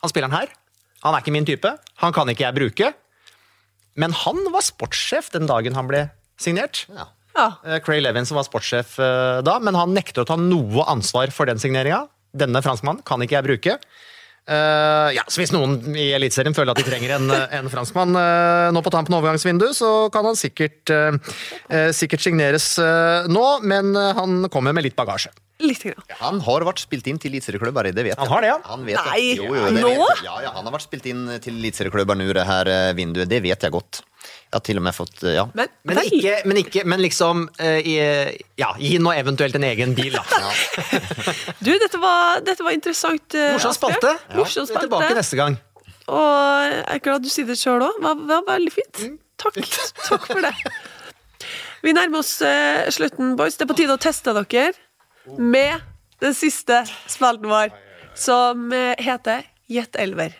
han 0.00 0.12
spilleren 0.12 0.32
her, 0.32 0.52
han 1.04 1.16
er 1.16 1.24
ikke 1.24 1.32
min 1.34 1.48
type, 1.48 1.70
han 2.00 2.12
kan 2.16 2.28
ikke 2.32 2.44
jeg 2.46 2.56
bruke. 2.56 2.90
Men 4.00 4.14
han 4.16 4.38
var 4.52 4.64
sportssjef 4.64 5.32
den 5.34 5.48
dagen 5.48 5.76
han 5.76 5.88
ble 5.90 6.06
signert. 6.40 6.84
Ja. 6.92 7.08
Ja. 7.36 7.46
Eh, 7.64 7.78
Cray 7.84 8.02
Levin 8.02 8.26
som 8.26 8.38
var 8.38 8.46
sportssjef 8.46 8.96
eh, 9.00 9.40
da, 9.46 9.58
men 9.62 9.76
han 9.78 9.92
nekter 9.94 10.24
å 10.24 10.28
ta 10.28 10.36
noe 10.40 10.86
ansvar 10.90 11.32
for 11.34 11.48
den 11.48 11.60
signeringa. 11.62 12.04
Denne 12.36 12.62
franskmannen 12.64 13.04
kan 13.06 13.22
ikke 13.22 13.38
jeg 13.38 13.46
bruke. 13.48 13.76
Eh, 14.48 15.08
ja, 15.14 15.24
så 15.28 15.42
Hvis 15.42 15.52
noen 15.54 15.76
i 15.94 16.10
Eliteserien 16.16 16.56
føler 16.56 16.72
at 16.72 16.80
de 16.80 16.86
trenger 16.86 17.14
en, 17.18 17.28
eh, 17.34 17.58
en 17.60 17.68
franskmann 17.70 18.16
uh, 18.16 18.70
nå 18.74 18.80
på 18.82 18.92
tampen 18.92 19.14
av 19.14 19.20
overgangsvinduet, 19.20 19.76
så 19.76 20.08
kan 20.14 20.26
han 20.26 20.38
sikkert, 20.38 20.90
uh, 20.90 21.90
sikkert 21.94 22.24
signeres 22.24 22.72
nå, 23.30 23.44
men 23.66 23.94
han 23.94 24.48
kommer 24.52 24.74
med 24.76 24.88
litt 24.88 24.96
bagasje. 24.98 25.30
Litt. 25.60 25.82
Grann. 25.84 26.18
Han 26.20 26.40
har 26.46 26.64
vært 26.64 26.82
spilt 26.82 27.06
inn 27.10 27.18
til 27.20 27.34
eliteserieklubber, 27.34 27.90
det 27.92 28.04
vet 28.06 28.14
jeg. 28.14 28.20
Han 28.22 28.32
har 28.32 28.44
det, 28.44 28.50
ja? 28.52 28.58
Han 28.70 28.86
vet 28.86 29.00
Nei. 29.10 29.24
Jo, 29.36 29.50
jo, 29.52 29.66
det 29.68 29.82
nå? 29.84 29.90
vet 29.92 30.22
jeg. 30.22 30.26
Ja, 30.26 30.36
ja, 30.46 30.52
han 30.56 30.66
har 30.66 30.74
vært 30.74 30.86
spilt 30.86 31.08
inn 31.10 31.26
til 31.44 31.58
eliteserieklubber 31.60 32.18
nå, 32.18 32.30
det 32.36 32.46
her 32.48 32.72
vinduet. 32.96 33.28
Det 33.30 33.42
vet 33.44 33.68
jeg 33.68 33.76
godt. 33.76 34.02
Jeg 34.50 34.56
har 34.58 34.62
til 34.66 34.78
og 34.80 34.82
med 34.82 34.94
fått 34.96 35.20
eh, 35.22 35.34
Ja. 35.36 35.44
Men, 35.54 35.68
Men 35.86 35.98
ikke, 36.02 36.32
men, 36.50 36.56
ikke, 36.58 36.82
men 36.90 37.00
liksom 37.04 37.44
eh, 37.62 37.78
i- 37.86 38.42
Ja, 38.58 38.72
gi 38.82 38.96
nå 38.98 39.12
eventuelt 39.14 39.54
en 39.54 39.62
egen 39.68 39.94
bil, 39.94 40.16
da. 40.16 40.24
du, 41.64 41.70
dette 41.78 42.00
var, 42.02 42.40
dette 42.42 42.64
var 42.66 42.74
interessant. 42.74 43.34
eh, 43.38 43.52
Morsom 43.54 43.76
spalte. 43.76 44.16
Morsom 44.34 44.66
Vi 44.66 44.74
er 44.74 44.86
tilbake 44.88 45.14
neste 45.14 45.38
gang. 45.38 45.58
Og 46.10 46.66
jeg 46.66 46.82
er 46.96 47.02
glad 47.04 47.22
du 47.22 47.30
sier 47.30 47.46
det 47.46 47.58
sjøl 47.60 47.84
òg. 47.86 48.00
Det 48.02 48.26
var, 48.26 48.42
veldig 48.50 48.72
fint. 48.74 49.02
Mm. 49.06 49.14
Takk. 49.38 49.60
Takk 50.08 50.26
for 50.26 50.42
det. 50.42 50.52
Vi 51.86 51.94
nærmer 51.96 52.24
oss 52.24 52.34
slutten, 52.92 53.36
boys. 53.38 53.54
Det 53.56 53.64
er 53.68 53.70
på 53.70 53.78
tide 53.78 53.94
å 53.94 54.02
teste 54.02 54.34
dere 54.34 54.72
med 55.38 55.78
den 56.20 56.34
siste 56.36 56.82
spalten 57.08 57.46
vår, 57.48 57.70
som 58.18 58.66
heter 58.98 59.46
Gjett 59.70 59.94
elver. 60.02 60.34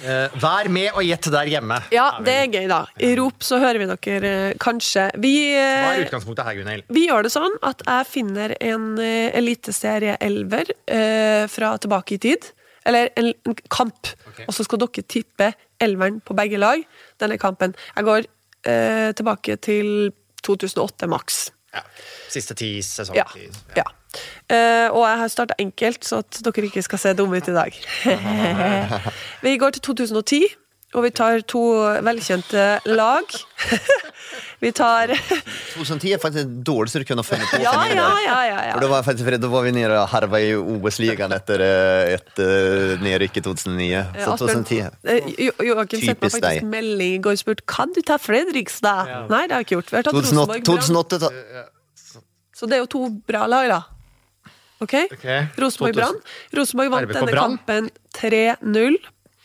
Eh, 0.00 0.32
vær 0.40 0.68
med 0.72 0.96
og 0.96 1.04
gjett 1.04 1.28
der 1.32 1.48
hjemme. 1.52 1.76
Ja, 1.94 2.06
det 2.24 2.34
er 2.34 2.48
gøy, 2.48 2.64
da. 2.70 2.80
I 3.04 3.12
rop 3.18 3.44
så 3.44 3.58
hører 3.62 3.82
vi 3.82 3.88
dere 3.90 4.32
eh, 4.48 4.56
kanskje. 4.60 5.10
Vi, 5.20 5.34
Hva 5.54 5.92
er 5.92 6.00
eh, 6.00 6.04
utgangspunktet 6.06 6.48
her, 6.48 6.56
Gunhild? 6.58 6.86
vi 6.96 7.04
gjør 7.06 7.26
det 7.26 7.32
sånn 7.34 7.56
at 7.62 7.84
jeg 7.86 8.08
finner 8.08 8.56
en 8.64 8.86
uh, 8.98 9.38
eliteserie-elver 9.38 10.72
eh, 10.88 11.44
fra 11.52 11.74
tilbake 11.78 12.16
i 12.16 12.22
tid. 12.26 12.50
Eller 12.88 13.12
en, 13.20 13.30
en 13.48 13.56
kamp. 13.72 14.10
Og 14.44 14.52
så 14.56 14.66
skal 14.66 14.82
dere 14.82 15.04
tippe 15.08 15.52
elveren 15.82 16.20
på 16.24 16.36
begge 16.36 16.60
lag 16.60 16.82
denne 17.22 17.38
kampen. 17.40 17.76
Jeg 17.94 18.08
går 18.08 18.26
eh, 18.68 19.10
tilbake 19.16 19.56
til 19.64 20.10
2008 20.44 21.08
maks. 21.12 21.46
Ja. 21.74 21.82
Siste 22.30 22.54
ti 22.58 22.82
sesonger. 22.82 23.36
Ja. 23.76 23.82
ja. 23.82 23.86
Uh, 24.44 24.94
og 24.94 25.08
jeg 25.08 25.18
har 25.18 25.28
starta 25.32 25.54
enkelt, 25.58 26.04
så 26.06 26.20
at 26.22 26.40
dere 26.44 26.68
ikke 26.68 26.82
skal 26.86 27.00
se 27.02 27.14
dumme 27.18 27.40
ut 27.40 27.48
i 27.48 27.54
dag. 27.54 27.78
vi 29.44 29.56
går 29.58 29.74
til 29.74 29.82
2010, 29.82 30.42
og 30.94 31.02
vi 31.02 31.10
tar 31.14 31.42
to 31.50 31.60
velkjente 32.06 32.64
lag. 32.86 33.34
vi 34.64 34.70
tar 34.74 35.10
2010 35.10 36.12
er 36.14 36.20
faktisk 36.22 36.46
det 36.46 36.64
dårligste 36.66 37.02
du 37.02 37.06
kunne 37.08 37.24
funnet 37.26 37.50
på. 37.50 37.60
Ja, 37.62 37.74
ja, 37.90 38.06
ja. 38.24 38.36
ja, 38.48 38.60
ja. 38.68 38.72
For 38.76 38.84
da 38.86 38.90
var, 38.92 39.06
faktisk, 39.06 39.30
da 39.42 39.50
var 39.50 39.66
vi 39.66 39.72
nede 39.74 39.96
og 39.98 40.06
harva 40.12 40.40
i 40.42 40.52
OS-ligaen 40.54 41.34
etter 41.36 41.64
eh, 41.66 42.14
et 42.16 42.42
uh, 42.42 42.94
nedrykk 43.02 43.40
i 43.40 43.44
2009. 43.46 43.88
Så 44.22 44.36
2010 44.44 44.80
eh, 44.84 45.32
Jo- 45.48 45.56
Joakim 45.70 46.04
sendte 46.04 46.28
meg 46.30 46.36
faktisk 46.38 46.68
melding 46.76 47.18
i 47.18 47.22
går 47.26 47.38
og 47.38 47.42
spurte 47.42 47.66
kan 47.74 47.94
du 47.96 48.02
ta 48.06 48.20
Fredrikstad. 48.22 49.10
Nei, 49.32 49.44
det 49.48 49.56
har 49.56 49.64
jeg 49.64 49.68
ikke 49.68 49.78
gjort. 49.80 49.90
Vi 49.90 49.98
har 50.00 50.06
tatt 50.06 50.20
2008, 50.20 50.30
Rosenborg 50.30 50.68
2008 50.70 51.20
ta- 51.26 51.66
Så 52.54 52.70
det 52.70 52.78
er 52.78 52.84
jo 52.84 52.92
to 52.94 53.08
bra 53.26 53.48
lag, 53.50 53.72
da. 53.72 53.82
Ok? 54.84 54.94
okay. 55.12 55.46
Rosenborg-Brann. 55.58 56.18
Rosenborg 56.54 56.90
vant 56.92 57.12
denne 57.14 57.34
kampen 57.34 57.90
3-0. 58.16 58.98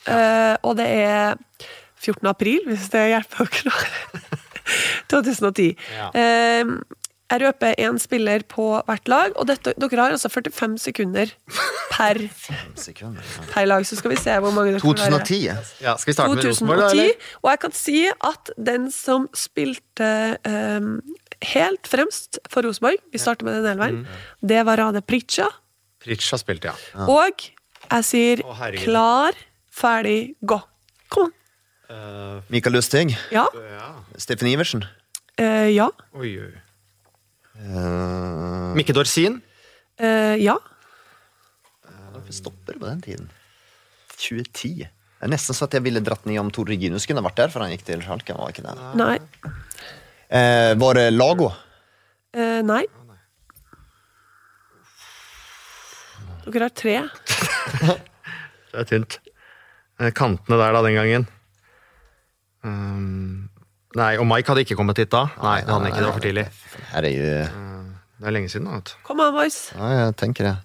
Eh, 0.08 0.56
og 0.64 0.78
det 0.80 0.88
er 0.88 1.36
14. 2.00 2.28
april, 2.32 2.62
hvis 2.70 2.88
det 2.93 3.08
hjelper 3.12 3.50
dere. 3.50 3.74
2010. 5.12 5.76
Ja. 6.00 6.10
Eh, 6.14 6.74
jeg 7.30 7.43
røper 7.43 7.76
én 7.78 7.97
spiller 8.02 8.41
på 8.50 8.64
hvert 8.88 9.06
lag, 9.12 9.36
og 9.38 9.45
dette, 9.45 9.76
dere 9.78 10.00
har 10.02 10.16
altså 10.16 10.32
45 10.34 10.80
sekunder 10.82 11.30
per, 11.93 12.18
Sekunder. 12.76 13.22
per 13.52 13.68
lag. 13.70 13.86
Så 13.86 14.00
skal 14.00 14.16
vi 14.16 14.18
se 14.18 14.34
hvor 14.41 14.50
mange 14.56 14.72
dere 14.74 14.82
får 14.82 14.95
være. 14.97 15.20
2010. 15.28 15.38
Ja, 15.86 15.93
skal 16.02 16.10
vi 16.10 16.16
starte 16.18 16.34
med 16.39 16.47
Rosenborg? 16.50 16.97
Og 17.43 17.52
jeg 17.52 17.62
kan 17.62 17.76
si 17.78 18.00
at 18.10 18.50
den 18.58 18.88
som 18.95 19.28
spilte 19.38 20.10
um, 20.50 20.89
helt 21.54 21.86
fremst 21.91 22.41
for 22.50 22.66
Rosenborg, 22.66 22.97
vi 23.14 23.22
starter 23.22 23.45
med 23.45 23.60
den 23.62 23.76
elveren, 23.76 24.02
Mm. 24.10 24.50
det 24.50 24.66
var 24.66 24.82
Rade 24.82 25.02
Pritja. 25.06 25.45
Pritja 26.02 26.38
spilte, 26.41 26.74
spilt, 26.74 26.97
ja. 26.97 27.06
Og 27.06 27.45
jeg 27.91 28.10
sier 28.10 28.41
Å, 28.41 28.58
klar, 28.82 29.38
ferdig, 29.80 30.36
gå. 30.41 30.59
Kom 31.09 31.30
an. 31.30 31.36
Mikael 32.53 32.75
Lustig. 32.77 33.15
Ja. 33.34 33.47
Steffen 34.19 34.49
Iversen. 34.51 34.84
Uh, 35.39 35.69
ja. 35.71 35.88
Oi, 36.13 36.36
oi. 36.43 36.51
Uh, 37.59 38.75
Mikke 38.77 38.93
Dorsin. 38.95 39.41
Eh, 39.99 40.36
ja. 40.39 40.55
Hvorfor 42.13 42.36
stopper 42.36 42.73
det 42.73 42.80
på 42.80 42.88
den 42.88 43.01
tiden? 43.03 43.32
2010. 44.15 44.88
Det 45.19 45.27
er 45.27 45.32
nesten 45.34 45.57
så 45.57 45.67
at 45.67 45.75
jeg 45.75 45.84
ville 45.84 45.99
dratt 46.03 46.23
ned 46.30 46.39
om 46.39 46.51
Tore 46.55 46.71
Reginus 46.71 47.07
kunne 47.09 47.23
vært 47.25 47.41
der, 47.41 47.51
for 47.51 47.63
han 47.63 47.73
gikk 47.73 47.84
til 47.88 48.03
Schalke. 48.05 48.36
Var 48.38 48.53
ikke 48.53 48.63
der. 48.63 48.80
Nei. 48.99 49.17
Eh, 50.30 50.71
var 50.80 50.95
det 50.95 51.09
Lago? 51.11 51.49
Eh, 52.32 52.61
nei. 52.63 52.86
Dere 56.49 56.69
har 56.69 56.73
tre. 56.73 56.95
Det 58.69 58.77
er 58.77 58.86
tynt. 58.86 59.17
Eh, 60.00 60.12
Kantene 60.16 60.58
der, 60.60 60.74
da, 60.76 60.82
den 60.86 60.95
gangen. 60.95 61.28
Um, 62.64 63.50
nei, 63.95 64.14
og 64.20 64.28
Mike 64.28 64.52
hadde 64.52 64.64
ikke 64.66 64.78
kommet 64.80 65.00
hit 65.00 65.12
da. 65.12 65.26
Nei, 65.43 65.60
det 65.64 65.70
hadde 65.72 65.80
han 65.80 65.89
ikke, 65.91 66.00
det 66.04 66.08
var 66.10 66.18
for 66.18 66.26
tidlig. 66.28 66.45
Her 66.93 67.08
er 67.08 67.14
jo 67.16 67.30
Det 68.20 68.28
er 68.28 68.36
lenge 68.36 68.50
siden. 68.52 68.68
da, 68.68 68.80
vet 68.80 68.91
du. 68.91 68.97
Kom 69.08 69.20
an, 69.24 69.34
boys. 69.36 69.60
Ja, 69.76 69.91
jeg 70.06 70.16
tenker 70.20 70.50
det. 70.50 70.56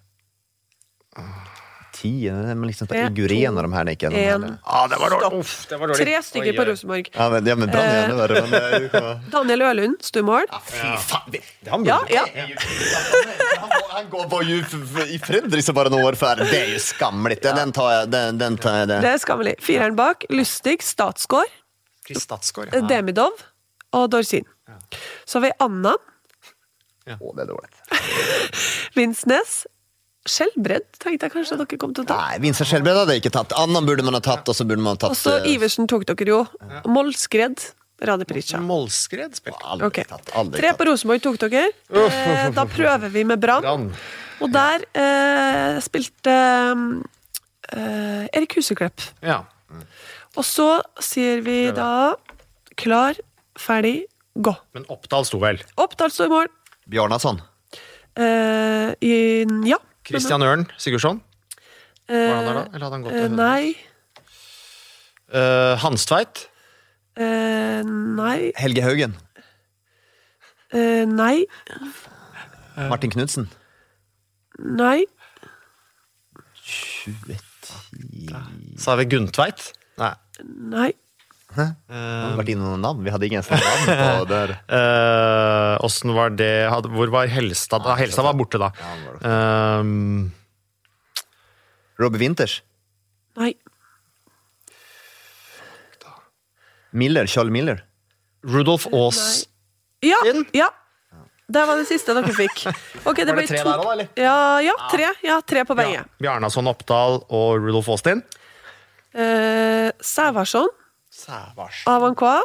Ti 1.94 2.10
det 2.26 2.50
er 2.50 2.58
liksom 2.66 2.88
på 2.90 2.96
Iguren 2.98 3.54
to, 3.54 3.60
og 3.60 3.66
de 3.68 3.76
her. 3.76 3.86
er 3.86 3.94
Ikke, 3.94 4.10
en. 4.34 4.46
Ah, 4.64 4.86
det 4.90 4.98
var 4.98 5.14
dårlig. 5.14 5.40
Uff, 5.40 5.52
det 5.70 5.78
var 5.78 5.92
dårlig. 5.92 6.06
Tre 6.06 6.22
stykker 6.26 6.50
Oi, 6.50 6.56
på. 6.56 6.64
Rosenborg. 6.70 7.10
Ja, 7.14 7.28
men, 7.30 7.46
ja, 7.46 7.54
men 7.60 7.70
Brann 7.70 7.86
er 7.90 8.00
enda 8.08 8.16
verre. 8.18 8.42
Men 8.42 8.50
det 8.50 8.62
er 8.62 8.86
jo 8.86 9.12
Daniel 9.34 9.62
Ølund 9.68 10.08
i 10.18 10.24
mål. 10.26 10.48
Fy 10.70 10.94
faen! 11.08 11.36
Han 11.70 11.86
Ja, 11.86 12.00
ja. 12.10 12.24
Han, 13.94 14.10
går- 14.10 14.28
på 14.28 14.42
ju 14.42 14.58
i 15.06 15.18
Fredrikstad 15.22 15.76
bare 15.76 15.92
noen 15.94 16.04
år 16.08 16.18
før. 16.18 16.42
Det 16.42 16.58
er 16.58 16.72
jo 16.74 16.80
skammelig. 16.82 17.38
Den 17.44 17.72
tar 17.76 17.92
jeg. 17.92 18.10
Den, 18.14 18.38
den 18.42 18.56
tar 18.58 18.80
jeg 18.82 18.88
det. 18.90 19.00
Det 19.04 19.12
er 19.14 19.22
skammelig. 19.22 19.54
Fireren 19.62 19.96
bak. 19.98 20.26
Lustig, 20.34 20.80
Statsgård, 20.82 21.52
Statsgård 22.10 22.72
eh, 22.74 22.80
ja. 22.80 22.88
Demidov 22.90 23.38
og 23.94 24.10
Dorsin. 24.10 24.44
Så 25.24 25.38
har 25.38 25.46
vi 25.48 25.52
Anna, 25.62 25.94
Å, 27.04 27.30
det 27.36 27.44
er 27.44 27.48
dårlig. 27.50 27.68
Vinsnes, 28.96 29.66
Skjelbred 30.24 30.86
tenkte 30.96 31.26
jeg 31.28 31.32
kanskje 31.34 31.56
at 31.58 31.62
dere 31.64 31.78
kom 31.80 31.92
til 31.96 32.06
å 32.06 32.08
ta. 32.08 32.16
Nei, 32.16 32.38
Vincent 32.46 32.68
Skjelbred 32.70 32.96
hadde 32.96 33.16
jeg 33.16 33.24
ikke 33.24 33.34
tatt. 33.36 33.52
Annan 33.60 33.84
burde 33.84 34.04
man 34.06 34.16
ha 34.16 34.22
tatt, 34.24 34.48
og 34.48 34.56
så 34.56 34.64
burde 34.64 34.80
man 34.80 34.96
ha 34.96 35.00
tatt 35.02 35.12
Og 35.12 35.18
så 35.20 35.34
eh, 35.42 35.50
Iversen 35.52 35.88
tok 35.90 36.06
dere 36.08 36.30
jo. 36.30 36.42
Målskredd. 36.88 37.66
Målskred 38.04 39.36
spilte 39.38 39.62
Aldri 39.70 39.86
Ok. 39.86 40.00
tatt. 40.10 40.32
Aldri 40.36 40.60
Tre 40.60 40.72
på 40.76 40.86
Rosenborg 40.88 41.22
tok 41.24 41.38
dere. 41.44 41.68
Eh, 41.92 42.48
da 42.56 42.64
prøver 42.68 43.12
vi 43.12 43.22
med 43.28 43.40
Brann. 43.40 43.90
Og 44.42 44.50
der 44.52 44.82
eh, 44.98 45.78
spilte 45.84 46.34
eh, 47.72 48.26
Erik 48.34 48.56
Huseklepp. 48.58 49.04
Ja. 49.24 49.42
Og 50.34 50.44
så 50.44 50.68
sier 51.04 51.44
vi 51.46 51.68
da 51.76 52.14
klar, 52.80 53.14
ferdig, 53.60 54.06
gå. 54.34 54.56
Men 54.74 54.88
Oppdal 54.90 55.24
sto 55.28 55.38
vel. 55.42 55.60
Oppdal 55.78 56.10
sto 56.10 56.26
i 56.26 56.32
mål. 56.32 56.48
Bjarnason. 56.90 57.38
Eh, 58.18 58.90
i, 59.04 59.14
ja. 59.70 59.78
Christian 60.04 60.42
Ørn 60.44 60.66
Sigurdsson. 60.78 61.22
Eh, 62.08 62.14
Var 62.14 62.34
han 62.36 62.44
der 62.46 62.58
da? 62.58 62.64
Eller 62.72 62.84
hadde 62.86 62.96
han 62.98 63.04
gått 63.06 63.14
eh, 63.14 63.28
til 63.28 63.36
nei. 63.38 63.76
Hans 65.34 65.82
Hanstveit. 65.82 66.48
Uh, 67.18 67.80
nei. 67.86 68.52
Helge 68.58 68.82
Haugen. 68.82 69.14
Uh, 70.74 71.06
nei. 71.06 71.46
Martin 72.90 73.10
Knutsen. 73.14 73.48
Nei. 74.58 75.04
2010 77.04 78.78
Så 78.78 78.90
har 78.90 78.98
vi 78.98 79.08
Gunntveit. 79.14 79.72
Nei. 80.00 80.12
Nei. 80.74 80.90
Har 81.56 82.30
vi 82.32 82.38
vært 82.40 82.50
innom 82.54 82.68
noen 82.72 82.82
navn? 82.84 83.02
Vi 83.06 83.10
hadde 83.14 83.26
ingen 83.28 83.44
navn 83.48 83.86
på 83.88 84.24
der. 84.34 84.54
Åssen 85.84 86.10
uh, 86.10 86.16
var 86.16 86.34
det 86.38 86.50
hadde, 86.72 86.90
Hvor 86.94 87.12
var 87.14 87.26
Helstad? 87.30 87.84
da? 87.86 87.94
Helstad 87.98 88.24
var 88.26 88.34
borte, 88.38 88.58
da. 88.62 88.72
han 88.80 89.04
var 89.06 89.14
Eh, 89.24 89.82
Robbie 92.02 92.18
Winters. 92.24 92.60
Nei. 93.38 93.52
Miller. 96.90 97.26
Charles 97.26 97.50
Miller. 97.52 97.84
Rudolf 98.44 98.86
Aas. 98.92 99.46
Ja. 100.00 100.16
Ja. 100.52 100.70
Det 101.46 101.60
var 101.68 101.76
det 101.76 101.84
siste 101.88 102.14
dere 102.16 102.32
fikk. 102.34 102.64
Okay, 103.04 103.24
det 103.26 103.34
Var 103.34 103.42
det 103.42 103.42
ble 103.42 103.48
tre 103.50 103.58
to- 103.60 103.68
der 103.68 103.80
òg, 103.82 103.88
eller? 103.92 104.06
Ja, 104.16 104.36
ja, 104.64 104.72
tre. 104.88 105.08
Ja, 105.26 105.34
tre 105.44 105.64
på 105.68 105.74
begge. 105.76 105.98
Ja. 106.00 106.04
Bjarnason 106.22 106.70
Oppdal 106.70 107.18
og 107.28 107.58
Rudolf 107.60 107.88
Aastin. 107.92 108.22
Eh, 109.12 109.90
Sævarsson, 110.00 110.70
Sævars. 111.14 111.84
Avankwa. 111.90 112.40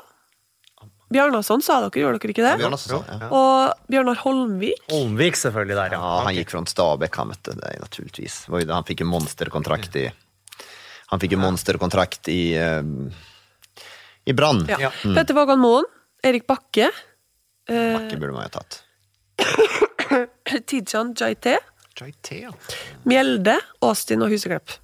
Bjarnason 1.10 1.62
sa 1.66 1.80
dere, 1.82 1.90
gjorde 2.04 2.20
dere 2.22 2.34
ikke 2.36 2.44
det? 2.46 2.52
Bjarnason, 2.62 3.06
ja. 3.10 3.30
Og 3.34 3.88
Bjørnar 3.90 4.20
Holmvik. 4.22 4.84
Holmvik, 4.92 5.40
selvfølgelig, 5.42 5.78
der, 5.80 5.96
ja. 5.96 6.02
Ja, 6.04 6.20
han 6.28 6.36
gikk 6.38 6.54
fra 6.54 6.62
Stabæk, 6.70 7.18
han 7.18 7.32
vet 7.34 7.50
du. 7.50 8.04
ju, 8.30 8.68
han 8.70 8.86
fikk 8.86 9.02
en 9.02 9.10
monsterkontrakt 9.10 9.98
i... 9.98 10.06
Han 11.10 11.22
fikk 11.24 11.34
en 11.34 11.42
monsterkontrakt 11.42 12.30
i... 12.30 12.54
eh, 12.54 12.84
I 14.30 14.36
Brann. 14.38 14.62
Ja. 14.70 14.92
Mm. 15.02 15.16
Petter 15.18 15.34
Vågan 15.34 15.58
Moen. 15.64 15.88
Erik 16.22 16.46
Bakke. 16.46 16.92
Bakke 17.66 17.94
Backe 17.96 18.20
burde 18.22 18.36
man 18.36 18.46
jo 18.46 18.54
tatt. 18.60 18.84
Tidjan 20.70 21.16
Jaité. 21.18 21.58
Jaité, 21.98 22.44
ja. 22.44 22.52
Mjelde, 23.10 23.58
Austin 23.82 24.22
og 24.22 24.30
Huseklepp. 24.30 24.78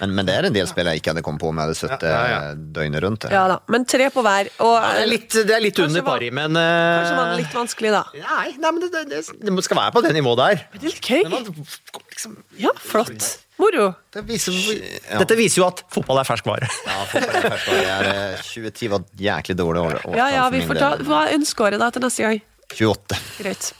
Men, 0.00 0.14
men 0.14 0.28
det 0.28 0.34
er 0.38 0.48
en 0.48 0.54
del 0.54 0.68
spill 0.70 0.86
jeg 0.92 1.00
ikke 1.00 1.12
hadde 1.14 1.24
kommet 1.26 1.42
på 1.42 1.48
om 1.50 1.58
jeg 1.58 1.68
hadde 1.68 1.78
suttit 1.78 2.06
Ja, 2.06 2.20
ja, 2.30 2.38
ja. 2.48 2.54
døgnet 2.78 3.02
rundt. 3.04 3.24
runt. 3.24 3.34
Ja 3.34 3.46
da, 3.50 3.58
men 3.72 3.84
tre 3.88 4.10
på 4.14 4.22
hver. 4.26 4.50
Og 4.64 4.76
Det 4.82 5.02
er 5.02 5.10
litt, 5.10 5.40
det 5.48 5.56
er 5.56 5.64
litt 5.64 5.82
under 5.84 6.06
pari, 6.06 6.30
men 6.30 6.54
kanskje 6.54 7.16
var 7.18 7.26
det 7.26 7.34
eh, 7.34 7.42
litt 7.42 7.58
vanskelig, 7.58 7.92
da. 7.96 8.04
Nei, 8.14 8.46
nei 8.58 8.70
men 8.70 8.80
det, 8.84 8.92
det, 8.94 9.04
det, 9.10 9.50
det 9.50 9.66
skal 9.66 9.80
være 9.82 9.96
på 9.96 10.04
det 10.06 10.14
nivået 10.16 10.42
der. 10.44 10.64
Men 10.72 10.82
det 10.82 10.88
er 10.88 10.94
litt 10.94 11.10
gøy. 11.12 11.22
Men 11.26 11.36
man, 11.36 11.68
liksom, 12.14 12.38
Ja, 12.62 12.74
flott. 12.82 13.28
Moro. 13.58 13.88
Det 14.14 14.22
viser, 14.28 14.54
ja. 14.54 15.18
Dette 15.18 15.34
viser 15.38 15.62
jo 15.62 15.66
at 15.66 15.80
fotball 15.90 16.20
er 16.22 16.28
ferskvare. 16.28 16.68
Ja, 16.86 16.98
fotboll 17.10 17.40
är 17.40 17.50
första. 17.50 17.72
Det 17.74 17.88
är, 17.90 18.10
eh, 18.34 18.36
2010 18.36 18.88
var 18.92 19.02
jæklig 19.18 19.56
dårlig 19.56 19.82
år. 19.82 19.98
Ja, 20.14 20.28
ja, 20.30 20.44
vi 20.54 20.62
får 20.62 20.78
ta. 20.78 20.92
Hva 21.02 21.24
er 21.26 21.34
ønskeåret 21.40 21.82
da 21.82 21.90
til 21.90 22.06
neste 22.06 22.22
gang? 22.22 22.38
28. 22.74 23.16
Greit. 23.38 23.74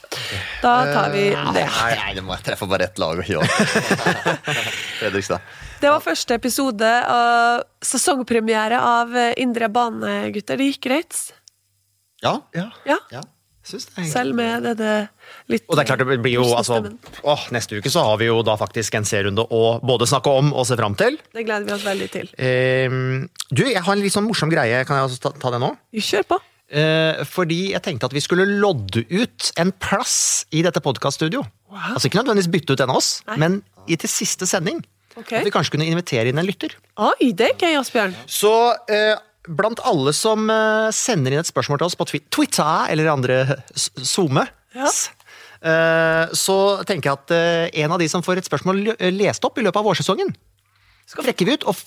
Da 0.61 0.73
tar 0.93 1.09
vi 1.13 1.29
det. 1.29 1.65
Nei, 1.69 1.95
nei 1.99 2.13
det 2.17 2.23
må 2.25 2.33
jeg 2.35 2.45
treffe 2.49 2.67
bare 2.69 2.87
rätt 2.87 2.97
lag 3.01 3.19
og 3.21 3.25
28. 3.25 4.37
Fredrikstad. 4.99 5.43
Det 5.79 5.91
var 5.93 6.01
første 6.03 6.35
episode 6.35 6.87
av 7.07 7.61
sesongpremiere 7.85 8.79
av 8.83 9.13
eh, 9.15 9.33
Indre 9.39 9.69
bane, 9.71 10.15
gutter. 10.35 10.57
Det 10.59 10.71
gikk 10.73 10.87
greit? 10.89 11.19
Ja, 12.25 12.39
Ja, 12.55 12.65
Ja, 12.89 12.97
ja. 13.13 13.21
selv 13.63 14.33
med 14.35 14.65
dette 14.65 14.93
litt 15.47 15.69
Og 15.69 15.77
det 15.77 15.83
er 15.85 15.87
klart 15.87 16.01
det 16.01 16.17
blir 16.19 16.33
jo 16.33 16.47
altså 16.57 16.81
å, 17.21 17.35
Neste 17.55 17.77
uke 17.79 17.91
så 17.93 18.01
har 18.09 18.17
vi 18.19 18.27
jo 18.27 18.41
da 18.43 18.57
faktisk 18.59 18.97
en 18.97 19.07
serierunde 19.07 19.45
å 19.45 19.77
både 19.85 20.09
snakke 20.09 20.33
om 20.41 20.49
og 20.51 20.65
se 20.67 20.75
fram 20.75 20.97
til. 20.99 21.19
Det 21.31 21.45
gleder 21.45 21.69
vi 21.69 21.75
oss 21.77 21.85
veldig 21.85 22.09
til. 22.11 22.31
Eh, 22.35 22.89
du, 23.53 23.63
jeg 23.69 23.85
har 23.85 23.95
en 23.95 24.03
litt 24.03 24.17
sånn 24.17 24.27
morsom 24.27 24.51
greie. 24.51 24.81
Kan 24.89 24.99
jeg 24.99 25.11
også 25.11 25.29
ta, 25.29 25.35
ta 25.45 25.53
det 25.55 25.61
nå? 25.63 25.75
Kjør 25.95 26.33
på. 26.33 26.41
Eh, 26.69 27.23
fordi 27.25 27.71
jeg 27.73 27.81
tenkte 27.85 28.05
at 28.09 28.13
vi 28.13 28.21
skulle 28.21 28.45
lodde 28.61 29.01
ut 29.09 29.47
en 29.57 29.71
plass 29.81 30.45
i 30.53 30.61
dette 30.65 30.81
podkaststudio. 30.85 31.41
Altså 31.73 32.09
ikke 32.09 32.19
nødvendigvis 32.21 32.51
bytte 32.53 32.75
ut 32.75 32.83
en 32.85 32.91
av 32.93 32.99
oss, 33.01 33.09
Nei. 33.29 33.37
men 33.41 33.55
i 33.89 33.97
til 33.97 34.09
siste 34.11 34.45
sending. 34.49 34.83
Okay. 35.17 35.39
At 35.41 35.47
vi 35.47 35.53
kanskje 35.53 35.73
kunne 35.73 35.87
invitere 35.89 36.29
inn 36.29 36.37
en 36.39 36.45
lytter. 36.47 36.75
Oi, 37.01 37.31
det 37.33 37.47
er 37.51 37.57
gøy, 37.57 37.79
Asbjørn. 37.79 38.13
Så 38.29 38.51
eh, 38.93 39.15
blant 39.49 39.81
alle 39.89 40.13
som 40.15 40.45
eh, 40.53 40.91
sender 40.95 41.33
inn 41.33 41.41
et 41.41 41.49
spørsmål 41.49 41.81
til 41.81 41.89
oss 41.89 41.97
på 41.99 42.07
Twitter 42.13 42.85
eller 42.93 43.09
andre 43.11 43.39
SoMe, 43.73 44.45
Ja. 44.77 44.85
eh, 45.65 46.29
så 46.37 46.59
tenker 46.85 47.09
jeg 47.09 47.17
at 47.17 47.33
eh, 47.33 47.81
en 47.83 47.97
av 47.97 47.99
de 47.99 48.07
som 48.11 48.21
får 48.25 48.43
et 48.43 48.49
spørsmål 48.49 48.85
lest 49.17 49.45
opp 49.49 49.57
i 49.57 49.65
løpet 49.65 49.81
av 49.81 49.89
vårsesongen, 49.89 50.29
skal 51.09 51.25
trekke 51.25 51.49
vi 51.49 51.57
ut 51.57 51.65
og 51.65 51.81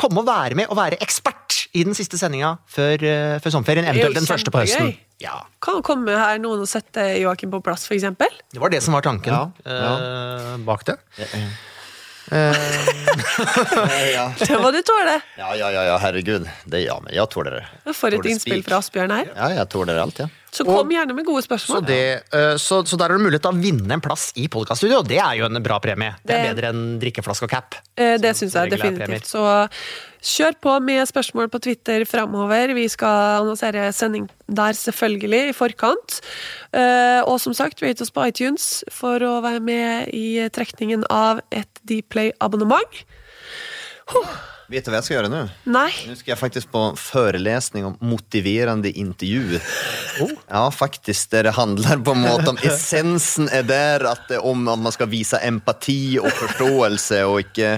komme 0.00 0.24
og 0.24 0.26
være 0.32 0.56
med 0.56 0.72
og 0.72 0.80
være 0.80 0.96
ekspert 1.04 1.43
i 1.74 1.82
den 1.84 1.94
siste 1.98 2.18
sendinga 2.20 2.52
før, 2.70 3.02
eh, 3.02 3.38
før 3.42 3.50
sommerferien. 3.56 3.84
Det 3.84 3.90
er 3.90 3.94
Eventuelt 3.98 4.20
den 4.22 4.30
første 4.30 4.50
på 4.54 4.62
høsten. 4.62 4.94
Ja, 5.22 5.40
Kan 5.62 5.76
det 5.80 5.84
komme 5.86 6.14
her 6.18 6.38
noen 6.42 6.60
og 6.64 6.68
sette 6.70 7.02
Joakim 7.20 7.50
på 7.50 7.62
plass, 7.64 7.86
for 7.88 7.94
eksempel? 7.96 8.30
Det 8.52 8.60
var 8.62 8.70
det 8.70 8.82
som 8.82 8.94
var 8.94 9.02
tanken 9.06 9.32
Ja, 9.32 9.44
eh, 9.66 10.56
bak 10.66 10.84
det. 10.86 10.96
Ja, 12.32 14.30
Det 14.38 14.56
må 14.60 14.70
du 14.72 14.80
tåle. 14.86 15.18
ja, 15.38 15.50
ja, 15.58 15.68
ja, 15.72 15.96
herregud. 16.00 16.46
Det, 16.64 16.80
ja, 16.86 16.96
men 17.04 17.12
jeg 17.14 17.28
tåler 17.30 17.58
det. 17.60 17.94
For 17.94 18.14
et 18.16 18.24
innspill 18.30 18.62
fra 18.64 18.78
Asbjørn 18.80 19.12
her. 19.12 19.28
Ja, 19.36 19.50
jeg 19.60 19.68
tåler 19.74 20.00
alt, 20.00 20.18
ja. 20.24 20.28
Så 20.54 20.62
kom 20.64 20.90
gjerne 20.94 21.14
med 21.16 21.24
gode 21.26 21.42
Så, 21.42 21.48
spørsmål. 21.48 21.82
det, 21.88 22.00
eh, 22.32 22.54
så, 22.62 22.80
så 22.86 22.96
der 23.00 23.10
er 23.10 23.18
det 23.18 23.24
mulighet 23.26 23.42
til 23.44 23.56
å 23.56 23.60
vinne 23.60 23.92
en 23.96 24.00
plass 24.04 24.28
i 24.38 24.46
podkaststudio, 24.48 24.98
og 25.02 25.08
det 25.10 25.18
er 25.18 25.34
jo 25.40 25.48
en 25.50 25.62
bra 25.64 25.80
premie. 25.82 26.14
Det 26.24 26.36
er 26.36 26.52
bedre 26.54 26.70
enn 26.72 26.84
drikkeflaske 27.02 27.48
og 27.48 27.50
cap. 27.50 27.74
Eh, 27.98 28.16
Det 28.22 28.32
syns 28.38 28.54
jeg 28.54 28.70
premier. 28.78 29.04
definitivt. 29.04 29.26
Så 29.34 29.42
kjør 30.24 30.56
på 30.64 30.74
med 30.84 31.04
spørsmål 31.08 31.50
på 31.52 31.60
Twitter 31.66 32.04
framover. 32.08 32.72
Vi 32.76 32.86
skal 32.88 33.42
annonsere 33.42 33.90
sending 33.92 34.28
der, 34.48 34.72
selvfølgelig, 34.78 35.42
i 35.50 35.56
forkant. 35.56 36.20
Eh, 36.72 37.20
Og 37.28 37.40
som 37.40 37.54
sagt, 37.54 37.82
rate 37.82 38.02
oss 38.02 38.10
på 38.14 38.24
iTunes 38.28 38.84
for 38.90 39.20
å 39.20 39.42
være 39.44 39.60
med 39.60 40.08
i 40.16 40.48
trekningen 40.48 41.04
av 41.10 41.40
et 41.52 41.68
Dplay-abonnement. 41.84 43.04
Vet 44.72 44.86
du 44.86 44.90
hva 44.90 44.98
jeg 45.00 45.04
skal 45.06 45.16
gjøre 45.18 45.28
nå? 45.32 45.40
Nei, 45.68 45.90
Nå 46.08 46.14
skal 46.16 46.32
jeg 46.32 46.40
faktisk 46.40 46.70
på 46.72 46.82
forelesning 46.96 47.84
om 47.90 47.96
motiverende 48.00 48.88
intervju. 48.90 49.60
Ja, 50.48 50.70
faktisk. 50.70 51.30
Där 51.30 51.42
det 51.42 51.50
handler 51.50 51.96
på 51.96 52.10
en 52.10 52.20
måte 52.24 52.50
om 52.50 52.58
essensen 52.62 53.48
er 53.52 53.62
der, 53.62 54.04
at 54.12 54.28
det, 54.28 54.38
om 54.38 54.68
at 54.68 54.78
man 54.78 54.92
skal 54.94 55.08
vise 55.12 55.36
empati 55.44 56.16
og 56.20 56.30
forståelse, 56.32 57.20
og 57.28 57.40
ikke, 57.44 57.70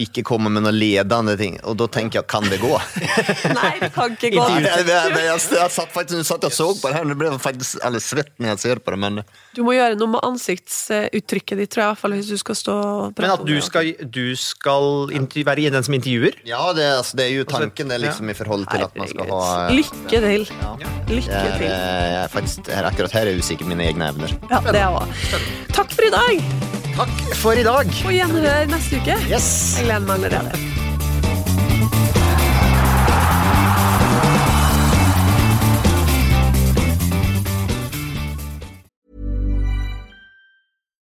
ikke 0.00 0.22
komme 0.26 0.50
med 0.50 0.64
noen 0.64 0.74
ledende 0.78 1.36
ting. 1.38 1.58
Og 1.68 1.76
da 1.80 1.86
tenker 1.92 2.20
jeg, 2.22 2.28
kan 2.30 2.48
det 2.50 2.60
gå? 2.62 2.72
nei, 3.58 3.72
det 3.82 3.92
kan 3.94 4.16
ikke 4.16 4.30
gå. 4.38 4.46
Nei, 4.48 4.62
jeg, 4.64 4.86
jeg, 4.88 5.14
jeg, 5.18 5.44
jeg 5.58 5.74
satt 5.76 5.92
faktisk, 5.92 6.16
nu 6.22 6.24
satt 6.28 6.46
jeg 6.48 6.54
og 6.54 6.56
så 6.56 6.70
på 6.80 6.88
det 6.88 6.96
her, 7.00 7.08
nå 7.10 7.18
ble 7.20 7.30
jeg 7.32 7.42
faktisk 7.44 7.84
alldeles 7.84 8.08
svett 8.14 8.32
når 8.38 8.54
jeg 8.54 8.62
ser 8.64 8.80
på 8.84 8.94
det, 8.94 9.00
men 9.04 9.20
Du 9.54 9.62
må 9.66 9.76
gjøre 9.76 9.98
noe 10.00 10.14
med 10.16 10.24
ansiktsuttrykket 10.26 11.60
ditt, 11.60 11.70
tror 11.74 11.84
jeg, 11.84 11.88
i 11.88 11.92
hvert 11.92 12.02
fall 12.04 12.16
hvis 12.16 12.32
du 12.32 12.38
skal 12.40 12.58
stå 12.58 12.74
og 12.80 13.04
Men 13.12 13.18
prate 13.20 13.36
at 13.36 13.44
om 13.44 13.50
du 13.50 13.60
skal, 13.64 13.92
du 14.18 14.24
skal 14.38 14.90
intervju- 15.20 15.46
være 15.50 15.70
den 15.74 15.84
som 15.86 15.94
intervjuer? 15.94 16.13
Ja, 16.48 16.60
det, 16.76 16.86
altså, 17.00 17.16
det 17.18 17.26
er 17.26 17.32
jo 17.38 17.48
tanken 17.48 17.90
det, 17.92 18.00
liksom, 18.04 18.30
i 18.30 18.36
forhold 18.38 18.66
til 18.72 18.86
at 18.86 19.00
man 19.00 19.10
skal 19.10 19.30
ha 19.30 19.40
Herregud. 19.48 19.80
Lykke 19.80 20.22
til. 20.26 20.46
Lykke 21.10 21.32
jeg 21.32 21.50
er, 21.50 21.58
til. 21.58 21.66
jeg 21.70 22.14
er 22.22 22.30
faktisk, 22.36 22.70
her, 22.74 22.90
akkurat 22.92 23.18
her 23.18 23.26
er 23.26 23.34
jeg 23.34 23.44
usikker 23.44 23.66
på 23.68 23.74
mine 23.74 23.90
egne 23.90 24.12
evner. 24.14 24.38
Ja, 24.50 24.62
det 24.70 24.80
er 24.80 25.02
også. 25.02 25.42
Takk 25.74 25.92
for 25.96 26.06
i 26.06 26.14
dag, 26.14 26.72
Takk 26.94 27.34
for 27.40 27.58
i 27.58 27.64
dag! 27.66 27.90
På 28.04 28.12
gjenhør 28.14 28.70
neste 28.70 29.02
uke. 29.02 29.18
Yes! 29.26 29.50
Jeg 29.80 29.88
gleder 29.88 30.06
meg 30.06 30.30
allerede. 30.30 30.73